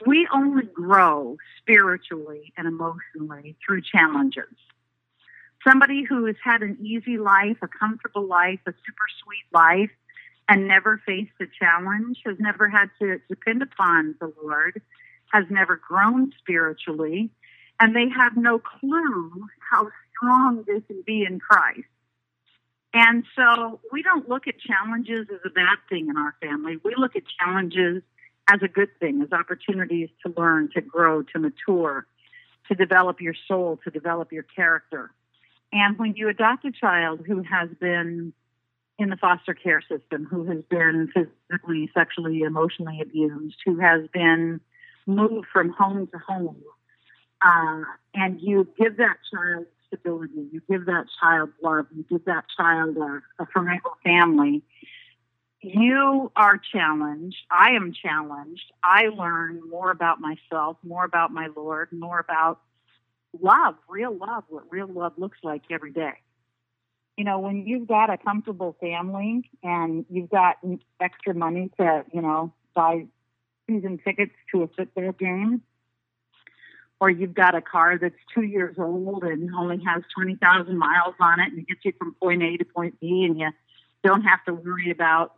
We 0.07 0.29
only 0.33 0.65
grow 0.65 1.37
spiritually 1.59 2.53
and 2.57 2.67
emotionally 2.67 3.57
through 3.65 3.83
challenges 3.83 4.55
somebody 5.67 6.05
who 6.05 6.25
has 6.27 6.37
had 6.43 6.63
an 6.63 6.79
easy 6.81 7.19
life, 7.19 7.57
a 7.63 7.69
comfortable 7.69 8.27
life, 8.27 8.61
a 8.67 8.73
super 8.87 9.07
sweet 9.23 9.45
life, 9.53 9.91
and 10.49 10.67
never 10.67 11.01
faced 11.05 11.33
a 11.41 11.47
challenge, 11.59 12.19
has 12.25 12.37
never 12.39 12.69
had 12.69 12.91
to 13.01 13.19
depend 13.29 13.63
upon 13.63 14.15
the 14.21 14.33
Lord, 14.43 14.81
has 15.33 15.45
never 15.51 15.77
grown 15.77 16.33
spiritually, 16.39 17.31
and 17.81 17.95
they 17.95 18.09
have 18.09 18.37
no 18.37 18.59
clue 18.59 19.47
how 19.71 19.89
strong 20.11 20.65
they 20.67 20.81
can 20.81 21.03
be 21.07 21.25
in 21.25 21.39
Christ. 21.39 21.89
And 22.95 23.25
so 23.37 23.81
we 23.93 24.03
don't 24.03 24.29
look 24.29 24.47
at 24.47 24.55
challenges 24.59 25.27
as 25.31 25.41
a 25.45 25.51
bad 25.51 25.79
thing 25.89 26.09
in 26.09 26.17
our 26.17 26.35
family. 26.41 26.79
We 26.83 26.95
look 26.97 27.17
at 27.17 27.23
challenges 27.39 28.03
as 28.51 28.61
a 28.63 28.69
good 28.69 28.89
thing, 28.99 29.21
as 29.23 29.33
opportunities 29.33 30.09
to 30.25 30.33
learn, 30.37 30.71
to 30.75 30.81
grow, 30.81 31.23
to 31.23 31.39
mature, 31.39 32.07
to 32.69 32.75
develop 32.75 33.21
your 33.21 33.35
soul, 33.47 33.79
to 33.85 33.91
develop 33.91 34.33
your 34.33 34.43
character. 34.43 35.11
And 35.73 35.99
when 35.99 36.15
you 36.17 36.29
adopt 36.29 36.65
a 36.65 36.73
child 36.73 37.25
who 37.27 37.43
has 37.43 37.69
been 37.79 38.33
in 38.99 39.11
the 39.11 39.17
foster 39.17 39.55
care 39.55 39.83
system, 39.83 40.25
who 40.25 40.45
has 40.45 40.65
been 40.71 41.11
physically, 41.15 41.91
sexually, 41.95 42.41
emotionally 42.41 43.01
abused, 43.03 43.57
who 43.65 43.79
has 43.79 44.09
been 44.13 44.61
moved 45.07 45.47
from 45.53 45.71
home 45.71 46.09
to 46.09 46.19
home, 46.19 46.57
uh, 47.43 47.83
and 48.15 48.41
you 48.41 48.67
give 48.79 48.97
that 48.97 49.19
child 49.33 49.67
stability, 49.89 50.49
you 50.53 50.63
give 50.71 50.87
that 50.87 51.07
child 51.21 51.51
love, 51.63 51.87
you 51.95 52.05
give 52.09 52.25
that 52.27 52.45
child 52.57 52.97
a, 52.97 53.21
a 53.43 53.47
forever 53.47 53.91
family, 54.05 54.63
you 55.61 56.31
are 56.37 56.61
challenged. 56.73 57.39
I 57.51 57.71
am 57.73 57.93
challenged. 57.93 58.73
I 58.83 59.09
learn 59.09 59.61
more 59.69 59.91
about 59.91 60.21
myself, 60.21 60.77
more 60.85 61.05
about 61.05 61.33
my 61.33 61.49
Lord, 61.55 61.89
more 61.93 62.21
about 62.21 62.61
love, 63.41 63.75
real 63.89 64.17
love, 64.17 64.45
what 64.49 64.65
real 64.71 64.87
love 64.87 65.15
looks 65.17 65.39
like 65.43 65.63
every 65.71 65.93
day. 65.93 66.15
You 67.17 67.25
know, 67.25 67.41
when 67.41 67.67
you've 67.67 67.89
got 67.89 68.11
a 68.11 68.17
comfortable 68.17 68.77
family 68.81 69.51
and 69.63 70.07
you've 70.09 70.31
got 70.31 70.59
extra 71.01 71.35
money 71.35 71.71
to, 71.79 72.05
you 72.13 72.23
know, 72.23 72.53
buy 72.75 73.07
season 73.69 73.99
tickets 74.05 74.35
to 74.53 74.63
a 74.63 74.69
football 74.69 75.13
game, 75.13 75.63
or 77.01 77.11
you've 77.11 77.35
got 77.35 77.55
a 77.55 77.61
car 77.61 77.99
that's 77.99 78.15
two 78.35 78.43
years 78.43 78.77
old 78.79 79.23
and 79.23 79.55
only 79.55 79.83
has 79.85 80.03
20,000 80.15 80.77
miles 80.77 81.15
on 81.21 81.41
it 81.41 81.53
and 81.53 81.59
it 81.61 81.69
gets 81.69 81.85
you 81.85 81.93
from 81.99 82.15
point 82.15 82.43
A 82.43 82.57
to 82.57 82.65
point 82.65 82.99
B 83.01 83.25
and 83.25 83.39
you 83.39 83.51
don't 84.05 84.23
have 84.23 84.45
to 84.47 84.55
worry 84.55 84.91
about 84.91 85.35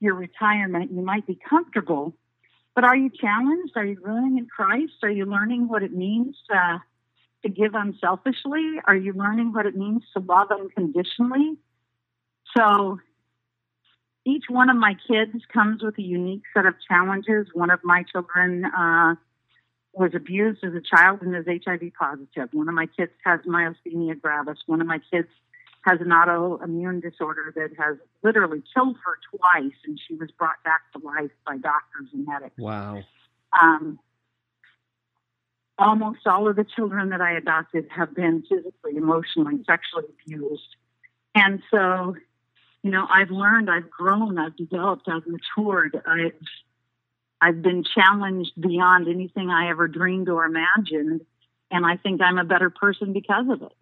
your 0.00 0.14
retirement, 0.14 0.90
you 0.92 1.02
might 1.02 1.26
be 1.26 1.38
comfortable. 1.48 2.14
But 2.74 2.84
are 2.84 2.96
you 2.96 3.10
challenged? 3.10 3.72
Are 3.76 3.84
you 3.84 3.96
growing 3.96 4.38
in 4.38 4.46
Christ? 4.46 4.94
Are 5.02 5.10
you 5.10 5.26
learning 5.26 5.68
what 5.68 5.82
it 5.82 5.92
means 5.92 6.36
to 6.50 6.82
to 7.42 7.48
give 7.48 7.74
unselfishly? 7.74 8.80
Are 8.86 8.96
you 8.96 9.14
learning 9.14 9.52
what 9.52 9.66
it 9.66 9.74
means 9.74 10.02
to 10.14 10.22
love 10.22 10.48
unconditionally? 10.50 11.56
So 12.56 12.98
each 14.26 14.44
one 14.48 14.68
of 14.68 14.76
my 14.76 14.94
kids 15.08 15.42
comes 15.52 15.82
with 15.82 15.96
a 15.98 16.02
unique 16.02 16.42
set 16.54 16.66
of 16.66 16.74
challenges. 16.86 17.48
One 17.54 17.70
of 17.70 17.80
my 17.82 18.04
children 18.04 18.66
uh, 18.66 19.14
was 19.92 20.12
abused 20.14 20.62
as 20.62 20.72
a 20.74 20.80
child 20.80 21.22
and 21.22 21.34
is 21.34 21.46
HIV 21.46 21.92
positive. 21.98 22.48
One 22.52 22.68
of 22.68 22.74
my 22.74 22.86
kids 22.86 23.12
has 23.24 23.40
myasthenia 23.40 24.20
gravis. 24.20 24.58
One 24.66 24.80
of 24.80 24.86
my 24.86 25.00
kids 25.10 25.28
has 25.82 26.00
an 26.00 26.08
autoimmune 26.08 27.02
disorder 27.02 27.52
that 27.56 27.70
has 27.78 27.96
literally 28.22 28.62
killed 28.74 28.96
her 29.04 29.18
twice, 29.36 29.74
and 29.84 29.98
she 30.06 30.14
was 30.14 30.30
brought 30.30 30.62
back 30.62 30.82
to 30.92 31.04
life 31.04 31.30
by 31.46 31.56
doctors 31.56 32.08
and 32.12 32.26
medics. 32.26 32.56
Wow. 32.58 33.02
Um, 33.60 33.98
almost 35.78 36.26
all 36.26 36.48
of 36.48 36.56
the 36.56 36.64
children 36.64 37.08
that 37.08 37.20
I 37.20 37.32
adopted 37.36 37.86
have 37.90 38.14
been 38.14 38.42
physically, 38.42 38.96
emotionally, 38.96 39.64
sexually 39.66 40.04
abused. 40.22 40.76
And 41.34 41.62
so, 41.70 42.14
you 42.82 42.90
know, 42.90 43.06
I've 43.12 43.30
learned, 43.30 43.70
I've 43.70 43.90
grown, 43.90 44.38
I've 44.38 44.56
developed, 44.56 45.08
I've 45.08 45.26
matured, 45.26 46.00
I've 46.06 46.32
I've 47.40 47.62
been 47.62 47.84
challenged 47.84 48.52
beyond 48.60 49.08
anything 49.08 49.50
I 49.50 49.70
ever 49.70 49.88
dreamed 49.88 50.28
or 50.28 50.44
imagined, 50.44 51.22
and 51.70 51.86
I 51.86 51.96
think 51.96 52.20
I'm 52.20 52.38
a 52.38 52.44
better 52.44 52.70
person 52.70 53.12
because 53.12 53.46
of 53.48 53.62
it. 53.62 53.72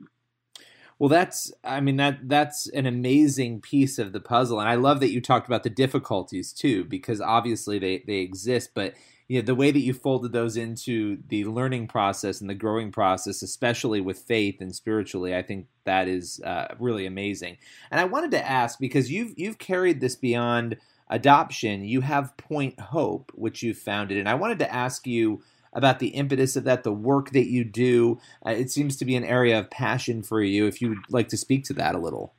Well, 0.98 1.08
that's 1.08 1.52
I 1.62 1.80
mean 1.80 1.96
that 1.96 2.28
that's 2.28 2.68
an 2.70 2.86
amazing 2.86 3.60
piece 3.60 3.98
of 3.98 4.12
the 4.12 4.20
puzzle, 4.20 4.58
and 4.60 4.68
I 4.68 4.74
love 4.74 5.00
that 5.00 5.10
you 5.10 5.20
talked 5.20 5.46
about 5.46 5.62
the 5.62 5.70
difficulties 5.70 6.52
too, 6.52 6.84
because 6.84 7.20
obviously 7.20 7.78
they 7.78 8.02
they 8.06 8.16
exist, 8.16 8.70
but 8.74 8.94
you 9.28 9.38
know 9.38 9.46
the 9.46 9.54
way 9.54 9.70
that 9.70 9.78
you 9.78 9.94
folded 9.94 10.32
those 10.32 10.56
into 10.56 11.18
the 11.28 11.44
learning 11.44 11.86
process 11.86 12.40
and 12.40 12.50
the 12.50 12.54
growing 12.54 12.90
process, 12.90 13.42
especially 13.42 14.00
with 14.00 14.18
faith 14.18 14.60
and 14.60 14.74
spiritually, 14.74 15.36
I 15.36 15.42
think 15.42 15.68
that 15.84 16.08
is 16.08 16.40
uh, 16.40 16.74
really 16.80 17.06
amazing. 17.06 17.58
And 17.92 18.00
I 18.00 18.04
wanted 18.04 18.32
to 18.32 18.48
ask 18.48 18.80
because 18.80 19.10
you've 19.10 19.34
you've 19.36 19.58
carried 19.58 20.00
this 20.00 20.16
beyond 20.16 20.78
adoption. 21.10 21.84
You 21.84 22.00
have 22.02 22.36
Point 22.36 22.78
Hope, 22.78 23.32
which 23.34 23.62
you 23.62 23.74
founded, 23.74 24.18
and 24.18 24.28
I 24.28 24.34
wanted 24.34 24.58
to 24.60 24.72
ask 24.72 25.06
you 25.06 25.42
about 25.72 25.98
the 25.98 26.08
impetus 26.08 26.56
of 26.56 26.64
that, 26.64 26.82
the 26.82 26.92
work 26.92 27.30
that 27.30 27.46
you 27.46 27.64
do. 27.64 28.18
Uh, 28.44 28.50
it 28.50 28.70
seems 28.70 28.96
to 28.96 29.04
be 29.04 29.16
an 29.16 29.24
area 29.24 29.58
of 29.58 29.70
passion 29.70 30.22
for 30.22 30.42
you. 30.42 30.66
If 30.66 30.80
you 30.80 30.90
would 30.90 30.98
like 31.10 31.28
to 31.28 31.36
speak 31.36 31.64
to 31.64 31.72
that 31.74 31.94
a 31.94 31.98
little. 31.98 32.34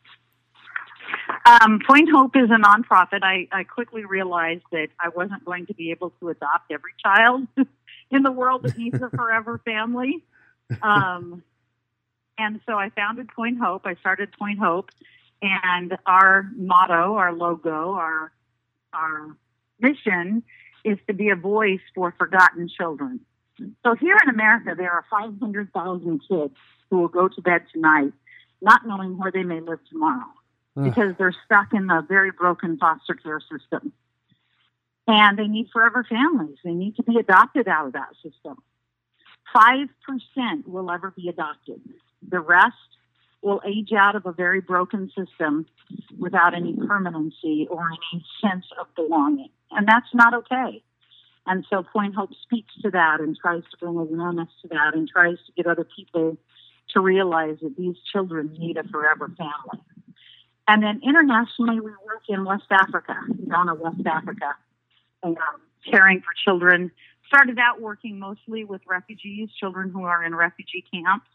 Um, 1.45 1.79
Point 1.87 2.09
Hope 2.11 2.35
is 2.35 2.49
a 2.51 2.61
nonprofit. 2.61 3.23
I, 3.23 3.47
I 3.51 3.63
quickly 3.63 4.05
realized 4.05 4.63
that 4.71 4.89
I 4.99 5.09
wasn't 5.09 5.45
going 5.45 5.65
to 5.67 5.73
be 5.73 5.91
able 5.91 6.11
to 6.19 6.29
adopt 6.29 6.71
every 6.71 6.91
child 7.03 7.47
in 8.11 8.23
the 8.23 8.31
world 8.31 8.63
that 8.63 8.77
needs 8.77 9.01
a 9.01 9.09
forever 9.15 9.59
family. 9.65 10.23
Um, 10.81 11.43
and 12.37 12.59
so 12.67 12.73
I 12.73 12.89
founded 12.89 13.29
Point 13.29 13.59
Hope. 13.59 13.83
I 13.85 13.95
started 13.95 14.31
Point 14.37 14.59
Hope, 14.59 14.91
and 15.41 15.97
our 16.05 16.49
motto, 16.55 17.15
our 17.15 17.33
logo, 17.33 17.93
our 17.93 18.31
our 18.93 19.35
mission 19.79 20.43
is 20.83 20.97
to 21.07 21.13
be 21.13 21.29
a 21.29 21.35
voice 21.35 21.81
for 21.95 22.13
forgotten 22.17 22.69
children. 22.69 23.19
So 23.83 23.95
here 23.95 24.17
in 24.23 24.29
America, 24.29 24.73
there 24.77 24.91
are 24.91 25.05
500,000 25.09 26.21
kids 26.27 26.53
who 26.89 26.99
will 26.99 27.07
go 27.07 27.27
to 27.27 27.41
bed 27.41 27.63
tonight 27.73 28.13
not 28.61 28.85
knowing 28.85 29.17
where 29.17 29.31
they 29.31 29.43
may 29.43 29.59
live 29.59 29.79
tomorrow 29.89 30.27
because 30.81 31.15
they're 31.17 31.35
stuck 31.45 31.73
in 31.73 31.87
the 31.87 32.05
very 32.07 32.31
broken 32.31 32.77
foster 32.77 33.13
care 33.13 33.41
system. 33.41 33.91
And 35.07 35.37
they 35.37 35.47
need 35.47 35.69
forever 35.73 36.05
families. 36.07 36.57
They 36.63 36.73
need 36.73 36.95
to 36.97 37.03
be 37.03 37.17
adopted 37.17 37.67
out 37.67 37.87
of 37.87 37.93
that 37.93 38.09
system. 38.23 38.57
5% 39.55 39.87
will 40.67 40.91
ever 40.91 41.11
be 41.11 41.27
adopted. 41.29 41.81
The 42.27 42.39
rest 42.39 42.75
will 43.41 43.61
age 43.65 43.91
out 43.97 44.15
of 44.15 44.25
a 44.25 44.31
very 44.31 44.59
broken 44.59 45.09
system 45.17 45.65
without 46.17 46.53
any 46.53 46.75
permanency 46.75 47.67
or 47.69 47.87
any 47.87 48.25
sense 48.41 48.65
of 48.79 48.87
belonging. 48.95 49.49
And 49.71 49.87
that's 49.87 50.13
not 50.13 50.33
okay. 50.33 50.83
And 51.47 51.65
so 51.69 51.83
Point 51.83 52.15
Hope 52.15 52.31
speaks 52.43 52.73
to 52.81 52.91
that 52.91 53.21
and 53.21 53.37
tries 53.37 53.63
to 53.71 53.77
bring 53.79 53.97
awareness 53.97 54.49
to 54.61 54.67
that 54.69 54.93
and 54.93 55.07
tries 55.07 55.37
to 55.47 55.51
get 55.55 55.67
other 55.67 55.87
people 55.95 56.37
to 56.93 56.99
realize 56.99 57.57
that 57.61 57.75
these 57.77 57.95
children 58.11 58.55
need 58.59 58.77
a 58.77 58.83
forever 58.83 59.31
family. 59.37 59.83
And 60.67 60.83
then 60.83 61.01
internationally, 61.03 61.79
we 61.79 61.91
work 62.05 62.23
in 62.27 62.45
West 62.45 62.67
Africa, 62.69 63.15
Ghana, 63.49 63.75
West 63.75 64.05
Africa, 64.05 64.55
and, 65.23 65.37
um, 65.37 65.61
caring 65.89 66.19
for 66.21 66.33
children. 66.45 66.91
Started 67.27 67.57
out 67.57 67.81
working 67.81 68.19
mostly 68.19 68.63
with 68.63 68.81
refugees, 68.87 69.49
children 69.59 69.89
who 69.89 70.03
are 70.03 70.23
in 70.23 70.35
refugee 70.35 70.83
camps. 70.93 71.29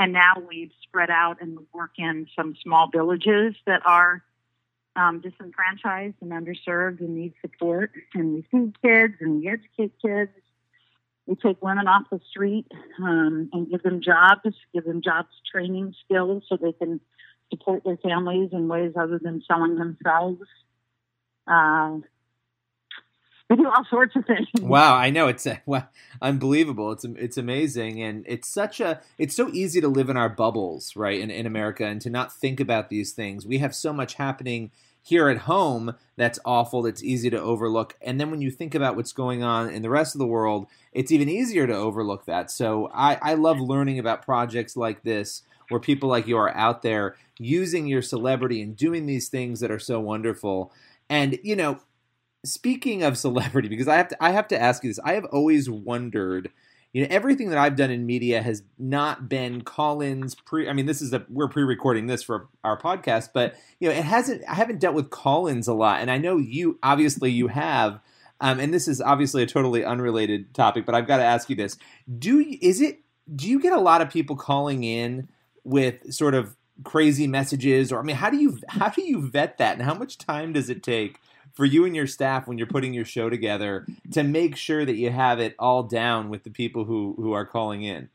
And 0.00 0.14
now 0.14 0.42
we've 0.48 0.72
spread 0.82 1.10
out 1.10 1.42
and 1.42 1.58
work 1.74 1.90
in 1.98 2.26
some 2.34 2.56
small 2.62 2.88
villages 2.90 3.54
that 3.66 3.82
are 3.84 4.24
um, 4.96 5.20
disenfranchised 5.20 6.14
and 6.22 6.32
underserved 6.32 7.00
and 7.00 7.16
need 7.16 7.34
support. 7.42 7.92
And 8.14 8.32
we 8.32 8.46
feed 8.50 8.80
kids 8.80 9.16
and 9.20 9.40
we 9.42 9.48
educate 9.48 9.92
kids. 10.00 10.30
We 11.26 11.34
take 11.36 11.60
women 11.62 11.86
off 11.86 12.04
the 12.10 12.18
street 12.30 12.64
um, 12.98 13.50
and 13.52 13.70
give 13.70 13.82
them 13.82 14.00
jobs, 14.00 14.56
give 14.72 14.84
them 14.84 15.02
jobs 15.02 15.28
training 15.52 15.94
skills 16.02 16.44
so 16.48 16.56
they 16.56 16.72
can 16.72 17.00
support 17.50 17.84
their 17.84 17.98
families 17.98 18.48
in 18.52 18.68
ways 18.68 18.94
other 18.98 19.20
than 19.22 19.42
selling 19.46 19.74
themselves. 19.74 20.40
Uh, 21.46 21.98
we 23.50 23.56
do 23.62 23.68
all 23.68 23.84
sorts 23.90 24.14
of 24.16 24.24
things. 24.24 24.48
Wow, 24.60 24.94
I 24.94 25.10
know 25.10 25.28
it's 25.28 25.46
uh, 25.46 25.56
well, 25.66 25.88
unbelievable. 26.22 26.92
It's 26.92 27.04
it's 27.04 27.36
amazing, 27.36 28.00
and 28.02 28.24
it's 28.26 28.48
such 28.48 28.80
a 28.80 29.00
it's 29.18 29.34
so 29.34 29.50
easy 29.52 29.80
to 29.80 29.88
live 29.88 30.08
in 30.08 30.16
our 30.16 30.28
bubbles, 30.28 30.96
right? 30.96 31.20
In 31.20 31.30
in 31.30 31.46
America, 31.46 31.84
and 31.84 32.00
to 32.00 32.10
not 32.10 32.32
think 32.32 32.60
about 32.60 32.88
these 32.88 33.12
things. 33.12 33.44
We 33.44 33.58
have 33.58 33.74
so 33.74 33.92
much 33.92 34.14
happening 34.14 34.70
here 35.02 35.28
at 35.28 35.38
home 35.38 35.94
that's 36.16 36.38
awful. 36.44 36.82
That's 36.82 37.02
easy 37.02 37.30
to 37.30 37.40
overlook, 37.40 37.96
and 38.00 38.20
then 38.20 38.30
when 38.30 38.40
you 38.40 38.50
think 38.50 38.74
about 38.74 38.96
what's 38.96 39.12
going 39.12 39.42
on 39.42 39.68
in 39.68 39.82
the 39.82 39.90
rest 39.90 40.14
of 40.14 40.20
the 40.20 40.26
world, 40.26 40.66
it's 40.92 41.12
even 41.12 41.28
easier 41.28 41.66
to 41.66 41.74
overlook 41.74 42.26
that. 42.26 42.50
So 42.50 42.90
I 42.94 43.18
I 43.20 43.34
love 43.34 43.58
learning 43.58 43.98
about 43.98 44.24
projects 44.24 44.76
like 44.76 45.02
this 45.02 45.42
where 45.68 45.80
people 45.80 46.08
like 46.08 46.26
you 46.26 46.36
are 46.36 46.54
out 46.56 46.82
there 46.82 47.16
using 47.38 47.86
your 47.86 48.02
celebrity 48.02 48.60
and 48.60 48.76
doing 48.76 49.06
these 49.06 49.28
things 49.28 49.60
that 49.60 49.70
are 49.70 49.78
so 49.78 50.00
wonderful. 50.00 50.72
And 51.08 51.38
you 51.42 51.56
know, 51.56 51.80
speaking 52.44 53.02
of 53.02 53.18
celebrity, 53.18 53.68
because 53.68 53.88
I 53.88 53.96
have 53.96 54.08
to 54.08 54.22
I 54.22 54.30
have 54.30 54.48
to 54.48 54.60
ask 54.60 54.82
you 54.84 54.90
this. 54.90 54.98
I 55.04 55.14
have 55.14 55.24
always 55.26 55.68
wondered, 55.68 56.50
you 56.92 57.02
know, 57.02 57.08
everything 57.10 57.50
that 57.50 57.58
I've 57.58 57.76
done 57.76 57.90
in 57.90 58.06
media 58.06 58.42
has 58.42 58.62
not 58.78 59.28
been 59.28 59.62
call-ins 59.62 60.34
pre 60.34 60.68
I 60.68 60.72
mean, 60.72 60.86
this 60.86 61.02
is 61.02 61.12
a 61.12 61.24
we're 61.28 61.48
pre-recording 61.48 62.06
this 62.06 62.22
for 62.22 62.48
our 62.64 62.78
podcast, 62.78 63.30
but 63.34 63.56
you 63.78 63.88
know, 63.88 63.94
it 63.94 64.04
hasn't 64.04 64.42
I 64.48 64.54
haven't 64.54 64.80
dealt 64.80 64.94
with 64.94 65.10
call-ins 65.10 65.68
a 65.68 65.74
lot. 65.74 66.00
And 66.00 66.10
I 66.10 66.18
know 66.18 66.36
you 66.36 66.78
obviously 66.82 67.30
you 67.30 67.48
have 67.48 68.00
um, 68.40 68.58
and 68.58 68.72
this 68.72 68.88
is 68.88 69.00
obviously 69.00 69.42
a 69.42 69.46
totally 69.46 69.84
unrelated 69.84 70.54
topic, 70.54 70.86
but 70.86 70.94
I've 70.94 71.06
got 71.06 71.18
to 71.18 71.24
ask 71.24 71.50
you 71.50 71.56
this. 71.56 71.76
Do 72.18 72.44
is 72.60 72.80
it 72.80 73.00
do 73.34 73.48
you 73.48 73.60
get 73.60 73.72
a 73.72 73.80
lot 73.80 74.00
of 74.00 74.10
people 74.10 74.36
calling 74.36 74.82
in 74.82 75.28
with 75.62 76.12
sort 76.12 76.34
of 76.34 76.56
crazy 76.82 77.26
messages 77.26 77.92
or 77.92 78.00
I 78.00 78.02
mean, 78.02 78.16
how 78.16 78.30
do 78.30 78.38
you 78.38 78.58
how 78.68 78.88
do 78.88 79.02
you 79.02 79.28
vet 79.28 79.58
that 79.58 79.74
and 79.74 79.82
how 79.82 79.94
much 79.94 80.16
time 80.16 80.54
does 80.54 80.70
it 80.70 80.82
take 80.82 81.18
for 81.60 81.66
you 81.66 81.84
and 81.84 81.94
your 81.94 82.06
staff 82.06 82.48
when 82.48 82.56
you're 82.56 82.66
putting 82.66 82.94
your 82.94 83.04
show 83.04 83.28
together 83.28 83.86
to 84.12 84.22
make 84.22 84.56
sure 84.56 84.82
that 84.82 84.96
you 84.96 85.10
have 85.10 85.40
it 85.40 85.54
all 85.58 85.82
down 85.82 86.30
with 86.30 86.42
the 86.42 86.48
people 86.48 86.86
who 86.86 87.14
who 87.18 87.34
are 87.34 87.44
calling 87.44 87.82
in? 87.82 88.08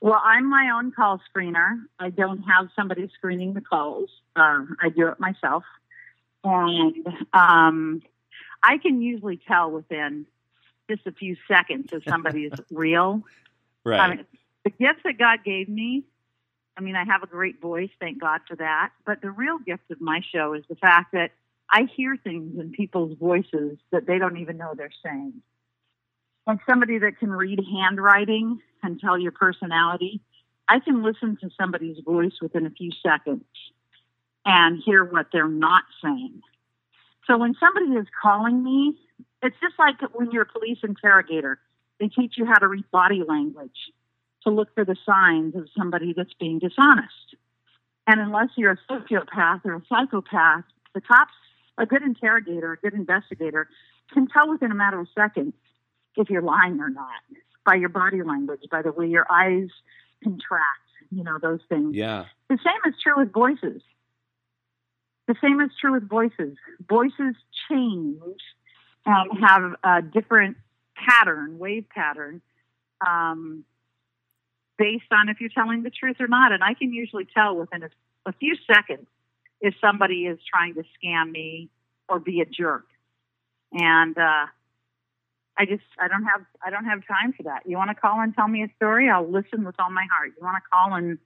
Well, 0.00 0.18
I'm 0.24 0.48
my 0.48 0.70
own 0.74 0.92
call 0.92 1.20
screener. 1.30 1.82
I 1.98 2.08
don't 2.08 2.42
have 2.44 2.70
somebody 2.74 3.10
screening 3.12 3.52
the 3.52 3.60
calls. 3.60 4.08
Um, 4.34 4.78
I 4.80 4.88
do 4.88 5.08
it 5.08 5.20
myself, 5.20 5.62
and 6.42 7.06
um, 7.34 8.00
I 8.62 8.78
can 8.78 9.02
usually 9.02 9.38
tell 9.46 9.70
within 9.70 10.24
just 10.88 11.06
a 11.06 11.12
few 11.12 11.36
seconds 11.46 11.90
if 11.92 12.02
somebody 12.08 12.44
is 12.44 12.58
real. 12.70 13.24
Right. 13.84 14.00
I 14.00 14.08
mean, 14.08 14.24
the 14.64 14.70
gifts 14.70 15.00
that 15.04 15.18
God 15.18 15.40
gave 15.44 15.68
me. 15.68 16.04
I 16.78 16.80
mean, 16.80 16.96
I 16.96 17.04
have 17.04 17.22
a 17.22 17.26
great 17.26 17.60
voice, 17.60 17.90
thank 18.00 18.22
God 18.22 18.40
for 18.48 18.56
that. 18.56 18.92
But 19.04 19.20
the 19.20 19.30
real 19.30 19.58
gift 19.58 19.90
of 19.90 20.00
my 20.00 20.22
show 20.32 20.54
is 20.54 20.64
the 20.70 20.76
fact 20.76 21.12
that 21.12 21.32
I 21.72 21.88
hear 21.96 22.16
things 22.22 22.60
in 22.60 22.72
people's 22.72 23.16
voices 23.18 23.78
that 23.90 24.06
they 24.06 24.18
don't 24.18 24.36
even 24.36 24.58
know 24.58 24.74
they're 24.76 24.90
saying. 25.04 25.32
Like 26.46 26.58
somebody 26.68 26.98
that 26.98 27.18
can 27.18 27.30
read 27.30 27.60
handwriting 27.72 28.60
and 28.82 29.00
tell 29.00 29.18
your 29.18 29.32
personality, 29.32 30.20
I 30.68 30.80
can 30.80 31.02
listen 31.02 31.38
to 31.40 31.50
somebody's 31.58 31.98
voice 32.04 32.34
within 32.42 32.66
a 32.66 32.70
few 32.70 32.90
seconds 33.02 33.44
and 34.44 34.82
hear 34.84 35.02
what 35.02 35.28
they're 35.32 35.48
not 35.48 35.84
saying. 36.02 36.42
So 37.26 37.38
when 37.38 37.54
somebody 37.58 37.98
is 37.98 38.06
calling 38.20 38.62
me, 38.62 38.94
it's 39.42 39.56
just 39.62 39.74
like 39.78 39.96
when 40.12 40.30
you're 40.30 40.42
a 40.42 40.46
police 40.46 40.78
interrogator. 40.82 41.58
They 42.00 42.08
teach 42.08 42.34
you 42.36 42.44
how 42.44 42.58
to 42.58 42.66
read 42.66 42.84
body 42.90 43.22
language 43.26 43.70
to 44.42 44.50
look 44.50 44.74
for 44.74 44.84
the 44.84 44.96
signs 45.06 45.54
of 45.54 45.68
somebody 45.76 46.12
that's 46.16 46.34
being 46.34 46.58
dishonest. 46.58 47.36
And 48.06 48.20
unless 48.20 48.48
you're 48.56 48.72
a 48.72 48.92
sociopath 48.92 49.64
or 49.64 49.74
a 49.74 49.82
psychopath, 49.88 50.64
the 50.94 51.00
cops, 51.00 51.32
a 51.78 51.86
good 51.86 52.02
interrogator, 52.02 52.72
a 52.72 52.76
good 52.76 52.94
investigator, 52.94 53.68
can 54.12 54.28
tell 54.28 54.50
within 54.50 54.70
a 54.70 54.74
matter 54.74 55.00
of 55.00 55.08
seconds 55.14 55.54
if 56.16 56.28
you're 56.30 56.42
lying 56.42 56.80
or 56.80 56.90
not 56.90 57.20
by 57.64 57.74
your 57.74 57.88
body 57.88 58.22
language, 58.22 58.60
by 58.70 58.82
the 58.82 58.92
way 58.92 59.06
your 59.06 59.26
eyes 59.30 59.68
contract, 60.22 60.88
you 61.10 61.24
know, 61.24 61.38
those 61.40 61.60
things. 61.68 61.94
Yeah. 61.94 62.26
The 62.48 62.58
same 62.64 62.92
is 62.92 63.00
true 63.02 63.18
with 63.18 63.32
voices. 63.32 63.82
The 65.28 65.36
same 65.40 65.60
is 65.60 65.70
true 65.80 65.92
with 65.92 66.08
voices. 66.08 66.56
Voices 66.88 67.36
change 67.68 68.20
and 69.06 69.40
have 69.40 69.74
a 69.84 70.02
different 70.02 70.56
pattern, 70.96 71.58
wave 71.58 71.86
pattern, 71.88 72.42
um, 73.06 73.64
based 74.78 75.12
on 75.12 75.28
if 75.28 75.40
you're 75.40 75.50
telling 75.50 75.82
the 75.82 75.90
truth 75.90 76.16
or 76.20 76.26
not. 76.26 76.52
And 76.52 76.62
I 76.62 76.74
can 76.74 76.92
usually 76.92 77.26
tell 77.32 77.56
within 77.56 77.84
a, 77.84 77.90
a 78.26 78.32
few 78.32 78.56
seconds 78.66 79.06
if 79.62 79.74
somebody 79.80 80.26
is 80.26 80.38
trying 80.52 80.74
to 80.74 80.82
scam 80.82 81.30
me 81.30 81.70
or 82.08 82.18
be 82.18 82.40
a 82.40 82.44
jerk. 82.44 82.84
And 83.72 84.18
uh, 84.18 84.46
I 85.56 85.64
just 85.66 85.84
I 85.98 86.08
don't 86.08 86.24
have 86.24 86.42
I 86.62 86.70
don't 86.70 86.84
have 86.84 87.06
time 87.06 87.32
for 87.32 87.44
that. 87.44 87.62
You 87.64 87.78
want 87.78 87.90
to 87.90 87.94
call 87.94 88.20
and 88.20 88.34
tell 88.34 88.48
me 88.48 88.64
a 88.64 88.68
story? 88.76 89.08
I'll 89.08 89.26
listen 89.26 89.64
with 89.64 89.76
all 89.78 89.90
my 89.90 90.06
heart. 90.14 90.32
You 90.38 90.44
want 90.44 90.56
to 90.62 90.68
call 90.70 90.94
and 90.94 91.18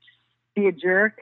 be 0.55 0.67
a 0.67 0.73
jerk? 0.73 1.19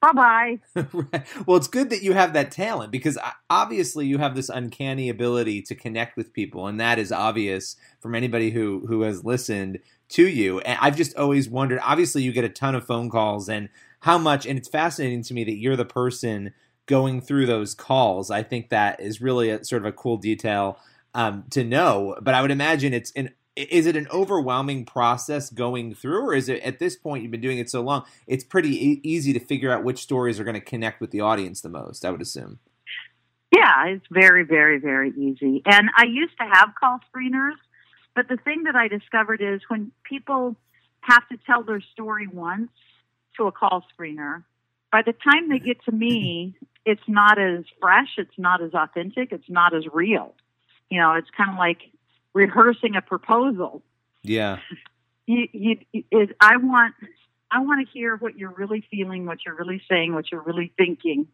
Bye 0.00 0.12
bye. 0.12 0.58
Well, 1.46 1.56
it's 1.56 1.68
good 1.68 1.90
that 1.90 2.02
you 2.02 2.12
have 2.12 2.34
that 2.34 2.50
talent 2.50 2.92
because 2.92 3.16
uh, 3.16 3.30
obviously 3.48 4.06
you 4.06 4.18
have 4.18 4.34
this 4.34 4.48
uncanny 4.48 5.08
ability 5.08 5.62
to 5.62 5.74
connect 5.74 6.16
with 6.16 6.32
people, 6.32 6.66
and 6.66 6.78
that 6.78 6.98
is 6.98 7.10
obvious 7.10 7.76
from 8.00 8.14
anybody 8.14 8.50
who 8.50 8.84
who 8.86 9.02
has 9.02 9.24
listened 9.24 9.78
to 10.10 10.28
you. 10.28 10.60
And 10.60 10.78
I've 10.80 10.96
just 10.96 11.16
always 11.16 11.48
wondered. 11.48 11.80
Obviously, 11.82 12.22
you 12.22 12.32
get 12.32 12.44
a 12.44 12.48
ton 12.48 12.74
of 12.74 12.84
phone 12.84 13.08
calls, 13.08 13.48
and 13.48 13.70
how 14.00 14.18
much. 14.18 14.46
And 14.46 14.58
it's 14.58 14.68
fascinating 14.68 15.22
to 15.24 15.34
me 15.34 15.44
that 15.44 15.56
you're 15.56 15.76
the 15.76 15.84
person 15.84 16.54
going 16.86 17.20
through 17.20 17.46
those 17.46 17.74
calls. 17.74 18.30
I 18.30 18.42
think 18.42 18.70
that 18.70 19.00
is 19.00 19.20
really 19.20 19.50
a 19.50 19.64
sort 19.64 19.82
of 19.82 19.86
a 19.86 19.92
cool 19.92 20.16
detail 20.16 20.78
um, 21.14 21.44
to 21.50 21.64
know. 21.64 22.16
But 22.20 22.34
I 22.34 22.42
would 22.42 22.50
imagine 22.50 22.94
it's 22.94 23.12
an 23.12 23.30
is 23.56 23.86
it 23.86 23.96
an 23.96 24.06
overwhelming 24.12 24.84
process 24.84 25.50
going 25.50 25.92
through 25.92 26.26
or 26.26 26.32
is 26.32 26.48
it 26.48 26.62
at 26.62 26.78
this 26.78 26.94
point 26.94 27.24
you've 27.24 27.32
been 27.32 27.40
doing 27.40 27.58
it 27.58 27.68
so 27.68 27.80
long 27.80 28.04
it's 28.28 28.44
pretty 28.44 28.68
e- 28.68 29.00
easy 29.02 29.32
to 29.32 29.40
figure 29.40 29.72
out 29.72 29.82
which 29.82 29.98
stories 29.98 30.38
are 30.38 30.44
going 30.44 30.54
to 30.54 30.60
connect 30.60 31.00
with 31.00 31.10
the 31.10 31.20
audience 31.20 31.60
the 31.60 31.68
most 31.68 32.04
i 32.04 32.10
would 32.12 32.22
assume 32.22 32.60
Yeah, 33.50 33.86
it's 33.86 34.06
very, 34.10 34.44
very, 34.44 34.78
very 34.78 35.10
easy. 35.10 35.62
And 35.64 35.88
I 35.96 36.04
used 36.04 36.36
to 36.38 36.44
have 36.44 36.70
call 36.78 37.00
screeners, 37.14 37.56
but 38.14 38.28
the 38.28 38.36
thing 38.36 38.64
that 38.64 38.76
I 38.76 38.88
discovered 38.88 39.40
is 39.40 39.60
when 39.68 39.92
people 40.04 40.56
have 41.00 41.26
to 41.28 41.38
tell 41.46 41.62
their 41.62 41.80
story 41.80 42.26
once 42.26 42.70
to 43.38 43.46
a 43.46 43.52
call 43.52 43.84
screener, 43.98 44.44
by 44.92 45.02
the 45.02 45.12
time 45.12 45.48
they 45.48 45.58
get 45.58 45.82
to 45.84 45.92
me, 45.92 46.54
it's 46.84 47.02
not 47.08 47.38
as 47.38 47.64
fresh, 47.80 48.14
it's 48.18 48.38
not 48.38 48.62
as 48.62 48.72
authentic, 48.74 49.32
it's 49.32 49.48
not 49.48 49.74
as 49.74 49.84
real. 49.92 50.34
You 50.90 51.00
know, 51.00 51.14
it's 51.14 51.28
kind 51.36 51.50
of 51.50 51.56
like 51.58 51.90
rehearsing 52.34 52.96
a 52.96 53.02
proposal. 53.02 53.82
yeah 54.22 54.58
You, 55.26 55.48
you, 55.52 55.76
it, 55.92 56.36
I 56.40 56.56
want, 56.56 56.94
I 57.50 57.60
want 57.60 57.86
to 57.86 57.92
hear 57.92 58.16
what 58.16 58.38
you're 58.38 58.54
really 58.56 58.84
feeling, 58.90 59.26
what 59.26 59.38
you're 59.44 59.56
really 59.56 59.82
saying, 59.90 60.14
what 60.14 60.30
you're 60.32 60.42
really 60.42 60.72
thinking, 60.76 61.26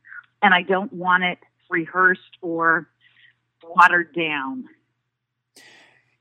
and 0.42 0.52
I 0.52 0.62
don't 0.62 0.92
want 0.92 1.24
it 1.24 1.38
rehearsed 1.70 2.38
or 2.42 2.88
watered 3.62 4.14
down. 4.14 4.64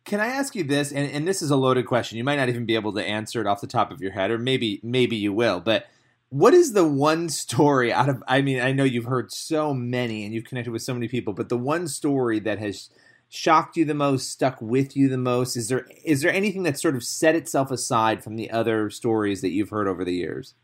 Can 0.05 0.19
I 0.19 0.27
ask 0.27 0.55
you 0.55 0.63
this? 0.63 0.91
And, 0.91 1.09
and 1.11 1.27
this 1.27 1.41
is 1.41 1.51
a 1.51 1.55
loaded 1.55 1.85
question. 1.85 2.17
You 2.17 2.23
might 2.23 2.35
not 2.35 2.49
even 2.49 2.65
be 2.65 2.75
able 2.75 2.93
to 2.93 3.05
answer 3.05 3.39
it 3.39 3.47
off 3.47 3.61
the 3.61 3.67
top 3.67 3.91
of 3.91 4.01
your 4.01 4.11
head, 4.11 4.31
or 4.31 4.37
maybe 4.37 4.79
maybe 4.83 5.15
you 5.15 5.31
will. 5.31 5.59
But 5.59 5.85
what 6.29 6.53
is 6.53 6.73
the 6.73 6.87
one 6.87 7.29
story 7.29 7.93
out 7.93 8.09
of? 8.09 8.23
I 8.27 8.41
mean, 8.41 8.59
I 8.59 8.71
know 8.71 8.83
you've 8.83 9.05
heard 9.05 9.31
so 9.31 9.73
many 9.73 10.25
and 10.25 10.33
you've 10.33 10.45
connected 10.45 10.71
with 10.71 10.81
so 10.81 10.93
many 10.93 11.07
people, 11.07 11.33
but 11.33 11.49
the 11.49 11.57
one 11.57 11.87
story 11.87 12.39
that 12.39 12.59
has 12.59 12.89
shocked 13.29 13.77
you 13.77 13.85
the 13.85 13.93
most, 13.93 14.29
stuck 14.29 14.61
with 14.61 14.97
you 14.97 15.07
the 15.07 15.17
most, 15.17 15.55
is 15.55 15.69
there 15.69 15.87
is 16.03 16.21
there 16.21 16.33
anything 16.33 16.63
that 16.63 16.79
sort 16.79 16.95
of 16.95 17.03
set 17.03 17.35
itself 17.35 17.71
aside 17.71 18.23
from 18.23 18.35
the 18.35 18.51
other 18.51 18.89
stories 18.89 19.41
that 19.41 19.51
you've 19.51 19.69
heard 19.69 19.87
over 19.87 20.03
the 20.03 20.13
years? 20.13 20.55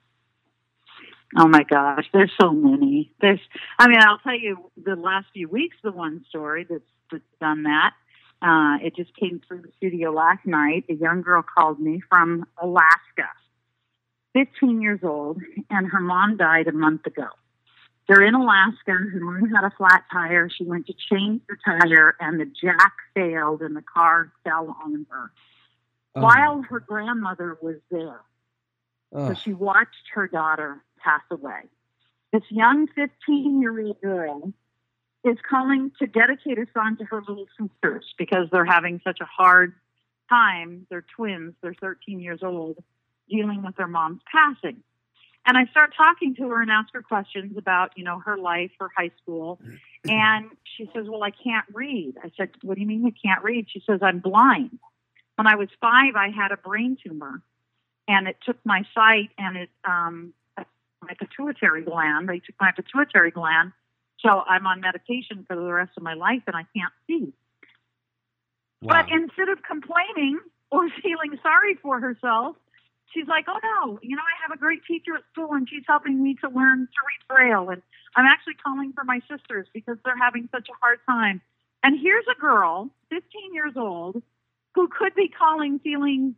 Oh 1.37 1.47
my 1.47 1.63
gosh, 1.63 2.05
there's 2.11 2.31
so 2.41 2.51
many. 2.51 3.11
There's, 3.21 3.39
I 3.77 3.87
mean, 3.87 3.99
I'll 4.01 4.17
tell 4.19 4.37
you 4.37 4.71
the 4.83 4.95
last 4.95 5.27
few 5.33 5.47
weeks, 5.47 5.77
the 5.83 5.91
one 5.91 6.25
story 6.27 6.65
that's, 6.67 6.81
that's 7.11 7.23
done 7.39 7.63
that. 7.63 7.93
Uh, 8.41 8.77
it 8.81 8.95
just 8.95 9.13
came 9.15 9.41
through 9.47 9.61
the 9.61 9.71
studio 9.77 10.11
last 10.11 10.45
night. 10.45 10.85
A 10.89 10.93
young 10.93 11.21
girl 11.21 11.43
called 11.43 11.79
me 11.79 12.01
from 12.09 12.45
Alaska, 12.61 13.27
15 14.33 14.81
years 14.81 14.99
old, 15.03 15.41
and 15.69 15.87
her 15.87 15.99
mom 15.99 16.37
died 16.37 16.67
a 16.67 16.71
month 16.71 17.05
ago. 17.05 17.27
They're 18.07 18.23
in 18.23 18.33
Alaska. 18.33 18.91
Her 18.93 19.19
mom 19.19 19.49
had 19.49 19.65
a 19.65 19.71
flat 19.77 20.03
tire. 20.11 20.49
She 20.49 20.63
went 20.63 20.87
to 20.87 20.93
change 20.93 21.41
the 21.49 21.57
tire, 21.63 22.15
and 22.19 22.39
the 22.39 22.45
jack 22.45 22.93
failed, 23.13 23.61
and 23.61 23.75
the 23.75 23.83
car 23.83 24.31
fell 24.43 24.75
on 24.83 25.05
her 25.09 25.31
Oh. 26.15 26.21
while 26.21 26.61
her 26.63 26.79
grandmother 26.79 27.57
was 27.61 27.75
there. 27.91 28.21
So 29.13 29.33
she 29.35 29.53
watched 29.53 30.09
her 30.13 30.27
daughter 30.27 30.83
pass 30.97 31.21
away. 31.29 31.61
This 32.33 32.43
young 32.49 32.87
15 32.87 33.61
year 33.61 33.79
old 33.79 34.01
girl 34.01 34.53
is 35.23 35.37
calling 35.47 35.91
to 35.99 36.07
dedicate 36.07 36.57
a 36.57 36.65
song 36.73 36.97
to 36.97 37.05
her 37.05 37.21
little 37.27 37.47
sisters 37.59 38.05
because 38.17 38.47
they're 38.51 38.65
having 38.65 39.01
such 39.03 39.19
a 39.21 39.25
hard 39.25 39.73
time. 40.29 40.87
They're 40.89 41.05
twins, 41.15 41.53
they're 41.61 41.73
13 41.73 42.19
years 42.19 42.39
old, 42.41 42.77
dealing 43.29 43.63
with 43.63 43.75
their 43.75 43.87
mom's 43.87 44.21
passing. 44.31 44.83
And 45.45 45.57
I 45.57 45.65
start 45.71 45.93
talking 45.95 46.35
to 46.35 46.49
her 46.49 46.61
and 46.61 46.69
ask 46.69 46.93
her 46.93 47.01
questions 47.01 47.57
about, 47.57 47.91
you 47.97 48.03
know, 48.03 48.19
her 48.19 48.37
life, 48.37 48.71
her 48.79 48.89
high 48.95 49.11
school. 49.21 49.59
And 50.05 50.51
she 50.77 50.89
says, 50.95 51.07
Well, 51.09 51.23
I 51.23 51.31
can't 51.31 51.65
read. 51.73 52.13
I 52.23 52.31
said, 52.37 52.51
What 52.61 52.75
do 52.75 52.81
you 52.81 52.87
mean 52.87 53.05
you 53.05 53.11
can't 53.21 53.43
read? 53.43 53.67
She 53.69 53.83
says, 53.85 53.99
I'm 54.01 54.19
blind. 54.19 54.79
When 55.35 55.45
I 55.45 55.55
was 55.55 55.67
five, 55.81 56.15
I 56.15 56.29
had 56.29 56.53
a 56.53 56.57
brain 56.57 56.95
tumor 57.05 57.41
and 58.07 58.29
it 58.29 58.37
took 58.45 58.57
my 58.65 58.83
sight 58.93 59.31
and 59.37 59.57
it 59.57 59.69
um 59.83 60.33
my 61.01 61.13
pituitary 61.13 61.83
gland. 61.83 62.27
They 62.27 62.39
took 62.39 62.55
my 62.59 62.71
pituitary 62.71 63.31
gland, 63.31 63.71
so 64.21 64.43
I'm 64.47 64.65
on 64.67 64.81
medication 64.81 65.45
for 65.47 65.55
the 65.55 65.61
rest 65.61 65.91
of 65.97 66.03
my 66.03 66.13
life, 66.13 66.43
and 66.47 66.55
I 66.55 66.65
can't 66.75 66.93
see. 67.07 67.33
Wow. 68.81 69.03
But 69.03 69.11
instead 69.11 69.49
of 69.49 69.59
complaining 69.63 70.39
or 70.71 70.89
feeling 71.01 71.37
sorry 71.41 71.75
for 71.81 71.99
herself, 71.99 72.55
she's 73.13 73.27
like, 73.27 73.45
"Oh 73.47 73.59
no, 73.63 73.99
you 74.01 74.15
know, 74.15 74.21
I 74.21 74.41
have 74.47 74.55
a 74.55 74.59
great 74.59 74.83
teacher 74.85 75.15
at 75.15 75.23
school, 75.31 75.53
and 75.53 75.67
she's 75.69 75.83
helping 75.87 76.21
me 76.21 76.35
to 76.41 76.49
learn 76.49 76.79
to 76.79 76.99
read 77.07 77.27
Braille, 77.27 77.69
and 77.69 77.81
I'm 78.15 78.25
actually 78.25 78.55
calling 78.63 78.93
for 78.93 79.03
my 79.03 79.21
sisters 79.29 79.67
because 79.73 79.97
they're 80.03 80.17
having 80.17 80.49
such 80.51 80.67
a 80.69 80.77
hard 80.81 80.99
time." 81.07 81.41
And 81.83 81.97
here's 81.99 82.25
a 82.29 82.39
girl, 82.39 82.89
15 83.09 83.53
years 83.53 83.73
old, 83.77 84.21
who 84.75 84.87
could 84.89 85.15
be 85.15 85.29
calling 85.29 85.79
feeling, 85.79 86.35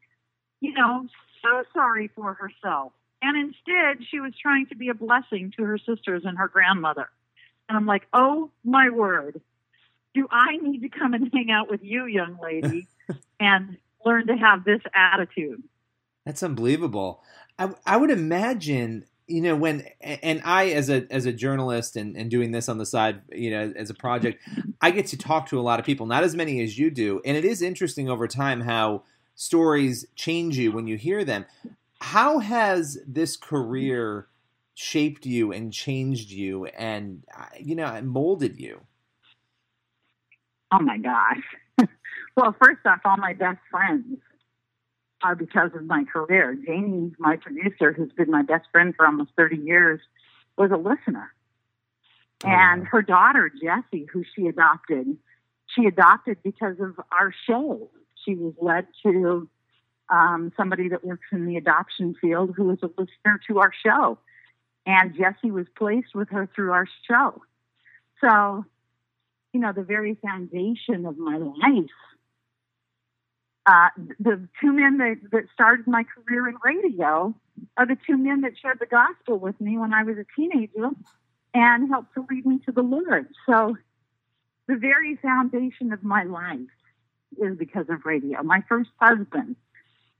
you 0.60 0.74
know, 0.74 1.08
so 1.42 1.64
sorry 1.74 2.10
for 2.16 2.34
herself. 2.36 2.94
And 3.22 3.38
instead, 3.38 4.06
she 4.10 4.20
was 4.20 4.34
trying 4.40 4.68
to 4.68 4.76
be 4.76 4.90
a 4.90 4.94
blessing 4.94 5.52
to 5.58 5.64
her 5.64 5.78
sisters 5.78 6.24
and 6.26 6.38
her 6.38 6.48
grandmother. 6.48 7.10
And 7.72 7.78
I'm 7.78 7.86
like, 7.86 8.06
oh 8.12 8.52
my 8.66 8.90
word, 8.90 9.40
do 10.14 10.28
I 10.30 10.58
need 10.58 10.82
to 10.82 10.90
come 10.90 11.14
and 11.14 11.32
hang 11.34 11.50
out 11.52 11.72
with 11.72 11.82
you, 11.82 12.06
young 12.06 12.38
lady, 12.44 12.86
and 13.40 13.78
learn 14.06 14.28
to 14.28 14.36
have 14.36 14.66
this 14.66 14.82
attitude? 14.94 15.64
That's 16.26 16.44
unbelievable. 16.44 17.24
I, 17.58 17.74
I 17.86 17.96
would 17.96 18.12
imagine, 18.12 19.06
you 19.26 19.40
know, 19.40 19.56
when 19.56 19.88
and 20.02 20.42
I 20.44 20.72
as 20.72 20.90
a 20.90 21.08
as 21.10 21.26
a 21.26 21.32
journalist 21.32 21.96
and, 21.96 22.18
and 22.18 22.30
doing 22.30 22.52
this 22.52 22.68
on 22.68 22.78
the 22.78 22.86
side, 22.86 23.22
you 23.32 23.52
know, 23.52 23.72
as 23.78 23.90
a 23.90 23.94
project, 23.94 24.44
I 24.82 24.92
get 24.92 25.08
to 25.08 25.18
talk 25.18 25.48
to 25.48 25.58
a 25.58 25.64
lot 25.64 25.80
of 25.80 25.86
people, 25.86 26.06
not 26.06 26.26
as 26.26 26.36
many 26.36 26.62
as 26.62 26.78
you 26.78 26.92
do, 26.92 27.22
and 27.24 27.38
it 27.38 27.46
is 27.46 27.62
interesting 27.62 28.10
over 28.10 28.28
time 28.28 28.60
how 28.60 29.04
stories 29.36 30.06
change 30.18 30.58
you 30.58 30.74
when 30.74 30.88
you 30.88 30.98
hear 30.98 31.24
them. 31.24 31.46
How 32.02 32.40
has 32.40 32.98
this 33.08 33.38
career 33.38 34.28
shaped 34.74 35.26
you 35.26 35.52
and 35.52 35.74
changed 35.74 36.32
you 36.32 36.66
and 36.66 37.24
uh, 37.38 37.46
you 37.60 37.76
know 37.76 38.02
molded 38.02 38.60
you? 38.60 38.82
Oh 40.72 40.80
my 40.80 40.98
gosh. 40.98 41.88
well, 42.36 42.56
first 42.64 42.80
off, 42.86 43.00
all 43.06 43.18
my 43.18 43.34
best 43.34 43.60
friends 43.70 44.20
are 45.24 45.36
because 45.36 45.72
of 45.76 45.84
my 45.84 46.04
career. 46.06 46.58
Jamie, 46.66 47.12
my 47.20 47.36
producer, 47.36 47.92
who's 47.94 48.12
been 48.14 48.32
my 48.32 48.42
best 48.42 48.68
friend 48.72 48.94
for 48.96 49.06
almost 49.06 49.32
30 49.38 49.58
years, 49.58 50.00
was 50.58 50.72
a 50.72 50.78
listener. 50.78 51.32
And 52.44 52.88
her 52.88 53.02
daughter, 53.04 53.52
Jessie, 53.52 54.08
who 54.12 54.24
she 54.36 54.48
adopted, 54.48 55.18
she 55.68 55.86
adopted 55.86 56.38
because 56.44 56.80
of 56.80 57.00
our 57.12 57.34
show. 57.48 57.90
She 58.26 58.36
was 58.36 58.54
led 58.60 58.88
to 59.04 59.48
um, 60.10 60.52
somebody 60.58 60.90
that 60.90 61.06
works 61.06 61.28
in 61.32 61.46
the 61.46 61.58
adoption 61.58 62.16
field 62.20 62.54
who 62.56 62.66
was 62.66 62.80
a 62.82 62.88
listener 62.88 63.40
to 63.48 63.60
our 63.60 63.72
show. 63.86 64.18
And 64.86 65.16
Jessie 65.16 65.52
was 65.52 65.68
placed 65.78 66.16
with 66.16 66.30
her 66.30 66.50
through 66.56 66.72
our 66.72 66.88
show. 67.08 67.42
So, 68.20 68.66
you 69.54 69.60
know, 69.60 69.74
the 69.74 69.84
very 69.84 70.16
foundation 70.16 71.06
of 71.06 71.18
my 71.18 71.38
life. 71.38 71.90
Uh, 73.66 73.90
the 74.20 74.48
two 74.60 74.72
men 74.72 74.98
that, 74.98 75.18
that 75.32 75.44
started 75.54 75.86
my 75.86 76.04
career 76.04 76.48
in 76.50 76.56
radio 76.64 77.36
are 77.78 77.86
the 77.86 77.98
two 78.08 78.18
men 78.18 78.42
that 78.42 78.54
shared 78.60 78.80
the 78.80 78.88
gospel 78.88 79.38
with 79.38 79.60
me 79.62 79.78
when 79.78 79.94
I 79.94 80.04
was 80.04 80.18
a 80.18 80.26
teenager 80.36 80.90
and 81.54 81.90
helped 81.90 82.16
to 82.16 82.26
lead 82.30 82.46
me 82.46 82.60
to 82.66 82.72
the 82.72 82.82
Lord. 82.82 83.28
So, 83.46 83.78
the 84.68 84.78
very 84.78 85.18
foundation 85.18 85.92
of 85.92 86.04
my 86.04 86.24
life 86.24 86.60
is 87.38 87.58
because 87.58 87.88
of 87.90 88.06
radio. 88.06 88.42
My 88.42 88.64
first 88.70 88.90
husband, 89.00 89.56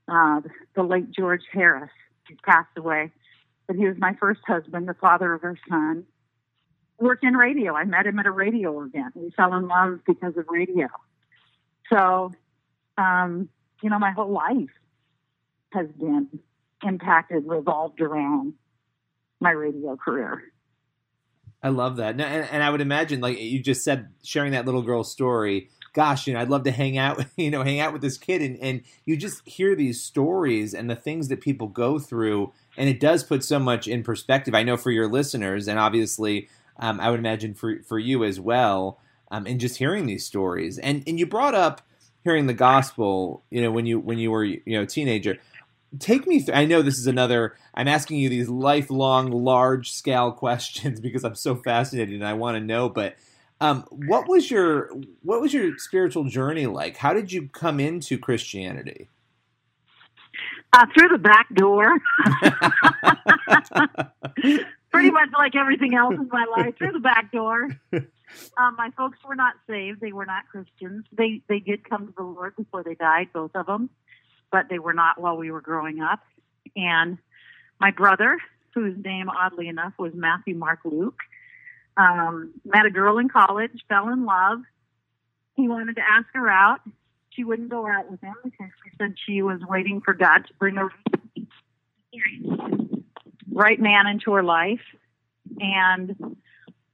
uh, 0.08 0.40
the 0.74 0.82
late 0.82 1.10
George 1.10 1.42
Harris, 1.52 1.90
he 2.28 2.34
passed 2.34 2.76
away, 2.76 3.12
but 3.66 3.76
he 3.76 3.86
was 3.86 3.96
my 3.98 4.14
first 4.18 4.40
husband, 4.46 4.88
the 4.88 4.94
father 4.94 5.32
of 5.32 5.44
our 5.44 5.56
son. 5.68 6.04
work 6.98 7.20
in 7.22 7.34
radio. 7.34 7.74
I 7.74 7.84
met 7.84 8.06
him 8.06 8.18
at 8.18 8.26
a 8.26 8.30
radio 8.30 8.80
event. 8.82 9.16
We 9.16 9.30
fell 9.36 9.54
in 9.54 9.66
love 9.66 10.00
because 10.06 10.36
of 10.36 10.46
radio. 10.48 10.88
So, 11.92 12.32
um, 12.96 13.48
you 13.82 13.90
know, 13.90 13.98
my 13.98 14.12
whole 14.12 14.30
life 14.32 14.70
has 15.72 15.88
been 15.98 16.28
impacted, 16.82 17.44
revolved 17.46 18.00
around 18.00 18.54
my 19.40 19.50
radio 19.50 19.96
career. 19.96 20.42
I 21.62 21.68
love 21.68 21.96
that. 21.96 22.10
And, 22.10 22.22
and 22.22 22.62
I 22.62 22.70
would 22.70 22.80
imagine, 22.80 23.20
like 23.20 23.40
you 23.40 23.60
just 23.60 23.84
said, 23.84 24.08
sharing 24.22 24.52
that 24.52 24.66
little 24.66 24.82
girl's 24.82 25.10
story. 25.12 25.70
Gosh, 25.92 26.26
you 26.26 26.32
know, 26.32 26.40
I'd 26.40 26.48
love 26.48 26.64
to 26.64 26.70
hang 26.70 26.96
out, 26.96 27.24
you 27.36 27.50
know, 27.50 27.62
hang 27.62 27.80
out 27.80 27.92
with 27.92 28.02
this 28.02 28.16
kid, 28.16 28.40
and, 28.42 28.58
and 28.58 28.82
you 29.04 29.16
just 29.16 29.46
hear 29.46 29.74
these 29.74 30.02
stories 30.02 30.72
and 30.72 30.88
the 30.88 30.96
things 30.96 31.28
that 31.28 31.40
people 31.40 31.68
go 31.68 31.98
through, 31.98 32.52
and 32.76 32.88
it 32.88 33.00
does 33.00 33.24
put 33.24 33.44
so 33.44 33.58
much 33.58 33.86
in 33.86 34.02
perspective. 34.02 34.54
I 34.54 34.62
know 34.62 34.76
for 34.76 34.90
your 34.90 35.08
listeners, 35.08 35.68
and 35.68 35.78
obviously, 35.78 36.48
um, 36.78 37.00
I 37.00 37.10
would 37.10 37.18
imagine 37.18 37.54
for 37.54 37.82
for 37.82 37.98
you 37.98 38.24
as 38.24 38.40
well, 38.40 38.98
um, 39.30 39.46
and 39.46 39.60
just 39.60 39.76
hearing 39.76 40.06
these 40.06 40.24
stories, 40.24 40.78
and 40.78 41.02
and 41.06 41.18
you 41.18 41.26
brought 41.26 41.54
up 41.54 41.82
hearing 42.24 42.46
the 42.46 42.54
gospel, 42.54 43.42
you 43.50 43.60
know, 43.60 43.70
when 43.70 43.84
you 43.86 43.98
when 44.00 44.18
you 44.18 44.30
were 44.30 44.44
you 44.44 44.62
know 44.66 44.82
a 44.82 44.86
teenager. 44.86 45.38
Take 45.98 46.26
me 46.26 46.40
through 46.40 46.54
i 46.54 46.64
know 46.64 46.80
this 46.80 46.98
is 46.98 47.06
another 47.06 47.54
i'm 47.74 47.86
asking 47.86 48.16
you 48.16 48.30
these 48.30 48.48
lifelong 48.48 49.30
large 49.30 49.92
scale 49.92 50.32
questions 50.44 51.00
because 51.00 51.22
i'm 51.22 51.34
so 51.34 51.54
fascinated 51.54 52.14
and 52.14 52.26
i 52.26 52.32
want 52.32 52.56
to 52.56 52.64
know 52.64 52.88
but 52.88 53.14
um, 53.62 53.84
what 53.90 54.28
was 54.28 54.50
your 54.50 54.90
what 55.22 55.40
was 55.40 55.54
your 55.54 55.78
spiritual 55.78 56.24
journey 56.24 56.66
like? 56.66 56.96
How 56.96 57.14
did 57.14 57.32
you 57.32 57.48
come 57.48 57.80
into 57.80 58.18
christianity? 58.18 59.08
Uh, 60.72 60.86
through 60.94 61.08
the 61.08 61.18
back 61.18 61.54
door. 61.54 61.98
Pretty 64.90 65.10
much 65.10 65.28
like 65.38 65.54
everything 65.54 65.94
else 65.94 66.14
in 66.14 66.28
my 66.30 66.44
life 66.56 66.76
through 66.76 66.92
the 66.92 67.00
back 67.00 67.32
door. 67.32 67.68
Um, 68.56 68.76
my 68.76 68.90
folks 68.96 69.18
were 69.26 69.34
not 69.34 69.54
saved. 69.66 70.00
They 70.00 70.12
were 70.12 70.26
not 70.26 70.44
christians. 70.50 71.04
They 71.12 71.42
they 71.48 71.60
did 71.60 71.88
come 71.88 72.06
to 72.06 72.14
the 72.16 72.22
lord 72.22 72.56
before 72.56 72.82
they 72.82 72.94
died 72.94 73.28
both 73.32 73.52
of 73.54 73.66
them 73.66 73.90
but 74.52 74.68
they 74.68 74.78
were 74.78 74.92
not 74.92 75.20
while 75.20 75.36
we 75.36 75.50
were 75.50 75.62
growing 75.62 76.00
up. 76.00 76.20
And 76.76 77.18
my 77.80 77.90
brother, 77.90 78.38
whose 78.74 78.96
name 79.02 79.28
oddly 79.28 79.66
enough 79.66 79.94
was 79.98 80.12
Matthew 80.14 80.54
Mark 80.54 80.80
Luke, 80.84 81.18
um, 81.96 82.54
met 82.64 82.86
a 82.86 82.90
girl 82.90 83.18
in 83.18 83.28
college, 83.28 83.84
fell 83.88 84.08
in 84.08 84.24
love. 84.24 84.60
He 85.54 85.68
wanted 85.68 85.96
to 85.96 86.02
ask 86.02 86.26
her 86.34 86.48
out. 86.48 86.80
She 87.30 87.44
wouldn't 87.44 87.70
go 87.70 87.86
out 87.86 88.10
with 88.10 88.20
him 88.20 88.34
because 88.44 88.70
she 88.84 88.90
said 88.98 89.14
she 89.26 89.42
was 89.42 89.60
waiting 89.66 90.00
for 90.00 90.14
God 90.14 90.46
to 90.46 90.54
bring 90.58 90.76
a 90.78 90.88
right 93.50 93.80
man 93.80 94.06
into 94.06 94.32
her 94.32 94.42
life. 94.42 94.80
And 95.58 96.36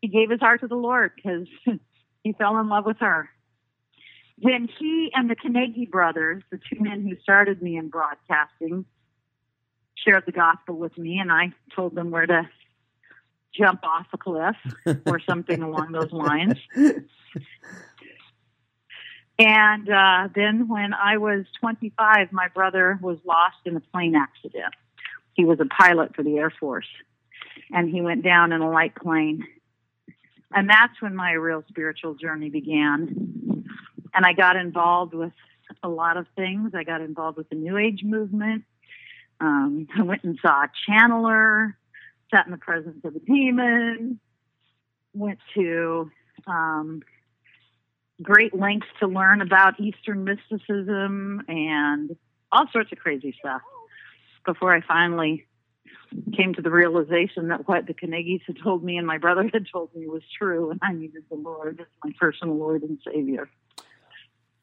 he 0.00 0.08
gave 0.08 0.30
his 0.30 0.40
heart 0.40 0.60
to 0.60 0.68
the 0.68 0.76
Lord 0.76 1.12
because 1.16 1.48
he 2.22 2.32
fell 2.32 2.58
in 2.58 2.68
love 2.68 2.86
with 2.86 2.98
her 3.00 3.30
then 4.40 4.68
he 4.78 5.10
and 5.14 5.28
the 5.28 5.34
Carnegie 5.34 5.86
brothers, 5.86 6.42
the 6.50 6.58
two 6.58 6.80
men 6.80 7.06
who 7.06 7.16
started 7.22 7.60
me 7.60 7.76
in 7.76 7.88
broadcasting, 7.88 8.84
shared 9.96 10.24
the 10.26 10.32
gospel 10.32 10.76
with 10.76 10.96
me, 10.96 11.18
and 11.18 11.32
I 11.32 11.52
told 11.74 11.94
them 11.94 12.10
where 12.10 12.26
to 12.26 12.48
jump 13.58 13.84
off 13.84 14.06
a 14.12 14.18
cliff 14.18 14.56
or 15.06 15.20
something 15.28 15.62
along 15.62 15.92
those 15.92 16.12
lines. 16.12 16.58
And 19.38 19.88
uh, 19.88 20.28
then 20.34 20.68
when 20.68 20.92
I 20.94 21.18
was 21.18 21.44
25, 21.60 22.32
my 22.32 22.48
brother 22.48 22.98
was 23.00 23.18
lost 23.24 23.56
in 23.64 23.76
a 23.76 23.80
plane 23.80 24.16
accident. 24.16 24.74
He 25.34 25.44
was 25.44 25.60
a 25.60 25.66
pilot 25.66 26.16
for 26.16 26.24
the 26.24 26.38
Air 26.38 26.52
Force, 26.58 26.88
and 27.70 27.88
he 27.88 28.00
went 28.00 28.24
down 28.24 28.52
in 28.52 28.60
a 28.60 28.70
light 28.70 28.96
plane. 28.96 29.46
And 30.52 30.68
that's 30.68 31.00
when 31.00 31.14
my 31.14 31.32
real 31.32 31.62
spiritual 31.68 32.14
journey 32.14 32.48
began 32.48 33.38
and 34.14 34.26
I 34.26 34.32
got 34.32 34.56
involved 34.56 35.14
with 35.14 35.32
a 35.82 35.88
lot 35.88 36.16
of 36.16 36.26
things. 36.36 36.72
I 36.74 36.84
got 36.84 37.00
involved 37.00 37.38
with 37.38 37.48
the 37.48 37.56
New 37.56 37.76
Age 37.76 38.02
movement. 38.02 38.64
Um, 39.40 39.86
I 39.96 40.02
went 40.02 40.24
and 40.24 40.38
saw 40.42 40.64
a 40.64 40.70
channeler, 40.88 41.74
sat 42.34 42.46
in 42.46 42.52
the 42.52 42.58
presence 42.58 43.04
of 43.04 43.16
a 43.16 43.20
demon, 43.20 44.20
went 45.14 45.38
to 45.54 46.10
um, 46.46 47.02
great 48.22 48.54
lengths 48.54 48.88
to 49.00 49.06
learn 49.06 49.40
about 49.40 49.80
Eastern 49.80 50.24
mysticism 50.24 51.42
and 51.48 52.16
all 52.52 52.66
sorts 52.72 52.92
of 52.92 52.98
crazy 52.98 53.34
stuff 53.38 53.62
before 54.44 54.74
I 54.74 54.80
finally 54.80 55.46
came 56.34 56.54
to 56.54 56.62
the 56.62 56.70
realization 56.70 57.48
that 57.48 57.68
what 57.68 57.86
the 57.86 57.92
Carnegies 57.92 58.40
had 58.46 58.56
told 58.62 58.82
me 58.82 58.96
and 58.96 59.06
my 59.06 59.18
brother 59.18 59.48
had 59.52 59.66
told 59.70 59.94
me 59.94 60.06
was 60.06 60.22
true, 60.38 60.70
and 60.70 60.80
I 60.82 60.92
needed 60.92 61.24
the 61.28 61.36
Lord 61.36 61.80
as 61.80 61.86
my 62.02 62.12
personal 62.18 62.56
Lord 62.56 62.82
and 62.82 62.98
Savior 63.04 63.48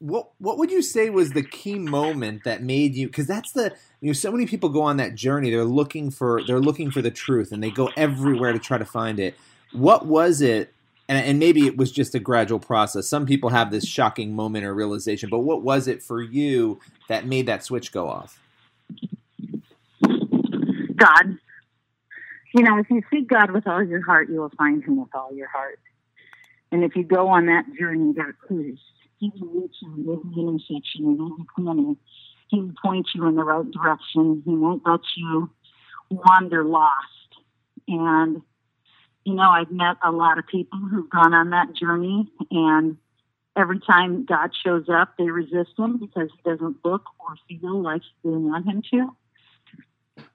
what 0.05 0.29
what 0.37 0.59
would 0.59 0.69
you 0.69 0.83
say 0.83 1.09
was 1.09 1.31
the 1.31 1.41
key 1.41 1.79
moment 1.79 2.43
that 2.43 2.61
made 2.61 2.93
you 2.93 3.07
because 3.07 3.25
that's 3.25 3.53
the 3.53 3.73
you 4.01 4.07
know 4.07 4.13
so 4.13 4.31
many 4.31 4.45
people 4.45 4.69
go 4.69 4.83
on 4.83 4.97
that 4.97 5.15
journey. 5.15 5.49
They're 5.49 5.65
looking 5.65 6.11
for 6.11 6.43
they're 6.45 6.59
looking 6.59 6.91
for 6.91 7.01
the 7.01 7.09
truth 7.09 7.51
and 7.51 7.63
they 7.63 7.71
go 7.71 7.89
everywhere 7.97 8.53
to 8.53 8.59
try 8.59 8.77
to 8.77 8.85
find 8.85 9.19
it. 9.19 9.35
What 9.71 10.05
was 10.05 10.41
it 10.41 10.71
and, 11.09 11.25
and 11.25 11.39
maybe 11.39 11.65
it 11.65 11.75
was 11.75 11.91
just 11.91 12.13
a 12.13 12.19
gradual 12.19 12.59
process. 12.59 13.07
Some 13.07 13.25
people 13.25 13.49
have 13.49 13.71
this 13.71 13.87
shocking 13.87 14.35
moment 14.35 14.63
or 14.63 14.75
realization 14.75 15.29
but 15.29 15.39
what 15.39 15.63
was 15.63 15.87
it 15.87 16.03
for 16.03 16.21
you 16.21 16.79
that 17.09 17.25
made 17.25 17.47
that 17.47 17.63
switch 17.63 17.91
go 17.91 18.07
off? 18.07 18.39
God. 20.03 21.37
You 22.53 22.61
know 22.61 22.77
if 22.77 22.91
you 22.91 23.01
seek 23.11 23.27
god 23.27 23.49
with 23.49 23.65
all 23.67 23.83
your 23.83 24.05
heart 24.05 24.29
you 24.29 24.39
will 24.39 24.53
find 24.55 24.83
him 24.83 24.99
with 24.99 25.15
all 25.15 25.33
your 25.33 25.47
heart. 25.47 25.79
And 26.71 26.83
if 26.83 26.95
you 26.95 27.03
go 27.03 27.29
on 27.29 27.47
that 27.47 27.65
journey 27.75 28.13
that 28.13 28.37
cruise 28.39 28.79
he 29.17 29.31
will 29.39 29.61
reach 29.61 29.75
you 29.81 29.93
with 29.97 30.35
the 30.35 30.41
intersection 30.41 31.05
and 31.05 31.19
every 31.19 31.45
corner. 31.55 31.95
He 32.49 32.59
will 32.59 32.73
point 32.83 33.07
you 33.15 33.25
in 33.27 33.35
the 33.35 33.43
right 33.43 33.69
direction. 33.71 34.43
He 34.45 34.55
won't 34.55 34.83
let 34.85 35.01
you 35.15 35.49
wander 36.09 36.63
lost. 36.63 36.93
And, 37.87 38.41
you 39.23 39.33
know, 39.33 39.49
I've 39.49 39.71
met 39.71 39.97
a 40.03 40.11
lot 40.11 40.37
of 40.37 40.47
people 40.47 40.79
who've 40.79 41.09
gone 41.09 41.33
on 41.33 41.49
that 41.51 41.75
journey 41.75 42.31
and 42.51 42.97
every 43.55 43.79
time 43.79 44.25
God 44.25 44.51
shows 44.63 44.85
up, 44.89 45.15
they 45.17 45.29
resist 45.29 45.71
him 45.77 45.97
because 45.97 46.29
he 46.35 46.49
doesn't 46.49 46.77
look 46.83 47.03
or 47.19 47.35
feel 47.47 47.81
like 47.81 48.01
they 48.23 48.29
want 48.29 48.67
him 48.67 48.81
to. 48.91 50.25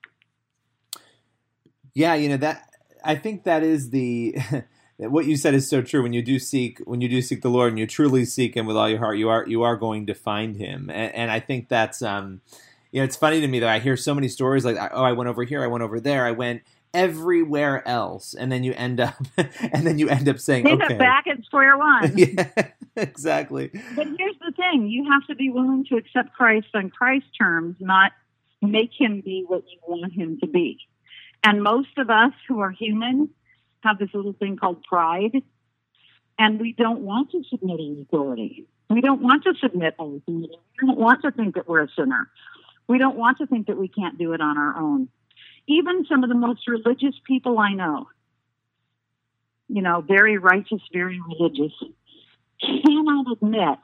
Yeah, 1.95 2.15
you 2.15 2.29
know 2.29 2.37
that 2.39 2.71
I 3.05 3.17
think 3.17 3.45
that 3.45 3.63
is 3.63 3.91
the 3.91 4.37
what 5.09 5.27
you 5.27 5.37
said 5.37 5.55
is 5.55 5.69
so 5.69 5.83
true. 5.83 6.03
When 6.03 6.13
you 6.13 6.23
do 6.23 6.39
seek, 6.39 6.79
when 6.81 7.01
you 7.01 7.09
do 7.09 7.23
seek 7.23 7.43
the 7.43 7.49
Lord, 7.49 7.71
and 7.71 7.79
you 7.79 7.87
truly 7.87 8.25
seek 8.25 8.57
Him 8.57 8.67
with 8.67 8.77
all 8.77 8.89
your 8.89 8.99
heart, 8.99 9.19
you 9.19 9.29
are 9.29 9.47
you 9.47 9.63
are 9.63 9.77
going 9.77 10.07
to 10.07 10.15
find 10.15 10.57
Him. 10.57 10.91
And, 10.93 11.15
and 11.15 11.31
I 11.31 11.41
think 11.41 11.69
that's, 11.69 12.03
um, 12.03 12.41
you 12.93 13.01
know, 13.01 13.05
it's 13.05 13.17
funny 13.17 13.41
to 13.41 13.49
me 13.49 13.61
that 13.61 13.69
I 13.69 13.79
hear 13.79 13.97
so 13.97 14.15
many 14.15 14.29
stories 14.29 14.65
like, 14.65 14.77
oh, 14.93 15.03
I 15.03 15.13
went 15.13 15.29
over 15.29 15.45
here, 15.45 15.63
I 15.63 15.69
went 15.69 15.83
over 15.83 16.01
there, 16.01 16.27
I 16.27 16.33
went 16.33 16.63
everywhere 16.93 17.87
else, 17.87 18.35
and 18.35 18.51
then 18.51 18.65
you 18.65 18.75
end 18.75 19.01
up, 19.01 19.15
and 19.37 19.87
then 19.87 19.99
you 19.99 20.09
end 20.09 20.29
up 20.29 20.39
saying, 20.39 20.67
End 20.69 20.83
okay, 20.83 20.97
back 20.97 21.27
at 21.27 21.43
square 21.45 21.79
one. 21.79 22.13
yeah, 22.17 22.49
exactly. 22.97 23.71
But 23.95 24.07
here's 24.19 24.39
the 24.41 24.53
thing: 24.57 24.89
you 24.89 25.11
have 25.11 25.27
to 25.29 25.35
be 25.35 25.51
willing 25.51 25.85
to 25.87 25.97
accept 25.97 26.35
Christ 26.35 26.69
on 26.75 26.91
Christ's 26.91 27.31
terms, 27.39 27.77
not 27.81 28.13
make 28.63 28.91
him 28.99 29.23
be 29.23 29.45
what 29.47 29.65
you 29.71 29.79
want 29.87 30.13
him 30.13 30.39
to 30.41 30.47
be. 30.47 30.79
And 31.43 31.63
most 31.63 31.97
of 31.97 32.11
us 32.11 32.33
who 32.47 32.61
are 32.61 32.71
human 32.71 33.31
have 33.83 33.99
this 33.99 34.11
little 34.13 34.33
thing 34.33 34.57
called 34.57 34.83
pride, 34.85 35.43
and 36.39 36.61
we 36.61 36.73
don't 36.73 37.01
want 37.01 37.31
to 37.33 37.43
submit 37.51 37.81
in 37.81 38.07
authority. 38.09 38.67
We 38.89 39.01
don't 39.01 39.23
want 39.23 39.45
to 39.45 39.55
submit 39.61 39.95
anything. 40.01 40.49
We 40.81 40.87
don't 40.87 40.99
want 40.99 41.23
to 41.23 41.31
think 41.31 41.55
that 41.55 41.69
we're 41.69 41.85
a 41.85 41.89
sinner. 41.97 42.29
We 42.89 42.99
don't 42.99 43.17
want 43.17 43.39
to 43.39 43.47
think 43.47 43.69
that 43.69 43.79
we 43.79 43.89
can't 43.89 44.19
do 44.19 44.33
it 44.33 44.41
on 44.41 44.59
our 44.59 44.77
own. 44.77 45.09
Even 45.69 46.05
some 46.07 46.25
of 46.25 46.29
the 46.29 46.35
most 46.35 46.67
religious 46.67 47.15
people 47.25 47.59
I 47.59 47.73
know, 47.73 48.09
you 49.69 49.83
know, 49.83 50.01
very 50.01 50.39
righteous, 50.39 50.81
very 50.93 51.21
religious, 51.21 51.73
cannot 52.61 53.27
admit 53.31 53.79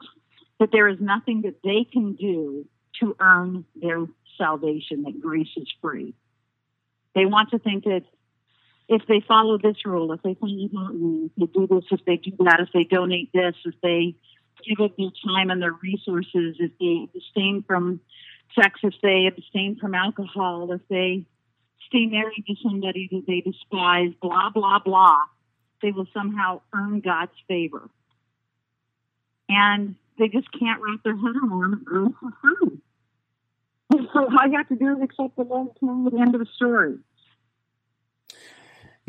that 0.59 0.71
there 0.71 0.89
is 0.89 0.99
nothing 0.99 1.43
that 1.43 1.61
they 1.63 1.85
can 1.89 2.15
do 2.15 2.65
to 2.99 3.15
earn 3.19 3.63
their 3.75 4.05
salvation, 4.37 5.03
that 5.03 5.21
grace 5.21 5.47
is 5.55 5.67
free. 5.81 6.13
They 7.15 7.25
want 7.25 7.51
to 7.51 7.59
think 7.59 7.85
that 7.85 8.03
if 8.89 9.01
they 9.07 9.21
follow 9.27 9.57
this 9.57 9.85
rule, 9.85 10.11
if 10.13 10.21
they 10.23 10.33
follow 10.35 10.67
that 10.67 10.93
rule, 10.93 11.25
if 11.25 11.31
they 11.35 11.59
do 11.59 11.67
this, 11.67 11.83
if 11.91 12.05
they 12.05 12.15
do 12.17 12.31
that, 12.39 12.59
if 12.61 12.69
they 12.73 12.83
donate 12.83 13.31
this, 13.33 13.55
if 13.65 13.75
they 13.81 14.15
give 14.65 14.83
up 14.83 14.95
their 14.97 15.11
time 15.25 15.49
and 15.49 15.61
their 15.61 15.73
resources, 15.73 16.55
if 16.59 16.71
they 16.79 17.07
abstain 17.13 17.63
from 17.67 17.99
sex, 18.55 18.79
if 18.83 18.93
they 19.01 19.27
abstain 19.27 19.77
from 19.79 19.93
alcohol, 19.93 20.71
if 20.71 20.81
they 20.89 21.25
stay 21.87 22.05
married 22.05 22.45
to 22.47 22.55
somebody 22.63 23.09
that 23.11 23.23
they 23.27 23.41
despise, 23.41 24.11
blah, 24.21 24.49
blah, 24.49 24.79
blah, 24.79 25.19
they 25.81 25.91
will 25.91 26.07
somehow 26.13 26.61
earn 26.73 27.01
God's 27.01 27.31
favor. 27.47 27.89
And 29.49 29.95
they 30.17 30.27
just 30.27 30.51
can't 30.51 30.81
wrap 30.81 31.03
their 31.03 31.15
head 31.15 31.35
around 31.35 31.85
free. 32.41 32.79
So 34.13 34.19
all 34.19 34.47
you 34.47 34.57
have 34.57 34.67
to 34.67 34.75
do 34.75 34.97
is 34.97 35.01
accept 35.01 35.37
the 35.37 35.43
Lord 35.43 35.69
at 35.69 35.79
the 35.79 36.19
end 36.19 36.35
of 36.35 36.41
the 36.41 36.47
story. 36.55 36.97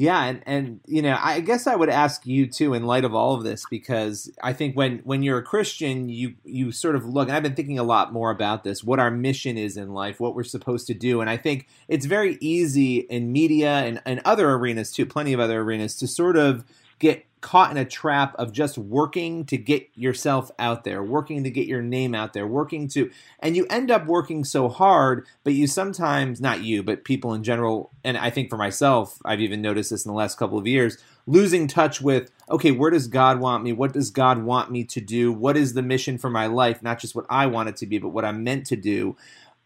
Yeah, 0.00 0.26
and 0.26 0.42
and 0.46 0.80
you 0.86 1.02
know, 1.02 1.18
I 1.20 1.40
guess 1.40 1.66
I 1.66 1.74
would 1.74 1.88
ask 1.88 2.24
you 2.24 2.46
too, 2.46 2.72
in 2.72 2.86
light 2.86 3.04
of 3.04 3.16
all 3.16 3.34
of 3.34 3.42
this, 3.42 3.64
because 3.68 4.30
I 4.40 4.52
think 4.52 4.76
when 4.76 4.98
when 5.00 5.24
you're 5.24 5.38
a 5.38 5.42
Christian, 5.42 6.08
you 6.08 6.36
you 6.44 6.70
sort 6.70 6.94
of 6.94 7.04
look. 7.04 7.26
And 7.26 7.36
I've 7.36 7.42
been 7.42 7.56
thinking 7.56 7.80
a 7.80 7.82
lot 7.82 8.12
more 8.12 8.30
about 8.30 8.62
this, 8.62 8.84
what 8.84 9.00
our 9.00 9.10
mission 9.10 9.58
is 9.58 9.76
in 9.76 9.92
life, 9.92 10.20
what 10.20 10.36
we're 10.36 10.44
supposed 10.44 10.86
to 10.86 10.94
do, 10.94 11.20
and 11.20 11.28
I 11.28 11.36
think 11.36 11.66
it's 11.88 12.06
very 12.06 12.38
easy 12.40 12.98
in 12.98 13.32
media 13.32 13.78
and, 13.78 14.00
and 14.06 14.20
other 14.24 14.48
arenas 14.52 14.92
too, 14.92 15.04
plenty 15.04 15.32
of 15.32 15.40
other 15.40 15.62
arenas, 15.62 15.96
to 15.96 16.06
sort 16.06 16.36
of 16.36 16.64
get 17.00 17.26
caught 17.40 17.70
in 17.70 17.76
a 17.76 17.84
trap 17.84 18.34
of 18.36 18.52
just 18.52 18.78
working 18.78 19.44
to 19.46 19.56
get 19.56 19.88
yourself 19.94 20.50
out 20.58 20.84
there, 20.84 21.02
working 21.02 21.44
to 21.44 21.50
get 21.50 21.66
your 21.66 21.82
name 21.82 22.14
out 22.14 22.32
there, 22.32 22.46
working 22.46 22.88
to, 22.88 23.10
and 23.40 23.56
you 23.56 23.66
end 23.70 23.90
up 23.90 24.06
working 24.06 24.44
so 24.44 24.68
hard, 24.68 25.26
but 25.44 25.54
you 25.54 25.66
sometimes, 25.66 26.40
not 26.40 26.62
you, 26.62 26.82
but 26.82 27.04
people 27.04 27.34
in 27.34 27.42
general, 27.42 27.90
and 28.04 28.16
I 28.16 28.30
think 28.30 28.50
for 28.50 28.56
myself, 28.56 29.18
I've 29.24 29.40
even 29.40 29.62
noticed 29.62 29.90
this 29.90 30.04
in 30.04 30.10
the 30.10 30.16
last 30.16 30.38
couple 30.38 30.58
of 30.58 30.66
years, 30.66 30.98
losing 31.26 31.68
touch 31.68 32.00
with, 32.00 32.30
okay, 32.50 32.70
where 32.70 32.90
does 32.90 33.06
God 33.06 33.38
want 33.38 33.62
me? 33.62 33.72
What 33.72 33.92
does 33.92 34.10
God 34.10 34.42
want 34.42 34.70
me 34.70 34.84
to 34.84 35.00
do? 35.00 35.32
What 35.32 35.56
is 35.56 35.74
the 35.74 35.82
mission 35.82 36.18
for 36.18 36.30
my 36.30 36.46
life? 36.46 36.82
Not 36.82 36.98
just 36.98 37.14
what 37.14 37.26
I 37.28 37.46
want 37.46 37.68
it 37.68 37.76
to 37.76 37.86
be, 37.86 37.98
but 37.98 38.08
what 38.08 38.24
I'm 38.24 38.42
meant 38.42 38.66
to 38.66 38.76
do 38.76 39.16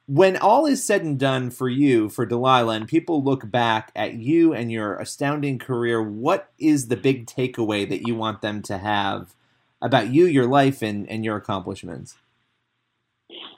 when 0.07 0.37
all 0.37 0.67
is 0.67 0.85
said 0.85 1.03
and 1.03 1.19
done 1.19 1.51
for 1.51 1.69
you, 1.69 2.09
for 2.09 2.27
Delilah, 2.27 2.75
and 2.75 2.89
people 2.89 3.23
look 3.23 3.51
back 3.51 3.93
at 3.95 4.15
you 4.15 4.53
and 4.53 4.73
your 4.73 4.97
astounding 4.97 5.59
career, 5.59 6.03
what 6.03 6.51
is 6.59 6.89
the 6.89 6.97
big 6.97 7.27
takeaway 7.27 7.89
that 7.89 8.07
you 8.07 8.15
want 8.15 8.43
them 8.43 8.63
to 8.63 8.79
have 8.79 9.35
about 9.81 10.09
you, 10.09 10.27
your 10.27 10.47
life, 10.47 10.83
and, 10.83 11.09
and 11.09 11.25
your 11.25 11.37
accomplishments? 11.37 12.17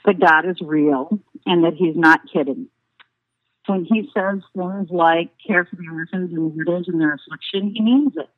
That 0.05 0.21
God 0.21 0.47
is 0.47 0.61
real 0.61 1.19
and 1.47 1.65
that 1.65 1.75
He's 1.75 1.97
not 1.97 2.21
kidding. 2.31 2.69
When 3.67 3.87
He 3.87 4.11
says 4.15 4.41
things 4.55 4.91
like 4.91 5.31
care 5.45 5.65
for 5.65 5.77
the 5.77 5.89
orphans 5.91 6.31
and 6.33 6.55
widows 6.55 6.89
in 6.89 6.99
their 6.99 7.15
affliction, 7.15 7.75
He 7.75 7.81
means 7.81 8.13
it. 8.17 8.29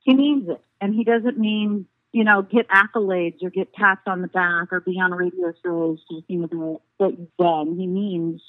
He 0.00 0.14
means 0.14 0.48
it. 0.48 0.62
And 0.80 0.94
He 0.94 1.04
doesn't 1.04 1.38
mean 1.38 1.86
you 2.16 2.24
know, 2.24 2.40
get 2.40 2.66
accolades 2.68 3.42
or 3.42 3.50
get 3.50 3.74
pats 3.74 4.00
on 4.06 4.22
the 4.22 4.28
back 4.28 4.72
or 4.72 4.80
be 4.80 4.98
on 4.98 5.12
radio 5.12 5.52
shows 5.62 5.98
talking 6.10 6.44
about 6.44 6.80
what 6.96 7.10
you've 7.18 7.36
done. 7.38 7.76
He 7.78 7.86
means 7.86 8.40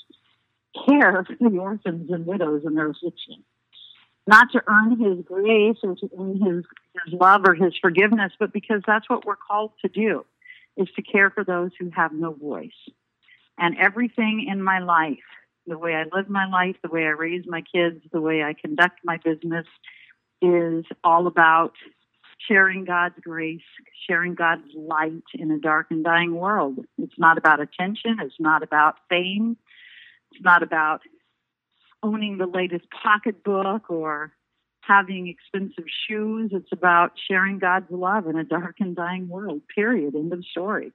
care 0.88 1.26
for 1.26 1.50
the 1.50 1.58
orphans 1.58 2.10
and 2.10 2.26
widows 2.26 2.62
and 2.64 2.78
their 2.78 2.92
affliction. 2.92 3.44
Not 4.26 4.54
to 4.54 4.64
earn 4.68 4.92
his 4.92 5.26
grace 5.26 5.76
or 5.84 5.96
to 5.96 6.10
earn 6.18 6.40
his, 6.40 6.64
his 7.04 7.20
love 7.20 7.42
or 7.46 7.56
his 7.56 7.74
forgiveness, 7.82 8.32
but 8.40 8.54
because 8.54 8.84
that's 8.88 9.10
what 9.10 9.26
we're 9.26 9.36
called 9.36 9.74
to 9.82 9.90
do, 9.90 10.26
is 10.78 10.88
to 10.96 11.02
care 11.02 11.30
for 11.30 11.44
those 11.44 11.72
who 11.78 11.90
have 11.94 12.14
no 12.14 12.32
voice. 12.32 12.72
And 13.58 13.78
everything 13.78 14.48
in 14.50 14.64
my 14.64 14.80
life, 14.80 15.18
the 15.66 15.78
way 15.78 15.94
I 15.94 16.06
live 16.16 16.30
my 16.30 16.48
life, 16.48 16.78
the 16.82 16.90
way 16.90 17.04
I 17.04 17.10
raise 17.10 17.44
my 17.46 17.64
kids, 17.64 18.02
the 18.14 18.22
way 18.22 18.44
I 18.44 18.54
conduct 18.54 19.02
my 19.04 19.18
business, 19.18 19.66
is 20.42 20.86
all 21.04 21.28
about 21.28 21.74
sharing 22.38 22.86
God's 22.86 23.16
grace, 23.22 23.62
sharing 24.08 24.36
God's 24.36 24.68
light 24.76 25.24
in 25.34 25.52
a 25.52 25.60
dark 25.60 25.88
and 25.90 26.04
dying 26.04 26.36
world. 26.36 26.80
It's 26.98 27.18
not 27.18 27.38
about 27.38 27.60
attention, 27.60 28.18
it's 28.22 28.40
not 28.40 28.64
about 28.64 28.96
fame, 29.10 29.58
it's 30.32 30.44
not 30.44 30.64
about 30.64 31.02
owning 32.04 32.38
the 32.38 32.46
latest 32.46 32.86
pocketbook 32.92 33.90
or 33.90 34.34
having 34.82 35.28
expensive 35.28 35.86
shoes. 36.08 36.52
It's 36.54 36.72
about 36.72 37.14
sharing 37.30 37.60
God's 37.60 37.92
love 37.92 38.28
in 38.28 38.38
a 38.38 38.44
dark 38.44 38.76
and 38.80 38.96
dying 38.96 39.28
world, 39.28 39.62
period. 39.74 40.16
End 40.16 40.32
of 40.32 40.46
story. 40.46 40.94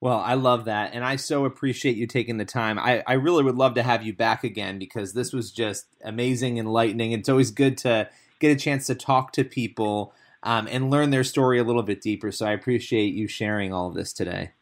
Well, 0.00 0.18
I 0.18 0.34
love 0.34 0.66
that. 0.66 0.94
And 0.94 1.04
I 1.04 1.16
so 1.16 1.44
appreciate 1.44 1.96
you 1.96 2.06
taking 2.06 2.36
the 2.36 2.44
time. 2.44 2.78
I, 2.78 3.02
I 3.04 3.14
really 3.14 3.42
would 3.42 3.56
love 3.56 3.74
to 3.74 3.82
have 3.82 4.04
you 4.04 4.12
back 4.12 4.44
again 4.44 4.78
because 4.78 5.12
this 5.12 5.32
was 5.32 5.50
just 5.50 5.86
amazing, 6.04 6.58
enlightening. 6.58 7.10
It's 7.10 7.28
always 7.28 7.50
good 7.50 7.76
to 7.78 8.08
get 8.38 8.50
a 8.50 8.56
chance 8.56 8.86
to 8.86 8.94
talk 8.94 9.32
to 9.32 9.44
people 9.44 10.12
um, 10.42 10.68
and 10.70 10.90
learn 10.90 11.10
their 11.10 11.24
story 11.24 11.58
a 11.58 11.64
little 11.64 11.82
bit 11.82 12.00
deeper. 12.00 12.30
So 12.32 12.46
I 12.46 12.52
appreciate 12.52 13.14
you 13.14 13.28
sharing 13.28 13.72
all 13.72 13.88
of 13.88 13.94
this 13.94 14.12
today. 14.12 14.52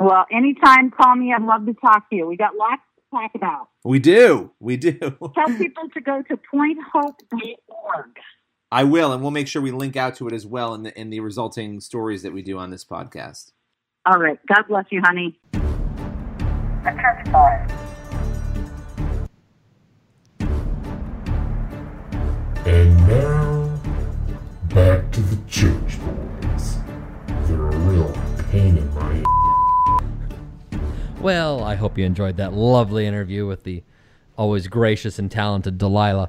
Well, 0.00 0.26
anytime, 0.30 0.90
call 0.90 1.14
me. 1.16 1.32
I'd 1.32 1.42
love 1.42 1.66
to 1.66 1.74
talk 1.74 2.10
to 2.10 2.16
you. 2.16 2.26
We 2.26 2.36
got 2.36 2.56
lots 2.56 2.82
to 2.96 3.02
talk 3.10 3.30
about. 3.34 3.68
We 3.84 3.98
do. 3.98 4.50
We 4.58 4.76
do. 4.76 4.98
Tell 4.98 5.56
people 5.56 5.88
to 5.94 6.00
go 6.00 6.22
to 6.22 6.36
pointhope.org. 6.36 8.18
I 8.72 8.82
will, 8.82 9.12
and 9.12 9.22
we'll 9.22 9.30
make 9.30 9.46
sure 9.46 9.62
we 9.62 9.70
link 9.70 9.94
out 9.94 10.16
to 10.16 10.26
it 10.26 10.32
as 10.32 10.44
well 10.44 10.74
in 10.74 10.82
the 10.82 11.00
in 11.00 11.10
the 11.10 11.20
resulting 11.20 11.80
stories 11.80 12.22
that 12.24 12.32
we 12.32 12.42
do 12.42 12.58
on 12.58 12.70
this 12.70 12.84
podcast. 12.84 13.52
All 14.04 14.18
right. 14.18 14.38
God 14.48 14.64
bless 14.68 14.86
you, 14.90 15.00
honey. 15.02 15.38
The 15.52 16.90
Church 16.90 17.24
Boys. 17.32 17.83
Well, 31.24 31.64
I 31.64 31.74
hope 31.74 31.96
you 31.96 32.04
enjoyed 32.04 32.36
that 32.36 32.52
lovely 32.52 33.06
interview 33.06 33.46
with 33.46 33.62
the 33.62 33.82
always 34.36 34.66
gracious 34.66 35.18
and 35.18 35.30
talented 35.30 35.78
Delilah. 35.78 36.28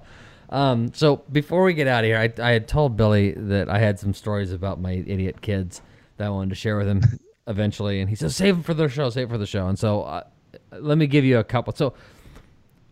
Um, 0.50 0.94
so 0.94 1.18
before 1.34 1.66
we 1.66 1.74
get 1.74 1.86
out 1.86 2.06
of 2.06 2.08
here, 2.08 2.18
I, 2.18 2.32
I 2.42 2.52
had 2.52 2.66
told 2.66 2.96
Billy 2.96 3.34
that 3.34 3.70
I 3.70 3.78
had 3.80 4.00
some 4.00 4.14
stories 4.14 4.54
about 4.54 4.80
my 4.80 5.04
idiot 5.06 5.42
kids 5.42 5.82
that 6.16 6.28
I 6.28 6.30
wanted 6.30 6.52
to 6.52 6.56
share 6.56 6.78
with 6.78 6.88
him 6.88 7.02
eventually, 7.48 8.00
and 8.00 8.10
he 8.10 8.16
says, 8.16 8.38
"Save 8.38 8.56
them 8.56 8.64
for 8.64 8.74
the 8.74 8.88
show. 8.88 9.10
Save 9.10 9.28
for 9.28 9.38
the 9.38 9.46
show." 9.46 9.68
And 9.68 9.78
so, 9.78 10.04
uh, 10.04 10.24
let 10.72 10.98
me 10.98 11.08
give 11.08 11.26
you 11.26 11.40
a 11.40 11.44
couple. 11.44 11.76
So, 11.76 11.94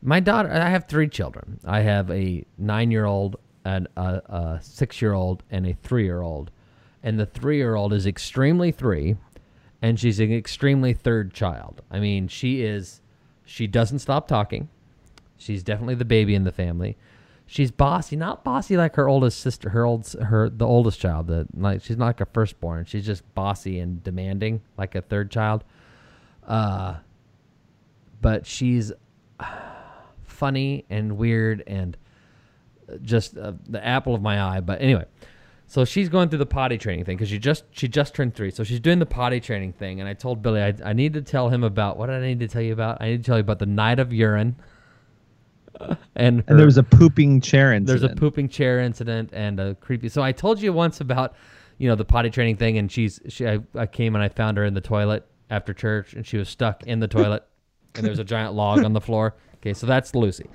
my 0.02 0.20
daughter, 0.20 0.52
I 0.52 0.72
have 0.72 0.90
three 0.90 1.08
children. 1.08 1.62
I 1.64 1.84
have 1.84 2.12
a 2.12 2.44
nine-year-old, 2.58 3.38
and 3.64 3.88
a, 3.96 4.02
a 4.02 4.60
six-year-old, 4.62 5.44
and 5.50 5.66
a 5.68 5.78
three-year-old. 5.84 6.52
And 7.02 7.18
the 7.18 7.28
three-year-old 7.28 7.94
is 7.94 8.06
extremely 8.06 8.74
three, 8.74 9.16
and 9.84 10.00
she's 10.00 10.22
an 10.22 10.32
extremely 10.32 10.94
third 10.94 11.34
child. 11.34 11.82
I 11.92 12.00
mean, 12.00 12.30
she 12.30 12.64
is, 12.64 13.02
she 13.44 13.68
doesn't 13.68 14.00
stop 14.00 14.30
talking. 14.30 14.70
She's 15.38 15.62
definitely 15.62 15.96
the 15.96 16.06
baby 16.06 16.36
in 16.36 16.46
the 16.46 16.54
family. 16.54 16.96
She's 17.46 17.70
bossy, 17.70 18.16
not 18.16 18.46
bossy 18.46 18.78
like 18.78 18.96
her 18.96 19.10
oldest 19.10 19.42
sister, 19.42 19.72
her 19.72 19.84
old, 19.84 20.10
her 20.14 20.50
the 20.50 20.66
oldest 20.66 21.02
child. 21.02 21.28
The 21.28 21.46
like 21.54 21.84
she's 21.84 21.98
not 21.98 22.06
like 22.06 22.22
a 22.22 22.26
firstborn. 22.26 22.86
She's 22.86 23.06
just 23.06 23.22
bossy 23.36 23.80
and 23.80 24.02
demanding 24.02 24.62
like 24.78 24.96
a 24.96 25.02
third 25.02 25.30
child. 25.30 25.66
Uh, 26.48 26.96
but 28.22 28.48
she's 28.48 28.94
funny 30.24 30.86
and 30.90 31.18
weird 31.18 31.62
and 31.68 31.98
just 33.02 33.38
uh, 33.38 33.52
the 33.68 33.86
apple 33.86 34.16
of 34.16 34.22
my 34.22 34.42
eye. 34.42 34.62
But 34.62 34.82
anyway, 34.82 35.06
so 35.74 35.86
she's 35.86 36.08
going 36.08 36.30
through 36.30 36.38
the 36.38 36.46
potty 36.46 36.78
training 36.78 37.04
thing 37.04 37.18
because 37.18 37.30
she 37.30 37.40
just 37.40 37.64
she 37.72 37.88
just 37.88 38.14
turned 38.14 38.36
three, 38.36 38.52
so 38.52 38.64
she's 38.64 38.80
doing 38.80 39.00
the 39.00 39.08
potty 39.08 39.40
training 39.40 39.74
thing. 39.74 40.00
And 40.00 40.08
I 40.08 40.14
told 40.14 40.44
Billy 40.44 40.62
I, 40.62 40.76
I 40.86 40.94
need 40.94 41.14
to 41.14 41.22
tell 41.24 41.50
him 41.50 41.64
about 41.64 41.98
what 41.98 42.08
did 42.08 42.18
I 42.18 42.28
need 42.28 42.42
to 42.42 42.48
tell 42.48 42.62
you 42.62 42.74
about? 42.74 43.02
I 43.02 43.08
need 43.10 43.18
to 43.18 43.24
tell 43.24 43.38
you 43.38 43.42
about 43.42 43.58
the 43.58 43.66
night 43.66 43.98
of 43.98 44.14
urine. 44.14 44.56
and 46.16 46.42
her- 46.42 46.44
And 46.46 46.60
there 46.60 46.68
was 46.68 46.78
a 46.78 46.84
pooping 46.84 47.42
chair 47.42 47.74
incident. 47.74 48.02
there's 48.02 48.12
a 48.12 48.16
pooping 48.16 48.50
chair 48.50 48.82
incident 48.82 49.32
and 49.34 49.60
a 49.60 49.74
creepy. 49.74 50.10
So 50.10 50.22
I 50.22 50.32
told 50.32 50.62
you 50.62 50.72
once 50.74 51.02
about, 51.02 51.34
you 51.80 51.90
know, 51.90 51.96
the 51.96 52.06
potty 52.06 52.30
training 52.30 52.58
thing, 52.58 52.78
and 52.78 52.92
she's 52.92 53.20
she. 53.28 53.48
I, 53.48 53.58
I 53.74 53.88
came 53.88 54.14
and 54.14 54.24
I 54.24 54.30
found 54.30 54.58
her 54.58 54.66
in 54.66 54.76
the 54.76 54.82
toilet 54.82 55.26
after 55.50 55.74
church, 55.74 56.14
and 56.14 56.24
she 56.24 56.38
was 56.38 56.50
stuck 56.50 56.84
in 56.84 57.00
the 57.00 57.08
toilet, 57.08 57.48
and 57.96 58.06
there's 58.06 58.20
a 58.20 58.24
giant 58.24 58.54
log 58.54 58.84
on 58.84 58.94
the 58.94 59.02
floor. 59.02 59.34
Okay, 59.56 59.74
so 59.74 59.88
that's 59.88 60.14
Lucy. 60.14 60.46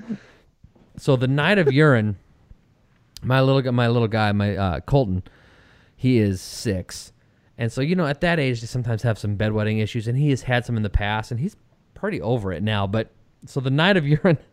So 0.97 1.17
the 1.17 1.27
night 1.27 1.59
of 1.59 1.73
urine, 1.73 2.19
my 3.23 3.41
little 3.41 3.73
my 3.73 3.89
little 3.89 4.09
guy, 4.09 4.33
my 4.33 4.57
uh, 4.57 4.81
Colton, 4.81 5.23
he 5.97 6.19
is 6.19 6.41
six, 6.41 7.13
and 7.57 7.73
so 7.73 7.81
you 7.81 7.95
know 7.97 8.07
at 8.07 8.21
that 8.21 8.39
age 8.39 8.61
they 8.61 8.67
sometimes 8.67 9.03
have 9.03 9.19
some 9.19 9.37
bedwetting 9.37 9.83
issues, 9.83 10.09
and 10.09 10.19
he 10.19 10.31
has 10.31 10.43
had 10.43 10.65
some 10.65 10.77
in 10.77 10.83
the 10.83 10.91
past, 10.91 11.31
and 11.31 11.41
he's 11.41 11.57
pretty 11.95 12.21
over 12.21 12.53
it 12.53 12.63
now. 12.63 12.87
But 12.87 13.11
so 13.47 13.61
the 13.61 13.71
night 13.71 13.97
of 13.97 14.07
urine. 14.07 14.39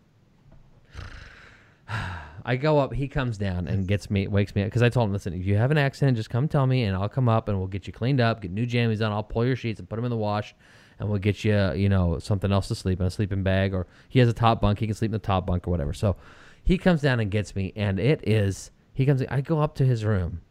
I 2.48 2.58
go 2.58 2.78
up, 2.78 2.94
he 2.94 3.08
comes 3.08 3.40
down 3.40 3.68
and 3.68 3.88
gets 3.88 4.12
me, 4.12 4.28
wakes 4.28 4.54
me 4.54 4.62
up 4.62 4.68
because 4.68 4.84
I 4.84 4.90
told 4.90 5.10
him, 5.10 5.14
listen, 5.14 5.34
if 5.34 5.48
you 5.48 5.58
have 5.58 5.72
an 5.72 5.80
accident, 5.80 6.16
just 6.16 6.30
come 6.30 6.48
tell 6.48 6.68
me 6.68 6.84
and 6.84 6.96
I'll 6.96 7.10
come 7.10 7.28
up 7.28 7.50
and 7.50 7.58
we'll 7.58 7.68
get 7.68 7.88
you 7.88 7.94
cleaned 7.94 8.22
up, 8.22 8.42
get 8.42 8.52
new 8.52 8.68
jammies 8.68 9.04
on. 9.04 9.12
I'll 9.12 9.24
pull 9.24 9.46
your 9.46 9.56
sheets 9.56 9.80
and 9.80 9.90
put 9.90 9.96
them 9.96 10.06
in 10.06 10.12
the 10.12 10.18
wash, 10.18 10.54
and 11.00 11.10
we'll 11.10 11.18
get 11.18 11.44
you, 11.44 11.74
you 11.74 11.90
know, 11.90 12.20
something 12.20 12.52
else 12.52 12.68
to 12.68 12.76
sleep 12.76 13.00
in 13.00 13.08
a 13.08 13.10
sleeping 13.10 13.42
bag 13.42 13.74
or 13.74 13.88
he 14.10 14.20
has 14.20 14.30
a 14.30 14.34
top 14.34 14.62
bunk, 14.62 14.78
he 14.78 14.86
can 14.86 14.96
sleep 14.96 15.10
in 15.10 15.14
the 15.14 15.20
top 15.20 15.48
bunk 15.48 15.68
or 15.68 15.72
whatever. 15.72 15.92
So 15.92 16.18
he 16.66 16.78
comes 16.78 17.02
down 17.02 17.20
and 17.20 17.32
gets 17.32 17.56
me, 17.56 17.72
and 17.76 18.00
it 18.00 18.28
is 18.28 18.72
he 18.94 19.06
comes. 19.06 19.24
I 19.30 19.42
go 19.42 19.62
up 19.62 19.76
to 19.76 19.86
his 19.86 20.04
room, 20.04 20.42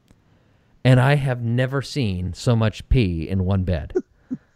and 0.85 1.01
I 1.01 1.17
have 1.17 1.43
never 1.43 1.83
seen 1.83 2.33
so 2.33 2.57
much 2.57 2.89
pee 2.89 3.29
in 3.29 3.45
one 3.45 3.65
bed. 3.65 3.93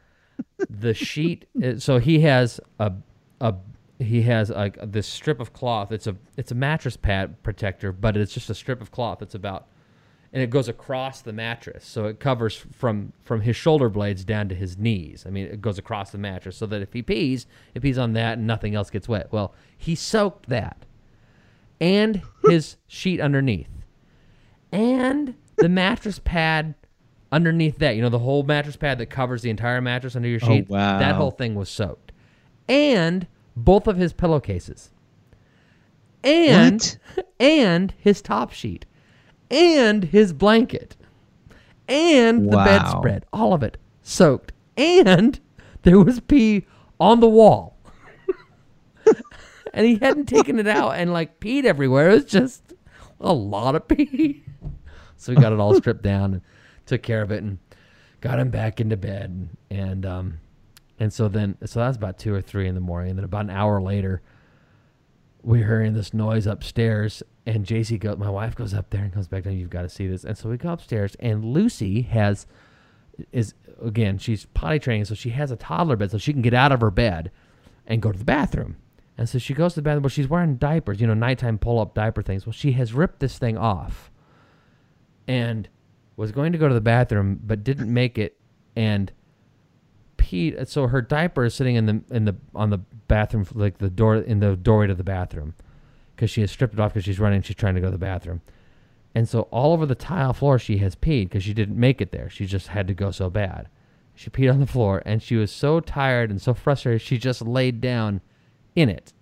the 0.70 0.94
sheet, 0.94 1.46
uh, 1.62 1.78
so 1.78 1.98
he 1.98 2.20
has 2.20 2.60
a 2.78 2.92
a 3.40 3.54
he 3.98 4.22
has 4.22 4.50
like 4.50 4.78
this 4.80 5.06
strip 5.06 5.40
of 5.40 5.52
cloth. 5.52 5.92
It's 5.92 6.06
a 6.06 6.16
it's 6.36 6.52
a 6.52 6.54
mattress 6.54 6.96
pad 6.96 7.42
protector, 7.42 7.92
but 7.92 8.16
it's 8.16 8.32
just 8.32 8.48
a 8.48 8.54
strip 8.54 8.80
of 8.80 8.90
cloth. 8.90 9.20
It's 9.20 9.34
about 9.34 9.66
and 10.32 10.42
it 10.42 10.50
goes 10.50 10.68
across 10.68 11.22
the 11.22 11.32
mattress, 11.32 11.86
so 11.86 12.04
it 12.04 12.20
covers 12.20 12.54
from 12.54 13.12
from 13.24 13.40
his 13.40 13.56
shoulder 13.56 13.88
blades 13.88 14.24
down 14.24 14.48
to 14.50 14.54
his 14.54 14.76
knees. 14.76 15.24
I 15.26 15.30
mean, 15.30 15.46
it 15.46 15.60
goes 15.60 15.78
across 15.78 16.10
the 16.10 16.18
mattress 16.18 16.56
so 16.56 16.66
that 16.66 16.82
if 16.82 16.92
he 16.92 17.02
pees, 17.02 17.46
it 17.74 17.80
pees 17.80 17.98
on 17.98 18.12
that 18.12 18.38
and 18.38 18.46
nothing 18.46 18.74
else 18.74 18.90
gets 18.90 19.08
wet. 19.08 19.32
Well, 19.32 19.54
he 19.76 19.94
soaked 19.94 20.48
that, 20.48 20.84
and 21.80 22.22
his 22.42 22.76
sheet 22.86 23.20
underneath, 23.20 23.68
and 24.72 25.34
the 25.58 25.68
mattress 25.68 26.18
pad 26.18 26.74
underneath 27.32 27.78
that. 27.78 27.96
You 27.96 28.02
know, 28.02 28.08
the 28.08 28.18
whole 28.18 28.42
mattress 28.42 28.76
pad 28.76 28.98
that 28.98 29.06
covers 29.06 29.42
the 29.42 29.50
entire 29.50 29.80
mattress 29.80 30.16
under 30.16 30.28
your 30.28 30.40
Oh, 30.42 30.46
sheet. 30.46 30.68
wow. 30.68 30.98
That 30.98 31.14
whole 31.16 31.30
thing 31.30 31.54
was 31.54 31.68
soaked, 31.68 32.12
and 32.68 33.26
both 33.56 33.86
of 33.86 33.96
his 33.96 34.12
pillowcases, 34.12 34.90
and 36.24 36.98
and 37.38 37.94
his 37.98 38.20
top 38.22 38.52
sheet, 38.52 38.84
and 39.50 40.04
his 40.04 40.32
blanket, 40.32 40.96
and 41.88 42.50
the 42.50 42.56
Wow. 42.56 42.64
bedspread. 42.64 43.24
All 43.32 43.52
of 43.52 43.62
it 43.62 43.76
soaked, 44.02 44.52
and 44.76 45.38
there 45.82 45.98
was 46.00 46.20
pee 46.20 46.66
on 47.00 47.20
the 47.20 47.28
wall. 47.28 47.76
And 49.78 49.86
he 49.86 49.94
hadn't 49.94 50.26
taken 50.28 50.58
it 50.58 50.66
out 50.66 50.96
and 50.96 51.12
like 51.12 51.38
peed 51.38 51.64
everywhere. 51.64 52.10
It 52.10 52.14
was 52.14 52.24
just 52.24 52.74
a 53.20 53.32
lot 53.32 53.74
of 53.74 53.88
pee. 53.88 54.42
So 55.20 55.34
we 55.34 55.40
got 55.40 55.52
it 55.52 55.58
all 55.58 55.74
stripped 55.74 56.04
down 56.04 56.34
and 56.34 56.42
took 56.86 57.02
care 57.02 57.22
of 57.22 57.32
it 57.32 57.42
and 57.42 57.58
got 58.20 58.38
him 58.38 58.50
back 58.50 58.80
into 58.80 58.96
bed. 58.96 59.48
And 59.68 60.06
um, 60.06 60.38
and 61.00 61.12
so 61.12 61.26
then 61.26 61.56
so 61.66 61.80
that 61.80 61.88
was 61.88 61.96
about 61.96 62.20
two 62.20 62.32
or 62.32 62.40
three 62.40 62.68
in 62.68 62.76
the 62.76 62.80
morning. 62.80 63.10
And 63.10 63.18
then 63.18 63.24
about 63.24 63.46
an 63.46 63.50
hour 63.50 63.82
later, 63.82 64.22
we're 65.42 65.66
hearing 65.66 65.94
this 65.94 66.14
noise 66.14 66.46
upstairs. 66.46 67.24
And 67.46 67.66
JC 67.66 67.98
goes, 67.98 68.16
my 68.16 68.30
wife 68.30 68.54
goes 68.54 68.72
up 68.72 68.90
there 68.90 69.02
and 69.02 69.12
comes 69.12 69.26
back 69.26 69.42
down. 69.42 69.56
You've 69.56 69.70
got 69.70 69.82
to 69.82 69.88
see 69.88 70.06
this. 70.06 70.22
And 70.22 70.38
so 70.38 70.48
we 70.48 70.56
go 70.56 70.68
upstairs, 70.68 71.16
and 71.18 71.44
Lucy 71.44 72.02
has 72.02 72.46
is 73.32 73.54
again 73.82 74.18
she's 74.18 74.46
potty 74.54 74.78
training, 74.78 75.06
so 75.06 75.16
she 75.16 75.30
has 75.30 75.50
a 75.50 75.56
toddler 75.56 75.96
bed, 75.96 76.12
so 76.12 76.18
she 76.18 76.32
can 76.32 76.42
get 76.42 76.54
out 76.54 76.70
of 76.70 76.80
her 76.80 76.92
bed 76.92 77.32
and 77.88 78.00
go 78.00 78.12
to 78.12 78.18
the 78.18 78.24
bathroom. 78.24 78.76
And 79.18 79.28
so 79.28 79.38
she 79.38 79.52
goes 79.52 79.74
to 79.74 79.80
the 79.80 79.82
bathroom, 79.82 80.04
but 80.04 80.12
she's 80.12 80.28
wearing 80.28 80.56
diapers, 80.56 81.00
you 81.00 81.06
know, 81.08 81.14
nighttime 81.14 81.58
pull 81.58 81.80
up 81.80 81.92
diaper 81.92 82.22
things. 82.22 82.46
Well, 82.46 82.52
she 82.52 82.72
has 82.72 82.92
ripped 82.94 83.18
this 83.18 83.36
thing 83.36 83.58
off 83.58 84.12
and 85.26 85.68
was 86.16 86.30
going 86.30 86.52
to 86.52 86.58
go 86.58 86.68
to 86.68 86.74
the 86.74 86.80
bathroom, 86.80 87.40
but 87.44 87.64
didn't 87.64 87.92
make 87.92 88.16
it, 88.16 88.36
and 88.76 89.10
peed. 90.16 90.56
Uh, 90.56 90.64
so 90.64 90.86
her 90.86 91.02
diaper 91.02 91.44
is 91.44 91.54
sitting 91.54 91.74
in 91.74 91.86
the 91.86 92.02
in 92.10 92.26
the 92.26 92.36
on 92.54 92.70
the 92.70 92.78
bathroom, 92.78 93.44
like 93.54 93.78
the 93.78 93.90
door 93.90 94.16
in 94.16 94.38
the 94.38 94.54
doorway 94.54 94.86
to 94.86 94.94
the 94.94 95.04
bathroom, 95.04 95.54
because 96.14 96.30
she 96.30 96.40
has 96.40 96.52
stripped 96.52 96.74
it 96.74 96.80
off 96.80 96.94
because 96.94 97.04
she's 97.04 97.18
running. 97.18 97.42
She's 97.42 97.56
trying 97.56 97.74
to 97.74 97.80
go 97.80 97.88
to 97.88 97.92
the 97.92 97.98
bathroom, 97.98 98.40
and 99.16 99.28
so 99.28 99.42
all 99.50 99.72
over 99.72 99.84
the 99.84 99.96
tile 99.96 100.32
floor 100.32 100.60
she 100.60 100.78
has 100.78 100.94
peed 100.94 101.24
because 101.24 101.42
she 101.42 101.54
didn't 101.54 101.78
make 101.78 102.00
it 102.00 102.12
there. 102.12 102.30
She 102.30 102.46
just 102.46 102.68
had 102.68 102.86
to 102.86 102.94
go 102.94 103.10
so 103.10 103.28
bad. 103.28 103.68
She 104.14 104.30
peed 104.30 104.52
on 104.52 104.60
the 104.60 104.66
floor, 104.66 105.02
and 105.04 105.20
she 105.20 105.34
was 105.34 105.50
so 105.50 105.80
tired 105.80 106.30
and 106.30 106.40
so 106.40 106.54
frustrated. 106.54 107.02
She 107.02 107.18
just 107.18 107.42
laid 107.42 107.80
down 107.80 108.20
in 108.78 108.88
it 108.88 109.12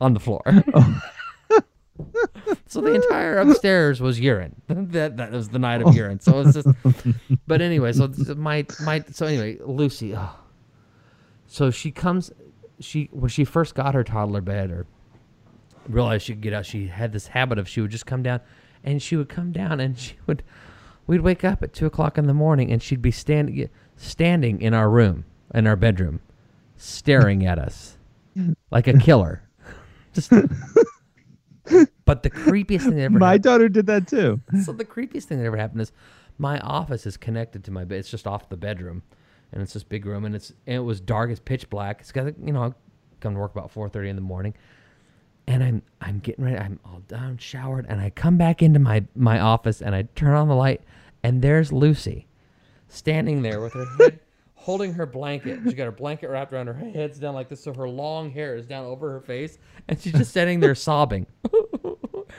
on 0.00 0.14
the 0.14 0.20
floor. 0.20 0.42
Oh. 0.74 1.02
so 2.66 2.80
the 2.80 2.94
entire 2.94 3.38
upstairs 3.38 4.00
was 4.00 4.18
urine. 4.18 4.60
that 4.68 5.18
that 5.18 5.30
was 5.30 5.50
the 5.50 5.58
night 5.58 5.82
of 5.82 5.88
oh. 5.88 5.92
urine. 5.92 6.20
So 6.20 6.40
it's 6.40 6.54
just. 6.54 6.68
But 7.46 7.60
anyway, 7.60 7.92
so 7.92 8.08
my 8.34 8.64
my 8.80 9.04
so 9.10 9.26
anyway, 9.26 9.58
Lucy. 9.64 10.14
oh. 10.16 10.34
So 11.46 11.70
she 11.70 11.90
comes, 11.90 12.32
she 12.80 13.10
when 13.12 13.28
she 13.28 13.44
first 13.44 13.74
got 13.74 13.92
her 13.94 14.02
toddler 14.02 14.40
bed 14.40 14.70
or 14.70 14.86
realized 15.86 16.24
she 16.24 16.32
could 16.32 16.40
get 16.40 16.54
out, 16.54 16.64
she 16.64 16.86
had 16.86 17.12
this 17.12 17.26
habit 17.26 17.58
of 17.58 17.68
she 17.68 17.82
would 17.82 17.90
just 17.90 18.06
come 18.06 18.22
down, 18.22 18.40
and 18.82 19.02
she 19.02 19.16
would 19.16 19.28
come 19.28 19.52
down 19.52 19.78
and 19.78 19.98
she 19.98 20.16
would, 20.26 20.42
we'd 21.06 21.20
wake 21.20 21.44
up 21.44 21.62
at 21.62 21.74
two 21.74 21.84
o'clock 21.84 22.16
in 22.16 22.26
the 22.26 22.34
morning 22.34 22.72
and 22.72 22.82
she'd 22.82 23.02
be 23.02 23.10
standing 23.10 23.68
standing 23.96 24.62
in 24.62 24.72
our 24.72 24.88
room 24.88 25.26
in 25.54 25.66
our 25.66 25.76
bedroom, 25.76 26.20
staring 26.78 27.44
at 27.46 27.58
us 27.58 27.91
like 28.70 28.86
a 28.88 28.98
killer. 28.98 29.42
Just. 30.14 30.32
But 32.04 32.22
the 32.24 32.30
creepiest 32.30 32.82
thing 32.82 32.96
that 32.96 33.02
ever 33.04 33.18
My 33.18 33.28
happened, 33.28 33.44
daughter 33.44 33.68
did 33.68 33.86
that 33.86 34.08
too. 34.08 34.40
so 34.64 34.72
the 34.72 34.84
creepiest 34.84 35.24
thing 35.24 35.38
that 35.38 35.44
ever 35.44 35.56
happened 35.56 35.80
is 35.80 35.92
my 36.38 36.58
office 36.60 37.06
is 37.06 37.16
connected 37.16 37.62
to 37.64 37.70
my 37.70 37.84
bed. 37.84 38.00
It's 38.00 38.10
just 38.10 38.26
off 38.26 38.48
the 38.48 38.56
bedroom, 38.56 39.02
and 39.52 39.62
it's 39.62 39.72
this 39.72 39.84
big 39.84 40.04
room, 40.04 40.24
and 40.24 40.34
it's 40.34 40.52
and 40.66 40.76
it 40.76 40.80
was 40.80 41.00
dark. 41.00 41.30
It's 41.30 41.40
pitch 41.40 41.70
black. 41.70 42.00
It's 42.00 42.10
got 42.12 42.26
you 42.44 42.52
know 42.52 42.62
I 42.64 42.72
come 43.20 43.34
to 43.34 43.40
work 43.40 43.52
about 43.52 43.70
four 43.70 43.88
thirty 43.88 44.08
in 44.08 44.16
the 44.16 44.22
morning, 44.22 44.54
and 45.46 45.62
I'm 45.62 45.82
I'm 46.00 46.18
getting 46.18 46.44
ready. 46.44 46.58
I'm 46.58 46.80
all 46.84 47.00
done, 47.06 47.38
showered, 47.38 47.86
and 47.88 48.00
I 48.00 48.10
come 48.10 48.36
back 48.36 48.60
into 48.60 48.80
my 48.80 49.04
my 49.14 49.38
office 49.38 49.80
and 49.80 49.94
I 49.94 50.02
turn 50.16 50.34
on 50.34 50.48
the 50.48 50.56
light, 50.56 50.82
and 51.22 51.42
there's 51.42 51.72
Lucy, 51.72 52.26
standing 52.88 53.42
there 53.42 53.60
with 53.60 53.72
her 53.74 53.86
head 53.98 54.18
holding 54.62 54.92
her 54.94 55.06
blanket. 55.06 55.60
She 55.66 55.72
got 55.74 55.84
her 55.84 55.90
blanket 55.92 56.28
wrapped 56.28 56.52
around 56.52 56.68
her 56.68 56.74
head's 56.74 57.18
down 57.18 57.34
like 57.34 57.48
this, 57.48 57.62
so 57.62 57.74
her 57.74 57.88
long 57.88 58.30
hair 58.30 58.56
is 58.56 58.66
down 58.66 58.84
over 58.86 59.10
her 59.12 59.20
face, 59.20 59.58
and 59.88 60.00
she's 60.00 60.12
just 60.12 60.32
sitting 60.32 60.60
there 60.60 60.74
sobbing. 60.76 61.26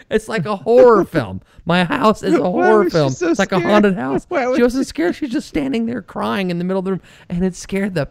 it's 0.10 0.28
like 0.28 0.45
a 0.45 0.56
horror 0.56 1.06
film. 1.06 1.41
My 1.66 1.84
house 1.84 2.24
is 2.24 2.34
a 2.36 2.41
Why 2.41 2.50
horror 2.50 2.84
was 2.86 2.94
she 2.94 2.98
film. 2.98 3.10
so 3.12 3.30
it's 3.30 3.40
like 3.40 3.52
a 3.52 3.58
scared? 3.58 3.72
haunted 3.72 3.95
house. 3.95 4.26
Why 4.30 4.48
was 4.48 4.58
She 4.58 4.64
wasn't 4.64 4.88
scared. 4.88 5.16
She's 5.16 5.30
just 5.32 5.48
standing 5.48 5.86
there 5.86 6.02
crying 6.02 6.50
in 6.50 6.58
the 6.58 6.64
middle 6.64 6.80
of 6.80 6.86
the 6.86 6.91
room, 6.91 7.02
and 7.30 7.44
it 7.44 7.56
scared 7.56 7.94
the 7.95 8.10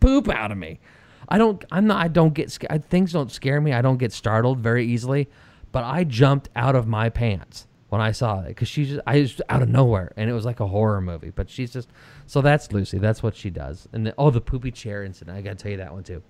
poop 0.00 0.28
out 0.28 0.50
of 0.52 0.58
me. 0.58 0.80
I 1.28 1.38
don't. 1.38 1.64
I'm 1.70 1.86
not. 1.86 2.04
I 2.04 2.08
don't 2.08 2.34
get 2.34 2.50
scared. 2.50 2.84
Things 2.90 3.12
don't 3.12 3.30
scare 3.32 3.60
me. 3.60 3.72
I 3.72 3.80
don't 3.82 3.96
get 3.96 4.12
startled 4.12 4.58
very 4.60 4.86
easily. 4.86 5.28
But 5.72 5.84
I 5.84 6.04
jumped 6.04 6.50
out 6.54 6.76
of 6.76 6.86
my 6.86 7.08
pants 7.08 7.66
when 7.88 8.00
I 8.00 8.12
saw 8.12 8.40
it 8.42 8.48
because 8.48 8.68
she's 8.68 8.88
just. 8.90 9.00
I 9.06 9.22
just 9.22 9.40
out 9.48 9.62
of 9.62 9.68
nowhere, 9.68 10.12
and 10.16 10.28
it 10.28 10.34
was 10.34 10.44
like 10.44 10.60
a 10.60 10.66
horror 10.66 11.00
movie. 11.00 11.30
But 11.30 11.48
she's 11.48 11.72
just. 11.72 11.88
So 12.26 12.40
that's 12.40 12.72
Lucy. 12.72 12.98
That's 12.98 13.22
what 13.22 13.36
she 13.36 13.50
does. 13.50 13.86
And 13.92 14.06
the, 14.06 14.14
oh, 14.18 14.30
the 14.30 14.40
poopy 14.40 14.70
chair 14.70 15.04
incident. 15.04 15.36
I 15.36 15.42
got 15.42 15.50
to 15.58 15.62
tell 15.62 15.70
you 15.70 15.76
that 15.78 15.92
one 15.92 16.02
too. 16.04 16.22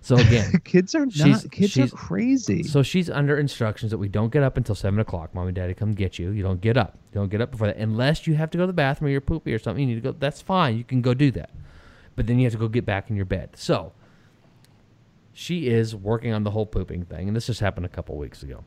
So 0.00 0.16
again, 0.16 0.52
kids 0.64 0.94
are 0.94 1.08
She's- 1.10 1.44
not. 1.44 1.52
Kids 1.52 1.72
she's- 1.72 1.92
are 1.92 1.96
crazy. 1.96 2.62
so 2.62 2.82
she's 2.82 3.08
under 3.08 3.38
instructions 3.38 3.90
that 3.90 3.98
we 3.98 4.08
don't 4.08 4.30
get 4.32 4.42
up 4.42 4.56
until 4.56 4.74
seven 4.74 5.00
o'clock. 5.00 5.34
Mom 5.34 5.46
and 5.46 5.54
daddy 5.56 5.72
come 5.74 5.92
get 5.92 6.18
you. 6.18 6.30
You 6.30 6.42
don't 6.42 6.60
get 6.60 6.76
up. 6.76 6.98
You 7.12 7.20
don't 7.20 7.30
get 7.30 7.40
up 7.40 7.50
before 7.50 7.66
that 7.68 7.76
unless 7.76 8.26
you 8.26 8.34
have 8.34 8.50
to 8.50 8.58
go 8.58 8.62
to 8.64 8.66
the 8.66 8.72
bathroom 8.72 9.08
or 9.08 9.12
you're 9.12 9.20
poopy 9.20 9.52
or 9.54 9.58
something. 9.58 9.80
You 9.88 9.94
need 9.94 10.02
to 10.02 10.12
go. 10.12 10.16
That's 10.18 10.42
fine. 10.42 10.76
You 10.76 10.84
can 10.84 11.00
go 11.02 11.14
do 11.14 11.30
that, 11.32 11.50
but 12.16 12.26
then 12.26 12.38
you 12.38 12.44
have 12.44 12.52
to 12.52 12.58
go 12.58 12.68
get 12.68 12.84
back 12.84 13.08
in 13.10 13.16
your 13.16 13.24
bed. 13.24 13.50
So 13.54 13.92
she 15.32 15.68
is 15.68 15.94
working 15.96 16.32
on 16.32 16.44
the 16.44 16.50
whole 16.50 16.66
pooping 16.66 17.04
thing, 17.06 17.26
and 17.28 17.36
this 17.36 17.46
just 17.46 17.60
happened 17.60 17.86
a 17.86 17.88
couple 17.90 18.16
weeks 18.16 18.42
ago. 18.42 18.62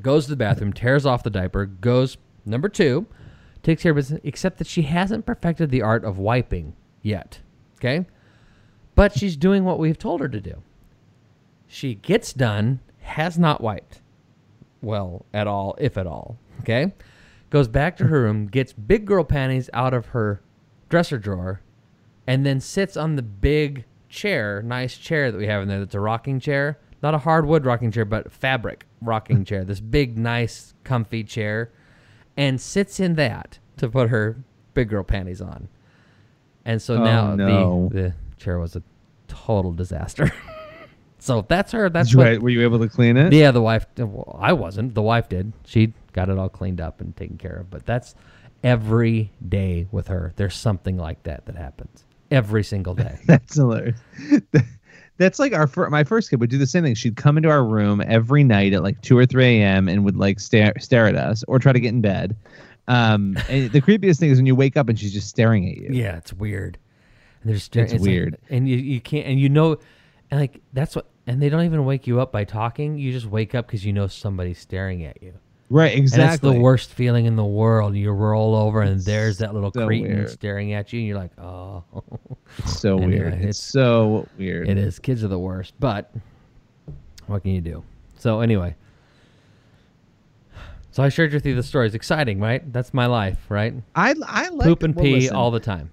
Goes 0.00 0.24
to 0.24 0.30
the 0.30 0.36
bathroom, 0.36 0.72
tears 0.72 1.06
off 1.06 1.22
the 1.22 1.30
diaper, 1.30 1.66
goes 1.66 2.16
number 2.44 2.68
two, 2.68 3.06
takes 3.66 3.82
care 3.82 3.90
of 3.90 3.96
business, 3.96 4.20
except 4.22 4.58
that 4.58 4.66
she 4.66 4.82
hasn't 4.82 5.26
perfected 5.26 5.70
the 5.70 5.82
art 5.82 6.04
of 6.04 6.18
wiping 6.18 6.74
yet. 7.02 7.40
Okay, 7.78 8.06
but 8.94 9.12
she's 9.12 9.36
doing 9.36 9.64
what 9.64 9.78
we've 9.78 9.98
told 9.98 10.20
her 10.20 10.28
to 10.28 10.40
do. 10.40 10.62
She 11.66 11.96
gets 11.96 12.32
done, 12.32 12.80
has 13.00 13.38
not 13.38 13.60
wiped 13.60 14.00
well 14.80 15.26
at 15.34 15.46
all, 15.46 15.74
if 15.78 15.98
at 15.98 16.06
all. 16.06 16.38
Okay? 16.60 16.92
Goes 17.50 17.68
back 17.68 17.96
to 17.96 18.06
her 18.06 18.22
room, 18.22 18.46
gets 18.46 18.72
big 18.72 19.04
girl 19.04 19.24
panties 19.24 19.68
out 19.72 19.92
of 19.92 20.06
her 20.06 20.40
dresser 20.88 21.18
drawer, 21.18 21.60
and 22.26 22.46
then 22.46 22.60
sits 22.60 22.96
on 22.96 23.16
the 23.16 23.22
big 23.22 23.84
chair, 24.08 24.62
nice 24.62 24.96
chair 24.96 25.30
that 25.30 25.38
we 25.38 25.46
have 25.46 25.62
in 25.62 25.68
there 25.68 25.80
that's 25.80 25.94
a 25.94 26.00
rocking 26.00 26.40
chair. 26.40 26.78
Not 27.02 27.14
a 27.14 27.18
hardwood 27.18 27.66
rocking 27.66 27.90
chair, 27.90 28.04
but 28.04 28.32
fabric 28.32 28.86
rocking 29.02 29.44
chair. 29.44 29.64
This 29.64 29.80
big, 29.80 30.16
nice, 30.16 30.74
comfy 30.82 31.24
chair. 31.24 31.70
And 32.36 32.60
sits 32.60 33.00
in 33.00 33.14
that 33.14 33.58
to 33.78 33.88
put 33.88 34.10
her 34.10 34.36
big 34.74 34.88
girl 34.90 35.02
panties 35.04 35.40
on. 35.40 35.68
And 36.64 36.82
so 36.82 36.96
Oh, 36.96 37.04
now 37.04 37.34
no. 37.34 37.88
the, 37.90 37.94
the 37.96 38.14
chair 38.36 38.58
was 38.58 38.76
a 38.76 38.82
total 39.28 39.72
disaster. 39.72 40.32
so 41.18 41.44
that's 41.48 41.72
her. 41.72 41.88
That's 41.88 42.14
what, 42.14 42.40
were 42.42 42.50
you 42.50 42.62
able 42.62 42.78
to 42.80 42.88
clean 42.88 43.16
it? 43.16 43.32
yeah, 43.32 43.50
the 43.52 43.62
wife. 43.62 43.86
Well, 43.96 44.38
I 44.40 44.52
wasn't. 44.52 44.94
The 44.94 45.02
wife 45.02 45.28
did. 45.28 45.52
She 45.64 45.94
got 46.12 46.28
it 46.28 46.38
all 46.38 46.48
cleaned 46.48 46.80
up 46.80 47.00
and 47.00 47.16
taken 47.16 47.38
care 47.38 47.56
of. 47.56 47.70
But 47.70 47.86
that's 47.86 48.14
every 48.64 49.30
day 49.48 49.86
with 49.90 50.08
her. 50.08 50.32
There's 50.36 50.54
something 50.56 50.96
like 50.96 51.22
that 51.22 51.46
that 51.46 51.56
happens 51.56 52.04
every 52.30 52.64
single 52.64 52.94
day. 52.94 53.18
That's 53.26 53.54
hilarious. 53.54 54.00
That's 55.18 55.38
like 55.38 55.54
our 55.54 55.66
fir- 55.66 55.88
my 55.90 56.04
first 56.04 56.30
kid 56.30 56.40
would 56.40 56.50
do 56.50 56.58
the 56.58 56.66
same 56.66 56.82
thing. 56.84 56.94
She'd 56.94 57.16
come 57.16 57.36
into 57.36 57.48
our 57.48 57.64
room 57.64 58.02
every 58.06 58.44
night 58.44 58.72
at 58.74 58.82
like 58.82 59.00
two 59.02 59.16
or 59.16 59.24
three 59.26 59.60
a.m. 59.62 59.88
and 59.88 60.04
would 60.04 60.16
like 60.16 60.38
stare 60.40 60.74
stare 60.78 61.06
at 61.06 61.14
us 61.16 61.42
or 61.48 61.58
try 61.58 61.72
to 61.72 61.80
get 61.80 61.88
in 61.88 62.00
bed. 62.00 62.36
Um, 62.88 63.36
and 63.48 63.70
the 63.72 63.80
creepiest 63.80 64.18
thing 64.20 64.30
is 64.30 64.38
when 64.38 64.46
you 64.46 64.54
wake 64.54 64.76
up 64.76 64.88
and 64.88 64.98
she's 64.98 65.12
just 65.12 65.28
staring 65.28 65.68
at 65.68 65.76
you. 65.78 65.88
yeah, 65.90 66.16
it's 66.16 66.32
weird. 66.32 66.78
And 67.42 67.50
there's 67.50 67.68
It's 67.72 67.92
like- 67.92 68.00
weird. 68.02 68.36
and 68.50 68.68
you 68.68 68.76
you 68.76 69.00
can't 69.00 69.26
and 69.26 69.40
you 69.40 69.48
know, 69.48 69.78
and 70.30 70.40
like 70.40 70.60
that's 70.72 70.94
what. 70.96 71.06
And 71.28 71.42
they 71.42 71.48
don't 71.48 71.64
even 71.64 71.84
wake 71.84 72.06
you 72.06 72.20
up 72.20 72.30
by 72.30 72.44
talking. 72.44 72.98
You 72.98 73.10
just 73.10 73.26
wake 73.26 73.52
up 73.54 73.66
because 73.66 73.84
you 73.84 73.92
know 73.92 74.06
somebody's 74.06 74.60
staring 74.60 75.02
at 75.04 75.20
you. 75.22 75.34
Right, 75.68 75.94
And 75.96 76.04
it's 76.04 76.12
exactly. 76.12 76.54
the 76.54 76.60
worst 76.60 76.90
feeling 76.92 77.26
in 77.26 77.34
the 77.34 77.44
world. 77.44 77.96
You 77.96 78.12
roll 78.12 78.54
over 78.54 78.82
and 78.82 79.00
there's 79.00 79.38
that 79.38 79.52
little 79.52 79.72
so 79.72 79.84
cretin 79.86 80.06
weird. 80.16 80.30
staring 80.30 80.72
at 80.74 80.92
you, 80.92 81.00
and 81.00 81.08
you're 81.08 81.16
like, 81.18 81.36
oh. 81.40 81.82
It's 82.58 82.78
so 82.78 82.96
Anyway, 83.02 83.08
weird. 83.18 83.32
It's, 83.34 83.42
it's- 83.42 83.56
so 83.58 84.28
weird. 84.38 84.68
It 84.68 84.78
is. 84.78 85.00
Kids 85.00 85.24
are 85.24 85.28
the 85.28 85.38
worst, 85.40 85.74
but 85.80 86.12
what 87.26 87.42
can 87.42 87.50
you 87.50 87.60
do? 87.60 87.82
So 88.18 88.40
anyway, 88.40 88.76
so 90.92 91.02
I 91.02 91.08
shared 91.08 91.32
with 91.34 91.44
you 91.44 91.54
the 91.54 91.62
story. 91.62 91.86
It's 91.86 91.94
exciting, 91.94 92.40
right? 92.40 92.72
That's 92.72 92.94
my 92.94 93.06
life, 93.06 93.38
right? 93.48 93.74
I 93.94 94.14
I 94.26 94.48
like 94.48 94.66
Poop 94.66 94.82
and 94.84 94.94
well, 94.94 95.04
pee 95.04 95.14
listen, 95.16 95.36
all 95.36 95.50
the 95.50 95.60
time. 95.60 95.90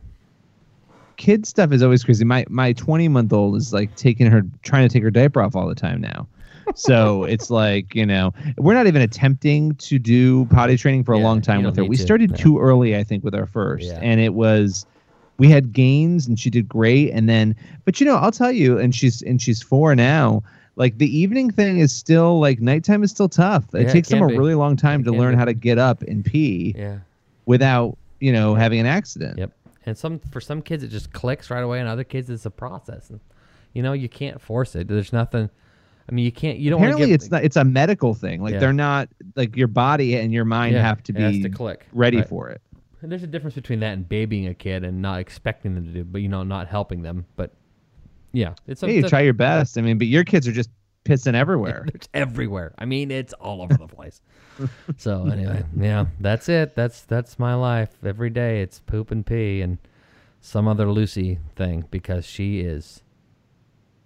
kid 1.17 1.45
stuff 1.45 1.71
is 1.71 1.83
always 1.83 2.03
crazy. 2.03 2.23
My 2.23 2.45
my 2.49 2.73
20 2.73 3.07
month 3.09 3.33
old 3.33 3.55
is 3.57 3.73
like 3.73 3.93
taking 3.95 4.27
her 4.31 4.43
trying 4.61 4.87
to 4.87 4.93
take 4.93 5.03
her 5.03 5.11
diaper 5.11 5.41
off 5.41 5.55
all 5.55 5.67
the 5.67 5.75
time 5.75 5.99
now. 5.99 6.27
So 6.75 7.23
it's 7.23 7.49
like 7.49 7.93
you 7.95 8.05
know 8.05 8.33
we're 8.57 8.73
not 8.73 8.87
even 8.87 9.01
attempting 9.01 9.75
to 9.75 9.99
do 9.99 10.45
potty 10.45 10.77
training 10.77 11.03
for 11.03 11.13
a 11.13 11.17
long 11.19 11.41
time 11.41 11.63
with 11.63 11.75
her 11.75 11.83
we 11.83 11.95
to, 11.97 12.01
started 12.03 12.31
yeah. 12.31 12.37
too 12.37 12.59
early 12.59 12.95
i 12.95 13.03
think 13.03 13.23
with 13.23 13.35
our 13.35 13.45
first 13.45 13.85
Yeah. 13.87 13.99
and 14.01 14.19
it 14.21 14.33
was 14.33 14.85
we 15.37 15.49
had 15.49 15.73
gains 15.73 16.27
and 16.27 16.39
she 16.39 16.49
did 16.49 16.67
great 16.69 17.11
and 17.11 17.27
then 17.27 17.55
but 17.85 17.99
you 17.99 18.05
know 18.05 18.15
i'll 18.15 18.31
tell 18.31 18.51
you 18.51 18.77
and 18.77 18.93
she's 18.95 19.21
and 19.23 19.41
she's 19.41 19.61
four 19.61 19.95
now 19.95 20.43
like 20.75 20.97
the 20.97 21.17
evening 21.17 21.51
thing 21.51 21.77
is 21.79 21.93
still 21.93 22.39
like 22.39 22.59
nighttime 22.59 23.03
is 23.03 23.11
still 23.11 23.29
tough 23.29 23.65
it 23.73 23.81
Yeah, 23.81 23.87
it 23.87 23.91
takes 23.91 24.09
them 24.09 24.21
a 24.23 24.27
be. 24.27 24.37
really 24.37 24.55
long 24.55 24.75
time 24.75 25.01
It 25.01 25.05
to 25.05 25.11
learn 25.11 25.33
be. 25.33 25.37
how 25.37 25.45
to 25.45 25.53
get 25.53 25.77
up 25.77 26.01
and 26.03 26.23
pee 26.25 26.73
Yeah. 26.77 26.99
without 27.45 27.97
you 28.19 28.31
know 28.31 28.55
having 28.55 28.79
an 28.79 28.85
accident 28.85 29.37
Yep. 29.39 29.51
And 29.85 29.97
some 29.97 30.19
for 30.19 30.39
some 30.39 30.61
kids 30.61 30.81
it 30.81 30.87
just 30.87 31.11
clicks 31.11 31.49
right 31.49 31.61
away, 31.61 31.81
and 31.81 31.89
other 31.89 32.05
kids 32.05 32.29
it's 32.29 32.45
a 32.45 32.49
process. 32.49 33.09
And 33.09 33.19
you 33.73 33.83
know 33.83 33.91
you 33.91 34.07
can't 34.07 34.39
force 34.39 34.75
it. 34.77 34.87
There's 34.87 35.11
nothing. 35.11 35.49
I 36.09 36.11
mean, 36.13 36.25
you 36.25 36.31
can't. 36.31 36.57
You 36.57 36.69
don't. 36.69 36.79
apparently 36.81 37.07
give, 37.07 37.15
it's 37.15 37.31
not 37.31 37.43
it's 37.43 37.55
a 37.55 37.63
medical 37.63 38.13
thing 38.13 38.41
like 38.41 38.53
Yeah. 38.53 38.59
they're 38.59 38.73
not 38.73 39.09
like 39.35 39.55
your 39.55 39.67
body 39.69 40.15
and 40.17 40.33
your 40.33 40.45
mind 40.45 40.73
Yeah, 40.75 40.81
have 40.81 41.01
to 41.03 41.13
be 41.13 41.41
to 41.43 41.49
click. 41.49 41.85
ready 41.93 42.17
Right. 42.17 42.27
for 42.27 42.49
it 42.49 42.61
And 43.01 43.11
there's 43.11 43.23
a 43.23 43.27
difference 43.27 43.55
between 43.55 43.79
that 43.81 43.93
and 43.93 44.07
babying 44.07 44.47
a 44.47 44.53
kid 44.53 44.83
and 44.83 45.01
not 45.01 45.19
expecting 45.19 45.75
them 45.75 45.85
to 45.85 45.91
do, 45.91 46.03
but 46.03 46.21
you 46.21 46.27
know, 46.29 46.43
not 46.43 46.67
helping 46.67 47.01
them. 47.03 47.25
But 47.35 47.53
yeah, 48.33 48.53
it's 48.67 48.81
a, 48.83 48.87
hey, 48.87 48.93
you 48.93 48.99
it's 48.99 49.07
a- 49.07 49.09
try 49.09 49.21
your 49.21 49.33
best 49.33 49.77
i 49.77 49.81
mean 49.81 49.97
but 49.97 50.07
your 50.07 50.23
kids 50.23 50.47
are 50.47 50.51
just 50.51 50.69
pissing 51.05 51.35
everywhere 51.35 51.85
It's 51.93 52.07
everywhere. 52.13 52.73
I 52.77 52.85
mean, 52.85 53.11
it's 53.11 53.33
all 53.33 53.61
over 53.61 53.73
the 53.75 53.87
place. 53.87 54.21
so 54.97 55.27
anyway, 55.27 55.63
yeah, 55.77 56.05
that's 56.19 56.47
it. 56.49 56.75
That's 56.75 57.01
that's 57.01 57.37
my 57.39 57.53
life. 57.55 57.89
Every 58.05 58.29
day 58.29 58.61
it's 58.61 58.79
poop 58.79 59.09
and 59.11 59.25
pee 59.25 59.61
and 59.61 59.77
some 60.41 60.67
other 60.67 60.89
Lucy 60.91 61.39
thing 61.55 61.85
because 61.91 62.25
she 62.25 62.59
is. 62.61 63.03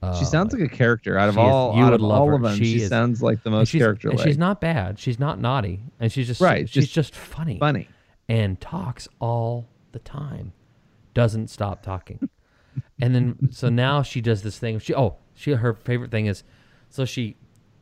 Uh, 0.02 0.18
she 0.18 0.26
sounds 0.26 0.54
like 0.54 0.62
a 0.62 0.68
character 0.74 1.18
out 1.18 1.28
of 1.30 1.36
is- 1.36 1.40
all 1.40 1.76
you 1.76 1.82
out 1.84 1.92
would 1.92 1.96
of 1.96 2.02
love 2.02 2.22
all 2.22 2.28
her. 2.28 2.36
of 2.36 2.42
them. 2.44 2.56
She 2.58 2.66
She, 2.66 2.82
is- 2.84 2.90
sounds 2.90 3.22
like 3.24 3.42
the 3.44 3.50
most 3.50 3.70
she's, 3.70 3.82
character 3.82 4.10
and 4.10 4.20
she's 4.20 4.38
not 4.38 4.62
bad. 4.62 5.00
She's 5.00 5.20
not 5.20 5.40
naughty, 5.40 5.80
and 6.00 6.12
she's 6.12 6.28
just 6.28 6.40
Right, 6.42 6.70
She's 6.70 6.86
just 6.86 6.94
just 6.94 7.16
funny, 7.16 7.58
funny. 7.60 7.88
and 8.30 8.60
talks 8.62 9.08
all 9.20 9.68
the 9.94 10.00
time. 10.00 10.54
Doesn't 11.16 11.50
stop 11.50 11.82
talking. 11.82 12.30
and 13.02 13.16
then 13.16 13.50
so 13.52 13.70
now 13.70 14.04
she 14.04 14.22
does 14.22 14.44
this 14.44 14.60
thing. 14.60 14.78
She 14.80 14.94
oh 14.94 15.16
she 15.34 15.52
her 15.54 15.74
favorite 15.74 16.12
thing 16.12 16.28
is 16.28 16.44
so 16.90 17.04
she 17.06 17.36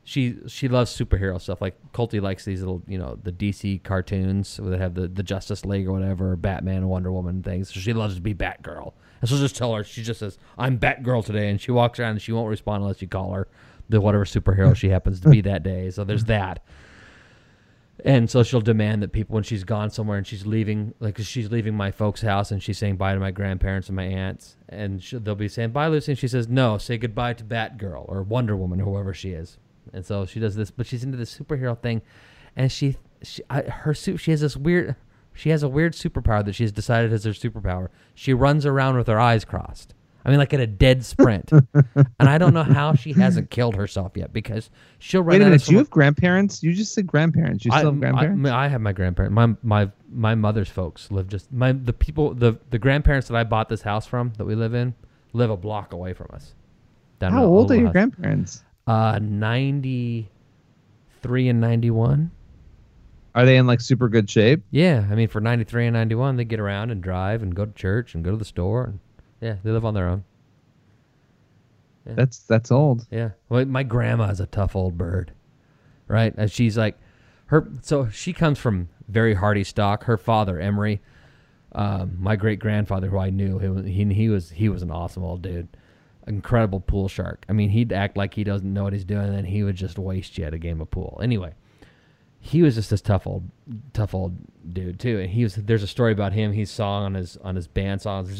she 0.07 0.37
she 0.47 0.67
loves 0.67 0.95
superhero 0.95 1.41
stuff. 1.41 1.61
Like 1.61 1.75
Colty 1.91 2.21
likes 2.21 2.45
these 2.45 2.59
little 2.59 2.83
you 2.87 2.97
know 2.97 3.17
the 3.21 3.31
DC 3.31 3.83
cartoons 3.83 4.57
that 4.61 4.79
have 4.79 4.93
the 4.93 5.07
the 5.07 5.23
Justice 5.23 5.65
League 5.65 5.87
or 5.87 5.91
whatever, 5.91 6.35
Batman 6.35 6.77
and 6.77 6.89
Wonder 6.89 7.11
Woman 7.11 7.41
things. 7.41 7.73
So 7.73 7.79
she 7.79 7.91
loves 7.91 8.15
to 8.15 8.21
be 8.21 8.33
Batgirl. 8.33 8.93
And 9.19 9.29
so 9.29 9.37
just 9.37 9.55
tell 9.55 9.73
her 9.73 9.83
she 9.83 10.03
just 10.03 10.19
says 10.19 10.37
I'm 10.59 10.77
Batgirl 10.77 11.25
today, 11.25 11.49
and 11.49 11.59
she 11.59 11.71
walks 11.71 11.99
around 11.99 12.11
and 12.11 12.21
she 12.21 12.31
won't 12.31 12.49
respond 12.49 12.83
unless 12.83 13.01
you 13.01 13.07
call 13.07 13.33
her 13.33 13.47
the 13.89 13.99
whatever 13.99 14.25
superhero 14.25 14.75
she 14.75 14.89
happens 14.89 15.19
to 15.21 15.29
be 15.29 15.41
that 15.41 15.63
day. 15.63 15.89
So 15.89 16.03
there's 16.03 16.25
that. 16.25 16.63
And 18.03 18.29
so 18.29 18.43
she'll 18.43 18.61
demand 18.61 19.01
that 19.01 19.11
people, 19.11 19.33
when 19.33 19.43
she's 19.43 19.63
gone 19.63 19.89
somewhere 19.89 20.17
and 20.17 20.27
she's 20.27 20.45
leaving, 20.45 20.93
like 20.99 21.17
she's 21.19 21.49
leaving 21.49 21.73
my 21.75 21.89
folks' 21.91 22.21
house 22.21 22.51
and 22.51 22.61
she's 22.61 22.77
saying 22.77 22.97
bye 22.97 23.13
to 23.13 23.19
my 23.19 23.31
grandparents 23.31 23.87
and 23.87 23.95
my 23.95 24.03
aunts, 24.03 24.57
and 24.69 25.01
they'll 25.01 25.33
be 25.33 25.47
saying 25.47 25.71
bye, 25.71 25.87
Lucy, 25.87 26.11
and 26.11 26.19
she 26.19 26.27
says 26.27 26.47
no, 26.47 26.77
say 26.77 26.97
goodbye 26.99 27.33
to 27.33 27.43
Batgirl 27.43 28.07
or 28.07 28.21
Wonder 28.21 28.55
Woman 28.55 28.79
whoever 28.79 29.13
she 29.13 29.31
is. 29.31 29.57
And 29.93 30.05
so 30.05 30.25
she 30.25 30.39
does 30.39 30.55
this, 30.55 30.71
but 30.71 30.85
she's 30.85 31.03
into 31.03 31.17
this 31.17 31.35
superhero 31.35 31.79
thing, 31.79 32.01
and 32.55 32.71
she, 32.71 32.97
she 33.21 33.41
I, 33.49 33.61
her 33.61 33.93
suit, 33.93 34.17
she 34.17 34.31
has 34.31 34.41
this 34.41 34.57
weird, 34.57 34.95
she 35.33 35.49
has 35.49 35.63
a 35.63 35.69
weird 35.69 35.93
superpower 35.93 36.43
that 36.45 36.53
she's 36.53 36.71
decided 36.71 37.11
is 37.13 37.23
her 37.23 37.31
superpower. 37.31 37.89
She 38.13 38.33
runs 38.33 38.65
around 38.65 38.97
with 38.97 39.07
her 39.07 39.19
eyes 39.19 39.45
crossed. 39.45 39.93
I 40.25 40.29
mean, 40.29 40.39
like 40.39 40.55
at 40.55 40.59
a 40.59 40.65
dead 40.65 41.05
sprint, 41.05 41.51
and 41.83 42.07
I 42.19 42.39
don't 42.39 42.55
know 42.55 42.63
how 42.63 42.95
she 42.95 43.13
hasn't 43.13 43.51
killed 43.51 43.75
herself 43.75 44.13
yet 44.15 44.33
because 44.33 44.71
she'll 44.97 45.21
run. 45.21 45.35
Wait 45.35 45.41
a 45.43 45.45
minute, 45.45 45.63
do 45.63 45.73
you 45.73 45.77
have 45.77 45.91
grandparents? 45.91 46.63
You 46.63 46.73
just 46.73 46.95
said 46.95 47.05
grandparents. 47.05 47.63
You 47.63 47.69
still 47.71 47.91
have 47.91 47.99
grandparents? 47.99 48.49
I, 48.49 48.65
I 48.65 48.67
have 48.67 48.81
my 48.81 48.91
grandparents. 48.91 49.35
My 49.35 49.53
my 49.61 49.91
my 50.09 50.33
mother's 50.33 50.69
folks 50.69 51.11
live 51.11 51.27
just 51.27 51.53
my 51.53 51.73
the 51.73 51.93
people 51.93 52.33
the 52.33 52.57
the 52.71 52.79
grandparents 52.79 53.27
that 53.27 53.37
I 53.37 53.43
bought 53.43 53.69
this 53.69 53.83
house 53.83 54.07
from 54.07 54.33
that 54.39 54.45
we 54.45 54.55
live 54.55 54.73
in 54.73 54.95
live 55.33 55.51
a 55.51 55.57
block 55.57 55.93
away 55.93 56.13
from 56.13 56.29
us. 56.33 56.55
How 57.21 57.45
old 57.45 57.71
are 57.71 57.75
your 57.75 57.85
house. 57.85 57.93
grandparents? 57.93 58.63
Uh, 58.87 59.19
ninety 59.21 60.29
three 61.21 61.49
and 61.49 61.59
ninety 61.59 61.89
one. 61.89 62.31
Are 63.33 63.45
they 63.45 63.57
in 63.57 63.67
like 63.67 63.81
super 63.81 64.07
good 64.07 64.29
shape? 64.29 64.63
Yeah, 64.71 65.05
I 65.09 65.15
mean 65.15 65.27
for 65.27 65.41
ninety 65.41 65.65
three 65.65 65.87
and 65.87 65.93
ninety 65.93 66.15
one, 66.15 66.37
they 66.37 66.45
get 66.45 66.59
around 66.59 66.91
and 66.91 67.01
drive 67.01 67.41
and 67.41 67.55
go 67.55 67.65
to 67.65 67.73
church 67.73 68.15
and 68.15 68.23
go 68.23 68.31
to 68.31 68.37
the 68.37 68.45
store 68.45 68.83
and 68.85 68.99
yeah, 69.41 69.55
they 69.63 69.71
live 69.71 69.85
on 69.85 69.93
their 69.93 70.07
own. 70.07 70.23
Yeah. 72.05 72.13
That's 72.13 72.39
that's 72.39 72.71
old. 72.71 73.05
Yeah. 73.11 73.31
Well, 73.49 73.65
my 73.65 73.83
grandma 73.83 74.29
is 74.29 74.39
a 74.39 74.45
tough 74.45 74.75
old 74.75 74.97
bird, 74.97 75.33
right? 76.07 76.33
And 76.37 76.51
she's 76.51 76.77
like, 76.77 76.97
her. 77.47 77.67
So 77.81 78.09
she 78.09 78.31
comes 78.33 78.59
from 78.59 78.89
very 79.07 79.33
hardy 79.33 79.63
stock. 79.63 80.03
Her 80.03 80.17
father, 80.17 80.59
Emery, 80.59 81.01
um, 81.73 82.17
my 82.19 82.35
great 82.35 82.59
grandfather, 82.59 83.09
who 83.09 83.17
I 83.17 83.31
knew, 83.31 83.59
he, 83.59 83.91
he 83.91 84.13
he 84.13 84.29
was 84.29 84.51
he 84.51 84.69
was 84.69 84.81
an 84.81 84.91
awesome 84.91 85.23
old 85.23 85.41
dude, 85.41 85.67
incredible 86.27 86.79
pool 86.79 87.07
shark. 87.07 87.45
I 87.49 87.53
mean, 87.53 87.69
he'd 87.69 87.93
act 87.93 88.17
like 88.17 88.33
he 88.33 88.43
doesn't 88.43 88.71
know 88.71 88.83
what 88.83 88.93
he's 88.93 89.05
doing, 89.05 89.25
and 89.25 89.35
then 89.35 89.45
he 89.45 89.63
would 89.63 89.75
just 89.75 89.97
waste 89.97 90.37
you 90.37 90.45
at 90.45 90.53
a 90.53 90.57
game 90.57 90.81
of 90.81 90.91
pool. 90.91 91.19
Anyway, 91.21 91.53
he 92.39 92.61
was 92.61 92.75
just 92.75 92.89
this 92.89 93.01
tough 93.01 93.25
old 93.27 93.49
tough 93.93 94.13
old 94.13 94.35
dude 94.73 94.99
too. 94.99 95.19
And 95.19 95.29
he 95.29 95.43
was 95.43 95.55
there's 95.55 95.83
a 95.83 95.87
story 95.87 96.11
about 96.11 96.33
him. 96.33 96.53
He 96.53 96.65
saw 96.65 96.99
on 96.99 97.13
his 97.13 97.37
on 97.37 97.55
his 97.55 97.67
band 97.67 98.01
song, 98.01 98.25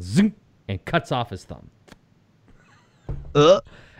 zing, 0.00 0.34
and 0.68 0.84
cuts 0.84 1.12
off 1.12 1.30
his 1.30 1.44
thumb 1.44 1.70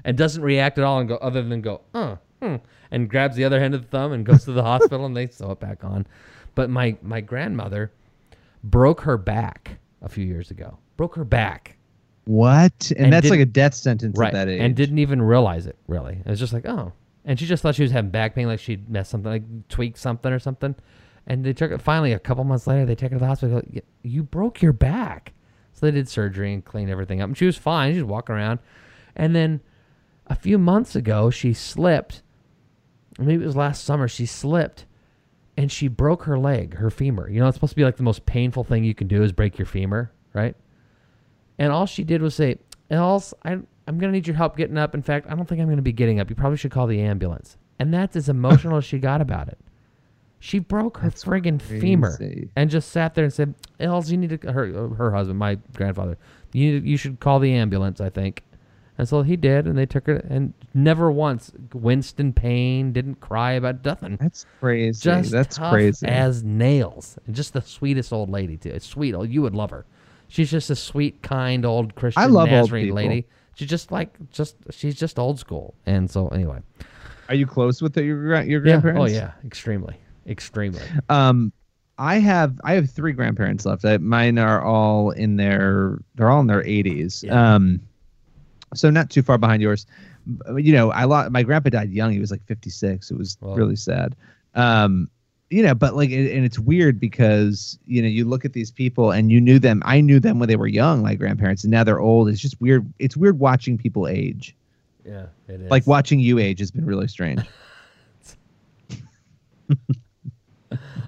and 0.05 0.17
doesn't 0.17 0.43
react 0.43 0.79
at 0.79 0.85
all 0.85 0.99
and 1.01 1.09
go 1.09 1.17
other 1.17 1.43
than 1.43 1.61
go 1.61 1.81
uh 1.95 2.17
hmm, 2.41 2.57
and 2.91 3.09
grabs 3.09 3.37
the 3.37 3.45
other 3.45 3.59
end 3.59 3.75
of 3.75 3.83
the 3.83 3.89
thumb 3.89 4.13
and 4.13 4.25
goes 4.25 4.45
to 4.45 4.53
the 4.53 4.63
hospital 4.71 5.07
and 5.07 5.17
they 5.17 5.27
sew 5.27 5.53
it 5.53 5.61
back 5.61 5.85
on 5.85 6.07
but 6.55 6.71
my 6.71 6.97
my 7.03 7.21
grandmother 7.21 7.93
broke 8.63 9.03
her 9.03 9.17
back 9.17 9.79
a 10.03 10.09
few 10.09 10.25
years 10.25 10.51
ago 10.51 10.79
broke 10.97 11.15
her 11.17 11.25
back 11.25 11.77
What? 12.25 12.91
And, 12.91 13.07
And 13.07 13.13
that's 13.13 13.31
like 13.31 13.41
a 13.41 13.47
death 13.47 13.75
sentence 13.75 14.19
right. 14.19 14.29
at 14.29 14.33
that 14.35 14.49
age. 14.49 14.61
and 14.61 14.75
didn't 14.75 14.99
even 14.99 15.23
realize 15.23 15.67
it 15.67 15.77
really. 15.87 16.21
It 16.25 16.29
was 16.29 16.39
just 16.39 16.53
like 16.53 16.67
oh. 16.67 16.93
And 17.25 17.39
she 17.39 17.47
just 17.47 17.63
thought 17.63 17.75
she 17.75 17.83
was 17.83 17.93
having 17.93 18.11
back 18.11 18.35
pain 18.35 18.47
like 18.47 18.61
she'd 18.61 18.89
messed 18.89 19.11
something 19.11 19.31
like 19.31 19.69
tweaked 19.69 19.99
something 19.99 20.33
or 20.33 20.39
something. 20.39 20.75
And 21.27 21.45
they 21.45 21.53
took 21.53 21.71
it 21.71 21.81
finally 21.81 22.13
a 22.13 22.19
couple 22.19 22.45
months 22.45 22.67
later 22.67 22.87
they 22.87 22.95
take 22.95 23.11
her 23.11 23.17
to 23.17 23.21
the 23.21 23.27
hospital 23.27 23.61
go, 23.61 23.81
you 24.03 24.23
broke 24.23 24.63
your 24.63 24.73
back. 24.73 25.33
So 25.73 25.87
they 25.87 25.93
did 25.93 26.09
surgery 26.09 26.53
and 26.53 26.65
cleaned 26.65 26.91
everything 26.91 27.21
up 27.21 27.29
and 27.29 27.39
she 27.39 27.47
was 27.47 27.57
fine. 27.57 27.93
She 27.93 28.03
was 28.03 28.09
walking 28.09 28.35
around. 28.35 28.59
And 29.17 29.35
then 29.35 29.61
a 30.27 30.35
few 30.35 30.59
months 30.59 30.95
ago 30.97 31.31
she 31.31 31.53
slipped. 31.53 32.23
Maybe 33.19 33.43
it 33.43 33.47
was 33.47 33.57
last 33.57 33.85
summer 33.85 34.09
she 34.09 34.27
slipped 34.27 34.87
and 35.57 35.71
she 35.71 35.89
broke 35.89 36.25
her 36.25 36.39
leg 36.39 36.77
her 36.77 36.91
femur. 36.91 37.29
You 37.29 37.41
know 37.41 37.49
it's 37.49 37.57
supposed 37.57 37.73
to 37.73 37.77
be 37.77 37.85
like 37.85 37.97
the 37.97 38.03
most 38.03 38.25
painful 38.25 38.65
thing 38.65 38.85
you 38.85 38.95
can 38.95 39.09
do 39.09 39.23
is 39.23 39.33
break 39.33 39.59
your 39.59 39.67
femur 39.67 40.13
right 40.33 40.55
and 41.61 41.73
all 41.73 41.87
she 41.87 42.03
did 42.03 42.21
was 42.21 42.35
say 42.35 42.59
else 42.91 43.33
I, 43.45 43.53
i'm 43.53 43.67
going 43.87 44.01
to 44.01 44.11
need 44.11 44.27
your 44.27 44.37
help 44.37 44.57
getting 44.57 44.79
up 44.79 44.95
in 44.95 45.03
fact 45.03 45.27
i 45.31 45.35
don't 45.37 45.49
think 45.49 45.61
i'm 45.61 45.69
going 45.69 45.77
to 45.77 45.83
be 45.83 45.93
getting 45.93 46.19
up 46.19 46.29
you 46.29 46.35
probably 46.35 46.57
should 46.57 46.73
call 46.73 46.89
the 46.89 47.01
ambulance 47.01 47.57
and 47.79 47.95
that's 47.95 48.17
as 48.17 48.29
emotional 48.29 48.79
as 48.79 48.85
she 48.85 48.99
got 48.99 49.21
about 49.21 49.49
it 49.49 49.59
she 50.41 50.59
broke 50.59 50.99
her 50.99 51.11
friggin' 51.11 51.61
femur 51.61 52.19
and 52.57 52.71
just 52.71 52.91
sat 52.91 53.15
there 53.15 53.25
and 53.25 53.33
said 53.33 53.55
els 53.79 54.11
you 54.11 54.19
need 54.19 54.41
to 54.41 54.51
her 54.53 54.89
her 54.95 55.13
husband 55.13 55.39
my 55.39 55.57
grandfather 55.77 56.19
you 56.53 56.73
you 56.79 56.97
should 56.97 57.21
call 57.21 57.39
the 57.39 57.53
ambulance 57.53 58.01
i 58.01 58.11
think 58.11 58.43
and 59.01 59.09
so 59.09 59.23
he 59.23 59.35
did, 59.35 59.67
and 59.67 59.79
they 59.79 59.87
took 59.87 60.07
her, 60.09 60.17
and 60.29 60.53
never 60.75 61.11
once 61.11 61.51
winced 61.73 62.21
in 62.21 62.35
pain, 62.35 62.93
didn't 62.93 63.15
cry 63.15 63.53
about 63.53 63.83
nothing. 63.83 64.19
That's 64.21 64.45
crazy. 64.61 65.01
Just 65.03 65.31
That's 65.31 65.57
crazy. 65.57 66.07
as 66.07 66.45
nails, 66.45 67.19
and 67.27 67.35
just 67.35 67.55
the 67.55 67.63
sweetest 67.63 68.13
old 68.13 68.29
lady 68.29 68.59
too. 68.59 68.69
It's 68.69 68.87
sweet. 68.87 69.15
Oh, 69.15 69.23
you 69.23 69.41
would 69.41 69.55
love 69.55 69.71
her. 69.71 69.87
She's 70.31 70.51
just 70.51 70.71
a 70.71 70.77
sweet, 70.77 71.23
kind 71.23 71.67
old 71.67 71.95
Christian 71.97 72.23
I 72.23 72.27
love 72.27 72.45
old 72.49 72.53
Nazarene 72.71 72.85
people. 72.85 72.97
lady. 72.97 73.27
She's 73.57 73.69
just 73.69 73.91
like 73.93 74.15
just 74.31 74.57
she's 74.71 74.95
just 74.95 75.19
old 75.19 75.39
school. 75.39 75.75
And 75.87 76.11
so 76.11 76.29
anyway, 76.29 76.61
Are 77.29 77.35
you 77.35 77.47
close 77.47 77.83
with 77.83 77.97
your 77.97 78.41
your 78.43 78.65
yeah. 78.65 78.81
grandparents? 78.81 79.01
Oh 79.13 79.15
yeah, 79.15 79.33
extremely, 79.45 79.97
extremely. 80.27 80.81
Um, 81.09 81.53
I 81.99 82.19
have 82.21 82.59
I 82.65 82.75
have 82.75 82.89
three 82.89 83.13
grandparents 83.13 83.67
left. 83.67 83.85
I, 83.85 83.99
mine 83.99 84.39
are 84.39 84.63
all 84.63 85.11
in 85.11 85.37
their 85.37 85.99
they're 86.15 86.31
all 86.31 86.41
in 86.41 86.47
their 86.47 86.63
80s. 86.63 87.25
Yeah. 87.25 87.55
Um, 87.57 87.81
so 88.75 88.89
not 88.89 89.11
too 89.11 89.23
far 89.23 89.37
behind 89.37 89.61
yours. 89.61 89.85
You 90.57 90.73
know, 90.73 90.93
I 90.93 91.05
lost 91.05 91.33
my 91.33 91.43
grandpa 91.43 91.71
died 91.71 91.91
young. 91.91 92.13
He 92.13 92.21
was 92.21 92.31
like 92.31 92.45
56. 92.47 93.11
It 93.11 93.19
was 93.19 93.37
Wow. 93.41 93.55
really 93.55 93.75
sad. 93.77 94.15
Um, 94.55 95.11
you 95.51 95.63
know, 95.63 95.75
but 95.75 95.95
like, 95.97 96.11
and 96.11 96.45
it's 96.45 96.59
weird 96.59 96.99
because 97.01 97.79
you 97.87 98.01
know 98.01 98.09
you 98.09 98.25
look 98.25 98.45
at 98.45 98.53
these 98.53 98.71
people 98.71 99.11
and 99.11 99.31
you 99.33 99.41
knew 99.41 99.59
them. 99.59 99.83
I 99.85 100.01
knew 100.01 100.21
them 100.21 100.39
when 100.39 100.49
they 100.49 100.57
were 100.57 100.69
young, 100.69 101.03
my 101.03 101.15
grandparents, 101.17 101.65
and 101.65 101.71
now 101.71 101.85
they're 101.85 102.01
old. 102.01 102.29
It's 102.29 102.41
just 102.41 102.61
weird. 102.61 102.91
It's 102.99 103.17
weird 103.17 103.39
watching 103.39 103.77
people 103.77 104.07
age. 104.09 104.57
Yeah, 105.05 105.27
it 105.49 105.61
is. 105.61 105.71
Like 105.71 105.87
watching 105.87 106.21
you 106.21 106.39
age 106.39 106.61
has 106.61 106.71
been 106.71 106.87
really 106.87 107.09
strange. 107.09 107.41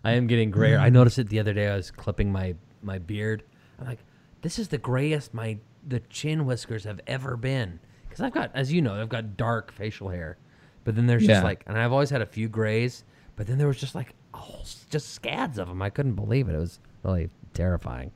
I 0.05 0.13
am 0.13 0.27
getting 0.27 0.51
grayer. 0.51 0.79
I 0.79 0.89
noticed 0.89 1.19
it 1.19 1.29
the 1.29 1.39
other 1.39 1.53
day. 1.53 1.69
I 1.69 1.77
was 1.77 1.91
clipping 1.91 2.33
my 2.33 2.55
my 2.83 2.99
beard. 2.99 3.45
I'm 3.79 3.87
like, 3.87 4.01
this 4.43 4.59
is 4.59 4.69
the 4.69 4.79
grayest 4.79 5.33
my 5.35 5.59
the 5.87 6.01
chin 6.01 6.47
whiskers 6.47 6.85
have 6.85 7.01
ever 7.07 7.37
been 7.37 7.81
because 8.09 8.21
I've 8.25 8.33
got, 8.33 8.51
as 8.55 8.73
you 8.73 8.83
know, 8.83 9.01
I've 9.01 9.09
got 9.09 9.37
dark 9.37 9.73
facial 9.73 10.09
hair, 10.09 10.37
but 10.85 10.95
then 10.95 11.07
there's 11.07 11.23
Yeah. 11.23 11.35
just 11.35 11.45
like, 11.45 11.65
and 11.67 11.77
I've 11.79 11.93
always 11.93 12.11
had 12.11 12.23
a 12.23 12.27
few 12.27 12.49
grays, 12.49 13.05
but 13.37 13.47
then 13.47 13.59
there 13.59 13.67
was 13.67 13.81
just 13.81 13.95
like, 13.95 14.15
oh, 14.35 14.63
just 14.91 15.11
scads 15.15 15.59
of 15.59 15.69
them. 15.69 15.83
I 15.83 15.91
couldn't 15.91 16.15
believe 16.15 16.49
it. 16.49 16.55
It 16.55 16.59
was 16.59 16.79
really 17.03 17.31
terrifying. 17.55 18.11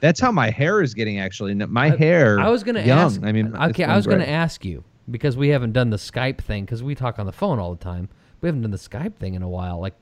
That's 0.00 0.20
how 0.20 0.30
my 0.30 0.50
hair 0.50 0.82
is 0.82 0.94
getting. 0.94 1.18
Actually, 1.18 1.54
my 1.54 1.90
hair. 1.90 2.38
I 2.38 2.48
was 2.48 2.62
gonna 2.62 2.82
young. 2.82 2.98
ask. 2.98 3.22
I 3.22 3.32
mean, 3.32 3.54
uh, 3.54 3.68
okay, 3.68 3.84
I 3.84 3.86
going 3.88 3.96
was 3.96 4.06
gonna 4.06 4.24
ask 4.24 4.64
you 4.64 4.84
because 5.10 5.36
we 5.36 5.48
haven't 5.48 5.72
done 5.72 5.90
the 5.90 5.96
Skype 5.96 6.38
thing 6.38 6.64
because 6.64 6.82
we 6.82 6.94
talk 6.94 7.18
on 7.18 7.26
the 7.26 7.32
phone 7.32 7.58
all 7.58 7.74
the 7.74 7.82
time. 7.82 8.08
We 8.40 8.48
haven't 8.48 8.62
done 8.62 8.70
the 8.70 8.76
Skype 8.76 9.16
thing 9.16 9.34
in 9.34 9.42
a 9.42 9.48
while, 9.48 9.80
like 9.80 9.94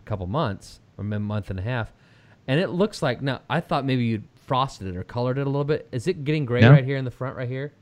a 0.00 0.02
couple 0.02 0.26
months 0.26 0.80
or 0.96 1.04
a 1.04 1.18
month 1.20 1.50
and 1.50 1.58
a 1.58 1.62
half, 1.62 1.92
and 2.48 2.58
it 2.60 2.70
looks 2.70 3.00
like 3.02 3.22
now. 3.22 3.40
I 3.48 3.60
thought 3.60 3.84
maybe 3.84 4.04
you'd 4.04 4.24
frosted 4.34 4.88
it 4.88 4.96
or 4.96 5.04
colored 5.04 5.38
it 5.38 5.42
a 5.46 5.50
little 5.50 5.64
bit. 5.64 5.86
Is 5.92 6.06
it 6.08 6.24
getting 6.24 6.44
gray 6.44 6.62
No. 6.62 6.72
right 6.72 6.84
here 6.84 6.96
in 6.96 7.04
the 7.04 7.10
front, 7.10 7.36
right 7.36 7.48
here? 7.48 7.72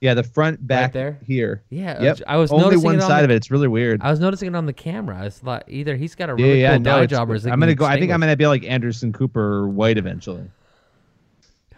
Yeah, 0.00 0.12
the 0.14 0.22
front 0.22 0.64
back 0.66 0.92
there? 0.92 1.18
here. 1.26 1.62
Yeah, 1.70 1.92
uh, 1.92 2.02
Yep. 2.04 2.20
I 2.26 2.36
was 2.36 2.52
only 2.52 2.64
noticing 2.64 2.84
one 2.84 2.94
it 2.96 3.02
on 3.02 3.08
side 3.08 3.20
the- 3.20 3.24
of 3.24 3.30
it. 3.30 3.36
It's 3.36 3.50
really 3.50 3.68
weird. 3.68 4.02
I 4.02 4.10
was 4.10 4.20
noticing 4.20 4.48
it 4.48 4.54
on 4.54 4.66
the 4.66 4.72
camera. 4.74 5.18
I 5.18 5.30
thought 5.30 5.64
either 5.68 5.96
he's 5.96 6.14
got 6.14 6.28
a 6.28 6.34
really 6.34 6.60
yeah. 6.60 6.72
cool 6.72 6.80
no, 6.80 6.98
dye 6.98 7.06
job, 7.06 7.30
or 7.30 7.34
is 7.34 7.46
I'm 7.46 7.58
gonna 7.58 7.74
go. 7.74 7.86
I 7.86 7.98
think 7.98 8.12
I'm 8.12 8.20
gonna 8.20 8.36
be 8.36 8.46
like 8.46 8.64
Anderson 8.64 9.12
Cooper 9.12 9.66
white 9.68 9.96
eventually. 9.96 10.50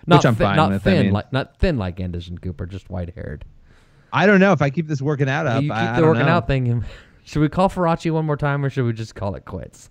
not 0.06 0.16
which 0.18 0.26
I'm 0.26 0.34
fine 0.34 0.56
not 0.56 0.70
with, 0.70 0.82
I 0.86 0.90
Thin, 0.90 1.02
mean. 1.06 1.12
like 1.12 1.32
not 1.32 1.58
thin 1.58 1.78
like 1.78 2.00
Anderson 2.00 2.38
Cooper, 2.38 2.66
just 2.66 2.90
white 2.90 3.14
haired. 3.14 3.44
I 4.12 4.26
don't 4.26 4.40
know 4.40 4.52
if 4.52 4.62
I 4.62 4.70
keep 4.70 4.88
this 4.88 5.00
working 5.02 5.28
out 5.28 5.46
up. 5.46 5.62
you 5.62 5.68
keep 5.68 5.76
I, 5.76 5.92
I 5.92 5.94
the 5.96 6.00
don't 6.00 6.10
working 6.10 6.26
know. 6.26 6.32
out 6.32 6.46
thing. 6.48 6.84
Should 7.24 7.40
we 7.40 7.48
call 7.50 7.68
Faraci 7.68 8.10
one 8.10 8.24
more 8.24 8.38
time, 8.38 8.64
or 8.64 8.70
should 8.70 8.86
we 8.86 8.94
just 8.94 9.14
call 9.14 9.34
it 9.34 9.44
quits? 9.44 9.90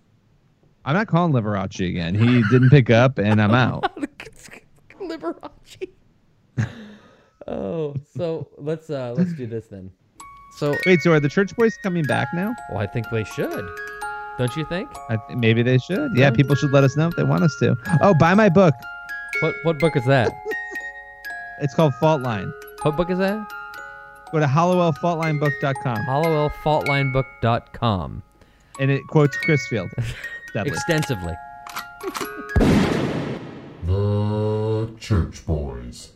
I'm 0.83 0.95
not 0.95 1.07
calling 1.07 1.33
Liberace 1.33 1.87
again. 1.87 2.15
He 2.15 2.41
didn't 2.49 2.71
pick 2.71 2.89
up, 2.89 3.19
and 3.19 3.39
I'm 3.39 3.53
out. 3.53 3.95
Liberace. 4.99 5.89
Oh, 7.47 7.95
so 8.15 8.47
let's 8.57 8.89
uh 8.89 9.13
let's 9.17 9.33
do 9.33 9.45
this 9.47 9.67
then. 9.67 9.91
So, 10.57 10.73
Wait, 10.85 11.01
so 11.01 11.11
are 11.13 11.19
the 11.19 11.29
church 11.29 11.55
boys 11.55 11.77
coming 11.83 12.03
back 12.03 12.27
now? 12.33 12.55
well, 12.69 12.79
I 12.79 12.87
think 12.87 13.05
they 13.11 13.23
should. 13.23 13.65
Don't 14.39 14.55
you 14.55 14.65
think? 14.65 14.89
I 15.09 15.17
th- 15.17 15.37
maybe 15.37 15.61
they 15.63 15.77
should. 15.77 16.11
Yeah, 16.15 16.25
Yeah. 16.25 16.31
people 16.31 16.55
should 16.55 16.71
let 16.71 16.83
us 16.83 16.95
know 16.97 17.07
if 17.07 17.15
they 17.15 17.23
want 17.23 17.43
us 17.43 17.55
to. 17.59 17.75
Oh, 18.01 18.13
buy 18.13 18.33
my 18.33 18.49
book. 18.49 18.73
What 19.41 19.55
what 19.63 19.79
book 19.79 19.95
is 19.95 20.05
that? 20.05 20.33
It's 21.59 21.73
called 21.73 21.95
Fault 21.95 22.21
Line. 22.21 22.53
What 22.83 22.95
book 22.97 23.09
is 23.09 23.17
that? 23.17 23.51
Go 24.31 24.39
to 24.39 24.45
HallowellFaultLineBook.com, 24.45 25.97
HollowellFaultLineBook.com. 26.05 28.21
and 28.79 28.91
it 28.91 29.01
quotes 29.07 29.35
Chris 29.37 29.65
Field. 29.67 29.89
Deadly. 30.53 30.73
Extensively. 30.73 31.33
The 33.85 34.91
Church 34.99 35.43
Boys. 35.47 36.11